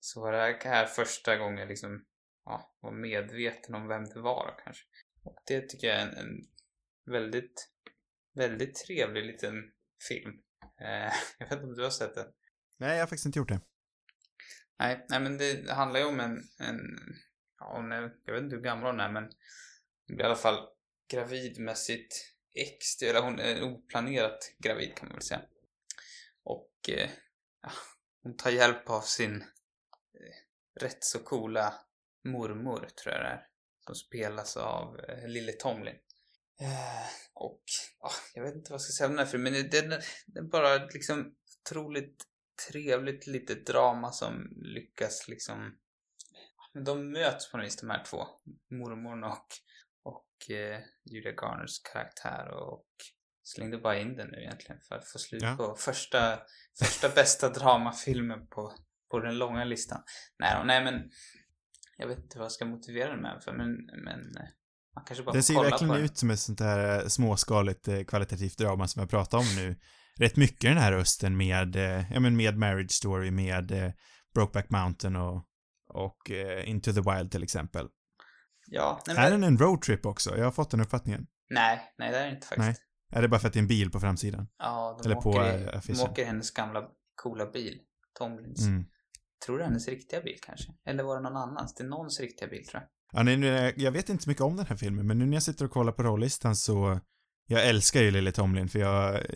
så 0.00 0.20
var 0.20 0.32
det 0.32 0.58
här 0.64 0.86
första 0.86 1.36
gången 1.36 1.58
jag 1.58 1.68
liksom 1.68 2.04
ja, 2.44 2.76
var 2.80 2.92
medveten 2.92 3.74
om 3.74 3.88
vem 3.88 4.04
det 4.04 4.20
var 4.20 4.46
då, 4.46 4.62
kanske. 4.64 4.84
Och 5.24 5.38
det 5.46 5.68
tycker 5.68 5.86
jag 5.86 5.96
är 5.96 6.06
en, 6.06 6.16
en 6.16 6.46
väldigt, 7.12 7.70
väldigt 8.34 8.74
trevlig 8.74 9.24
liten 9.24 9.72
film. 10.08 10.42
Eh, 10.80 11.12
jag 11.38 11.46
vet 11.46 11.52
inte 11.52 11.64
om 11.64 11.74
du 11.74 11.82
har 11.82 11.90
sett 11.90 12.14
den? 12.14 12.32
Nej, 12.78 12.94
jag 12.94 13.02
har 13.02 13.06
faktiskt 13.06 13.26
inte 13.26 13.38
gjort 13.38 13.48
det. 13.48 13.60
Nej, 14.78 15.06
nej 15.08 15.20
men 15.20 15.38
det 15.38 15.70
handlar 15.70 16.00
ju 16.00 16.06
om 16.06 16.20
en, 16.20 16.48
en 16.58 16.80
ja, 17.58 17.72
hon 17.76 17.92
är, 17.92 18.14
jag 18.24 18.34
vet 18.34 18.42
inte 18.42 18.56
hur 18.56 18.62
gammal 18.62 18.86
hon 18.86 19.00
är 19.00 19.12
men 19.12 19.22
hon 20.06 20.16
blir 20.16 20.20
i 20.20 20.26
alla 20.26 20.36
fall 20.36 20.68
gravid 21.12 21.58
med 21.60 21.78
sitt 21.78 22.34
ex, 22.54 23.02
eller 23.02 23.22
hon 23.22 23.38
är 23.38 23.62
oplanerat 23.62 24.38
gravid 24.58 24.94
kan 24.96 25.08
man 25.08 25.16
väl 25.16 25.22
säga. 25.22 25.42
Och 26.44 26.72
eh, 26.88 27.10
ja, 27.62 27.70
hon 28.22 28.36
tar 28.36 28.50
hjälp 28.50 28.90
av 28.90 29.00
sin 29.00 29.42
eh, 29.42 30.80
rätt 30.80 31.04
så 31.04 31.18
coola 31.18 31.74
mormor 32.24 32.88
tror 33.02 33.14
jag 33.14 33.24
det 33.24 33.28
är. 33.28 33.46
Som 33.86 33.94
spelas 33.94 34.56
av 34.56 35.00
eh, 35.00 35.28
Lille 35.28 35.52
Tomlin. 35.52 35.94
Eh, 36.60 37.06
och 37.34 37.62
oh, 38.00 38.12
jag 38.34 38.42
vet 38.42 38.54
inte 38.54 38.70
vad 38.70 38.74
jag 38.74 38.82
ska 38.82 38.92
säga 38.92 39.08
om 39.08 39.16
den 39.16 39.24
här 39.24 39.32
filmen. 39.32 39.52
men 39.52 39.70
Den, 39.70 39.88
den 40.26 40.44
är 40.44 40.48
bara 40.48 40.84
liksom 40.84 41.34
otroligt 41.60 42.24
trevligt 42.70 43.26
litet 43.26 43.66
drama 43.66 44.12
som 44.12 44.48
lyckas 44.56 45.28
liksom... 45.28 45.78
Men 46.74 46.84
de 46.84 47.12
möts 47.12 47.50
på 47.50 47.56
något 47.56 47.66
vis 47.66 47.76
de 47.76 47.90
här 47.90 48.04
två. 48.04 48.26
Mormorn 48.70 49.24
och, 49.24 49.46
och 50.02 50.50
eh, 50.50 50.80
Julia 51.04 51.32
Garners 51.32 51.82
karaktär 51.92 52.50
och 52.50 52.86
slängde 53.42 53.78
bara 53.78 53.98
in 53.98 54.16
den 54.16 54.28
nu 54.28 54.36
egentligen 54.36 54.80
för 54.88 54.94
att 54.94 55.08
få 55.08 55.18
slut 55.18 55.42
Ja. 55.42 55.56
på 55.56 55.74
första, 55.74 56.38
första 56.78 57.08
bästa 57.08 57.48
dramafilmen 57.48 58.46
på, 58.46 58.74
på 59.10 59.20
den 59.20 59.38
långa 59.38 59.64
listan. 59.64 60.02
Nej, 60.38 60.54
då, 60.56 60.64
nej 60.64 60.84
men 60.84 61.10
jag 61.96 62.08
vet 62.08 62.18
inte 62.18 62.38
vad 62.38 62.44
jag 62.44 62.52
ska 62.52 62.64
motivera 62.64 63.10
den 63.10 63.22
med 63.22 63.42
för 63.44 63.52
men, 63.52 63.86
men 64.04 64.20
eh, 64.36 64.48
man 64.94 65.04
kanske 65.04 65.24
bara 65.24 65.32
Den 65.32 65.42
ser 65.42 65.54
verkligen 65.54 65.96
ut 65.96 66.18
som 66.18 66.30
ett 66.30 66.40
sånt 66.40 66.60
här 66.60 67.02
eh, 67.02 67.06
småskaligt 67.06 67.88
eh, 67.88 68.04
kvalitativt 68.04 68.58
drama 68.58 68.88
som 68.88 69.00
jag 69.00 69.10
pratat 69.10 69.40
om 69.40 69.46
nu. 69.56 69.76
Rätt 70.18 70.36
mycket 70.36 70.60
den 70.70 70.78
här 70.78 70.92
hösten 70.92 71.36
med, 71.36 71.76
eh, 71.76 72.12
ja 72.12 72.20
men 72.20 72.36
med 72.36 72.58
Marriage 72.58 72.90
Story, 72.90 73.30
med 73.30 73.70
eh, 73.70 73.92
Brokeback 74.34 74.70
Mountain 74.70 75.16
och, 75.16 75.44
och 75.88 76.30
eh, 76.30 76.68
Into 76.68 76.92
the 76.92 77.00
Wild 77.00 77.30
till 77.30 77.42
exempel. 77.42 77.88
Ja, 78.66 79.00
nej, 79.06 79.16
Är 79.16 79.30
men, 79.30 79.40
den 79.40 79.44
en 79.44 79.58
roadtrip 79.58 80.06
också? 80.06 80.36
Jag 80.36 80.44
har 80.44 80.52
fått 80.52 80.70
den 80.70 80.80
uppfattningen. 80.80 81.26
nej, 81.50 81.94
nej 81.98 82.10
det 82.10 82.18
är 82.18 82.24
det 82.24 82.30
inte 82.30 82.46
faktiskt. 82.46 82.66
Nej. 82.66 82.76
Är 83.12 83.22
det 83.22 83.28
bara 83.28 83.40
för 83.40 83.48
att 83.48 83.52
det 83.52 83.58
är 83.58 83.62
en 83.62 83.68
bil 83.68 83.90
på 83.90 84.00
framsidan? 84.00 84.48
Ja, 84.58 84.98
de 85.02 85.06
Eller 85.06 85.20
på, 85.20 85.30
åker, 85.30 85.74
eh, 85.74 85.90
i, 85.90 85.92
de 85.92 86.00
åker 86.00 86.24
hennes 86.24 86.50
gamla 86.50 86.88
coola 87.14 87.50
bil. 87.50 87.78
Tomlins. 88.18 88.66
Mm. 88.66 88.84
Tror 89.46 89.58
du 89.58 89.64
hennes 89.64 89.88
riktiga 89.88 90.20
bil 90.20 90.38
kanske? 90.42 90.72
Eller 90.86 91.04
var 91.04 91.16
det 91.16 91.22
någon 91.22 91.36
annans? 91.36 91.74
Det 91.74 91.84
är 91.84 91.88
någons 91.88 92.20
riktiga 92.20 92.48
bil 92.48 92.66
tror 92.66 92.82
jag. 92.82 92.88
Ja, 93.12 93.22
nej, 93.22 93.74
jag 93.76 93.92
vet 93.92 94.08
inte 94.08 94.24
så 94.24 94.30
mycket 94.30 94.42
om 94.42 94.56
den 94.56 94.66
här 94.66 94.76
filmen, 94.76 95.06
men 95.06 95.18
nu 95.18 95.26
när 95.26 95.36
jag 95.36 95.42
sitter 95.42 95.64
och 95.64 95.70
kollar 95.70 95.92
på 95.92 96.02
rollistan 96.02 96.56
så 96.56 97.00
jag 97.50 97.68
älskar 97.68 98.02
ju 98.02 98.10
Lily 98.10 98.32
Tomlin 98.32 98.68
för 98.68 98.78
jag, 98.78 99.26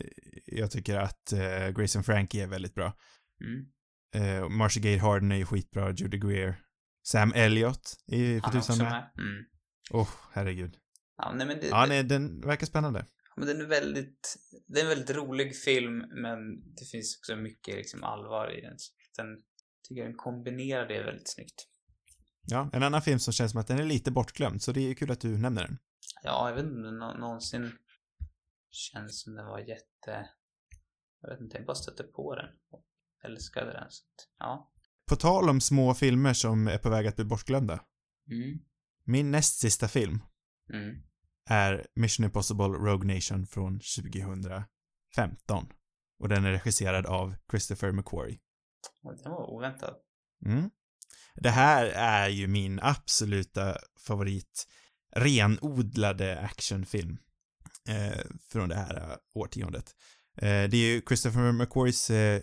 jag 0.47 0.71
tycker 0.71 0.97
att 0.99 1.33
eh, 1.33 1.69
Grayson 1.69 2.05
Frankie 2.05 2.43
är 2.43 2.47
väldigt 2.49 2.75
bra. 2.75 2.97
Mm. 3.45 3.67
Eh, 4.15 4.49
Marcia 4.49 4.83
Gay 4.83 4.99
Harden 4.99 5.33
är 5.33 5.37
ju 5.37 5.47
skitbra, 5.47 5.93
Judy 5.93 6.19
Greer. 6.19 6.61
Sam 7.03 7.33
Elliott 7.35 7.97
är 8.07 8.17
ju 8.17 8.41
för 8.41 8.51
tusan 8.51 8.79
med. 8.79 9.11
Mm. 9.19 9.45
Åh, 9.91 10.09
herregud. 10.33 10.77
Ja, 11.17 11.33
nej 11.37 11.47
men 11.47 11.61
det, 11.61 11.67
Ja, 11.67 11.87
nej, 11.87 12.03
den 12.05 12.41
verkar 12.41 12.67
spännande. 12.67 13.07
men 13.37 13.47
den 13.47 13.61
är 13.61 13.65
väldigt, 13.67 14.37
det 14.67 14.79
är 14.81 14.83
en 14.83 14.89
väldigt 14.89 15.17
rolig 15.17 15.57
film 15.57 15.99
men 15.99 16.39
det 16.75 16.85
finns 16.93 17.19
också 17.21 17.37
mycket 17.37 17.75
liksom 17.77 18.05
allvar 18.05 18.59
i 18.59 18.61
den. 18.61 18.77
Den, 19.17 19.27
tycker 19.89 20.03
den 20.05 20.15
kombinerar 20.17 20.89
det 20.89 21.03
väldigt 21.03 21.29
snyggt. 21.31 21.69
Ja, 22.47 22.71
en 22.73 22.83
annan 22.83 23.03
film 23.03 23.19
som 23.19 23.33
känns 23.33 23.53
som 23.53 23.61
att 23.61 23.67
den 23.67 23.79
är 23.79 23.85
lite 23.85 24.11
bortglömd, 24.11 24.63
så 24.63 24.73
det 24.73 24.81
är 24.81 24.89
ju 24.89 24.95
kul 24.95 25.11
att 25.11 25.21
du 25.21 25.39
nämner 25.39 25.63
den. 25.63 25.79
Ja, 26.23 26.49
jag 26.49 26.57
vet 26.57 26.65
inte 26.65 26.77
om 26.77 26.83
det 26.83 26.91
nå- 26.99 27.15
någonsin 27.19 27.73
känns 28.73 29.23
som 29.23 29.35
den 29.35 29.47
var 29.47 29.59
jätte... 29.59 30.29
Jag 31.21 31.31
vet 31.31 31.41
inte, 31.41 31.57
jag 31.57 31.67
bara 31.67 31.75
stötte 31.75 32.03
på 32.03 32.35
den 32.35 32.49
och 32.71 32.85
älskade 33.25 33.73
den. 33.73 33.91
Så 33.91 34.05
att, 34.05 34.29
ja. 34.39 34.73
På 35.09 35.17
tal 35.17 35.49
om 35.49 35.61
små 35.61 35.95
filmer 35.95 36.35
som 36.35 36.69
är 36.69 36.79
på 36.79 36.91
väg 36.91 37.07
att 37.07 37.17
bli 37.17 37.25
bortglömda. 37.25 37.85
Mm. 38.31 38.59
Min 39.05 39.31
näst 39.31 39.61
sista 39.61 39.89
film 39.89 40.21
Mm. 40.73 41.03
är 41.49 41.87
Mission 41.95 42.25
Impossible 42.25 42.65
Rogue 42.65 43.15
Nation 43.15 43.47
från 43.47 43.81
2015. 43.81 44.67
Och 46.19 46.29
den 46.29 46.45
är 46.45 46.53
regisserad 46.53 47.07
av 47.07 47.35
Christopher 47.51 47.93
McQuarrie. 47.93 48.41
Den 49.03 49.33
var 49.33 49.51
oväntad. 49.51 49.95
Mm. 50.47 50.71
Det 51.35 51.51
här 51.51 51.87
är 51.87 52.29
ju 52.29 52.47
min 52.47 52.81
absoluta 52.83 53.77
favorit 54.07 54.69
renodlade 55.17 56.41
actionfilm 56.41 57.19
från 58.53 58.69
det 58.69 58.75
här 58.75 58.97
eh, 58.97 59.17
årtiondet. 59.35 59.85
Eh, 60.37 60.69
det 60.71 60.77
är 60.77 60.95
ju 60.95 61.03
Christopher 61.09 61.53
McQuarries 61.53 62.11
eh, 62.11 62.43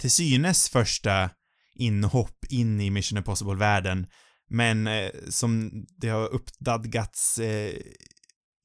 till 0.00 0.10
synes 0.10 0.68
första 0.68 1.30
inhopp 1.74 2.44
in 2.48 2.80
i 2.80 2.90
Mission 2.90 3.18
Impossible-världen 3.18 4.06
Men 4.48 4.86
eh, 4.86 5.10
som 5.28 5.70
det 5.96 6.08
har 6.08 6.28
uppdadgats 6.28 7.38
eh, 7.38 7.74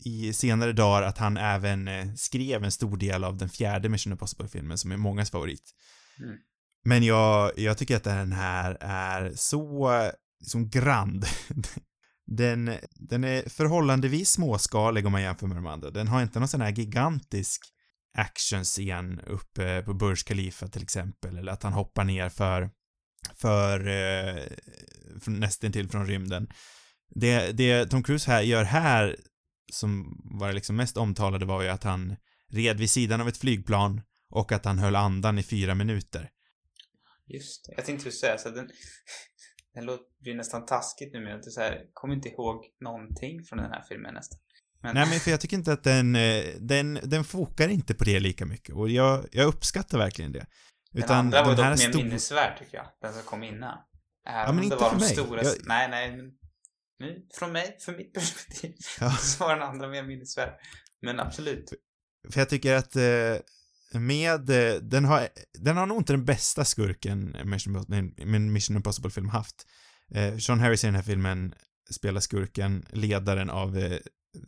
i 0.05 0.33
senare 0.33 0.73
dagar 0.73 1.01
att 1.01 1.17
han 1.17 1.37
även 1.37 1.87
eh, 1.87 2.13
skrev 2.15 2.63
en 2.63 2.71
stor 2.71 2.97
del 2.97 3.23
av 3.23 3.37
den 3.37 3.49
fjärde 3.49 3.89
Mission 3.89 4.13
Impossible-filmen 4.13 4.77
som 4.77 4.91
är 4.91 4.97
mångas 4.97 5.31
favorit. 5.31 5.75
Mm. 6.19 6.37
Men 6.83 7.03
jag, 7.03 7.59
jag 7.59 7.77
tycker 7.77 7.97
att 7.97 8.03
den 8.03 8.33
här 8.33 8.77
är 8.81 9.33
så, 9.35 9.91
som 10.43 10.69
grand. 10.69 11.25
Den, 12.37 12.77
den 12.95 13.23
är 13.23 13.49
förhållandevis 13.49 14.29
småskalig 14.29 15.05
om 15.05 15.11
man 15.11 15.21
jämför 15.21 15.47
med 15.47 15.57
de 15.57 15.65
andra. 15.65 15.89
Den 15.89 16.07
har 16.07 16.21
inte 16.21 16.39
någon 16.39 16.47
sån 16.47 16.61
här 16.61 16.71
gigantisk 16.71 17.61
actionscen 18.17 19.19
uppe 19.19 19.81
på 19.81 19.93
Burj 19.93 20.17
Khalifa 20.17 20.67
till 20.67 20.83
exempel, 20.83 21.37
eller 21.37 21.51
att 21.51 21.63
han 21.63 21.73
hoppar 21.73 22.03
ner 22.03 22.29
för, 22.29 22.69
för, 23.35 23.79
för 23.79 25.19
från, 25.19 25.39
nästan 25.39 25.71
till 25.71 25.89
från 25.89 26.07
rymden. 26.07 26.47
Det, 27.15 27.51
det 27.51 27.85
Tom 27.85 28.03
Cruise 28.03 28.31
här 28.31 28.41
gör 28.41 28.63
här, 28.63 29.15
som 29.73 30.21
var 30.39 30.53
liksom 30.53 30.75
mest 30.75 30.97
omtalade 30.97 31.45
var 31.45 31.61
ju 31.61 31.69
att 31.69 31.83
han 31.83 32.15
red 32.49 32.77
vid 32.77 32.89
sidan 32.89 33.21
av 33.21 33.27
ett 33.27 33.37
flygplan 33.37 34.01
och 34.29 34.51
att 34.51 34.65
han 34.65 34.79
höll 34.79 34.95
andan 34.95 35.39
i 35.39 35.43
fyra 35.43 35.75
minuter. 35.75 36.29
Just 37.27 37.65
det. 37.65 37.73
Jag 37.75 37.85
tänkte 37.85 38.07
just 38.07 38.21
säga 38.21 38.37
så 38.37 38.49
den, 38.49 38.69
den 39.73 39.85
låter 39.85 40.33
nästan 40.35 40.65
taskigt 40.65 41.13
nu 41.13 41.31
att 41.31 41.43
det 41.43 41.51
så 41.51 41.61
här, 41.61 41.81
kommer 41.93 42.15
inte 42.15 42.29
ihåg 42.29 42.65
någonting 42.81 43.43
från 43.43 43.57
den 43.59 43.71
här 43.71 43.83
filmen 43.89 44.13
nästan. 44.13 44.39
Men, 44.83 44.95
Nej 44.95 45.07
men 45.09 45.19
för 45.19 45.31
jag 45.31 45.41
tycker 45.41 45.57
inte 45.57 45.73
att 45.73 45.83
den, 45.83 46.15
eh, 46.15 46.43
den, 46.59 46.99
den 47.03 47.23
fokar 47.23 47.69
inte 47.69 47.93
på 47.93 48.03
det 48.03 48.19
lika 48.19 48.45
mycket 48.45 48.75
och 48.75 48.89
jag, 48.89 49.25
jag 49.31 49.47
uppskattar 49.47 49.97
verkligen 49.97 50.31
det. 50.31 50.45
den 50.91 51.03
andra 51.11 51.43
var 51.43 51.55
den 51.55 51.57
dock 51.57 51.65
mer 51.79 51.89
stor- 51.91 52.03
minnesvärd 52.03 52.59
tycker 52.59 52.77
jag. 52.77 52.87
Den 53.01 53.13
som 53.13 53.23
kom 53.23 53.43
innan. 53.43 53.77
Även 54.27 54.55
men 54.55 54.57
om 54.57 54.63
inte 54.63 54.75
det 54.75 54.81
var 54.81 54.89
för 54.89 54.95
de 54.97 55.01
mig. 55.05 55.09
stora... 55.15 55.43
Jag- 55.43 55.55
Nej, 55.65 55.89
nej, 55.89 56.17
men... 56.17 56.31
Nu, 56.99 57.27
från 57.33 57.51
mig, 57.51 57.77
för 57.85 57.97
mitt 57.97 58.13
perspektiv, 58.13 58.75
Ja. 58.99 59.11
så 59.11 59.43
var 59.43 59.53
den 59.55 59.63
andra 59.63 59.87
mer 59.87 60.03
minnesvärd. 60.03 60.53
Men 61.01 61.19
absolut. 61.19 61.73
För 62.31 62.39
jag 62.41 62.49
tycker 62.49 62.75
att 62.75 62.95
eh, 62.95 63.03
med, 63.93 64.49
eh, 64.49 64.81
den 64.81 65.05
har, 65.05 65.27
den 65.53 65.77
har 65.77 65.85
nog 65.85 65.97
inte 65.97 66.13
den 66.13 66.25
bästa 66.25 66.65
skurken 66.65 67.35
Mission, 67.45 67.85
Mission 68.53 68.75
Impossible-film 68.75 69.29
haft. 69.29 69.65
Eh, 70.11 70.37
Sean 70.37 70.59
Harris 70.59 70.83
i 70.83 70.87
den 70.87 70.95
här 70.95 71.03
filmen 71.03 71.53
spelar 71.91 72.21
skurken, 72.21 72.85
ledaren 72.89 73.49
av 73.49 73.77
eh, 73.77 73.99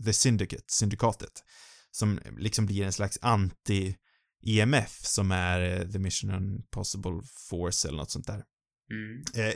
The 0.06 0.14
Syndicate, 0.14 0.64
syndikatet, 0.68 1.44
som 1.92 2.20
liksom 2.38 2.66
blir 2.66 2.84
en 2.84 2.94
slags 2.94 3.20
anti-EMF 3.22 5.06
som 5.06 5.32
är 5.32 5.62
eh, 5.62 5.88
The 5.88 6.00
Mission 6.00 6.34
Impossible 6.34 7.22
Force 7.50 7.88
eller 7.88 7.98
något 7.98 8.12
sånt 8.12 8.28
där. 8.28 8.44
Mm. 8.92 9.48
Eh, 9.48 9.56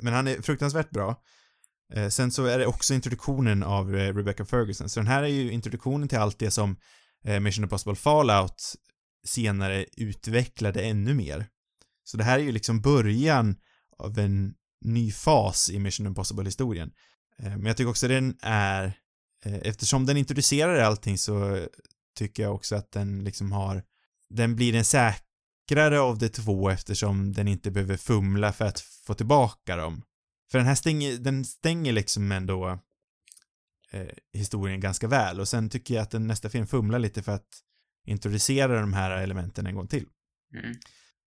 men 0.00 0.12
han 0.12 0.28
är 0.28 0.42
fruktansvärt 0.42 0.90
bra. 0.90 1.22
Eh, 1.94 2.08
sen 2.08 2.30
så 2.30 2.44
är 2.44 2.58
det 2.58 2.66
också 2.66 2.94
introduktionen 2.94 3.62
av 3.62 3.96
eh, 3.96 4.14
Rebecca 4.14 4.44
Ferguson. 4.44 4.88
Så 4.88 5.00
den 5.00 5.06
här 5.06 5.22
är 5.22 5.28
ju 5.28 5.52
introduktionen 5.52 6.08
till 6.08 6.18
allt 6.18 6.38
det 6.38 6.50
som 6.50 6.76
Mission 7.40 7.64
Impossible 7.64 7.94
Fallout 7.94 8.74
senare 9.26 9.86
utvecklade 9.96 10.82
ännu 10.82 11.14
mer. 11.14 11.46
Så 12.04 12.16
det 12.16 12.24
här 12.24 12.38
är 12.38 12.42
ju 12.42 12.52
liksom 12.52 12.80
början 12.80 13.56
av 13.98 14.18
en 14.18 14.54
ny 14.84 15.12
fas 15.12 15.70
i 15.70 15.78
Mission 15.78 16.06
Impossible-historien. 16.06 16.92
Eh, 17.38 17.56
men 17.56 17.66
jag 17.66 17.76
tycker 17.76 17.90
också 17.90 18.08
den 18.08 18.36
är, 18.42 18.84
eh, 19.44 19.54
eftersom 19.54 20.06
den 20.06 20.16
introducerar 20.16 20.78
allting 20.78 21.18
så 21.18 21.66
tycker 22.18 22.42
jag 22.42 22.54
också 22.54 22.76
att 22.76 22.92
den 22.92 23.24
liksom 23.24 23.52
har, 23.52 23.82
den 24.30 24.56
blir 24.56 24.74
en 24.74 24.84
säkrare 24.84 26.00
av 26.00 26.18
de 26.18 26.28
två 26.28 26.70
eftersom 26.70 27.32
den 27.32 27.48
inte 27.48 27.70
behöver 27.70 27.96
fumla 27.96 28.52
för 28.52 28.64
att 28.64 28.80
få 28.80 29.14
tillbaka 29.14 29.76
dem. 29.76 30.02
För 30.50 30.58
den 30.58 30.66
här 30.66 30.74
stänger, 30.74 31.16
den 31.16 31.44
stänger 31.44 31.92
liksom 31.92 32.32
ändå 32.32 32.78
eh, 33.90 34.08
historien 34.32 34.80
ganska 34.80 35.08
väl 35.08 35.40
och 35.40 35.48
sen 35.48 35.70
tycker 35.70 35.94
jag 35.94 36.02
att 36.02 36.10
den 36.10 36.26
nästa 36.26 36.50
film 36.50 36.66
fumlar 36.66 36.98
lite 36.98 37.22
för 37.22 37.32
att 37.32 37.48
introducera 38.06 38.80
de 38.80 38.92
här 38.92 39.10
elementen 39.10 39.66
en 39.66 39.74
gång 39.74 39.88
till. 39.88 40.06
Mm. 40.54 40.70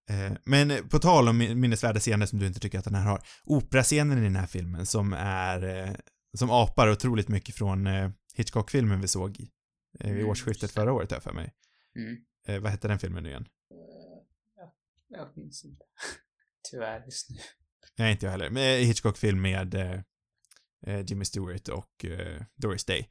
Eh, 0.10 0.38
Men 0.46 0.90
på 0.90 1.00
tal 1.00 1.28
om 1.28 1.38
min- 1.38 1.60
minnesvärda 1.60 2.00
scener 2.00 2.26
som 2.26 2.40
du 2.40 2.48
inte 2.48 2.60
tycker 2.60 2.80
att 2.80 2.86
den 2.86 2.96
här 2.96 3.06
har. 3.06 3.22
Operascenen 3.46 4.18
i 4.18 4.22
den 4.22 4.36
här 4.36 4.48
filmen 4.48 4.86
som 4.86 5.14
är, 5.14 5.64
eh, 5.88 5.96
som 6.38 6.50
apar 6.52 6.92
otroligt 6.92 7.28
mycket 7.28 7.56
från 7.56 7.88
eh, 7.88 8.10
Hitchcock-filmen 8.36 9.02
vi 9.02 9.08
såg 9.08 9.38
vid 10.00 10.12
Mm, 10.12 10.30
årsskiftet 10.30 10.72
förra 10.72 10.94
året, 10.94 11.12
jag 11.12 11.24
för 11.24 11.34
mig. 11.34 11.54
Mm. 11.96 12.62
Vad 12.64 12.72
hette 12.72 12.88
den 12.88 13.00
filmen 13.00 13.24
nu 13.24 13.30
igen? 13.30 13.46
Ja, 14.58 14.74
jag 15.08 15.38
minns 15.38 15.66
inte. 15.66 15.84
Tyvärr 16.72 17.06
just 17.06 17.30
nu. 17.30 17.38
Nej, 17.98 18.12
inte 18.12 18.26
jag 18.26 18.32
heller. 18.32 18.50
Men 18.50 18.80
Hitchcock-film 18.86 19.42
med 19.42 19.76
Jimmy 21.08 21.26
Stewart 21.26 21.68
och 21.68 22.06
Doris 22.56 22.86
Day. 22.86 23.10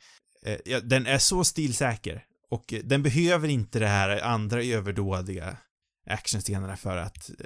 Den 0.83 1.07
är 1.07 1.19
så 1.19 1.45
stilsäker 1.45 2.25
och 2.51 2.73
eh, 2.73 2.81
den 2.85 3.03
behöver 3.03 3.49
inte 3.49 3.79
det 3.79 3.87
här 3.87 4.23
andra 4.23 4.63
överdådiga 4.63 5.57
actionscenerna 6.07 6.77
för 6.77 6.97
att 6.97 7.31
eh, 7.31 7.37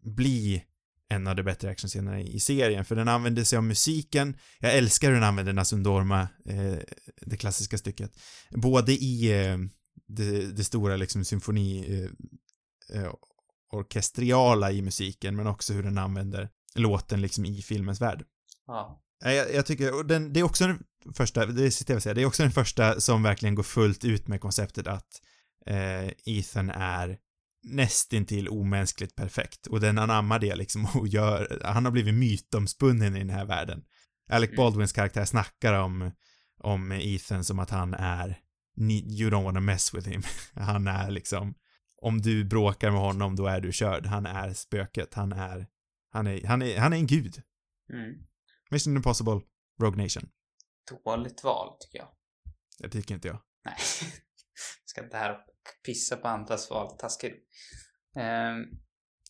bli 0.00 0.64
en 1.08 1.26
av 1.26 1.36
de 1.36 1.42
bättre 1.42 1.70
actionscenerna 1.70 2.20
i 2.20 2.40
serien, 2.40 2.84
för 2.84 2.96
den 2.96 3.08
använder 3.08 3.44
sig 3.44 3.56
av 3.56 3.64
musiken. 3.64 4.36
Jag 4.58 4.74
älskar 4.74 5.08
hur 5.08 5.14
den 5.14 5.24
använder 5.24 5.52
Nasundorma, 5.52 6.28
eh, 6.44 6.78
det 7.20 7.36
klassiska 7.36 7.78
stycket. 7.78 8.12
Både 8.50 8.92
i 8.92 9.42
eh, 9.42 9.58
det, 10.06 10.56
det 10.56 10.64
stora 10.64 10.96
liksom 10.96 11.24
symfoni 11.24 12.00
eh, 12.90 13.02
eh, 13.02 13.12
orkestriala 13.72 14.72
i 14.72 14.82
musiken, 14.82 15.36
men 15.36 15.46
också 15.46 15.72
hur 15.72 15.82
den 15.82 15.98
använder 15.98 16.48
låten 16.74 17.20
liksom 17.20 17.44
i 17.44 17.62
filmens 17.62 18.00
värld. 18.00 18.24
Ja. 18.66 19.02
Ja, 19.24 19.32
Jag, 19.32 19.54
jag 19.54 19.66
tycker, 19.66 19.94
och 19.94 20.06
den, 20.06 20.32
det 20.32 20.40
är 20.40 20.44
också 20.44 20.66
den 20.66 20.84
första, 21.14 21.46
det 21.46 21.70
sista 21.70 21.92
jag 21.92 22.02
säga, 22.02 22.14
det 22.14 22.22
är 22.22 22.26
också 22.26 22.42
den 22.42 22.52
första 22.52 23.00
som 23.00 23.22
verkligen 23.22 23.54
går 23.54 23.62
fullt 23.62 24.04
ut 24.04 24.28
med 24.28 24.40
konceptet 24.40 24.86
att 24.86 25.22
eh, 25.66 26.10
Ethan 26.26 26.70
är 26.70 27.18
nästintill 27.62 28.48
omänskligt 28.48 29.16
perfekt 29.16 29.66
och 29.66 29.80
den 29.80 29.98
anammar 29.98 30.38
det 30.38 30.56
liksom 30.56 30.86
och 30.94 31.08
gör, 31.08 31.60
han 31.64 31.84
har 31.84 31.92
blivit 31.92 32.14
mytomspunnen 32.14 33.16
i 33.16 33.18
den 33.18 33.30
här 33.30 33.44
världen. 33.44 33.84
Alec 34.30 34.50
Mm. 34.50 34.56
Baldwins 34.56 34.92
karaktär 34.92 35.24
snackar 35.24 35.72
om, 35.72 36.10
om 36.58 36.92
Ethan 36.92 37.44
som 37.44 37.58
att 37.58 37.70
han 37.70 37.94
är, 37.94 38.40
you 38.78 39.30
don't 39.30 39.44
wanna 39.44 39.60
mess 39.60 39.94
with 39.94 40.08
him. 40.08 40.22
Han 40.54 40.86
är 40.86 41.10
liksom, 41.10 41.54
om 42.02 42.22
du 42.22 42.44
bråkar 42.44 42.90
med 42.90 43.00
honom 43.00 43.36
då 43.36 43.46
är 43.46 43.60
du 43.60 43.72
körd. 43.72 44.06
Han 44.06 44.26
är 44.26 44.52
spöket, 44.52 45.14
han 45.14 45.32
är, 45.32 45.66
han 46.12 46.26
är, 46.26 46.46
han 46.46 46.62
är, 46.62 46.78
han 46.78 46.92
är 46.92 46.96
en 46.96 47.06
gud. 47.06 47.42
Mm. 47.92 48.14
Mission 48.70 48.96
Impossible, 48.96 49.40
Rogue 49.82 50.02
Nation. 50.02 50.28
Dåligt 51.04 51.44
val, 51.44 51.76
tycker 51.80 51.98
jag. 51.98 52.08
Det 52.78 52.88
tycker 52.88 53.14
inte 53.14 53.28
jag. 53.28 53.42
Nej. 53.64 53.74
Ska 54.84 55.04
inte 55.04 55.16
här 55.16 55.32
och 55.32 55.40
pissa 55.86 56.16
på 56.16 56.28
andras 56.28 56.70
val. 56.70 56.96
Taskigt. 56.98 57.34
Ehm, 58.18 58.64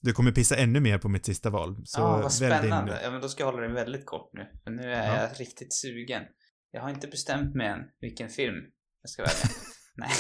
Du 0.02 0.12
kommer 0.12 0.32
pissa 0.32 0.56
ännu 0.56 0.80
mer 0.80 0.98
på 0.98 1.08
mitt 1.08 1.26
sista 1.26 1.50
val. 1.50 1.76
Så 1.84 2.00
Ja, 2.00 2.22
vad 2.22 2.32
spännande. 2.32 2.92
nu. 2.94 3.00
Ja, 3.02 3.10
men 3.10 3.20
då 3.20 3.28
ska 3.28 3.42
jag 3.44 3.52
hålla 3.52 3.66
det 3.68 3.74
väldigt 3.74 4.06
kort 4.06 4.30
nu. 4.32 4.60
För 4.64 4.70
nu 4.70 4.82
är 4.92 5.06
Ja. 5.06 5.20
jag 5.22 5.40
riktigt 5.40 5.74
sugen. 5.74 6.22
Jag 6.70 6.82
har 6.82 6.90
inte 6.90 7.08
bestämt 7.08 7.54
mig 7.54 7.66
än 7.66 7.80
vilken 8.00 8.28
film 8.28 8.54
jag 9.02 9.10
ska 9.10 9.22
välja. 9.22 9.56
Nej. 9.94 10.10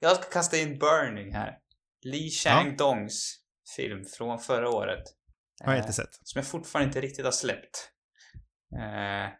Jag 0.00 0.16
ska 0.16 0.30
kasta 0.30 0.56
in 0.56 0.78
Burning 0.78 1.34
här. 1.34 1.58
Li 2.02 2.30
Chang-dongs 2.30 3.36
film 3.76 4.04
från 4.04 4.38
förra 4.38 4.68
året. 4.70 5.02
Har 5.64 5.72
jag 5.72 5.78
Eh, 5.78 5.82
inte 5.84 5.92
sett. 5.92 6.08
Som 6.22 6.38
jag 6.38 6.46
fortfarande 6.46 6.86
inte 6.88 7.00
riktigt 7.00 7.24
har 7.24 7.32
släppt. 7.32 7.90
Eh, 8.72 9.30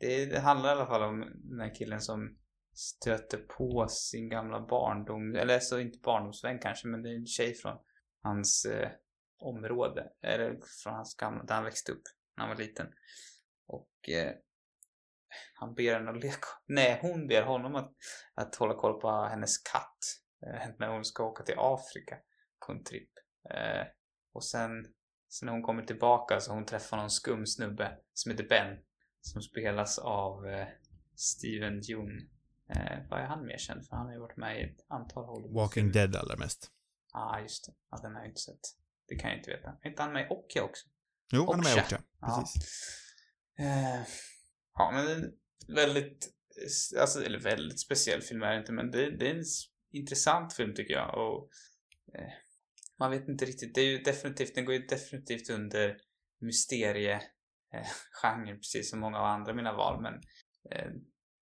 det, 0.00 0.26
det 0.26 0.40
handlar 0.40 0.68
i 0.68 0.72
alla 0.72 0.86
fall 0.86 1.02
om 1.02 1.20
den 1.34 1.60
här 1.60 1.74
killen 1.74 2.00
som 2.00 2.36
stöter 2.74 3.38
på 3.38 3.86
sin 3.88 4.28
gamla 4.28 4.60
barndom, 4.60 5.34
eller 5.34 5.58
så 5.58 5.78
inte 5.78 5.98
barndomsvän 5.98 6.58
kanske, 6.58 6.88
men 6.88 7.02
det 7.02 7.10
är 7.10 7.14
en 7.14 7.26
tjej 7.26 7.54
från 7.54 7.78
hans 8.22 8.64
eh, 8.64 8.90
område, 9.38 10.10
eller 10.22 10.60
från 10.82 10.94
hans 10.94 11.16
gamla, 11.16 11.44
där 11.44 11.54
han 11.54 11.64
växte 11.64 11.92
upp 11.92 12.02
när 12.36 12.44
han 12.46 12.56
var 12.56 12.64
liten. 12.64 12.86
Och 13.66 14.08
eh, 14.08 14.32
han 15.54 15.74
ber 15.74 15.94
henne 15.94 16.10
att 16.10 16.24
leka, 16.24 16.46
nej 16.66 16.98
hon 17.02 17.26
ber 17.26 17.42
honom 17.42 17.74
att, 17.74 17.92
att 18.34 18.54
hålla 18.54 18.74
koll 18.74 19.00
på 19.00 19.10
hennes 19.10 19.58
katt 19.58 19.98
eh, 20.46 20.68
när 20.78 20.88
hon 20.88 21.04
ska 21.04 21.24
åka 21.24 21.44
till 21.44 21.58
Afrika 21.58 22.18
på 22.66 22.72
en 22.72 22.84
tripp. 22.84 23.10
Eh, 23.50 23.86
och 24.32 24.44
sen, 24.44 24.86
sen 25.30 25.46
när 25.46 25.52
hon 25.52 25.62
kommer 25.62 25.82
tillbaka 25.82 26.40
så 26.40 26.52
hon 26.52 26.66
träffar 26.66 26.96
någon 26.96 27.10
skum 27.10 27.46
snubbe 27.46 27.98
som 28.14 28.30
heter 28.30 28.48
Ben. 28.48 28.78
Som 29.20 29.42
spelas 29.42 29.98
av 29.98 30.46
eh, 30.46 30.66
Steven 31.14 31.80
Yeun. 31.90 32.28
Eh, 32.68 32.98
vad 33.10 33.20
är 33.20 33.26
han 33.26 33.46
mer 33.46 33.58
känd 33.58 33.86
för? 33.86 33.96
Han 33.96 34.06
har 34.06 34.12
ju 34.12 34.20
varit 34.20 34.36
med 34.36 34.60
i 34.60 34.64
ett 34.64 34.84
antal 34.88 35.24
Hollywood 35.24 35.54
Walking 35.54 35.92
Dead 35.92 36.16
allra 36.16 36.36
mest. 36.36 36.70
Ja, 37.12 37.20
ah, 37.20 37.40
just 37.40 37.66
det. 37.66 37.72
Ja, 37.90 37.98
den 38.02 38.14
har 38.14 38.20
jag 38.20 38.30
inte 38.30 38.40
sett. 38.40 38.60
Det 39.08 39.16
kan 39.16 39.30
jag 39.30 39.38
inte 39.38 39.50
veta. 39.50 39.76
Är 39.82 39.88
inte 39.90 40.02
han 40.02 40.12
med 40.12 40.22
i 40.22 40.26
Okja 40.30 40.62
också? 40.62 40.86
Jo, 41.32 41.46
han 41.50 41.60
är 41.60 41.64
med 41.64 41.72
Okja. 41.72 41.82
också. 41.82 41.98
Ja. 42.20 42.40
Precis. 42.40 42.90
Eh, 43.58 44.02
ja, 44.74 44.90
men 44.94 45.32
väldigt, 45.76 46.28
alltså, 47.00 47.24
eller 47.24 47.38
väldigt 47.38 47.80
speciell 47.80 48.22
film 48.22 48.42
är 48.42 48.52
det 48.52 48.58
inte, 48.58 48.72
men 48.72 48.90
det, 48.90 49.16
det 49.16 49.30
är 49.30 49.34
en 49.34 49.44
intressant 49.90 50.52
film 50.52 50.74
tycker 50.74 50.94
jag. 50.94 51.14
Och 51.14 51.50
eh, 52.14 52.32
man 53.00 53.10
vet 53.10 53.28
inte 53.28 53.44
riktigt, 53.44 53.74
det 53.74 53.80
är 53.80 53.86
ju 53.86 53.98
definitivt, 53.98 54.54
den 54.54 54.64
går 54.64 54.74
ju 54.74 54.86
definitivt 54.86 55.50
under 55.50 55.96
mysteriegenren 56.40 58.48
eh, 58.48 58.54
precis 58.54 58.90
som 58.90 59.00
många 59.00 59.18
av 59.18 59.24
andra 59.24 59.54
mina 59.54 59.72
val 59.72 60.02
men 60.02 60.14
eh, 60.70 60.90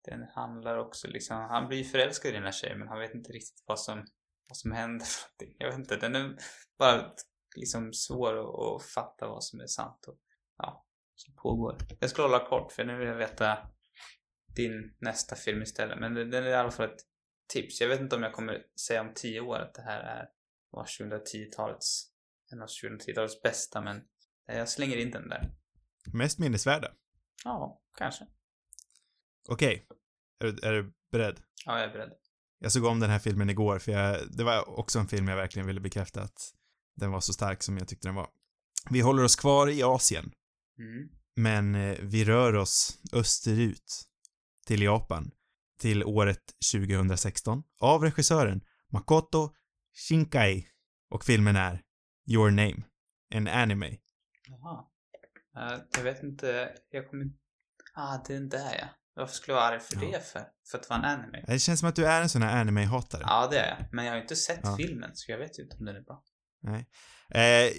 den 0.05 0.23
handlar 0.35 0.79
också 0.79 1.09
liksom, 1.09 1.37
han 1.37 1.69
blir 1.69 1.85
förälskad 1.85 2.31
i 2.31 2.35
den 2.35 2.43
här 2.43 2.53
tjejen 2.53 2.79
men 2.79 2.89
han 2.89 2.99
vet 2.99 3.15
inte 3.15 3.33
riktigt 3.33 3.65
vad 3.67 3.81
som, 3.81 4.07
vad 4.49 4.57
som 4.57 4.73
händer 4.73 5.07
för 5.07 5.29
någonting. 5.29 5.57
Jag 5.59 5.71
vet 5.71 5.79
inte, 5.79 5.97
den 5.97 6.15
är 6.15 6.37
bara 6.79 7.13
liksom 7.57 7.93
svår 7.93 8.39
att, 8.39 8.83
att 8.83 8.91
fatta 8.91 9.29
vad 9.29 9.45
som 9.45 9.61
är 9.61 9.67
sant 9.67 10.05
och 10.09 10.19
ja, 10.59 10.87
som 11.15 11.35
pågår. 11.35 11.77
Jag 12.01 12.11
ska 12.11 12.23
hålla 12.23 12.49
kort 12.49 12.73
för 12.73 12.85
nu 12.85 12.99
vill 12.99 13.09
jag 13.09 13.17
veta 13.17 13.59
din 14.57 14.97
nästa 14.99 15.37
film 15.37 15.63
istället. 15.63 15.99
Men 15.99 16.15
den 16.15 16.35
är 16.35 16.47
i 16.47 16.55
alla 16.55 16.71
fall 16.71 16.87
ett 16.87 17.01
tips. 17.53 17.81
Jag 17.81 17.89
vet 17.89 18.01
inte 18.01 18.17
om 18.17 18.23
jag 18.23 18.33
kommer 18.33 18.63
säga 18.87 19.01
om 19.01 19.13
tio 19.15 19.41
år 19.41 19.57
att 19.57 19.75
det 19.75 19.83
här 19.83 20.01
är 20.01 20.29
var 20.70 20.85
2010-talets 20.85 22.11
en 22.53 22.62
av 22.62 22.69
2010-talets 22.69 23.43
bästa 23.43 23.81
men 23.81 24.03
jag 24.47 24.69
slänger 24.69 24.97
in 24.97 25.11
den 25.11 25.28
där. 25.28 25.51
Mest 26.12 26.39
minnesvärda? 26.39 26.93
Ja, 27.45 27.82
kanske. 27.99 28.27
Okej. 29.49 29.86
Okay. 29.86 29.99
Är, 30.40 30.53
du, 30.53 30.69
är 30.69 30.73
du 30.73 30.93
beredd? 31.11 31.40
Ja, 31.65 31.81
jag 31.81 31.89
är 31.89 31.93
beredd. 31.93 32.12
Jag 32.59 32.73
såg 32.73 32.85
om 32.85 33.01
den 33.01 33.11
här 33.11 33.19
filmen 33.19 33.51
igår 33.51 33.78
för 33.78 33.93
jag, 33.93 34.32
det 34.36 34.45
var 34.45 34.78
också 34.78 34.99
en 34.99 35.09
film 35.09 35.28
jag 35.28 35.36
verkligen 35.36 35.66
ville 35.66 35.81
bekräfta 35.81 36.23
att 36.23 36.55
den 36.97 37.11
var 37.11 37.20
så 37.20 37.32
stark 37.32 37.62
som 37.62 37.78
jag 37.78 37.89
tyckte 37.89 38.09
den 38.09 38.15
var. 38.15 38.28
Vi 38.90 39.01
håller 39.01 39.24
oss 39.24 39.36
kvar 39.36 39.69
i 39.69 39.82
Asien. 39.82 40.32
Mm. 40.78 41.09
Men 41.36 41.74
eh, 41.74 41.99
vi 42.03 42.24
rör 42.24 42.55
oss 42.55 42.99
österut 43.12 44.03
till 44.66 44.82
Japan 44.82 45.31
till 45.81 46.05
året 46.05 46.43
2016 46.73 47.62
av 47.81 48.03
regissören 48.03 48.61
Makoto 48.93 49.55
Shinkai 49.99 50.66
och 51.11 51.25
filmen 51.25 51.57
är 51.57 51.83
Your 52.27 52.51
Name, 52.51 52.83
en 53.31 53.49
anime. 53.49 53.99
Jaha. 54.49 54.85
Uh, 55.57 55.81
jag 55.97 56.03
vet 56.03 56.23
inte, 56.23 56.75
jag 56.91 57.11
kommer 57.11 57.25
inte... 57.25 57.39
Ah, 57.95 58.19
det 58.27 58.35
är 58.35 58.39
den 58.39 58.49
där 58.49 58.77
ja. 58.79 58.87
Varför 59.15 59.35
skulle 59.35 59.57
jag 59.57 59.61
vara 59.62 59.75
arg 59.75 59.81
för 59.81 59.95
ja. 59.95 60.11
det 60.11 60.20
för? 60.20 60.43
För 60.70 60.79
att 60.79 60.83
det 60.83 60.89
var 60.91 60.97
en 60.97 61.05
anime? 61.05 61.45
Det 61.47 61.59
känns 61.59 61.81
som 61.81 61.89
att 61.89 61.97
du 61.97 62.07
är 62.07 62.23
en 62.23 62.29
sån 62.29 62.43
här 62.43 62.65
anime-hatare. 62.65 63.23
Ja, 63.27 63.49
det 63.51 63.59
är 63.59 63.69
jag. 63.69 63.87
Men 63.93 64.05
jag 64.05 64.12
har 64.12 64.16
ju 64.16 64.23
inte 64.23 64.37
sett 64.37 64.61
ja. 64.62 64.77
filmen, 64.77 65.11
så 65.15 65.33
jag 65.33 65.39
vet 65.39 65.59
ju 65.59 65.62
inte 65.62 65.77
om 65.77 65.85
den 65.85 65.97
är 65.97 66.01
bra. 66.01 66.23
Nej. 66.62 66.89
Eh, 67.31 67.73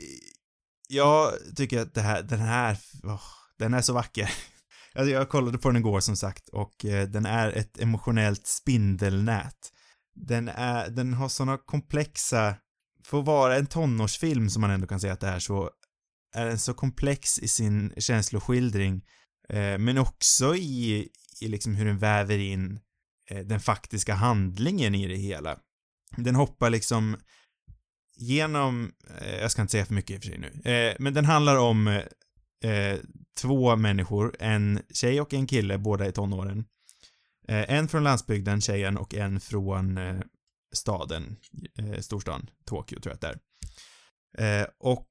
jag 0.87 1.33
tycker 1.55 1.79
att 1.79 1.93
det 1.93 2.01
här, 2.01 2.23
den 2.23 2.39
här, 2.39 2.77
oh, 3.03 3.23
den 3.57 3.73
är 3.73 3.81
så 3.81 3.93
vacker. 3.93 4.29
Alltså 4.93 5.11
jag 5.11 5.29
kollade 5.29 5.57
på 5.57 5.69
den 5.69 5.77
igår 5.77 5.99
som 5.99 6.15
sagt 6.15 6.49
och 6.49 6.85
eh, 6.85 7.07
den 7.07 7.25
är 7.25 7.51
ett 7.51 7.79
emotionellt 7.79 8.47
spindelnät. 8.47 9.73
Den 10.27 10.47
är, 10.47 10.89
den 10.89 11.13
har 11.13 11.29
såna 11.29 11.57
komplexa, 11.57 12.55
för 13.03 13.19
att 13.19 13.25
vara 13.25 13.55
en 13.55 13.67
tonårsfilm 13.67 14.49
som 14.49 14.61
man 14.61 14.71
ändå 14.71 14.87
kan 14.87 14.99
säga 14.99 15.13
att 15.13 15.19
det 15.19 15.27
är 15.27 15.39
så, 15.39 15.69
är 16.35 16.45
den 16.45 16.59
så 16.59 16.73
komplex 16.73 17.39
i 17.39 17.47
sin 17.47 17.93
känsloskildring, 17.97 19.05
eh, 19.49 19.77
men 19.77 19.97
också 19.97 20.55
i, 20.55 21.09
i 21.41 21.47
liksom 21.47 21.75
hur 21.75 21.85
den 21.85 21.97
väver 21.97 22.37
in 22.37 22.79
eh, 23.29 23.45
den 23.45 23.59
faktiska 23.59 24.13
handlingen 24.13 24.95
i 24.95 25.07
det 25.07 25.15
hela. 25.15 25.59
Den 26.17 26.35
hoppar 26.35 26.69
liksom 26.69 27.17
genom, 28.15 28.91
eh, 29.17 29.35
jag 29.35 29.51
ska 29.51 29.61
inte 29.61 29.71
säga 29.71 29.85
för 29.85 29.93
mycket 29.93 30.15
i 30.15 30.17
och 30.17 30.23
för 30.23 30.29
sig 30.29 30.37
nu, 30.37 30.71
eh, 30.71 30.95
men 30.99 31.13
den 31.13 31.25
handlar 31.25 31.57
om 31.57 31.87
eh, 31.87 32.03
eh 32.71 32.99
två 33.41 33.75
människor, 33.75 34.35
en 34.39 34.81
tjej 34.93 35.21
och 35.21 35.33
en 35.33 35.47
kille, 35.47 35.77
båda 35.77 36.07
i 36.07 36.11
tonåren. 36.11 36.65
Eh, 37.49 37.73
en 37.73 37.87
från 37.87 38.03
landsbygden, 38.03 38.61
tjejen, 38.61 38.97
och 38.97 39.15
en 39.15 39.39
från 39.39 39.97
eh, 39.97 40.21
staden, 40.73 41.37
eh, 41.77 41.99
storstan, 41.99 42.49
Tokyo 42.65 42.99
tror 42.99 43.11
jag 43.11 43.15
att 43.15 43.21
det 43.21 43.27
är. 43.27 44.67
och 44.79 45.09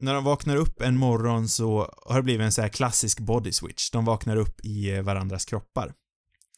när 0.00 0.14
de 0.14 0.24
vaknar 0.24 0.56
upp 0.56 0.80
en 0.80 0.96
morgon 0.96 1.48
så 1.48 1.94
har 2.06 2.16
det 2.16 2.22
blivit 2.22 2.44
en 2.44 2.52
så 2.52 2.62
här 2.62 2.68
klassisk 2.68 3.20
body 3.20 3.52
switch. 3.52 3.90
De 3.90 4.04
vaknar 4.04 4.36
upp 4.36 4.60
i 4.64 5.00
varandras 5.00 5.44
kroppar. 5.44 5.94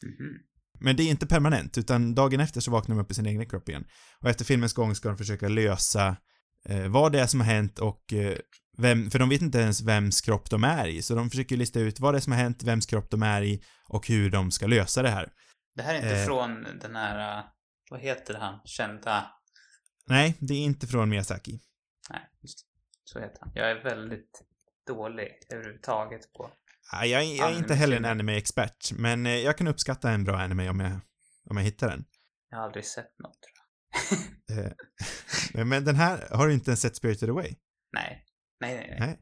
Mm. 0.03 0.33
Men 0.79 0.95
det 0.95 1.03
är 1.03 1.09
inte 1.09 1.27
permanent, 1.27 1.77
utan 1.77 2.15
dagen 2.15 2.39
efter 2.39 2.61
så 2.61 2.71
vaknar 2.71 2.95
de 2.95 3.01
upp 3.01 3.11
i 3.11 3.13
sin 3.13 3.25
egen 3.25 3.49
kropp 3.49 3.69
igen. 3.69 3.85
Och 4.21 4.29
efter 4.29 4.45
filmens 4.45 4.73
gång 4.73 4.95
ska 4.95 5.09
de 5.09 5.17
försöka 5.17 5.47
lösa 5.47 6.17
eh, 6.65 6.87
vad 6.87 7.11
det 7.11 7.19
är 7.19 7.27
som 7.27 7.39
har 7.39 7.47
hänt 7.47 7.79
och 7.79 8.13
eh, 8.13 8.37
vem, 8.77 9.11
för 9.11 9.19
de 9.19 9.29
vet 9.29 9.41
inte 9.41 9.57
ens 9.57 9.81
vems 9.81 10.21
kropp 10.21 10.49
de 10.49 10.63
är 10.63 10.87
i, 10.87 11.01
så 11.01 11.15
de 11.15 11.29
försöker 11.29 11.57
lista 11.57 11.79
ut 11.79 11.99
vad 11.99 12.13
det 12.13 12.17
är 12.17 12.21
som 12.21 12.33
har 12.33 12.39
hänt, 12.39 12.63
vems 12.63 12.85
kropp 12.85 13.09
de 13.09 13.23
är 13.23 13.41
i 13.41 13.63
och 13.89 14.07
hur 14.07 14.29
de 14.29 14.51
ska 14.51 14.67
lösa 14.67 15.01
det 15.01 15.09
här. 15.09 15.29
Det 15.75 15.83
här 15.83 15.93
är 15.93 15.97
inte 15.97 16.19
eh, 16.21 16.25
från 16.25 16.63
den 16.81 16.95
här, 16.95 17.39
uh, 17.39 17.45
vad 17.89 17.99
heter 17.99 18.33
han, 18.33 18.59
kända? 18.65 19.31
Nej, 20.07 20.37
det 20.39 20.53
är 20.53 20.63
inte 20.63 20.87
från 20.87 21.09
Miyazaki. 21.09 21.59
Nej, 22.09 22.21
just 22.41 22.59
Så 23.03 23.19
heter 23.19 23.37
han. 23.41 23.51
Jag 23.55 23.71
är 23.71 23.83
väldigt 23.83 24.43
dålig 24.87 25.27
överhuvudtaget 25.49 26.33
på 26.33 26.51
Ja, 26.91 27.05
jag, 27.05 27.25
jag 27.25 27.51
är 27.51 27.57
inte 27.57 27.75
heller 27.75 27.97
en 27.97 28.05
anime-expert, 28.05 28.91
men 28.91 29.25
eh, 29.25 29.35
jag 29.35 29.57
kan 29.57 29.67
uppskatta 29.67 30.11
en 30.11 30.23
bra 30.23 30.37
anime 30.37 30.69
om 30.69 30.79
jag, 30.79 30.99
om 31.49 31.57
jag 31.57 31.63
hittar 31.63 31.89
den. 31.89 32.05
Jag 32.49 32.57
har 32.57 32.65
aldrig 32.65 32.85
sett 32.85 33.19
något, 33.19 33.37
tror 33.41 33.55
jag. 34.47 34.65
Eh, 34.65 35.65
men 35.65 35.85
den 35.85 35.95
här, 35.95 36.27
har 36.31 36.47
du 36.47 36.53
inte 36.53 36.69
ens 36.69 36.81
sett 36.81 36.95
Spirited 36.95 37.29
Away? 37.29 37.55
Nej. 37.93 38.23
Nej, 38.59 38.75
nej, 38.75 38.87
nej. 38.89 38.99
nej. 38.99 39.19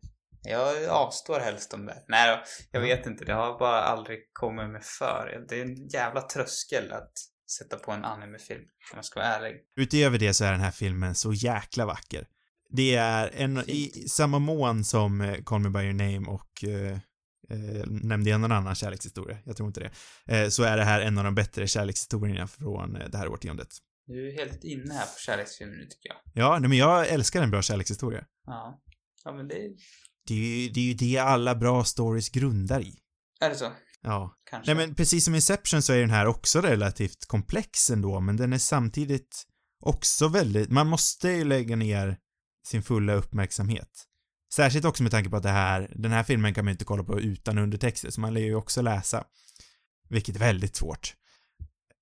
Jag 0.47 0.85
avstår 0.85 1.39
helst 1.39 1.73
om 1.73 1.85
det. 1.85 2.03
Nej 2.07 2.35
då, 2.35 2.43
jag 2.71 2.81
vet 2.81 3.05
inte. 3.05 3.25
Det 3.25 3.33
har 3.33 3.59
bara 3.59 3.81
aldrig 3.81 4.19
kommit 4.33 4.69
mig 4.69 4.81
för. 4.83 5.45
Det 5.49 5.59
är 5.59 5.61
en 5.61 5.87
jävla 5.87 6.21
tröskel 6.21 6.91
att 6.91 7.11
sätta 7.57 7.77
på 7.77 7.91
en 7.91 8.05
animefilm, 8.05 8.61
om 8.91 8.95
jag 8.95 9.05
ska 9.05 9.19
vara 9.19 9.29
ärlig. 9.29 9.55
Utöver 9.75 10.17
det 10.19 10.33
så 10.33 10.45
är 10.45 10.51
den 10.51 10.61
här 10.61 10.71
filmen 10.71 11.15
så 11.15 11.33
jäkla 11.33 11.85
vacker. 11.85 12.27
Det 12.69 12.95
är 12.95 13.31
en, 13.33 13.57
i, 13.57 13.91
i 13.95 14.09
samma 14.09 14.39
mån 14.39 14.83
som 14.83 15.21
eh, 15.21 15.43
Call 15.43 15.59
Me 15.59 15.69
By 15.69 15.79
Your 15.79 15.93
Name 15.93 16.27
och 16.27 16.63
eh, 16.63 16.97
eh, 17.49 17.85
nämnde 17.87 18.29
jag 18.29 18.41
någon 18.41 18.51
annan 18.51 18.75
kärlekshistoria? 18.75 19.37
Jag 19.45 19.57
tror 19.57 19.67
inte 19.67 19.79
det. 19.79 19.91
Eh, 20.37 20.49
så 20.49 20.63
är 20.63 20.77
det 20.77 20.83
här 20.83 21.01
en 21.01 21.17
av 21.17 21.23
de 21.23 21.35
bättre 21.35 21.67
kärlekshistorierna 21.67 22.47
från 22.47 22.95
eh, 22.95 23.09
det 23.09 23.17
här 23.17 23.27
årtiondet. 23.27 23.67
Du 24.07 24.29
är 24.29 24.33
helt 24.33 24.63
inne 24.63 24.93
här 24.93 25.05
på 25.05 25.19
kärleksfilmer 25.19 25.75
nu 25.75 25.85
tycker 25.85 26.09
jag. 26.09 26.17
Ja, 26.33 26.59
nej 26.59 26.69
men 26.69 26.77
jag 26.77 27.07
älskar 27.07 27.43
en 27.43 27.51
bra 27.51 27.61
kärlekshistoria. 27.61 28.25
Ja. 28.45 28.81
Ja, 29.25 29.31
men 29.31 29.47
det 29.47 29.55
är... 29.55 29.71
Det 30.27 30.33
är 30.33 30.37
ju 30.37 30.69
det, 30.69 30.79
är 30.79 30.83
ju 30.83 30.93
det 30.93 31.17
alla 31.17 31.55
bra 31.55 31.83
stories 31.83 32.29
grundar 32.29 32.81
i. 32.81 32.95
Är 33.41 33.49
det 33.49 33.55
så? 33.55 33.71
Ja. 34.01 34.35
Kanske. 34.49 34.73
Nej 34.73 34.87
men 34.87 34.95
precis 34.95 35.25
som 35.25 35.35
Inception 35.35 35.81
så 35.81 35.93
är 35.93 35.99
den 35.99 36.09
här 36.09 36.25
också 36.25 36.61
relativt 36.61 37.25
komplex 37.25 37.89
ändå, 37.89 38.19
men 38.19 38.37
den 38.37 38.53
är 38.53 38.57
samtidigt 38.57 39.43
också 39.79 40.27
väldigt, 40.27 40.69
man 40.69 40.87
måste 40.87 41.29
ju 41.29 41.43
lägga 41.43 41.75
ner 41.75 42.17
sin 42.67 42.83
fulla 42.83 43.13
uppmärksamhet. 43.13 43.89
Särskilt 44.53 44.85
också 44.85 45.03
med 45.03 45.11
tanke 45.11 45.29
på 45.29 45.37
att 45.37 45.43
det 45.43 45.49
här, 45.49 45.91
den 45.95 46.11
här 46.11 46.23
filmen 46.23 46.53
kan 46.53 46.65
man 46.65 46.71
inte 46.71 46.85
kolla 46.85 47.03
på 47.03 47.19
utan 47.19 47.57
undertexter, 47.57 48.09
så 48.09 48.21
man 48.21 48.33
lär 48.33 48.41
ju 48.41 48.55
också 48.55 48.81
läsa. 48.81 49.23
Vilket 50.09 50.35
är 50.35 50.39
väldigt 50.39 50.75
svårt. 50.75 51.13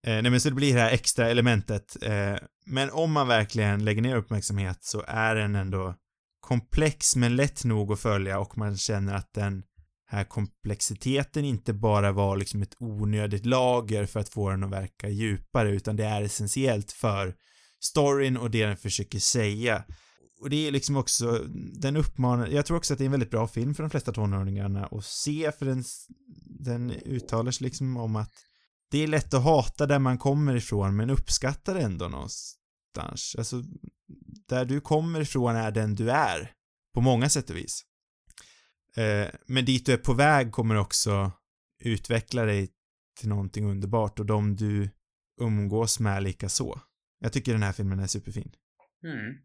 Eh, 0.07 0.21
nej 0.21 0.29
men 0.31 0.41
så 0.41 0.49
det 0.49 0.55
blir 0.55 0.73
det 0.73 0.79
här 0.79 0.91
extra 0.91 1.29
elementet. 1.29 1.97
Eh, 2.01 2.35
men 2.65 2.89
om 2.91 3.11
man 3.11 3.27
verkligen 3.27 3.85
lägger 3.85 4.01
ner 4.01 4.15
uppmärksamhet 4.15 4.83
så 4.83 5.03
är 5.07 5.35
den 5.35 5.55
ändå 5.55 5.95
komplex 6.43 7.15
men 7.15 7.35
lätt 7.35 7.63
nog 7.63 7.91
att 7.91 7.99
följa 7.99 8.39
och 8.39 8.57
man 8.57 8.77
känner 8.77 9.13
att 9.13 9.33
den 9.33 9.63
här 10.05 10.23
komplexiteten 10.23 11.45
inte 11.45 11.73
bara 11.73 12.11
var 12.11 12.37
liksom 12.37 12.61
ett 12.61 12.75
onödigt 12.79 13.45
lager 13.45 14.05
för 14.05 14.19
att 14.19 14.29
få 14.29 14.49
den 14.49 14.63
att 14.63 14.71
verka 14.71 15.09
djupare 15.09 15.71
utan 15.71 15.95
det 15.95 16.05
är 16.05 16.21
essentiellt 16.21 16.91
för 16.91 17.35
storyn 17.83 18.37
och 18.37 18.51
det 18.51 18.65
den 18.65 18.77
försöker 18.77 19.19
säga. 19.19 19.83
Och 20.41 20.49
det 20.49 20.67
är 20.67 20.71
liksom 20.71 20.97
också, 20.97 21.45
den 21.81 21.97
uppmanar, 21.97 22.47
jag 22.47 22.65
tror 22.65 22.77
också 22.77 22.93
att 22.93 22.97
det 22.97 23.03
är 23.03 23.05
en 23.05 23.11
väldigt 23.11 23.31
bra 23.31 23.47
film 23.47 23.75
för 23.75 23.83
de 23.83 23.89
flesta 23.89 24.11
tonåringarna 24.11 24.85
att 24.85 25.05
se 25.05 25.51
för 25.51 25.65
den, 25.65 25.83
den 26.45 26.91
uttalar 26.91 27.51
sig 27.51 27.65
liksom 27.65 27.97
om 27.97 28.15
att 28.15 28.31
det 28.91 29.03
är 29.03 29.07
lätt 29.07 29.33
att 29.33 29.43
hata 29.43 29.85
där 29.85 29.99
man 29.99 30.17
kommer 30.17 30.55
ifrån 30.55 30.95
men 30.95 31.09
uppskattar 31.09 31.75
ändå 31.75 32.07
någonstans. 32.07 33.35
Alltså, 33.37 33.63
där 34.47 34.65
du 34.65 34.81
kommer 34.81 35.21
ifrån 35.21 35.55
är 35.55 35.71
den 35.71 35.95
du 35.95 36.11
är. 36.11 36.51
På 36.93 37.01
många 37.01 37.29
sätt 37.29 37.49
och 37.49 37.55
vis. 37.55 37.85
Eh, 38.97 39.29
men 39.45 39.65
dit 39.65 39.85
du 39.85 39.93
är 39.93 39.97
på 39.97 40.13
väg 40.13 40.51
kommer 40.51 40.75
också 40.75 41.31
utveckla 41.83 42.45
dig 42.45 42.69
till 43.19 43.29
någonting 43.29 43.65
underbart 43.65 44.19
och 44.19 44.25
de 44.25 44.55
du 44.55 44.89
umgås 45.41 45.99
med 45.99 46.23
lika 46.23 46.49
så. 46.49 46.81
Jag 47.19 47.33
tycker 47.33 47.51
den 47.51 47.63
här 47.63 47.73
filmen 47.73 47.99
är 47.99 48.07
superfin. 48.07 48.55
Mm. 49.03 49.35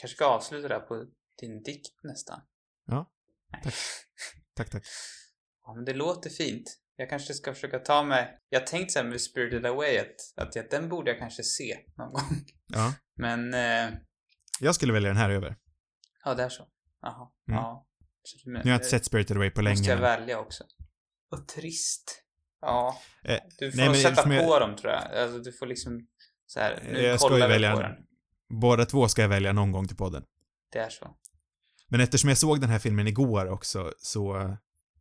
Kanske 0.00 0.16
ska 0.16 0.24
avsluta 0.24 0.68
där 0.68 0.80
på 0.80 1.06
din 1.40 1.62
dikt 1.62 2.02
nästan. 2.02 2.40
Ja. 2.86 3.12
Tack. 3.62 3.74
tack, 4.54 4.70
tack. 4.70 4.84
Ja, 5.66 5.74
men 5.74 5.84
det 5.84 5.94
låter 5.94 6.30
fint. 6.30 6.78
Jag 6.96 7.10
kanske 7.10 7.34
ska 7.34 7.54
försöka 7.54 7.78
ta 7.78 8.02
mig... 8.02 8.38
Jag 8.48 8.66
tänkte 8.66 8.92
såhär 8.92 9.06
med 9.06 9.20
Spirited 9.20 9.66
Away 9.66 9.98
att, 9.98 10.56
att 10.56 10.70
den 10.70 10.88
borde 10.88 11.10
jag 11.10 11.18
kanske 11.18 11.42
se 11.42 11.78
någon 11.96 12.12
gång. 12.12 12.44
Ja. 12.66 12.94
Men... 13.16 13.54
Eh... 13.54 13.98
Jag 14.64 14.74
skulle 14.74 14.92
välja 14.92 15.08
den 15.08 15.16
här 15.16 15.30
över. 15.30 15.56
Ja, 16.24 16.34
det 16.34 16.42
är 16.42 16.48
så. 16.48 16.68
Jaha. 17.02 17.28
Mm. 17.48 17.60
Ja. 17.60 17.86
Men, 18.44 18.52
nu 18.52 18.60
har 18.60 18.70
jag 18.70 18.76
inte 18.76 18.88
sett 18.88 19.04
Spirited 19.04 19.36
Away 19.36 19.50
på 19.50 19.62
länge. 19.62 19.76
Måste 19.76 19.90
jag 19.90 20.00
välja 20.00 20.38
också. 20.38 20.64
Vad 21.28 21.48
trist. 21.48 22.22
Ja. 22.60 22.98
Eh, 23.24 23.38
du 23.58 23.70
får 23.70 23.78
nej, 23.78 24.02
sätta 24.02 24.22
på 24.22 24.32
jag... 24.32 24.60
dem 24.60 24.76
tror 24.76 24.92
jag. 24.92 25.16
Alltså 25.16 25.38
du 25.38 25.52
får 25.52 25.66
liksom 25.66 26.06
så 26.46 26.60
här, 26.60 26.82
nu 26.92 27.02
jag 27.02 27.18
kollar 27.18 27.36
ska 27.36 27.46
ju 27.46 27.52
välja, 27.52 27.74
på 27.74 27.80
den. 27.80 27.92
Båda 28.60 28.84
två 28.84 29.08
ska 29.08 29.22
jag 29.22 29.28
välja 29.28 29.52
någon 29.52 29.72
gång 29.72 29.88
till 29.88 29.96
podden. 29.96 30.24
Det 30.72 30.78
är 30.78 30.90
så. 30.90 31.16
Men 31.88 32.00
eftersom 32.00 32.28
jag 32.28 32.38
såg 32.38 32.60
den 32.60 32.70
här 32.70 32.78
filmen 32.78 33.06
igår 33.06 33.46
också 33.46 33.92
så 33.98 34.56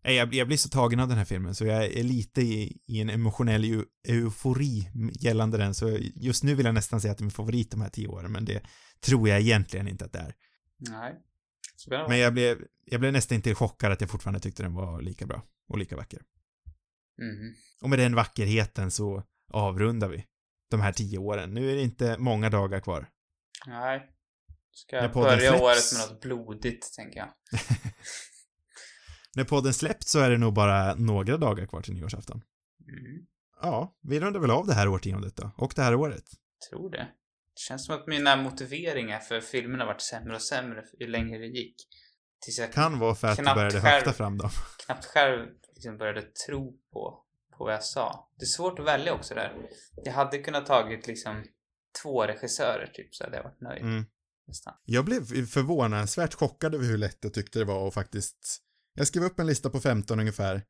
Nej, 0.06 0.16
jag, 0.16 0.34
jag 0.34 0.48
blir 0.48 0.58
så 0.58 0.70
tagen 0.70 1.00
av 1.00 1.08
den 1.08 1.18
här 1.18 1.26
filmen 1.26 1.56
så 1.56 1.66
jag 1.66 1.86
är 1.86 2.04
lite 2.04 2.42
i, 2.42 2.78
i 2.88 3.02
en 3.02 3.10
emotionell 3.10 3.66
eu, 3.66 3.86
eufori 4.08 4.90
gällande 5.14 5.58
den 5.58 5.74
så 5.74 5.98
just 6.16 6.44
nu 6.44 6.56
vill 6.56 6.66
jag 6.66 6.76
nästan 6.76 7.02
säga 7.02 7.12
att 7.12 7.18
det 7.18 7.22
är 7.22 7.26
min 7.26 7.32
favorit 7.32 7.72
de 7.72 7.82
här 7.82 7.90
tio 7.90 8.08
åren 8.08 8.32
men 8.32 8.46
det 8.46 8.64
tror 9.04 9.30
jag 9.30 9.40
egentligen 9.40 9.88
inte 9.88 10.06
att 10.06 10.14
det 10.14 10.20
är. 10.20 10.36
Nej. 10.78 11.22
Spännande. 11.76 12.10
Men 12.10 12.20
jag 12.20 12.34
blev, 12.34 12.58
jag 12.86 13.00
blev 13.00 13.14
nästan 13.14 13.36
inte 13.36 13.56
chockad 13.56 13.92
att 13.92 14.02
jag 14.02 14.10
fortfarande 14.10 14.40
tyckte 14.40 14.64
den 14.64 14.74
var 14.74 15.02
lika 15.02 15.26
bra 15.26 15.44
och 15.68 15.78
lika 15.78 15.96
vacker. 15.96 16.22
Mhm. 17.18 17.54
Och 17.82 17.90
med 17.90 18.00
den 18.00 18.16
vackerheten 18.16 18.92
så 18.92 19.24
avrundar 19.52 20.08
vi 20.10 20.26
de 20.70 20.82
här 20.82 20.92
tio 20.92 21.18
åren. 21.18 21.54
Nu 21.54 21.72
är 21.72 21.76
det 21.76 21.82
inte 21.82 22.18
många 22.18 22.50
dagar 22.50 22.80
kvar. 22.80 23.10
Nej. 23.68 24.10
Ska 24.72 24.96
jag 24.96 25.14
börja 25.14 25.52
släpps- 25.52 25.62
året 25.62 25.94
med 25.94 26.10
något 26.10 26.22
blodigt, 26.22 26.96
tänker 26.96 27.20
jag. 27.20 27.30
När 29.36 29.44
podden 29.44 29.74
släppt 29.74 30.08
så 30.08 30.20
är 30.20 30.30
det 30.30 30.38
nog 30.38 30.54
bara 30.54 30.96
några 30.96 31.38
dagar 31.38 31.66
kvar 31.66 31.82
till 31.82 31.94
nyårsafton. 31.94 32.42
Mm. 32.88 33.26
Ja, 33.62 33.98
vi 34.02 34.20
rundar 34.20 34.40
väl 34.40 34.52
av 34.52 34.68
det 34.68 34.74
här 34.74 34.88
årtiondet 34.88 35.36
då. 35.36 35.52
Och 35.58 35.74
det 35.76 35.82
här 35.82 35.96
året. 35.96 36.26
Tror 36.70 36.90
det. 36.90 37.08
Det 37.54 37.60
känns 37.60 37.86
som 37.86 37.96
att 37.96 38.08
mina 38.08 38.36
motiveringar 38.36 39.20
för 39.20 39.42
filmerna 39.42 39.86
varit 39.86 40.02
sämre 40.02 40.36
och 40.36 40.42
sämre 40.42 40.84
ju 41.00 41.08
längre 41.08 41.38
det 41.38 41.48
gick. 41.48 41.76
Tills 42.46 42.60
jag 42.60 42.74
Kan 42.74 43.00
vara 43.00 43.16
för 43.16 43.28
att 43.28 43.38
du 43.38 43.44
började 43.44 43.82
själv. 43.82 43.86
höfta 43.86 44.14
fram 44.14 44.38
dem. 44.38 44.50
knappt 44.86 45.06
själv 45.06 45.48
liksom 45.74 45.98
började 45.98 46.22
tro 46.22 46.72
på, 46.94 47.24
på 47.58 47.64
vad 47.64 47.74
jag 47.74 47.84
sa. 47.84 48.30
Det 48.40 48.44
är 48.44 48.48
svårt 48.48 48.80
att 48.80 48.86
välja 48.86 49.14
också 49.14 49.36
där. 49.36 49.54
Jag 50.04 50.14
hade 50.14 50.38
kunnat 50.38 50.66
tagit 50.66 51.08
liksom 51.08 51.44
två 52.04 52.24
regissörer 52.24 52.92
typ 52.94 53.16
så 53.16 53.24
hade 53.24 53.38
jag 53.38 53.44
varit 53.44 53.62
nöjd. 53.62 53.82
Mm. 53.82 54.06
Nästan. 54.48 54.74
Jag 54.86 55.06
blev 55.06 55.46
förvånansvärt 55.46 56.34
chockad 56.34 56.76
över 56.76 56.86
hur 56.86 56.98
lätt 56.98 57.18
jag 57.22 57.34
tyckte 57.34 57.60
det 57.60 57.66
var 57.66 57.80
och 57.80 57.94
faktiskt... 57.94 58.58
Jag 58.96 59.08
skrev 59.08 59.24
upp 59.24 59.40
en 59.40 59.48
lista 59.48 59.70
på 59.70 59.80
15 59.80 60.20
ungefär. 60.20 60.64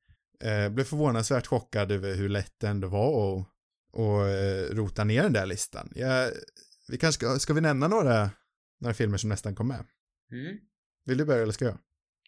Eh, 0.43 0.69
blev 0.69 0.83
förvånansvärt 0.83 1.47
chockad 1.47 1.91
över 1.91 2.15
hur 2.15 2.29
lätt 2.29 2.53
det 2.59 2.67
ändå 2.67 2.87
var 2.87 3.39
att 3.39 3.47
och, 3.93 4.27
eh, 4.27 4.75
rota 4.75 5.03
ner 5.03 5.23
den 5.23 5.33
där 5.33 5.45
listan. 5.45 5.91
Jag, 5.95 6.31
vi 6.91 6.97
kanske 6.97 7.25
ska, 7.25 7.39
ska 7.39 7.53
vi 7.53 7.61
nämna 7.61 7.87
några, 7.87 8.31
några 8.79 8.93
filmer 8.93 9.17
som 9.17 9.29
nästan 9.29 9.55
kom 9.55 9.67
med? 9.67 9.85
Mm. 10.31 10.57
Vill 11.05 11.17
du 11.17 11.25
börja 11.25 11.41
eller 11.41 11.53
ska 11.53 11.65
jag? 11.65 11.79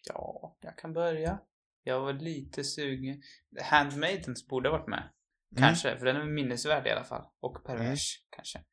Ja, 0.08 0.58
jag 0.60 0.78
kan 0.78 0.92
börja. 0.92 1.40
Jag 1.82 2.00
var 2.00 2.12
lite 2.12 2.64
sugen. 2.64 3.22
Handmaidens 3.62 4.46
borde 4.46 4.68
ha 4.68 4.78
varit 4.78 4.88
med. 4.88 5.12
Kanske, 5.56 5.98
för 5.98 6.06
den 6.06 6.16
är 6.16 6.24
minnesvärd 6.24 6.86
i 6.86 6.90
alla 6.90 7.04
fall. 7.04 7.26
Och 7.40 7.64
pervers, 7.64 8.24
kanske. 8.30 8.58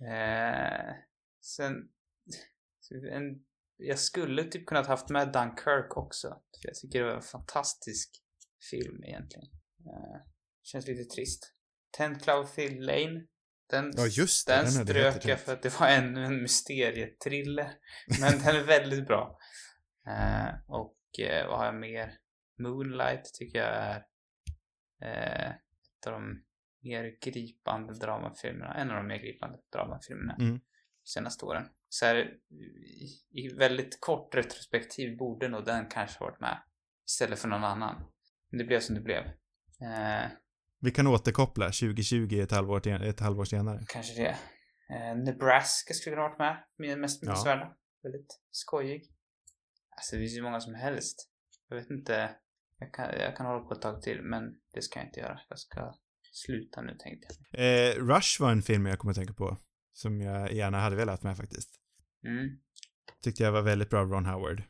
eh, 0.00 0.94
sen... 1.40 1.74
En, 3.12 3.44
jag 3.76 3.98
skulle 3.98 4.44
typ 4.44 4.66
kunnat 4.66 4.86
haft 4.86 5.08
med 5.08 5.32
Dunkirk 5.32 5.96
också. 5.96 6.28
För 6.28 6.68
jag 6.68 6.74
tycker 6.74 6.98
det 6.98 7.04
var 7.04 7.14
en 7.14 7.22
fantastisk 7.22 8.22
film 8.70 9.04
egentligen. 9.04 9.48
Eh, 9.86 10.20
känns 10.62 10.86
lite 10.86 11.04
trist. 11.04 11.54
Ten 11.96 12.18
Cloverfield 12.18 12.80
Lane. 12.82 13.26
Den, 13.70 13.92
Ja, 13.96 14.06
just 14.06 14.46
det, 14.46 14.54
den, 14.54 14.64
den 14.64 14.86
strök 14.86 15.24
jag 15.24 15.40
för 15.40 15.52
att 15.52 15.62
det 15.62 15.80
var 15.80 15.88
ännu 15.88 16.24
en 16.24 16.42
mysterietriller. 16.42 17.72
Men 18.20 18.38
den 18.38 18.56
är 18.56 18.64
väldigt 18.64 19.06
bra. 19.06 19.38
Eh, 20.08 20.48
och 20.66 20.96
eh, 21.18 21.48
vad 21.48 21.58
har 21.58 21.64
jag 21.66 21.74
mer? 21.74 22.18
Moonlight 22.58 23.34
tycker 23.34 23.58
jag 23.58 23.68
är 23.68 24.04
eh, 25.02 25.50
ett 25.50 26.06
av 26.06 26.12
de 26.12 26.42
mer 26.82 27.16
gripande 27.20 27.94
dramafilmerna. 27.94 28.74
En 28.74 28.90
av 28.90 28.96
de 28.96 29.06
mer 29.06 29.16
gripande 29.18 29.58
dramafilmerna 29.72 30.36
Mm. 30.40 30.60
senaste 31.04 31.44
åren. 31.44 31.68
Så 31.88 32.06
här, 32.06 32.16
i, 32.50 33.08
i 33.30 33.48
väldigt 33.58 34.00
kort 34.00 34.34
retrospektiv 34.34 35.16
borde 35.16 35.48
nog 35.48 35.64
den 35.64 35.86
kanske 35.86 36.20
varit 36.24 36.40
med 36.40 36.58
istället 37.06 37.38
för 37.38 37.48
någon 37.48 37.64
annan. 37.64 38.04
Men 38.50 38.58
det 38.58 38.64
blev 38.64 38.80
som 38.80 38.94
det 38.94 39.00
blev. 39.00 39.22
Eh, 39.80 40.30
Vi 40.80 40.90
kan 40.90 41.06
återkoppla 41.06 41.66
2020 41.66 42.38
ett 42.42 42.50
halvår, 42.50 42.86
ett 42.88 43.20
halvår 43.20 43.44
senare. 43.44 43.84
kanske 43.88 44.14
det. 44.22 44.36
Eh, 44.94 45.16
Nebraska 45.24 45.94
skulle 45.94 46.16
kunna 46.16 46.28
varit 46.28 46.38
med. 46.38 46.64
Min 46.78 47.00
mest 47.00 47.22
Ja. 47.22 47.26
minnesvärda. 47.28 47.76
Väldigt 48.02 48.40
skojig. 48.50 49.02
Alltså 49.96 50.16
det 50.16 50.22
finns 50.22 50.36
ju 50.36 50.42
många 50.42 50.60
som 50.60 50.74
helst. 50.74 51.28
Jag 51.68 51.76
vet 51.76 51.90
inte. 51.90 52.30
Jag 52.78 52.92
kan, 52.94 53.04
jag 53.20 53.36
kan 53.36 53.46
hålla 53.46 53.60
på 53.64 53.74
ett 53.74 53.82
tag 53.82 54.02
till 54.02 54.22
men 54.22 54.42
det 54.74 54.82
ska 54.82 54.98
jag 54.98 55.08
inte 55.08 55.20
göra. 55.20 55.40
Jag 55.48 55.58
ska 55.58 55.94
sluta 56.32 56.82
nu 56.82 56.96
tänkte 56.98 57.28
jag. 57.50 57.60
Eh, 57.88 57.94
Rush 58.06 58.40
var 58.40 58.52
en 58.52 58.62
film 58.62 58.86
jag 58.86 58.98
kommer 58.98 59.10
att 59.12 59.16
tänka 59.16 59.34
på. 59.34 59.56
Som 59.92 60.20
jag 60.20 60.52
gärna 60.52 60.80
hade 60.80 60.96
velat 60.96 61.22
med 61.22 61.36
faktiskt. 61.36 61.70
Mm. 62.26 62.48
Tyckte 63.22 63.42
jag 63.42 63.52
var 63.52 63.62
väldigt 63.62 63.90
bra 63.90 64.04
Ron 64.04 64.26
Howard. 64.26 64.62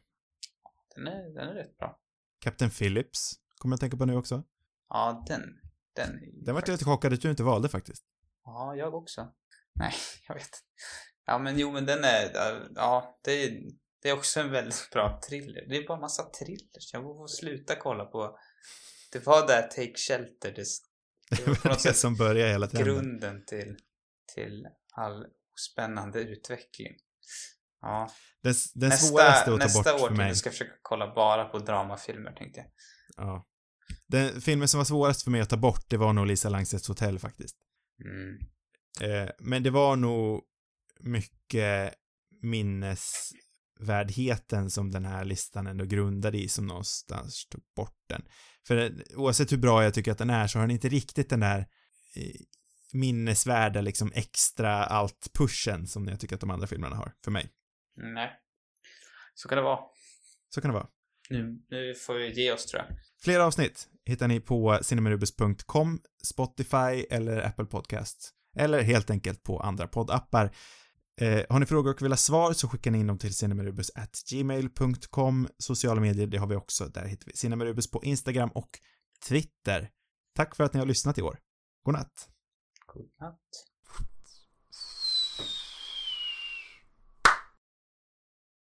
Den 0.95 1.07
är, 1.07 1.35
den 1.35 1.49
är 1.49 1.55
rätt 1.55 1.79
bra. 1.79 2.01
Captain 2.41 2.71
Phillips 2.71 3.33
kommer 3.59 3.73
jag 3.73 3.77
att 3.77 3.81
tänka 3.81 3.97
på 3.97 4.05
nu 4.05 4.17
också. 4.17 4.43
Ja, 4.89 5.25
den. 5.29 5.43
Den, 5.97 6.21
Den 6.45 6.55
var 6.55 6.63
jag 6.67 6.73
lite 6.73 6.85
chockad 6.85 7.13
att 7.13 7.21
du 7.21 7.31
inte 7.31 7.43
valde 7.43 7.69
faktiskt. 7.69 8.05
Ja, 8.45 8.75
jag 8.77 8.95
också. 8.95 9.33
Nej, 9.75 9.93
jag 10.29 10.35
vet. 10.35 10.51
Ja, 11.27 11.39
men 11.39 11.59
jo, 11.59 11.73
men 11.73 11.87
den 11.87 12.05
är... 12.05 12.31
Ja, 12.75 13.21
det 13.25 13.45
är, 13.45 13.63
det 14.03 14.09
är 14.09 14.13
också 14.13 14.41
en 14.41 14.51
väldigt 14.51 14.89
bra 14.93 15.21
thriller. 15.29 15.67
Det 15.69 15.77
är 15.77 15.87
bara 15.89 16.01
massa 16.01 16.23
thrillers. 16.23 16.93
Jag 16.93 17.03
får 17.03 17.27
sluta 17.27 17.77
kolla 17.77 18.05
på... 18.05 18.39
Det 19.13 19.27
var 19.27 19.47
där 19.47 19.63
Take 19.63 19.95
Shelter. 19.97 20.53
Det, 20.53 20.65
det 21.37 21.47
var 21.47 21.55
på 21.55 21.69
något 21.69 21.77
det 21.77 21.83
sätt 21.83 21.97
som 21.97 22.17
börjar 22.17 22.49
hela 22.49 22.67
tiden. 22.67 22.85
grunden 22.87 23.45
till, 23.45 23.77
till 24.35 24.67
all 24.93 25.27
spännande 25.73 26.21
utveckling. 26.21 26.93
Ja. 27.81 28.11
Den, 28.43 28.55
den 28.75 28.93
svåraste 28.93 29.41
att 29.41 29.61
ta 29.61 29.65
nästa 29.65 29.93
bort 29.99 30.09
för 30.09 30.15
mig. 30.17 30.31
år 30.31 30.35
ska 30.35 30.47
jag 30.47 30.55
försöka 30.55 30.77
kolla 30.83 31.15
bara 31.15 31.45
på 31.45 31.59
dramafilmer, 31.59 32.33
tänkte 32.33 32.61
jag. 32.61 32.69
Ja. 33.17 33.47
Den 34.09 34.41
filmen 34.41 34.69
som 34.69 34.79
var 34.79 34.85
svårast 34.85 35.23
för 35.23 35.31
mig 35.31 35.41
att 35.41 35.51
ta 35.51 35.57
bort, 35.57 35.85
det 35.89 35.97
var 35.97 36.13
nog 36.13 36.27
Lisa 36.27 36.49
Langstedts 36.49 36.89
hotell 36.89 37.19
faktiskt. 37.19 37.57
Mm. 38.05 38.39
Eh, 39.01 39.29
men 39.39 39.63
det 39.63 39.71
var 39.71 39.97
nog 39.97 40.43
mycket 41.01 41.95
minnesvärdheten 42.43 44.71
som 44.71 44.91
den 44.91 45.05
här 45.05 45.25
listan 45.25 45.67
ändå 45.67 45.85
grundade 45.85 46.39
i 46.39 46.49
som 46.49 46.67
någonstans 46.67 47.47
tog 47.47 47.63
bort 47.77 48.05
den. 48.09 48.25
För 48.67 48.95
oavsett 49.17 49.53
hur 49.53 49.57
bra 49.57 49.85
jag 49.85 49.95
tycker 49.95 50.13
att 50.13 50.19
den 50.19 50.31
är 50.31 50.47
så 50.47 50.59
har 50.59 50.67
den 50.67 50.75
inte 50.75 50.89
riktigt 50.89 51.31
den 51.31 51.41
där 51.41 51.59
eh, 52.17 52.35
minnesvärda 52.93 53.81
liksom 53.81 54.13
extra 54.15 54.85
allt-pushen 54.85 55.87
som 55.87 56.09
jag 56.09 56.21
tycker 56.21 56.35
att 56.35 56.41
de 56.41 56.51
andra 56.51 56.67
filmerna 56.67 56.97
har, 56.97 57.15
för 57.25 57.31
mig. 57.31 57.53
Nej. 57.97 58.31
Så 59.35 59.49
kan 59.49 59.57
det 59.57 59.63
vara. 59.63 59.81
Så 60.49 60.61
kan 60.61 60.71
det 60.71 60.75
vara. 60.75 60.89
Nu, 61.31 61.65
nu 61.71 61.95
får 61.95 62.15
vi 62.15 62.33
ge 62.33 62.53
oss, 62.53 62.67
tror 62.67 62.83
jag. 62.83 62.97
Fler 63.23 63.41
avsnitt 63.41 63.89
hittar 64.05 64.29
ni 64.29 64.41
på 64.41 64.79
cinemarubus.com, 64.83 66.01
Spotify 66.25 67.07
eller 67.11 67.47
Apple 67.47 67.65
Podcasts. 67.65 68.33
Eller 68.57 68.83
helt 68.83 69.11
enkelt 69.11 69.43
på 69.43 69.61
andra 69.61 69.89
poddappar. 69.89 70.55
Eh, 71.21 71.43
har 71.49 71.59
ni 71.59 71.67
frågor 71.67 71.95
och 71.95 72.03
vill 72.03 72.13
ha 72.13 72.17
svar 72.17 72.53
så 72.53 72.69
skickar 72.69 72.91
ni 72.91 72.99
in 72.99 73.07
dem 73.07 73.19
till 73.19 73.35
cinemarubus.gmail.com. 73.35 75.49
Sociala 75.59 76.01
medier, 76.01 76.27
det 76.27 76.39
har 76.39 76.47
vi 76.47 76.57
också. 76.57 76.85
Där 76.85 77.05
hittar 77.05 77.27
vi 77.27 77.33
Cinemarubus 77.33 77.91
på 77.91 78.05
Instagram 78.05 78.49
och 78.49 78.71
Twitter. 79.29 79.91
Tack 80.35 80.57
för 80.57 80.65
att 80.65 80.75
ni 80.75 80.79
har 80.79 80.87
lyssnat 80.87 81.19
i 81.19 81.23
år. 81.23 81.39
God 81.83 81.95
natt. 81.95 82.29
God 82.87 83.11
natt. 83.21 83.41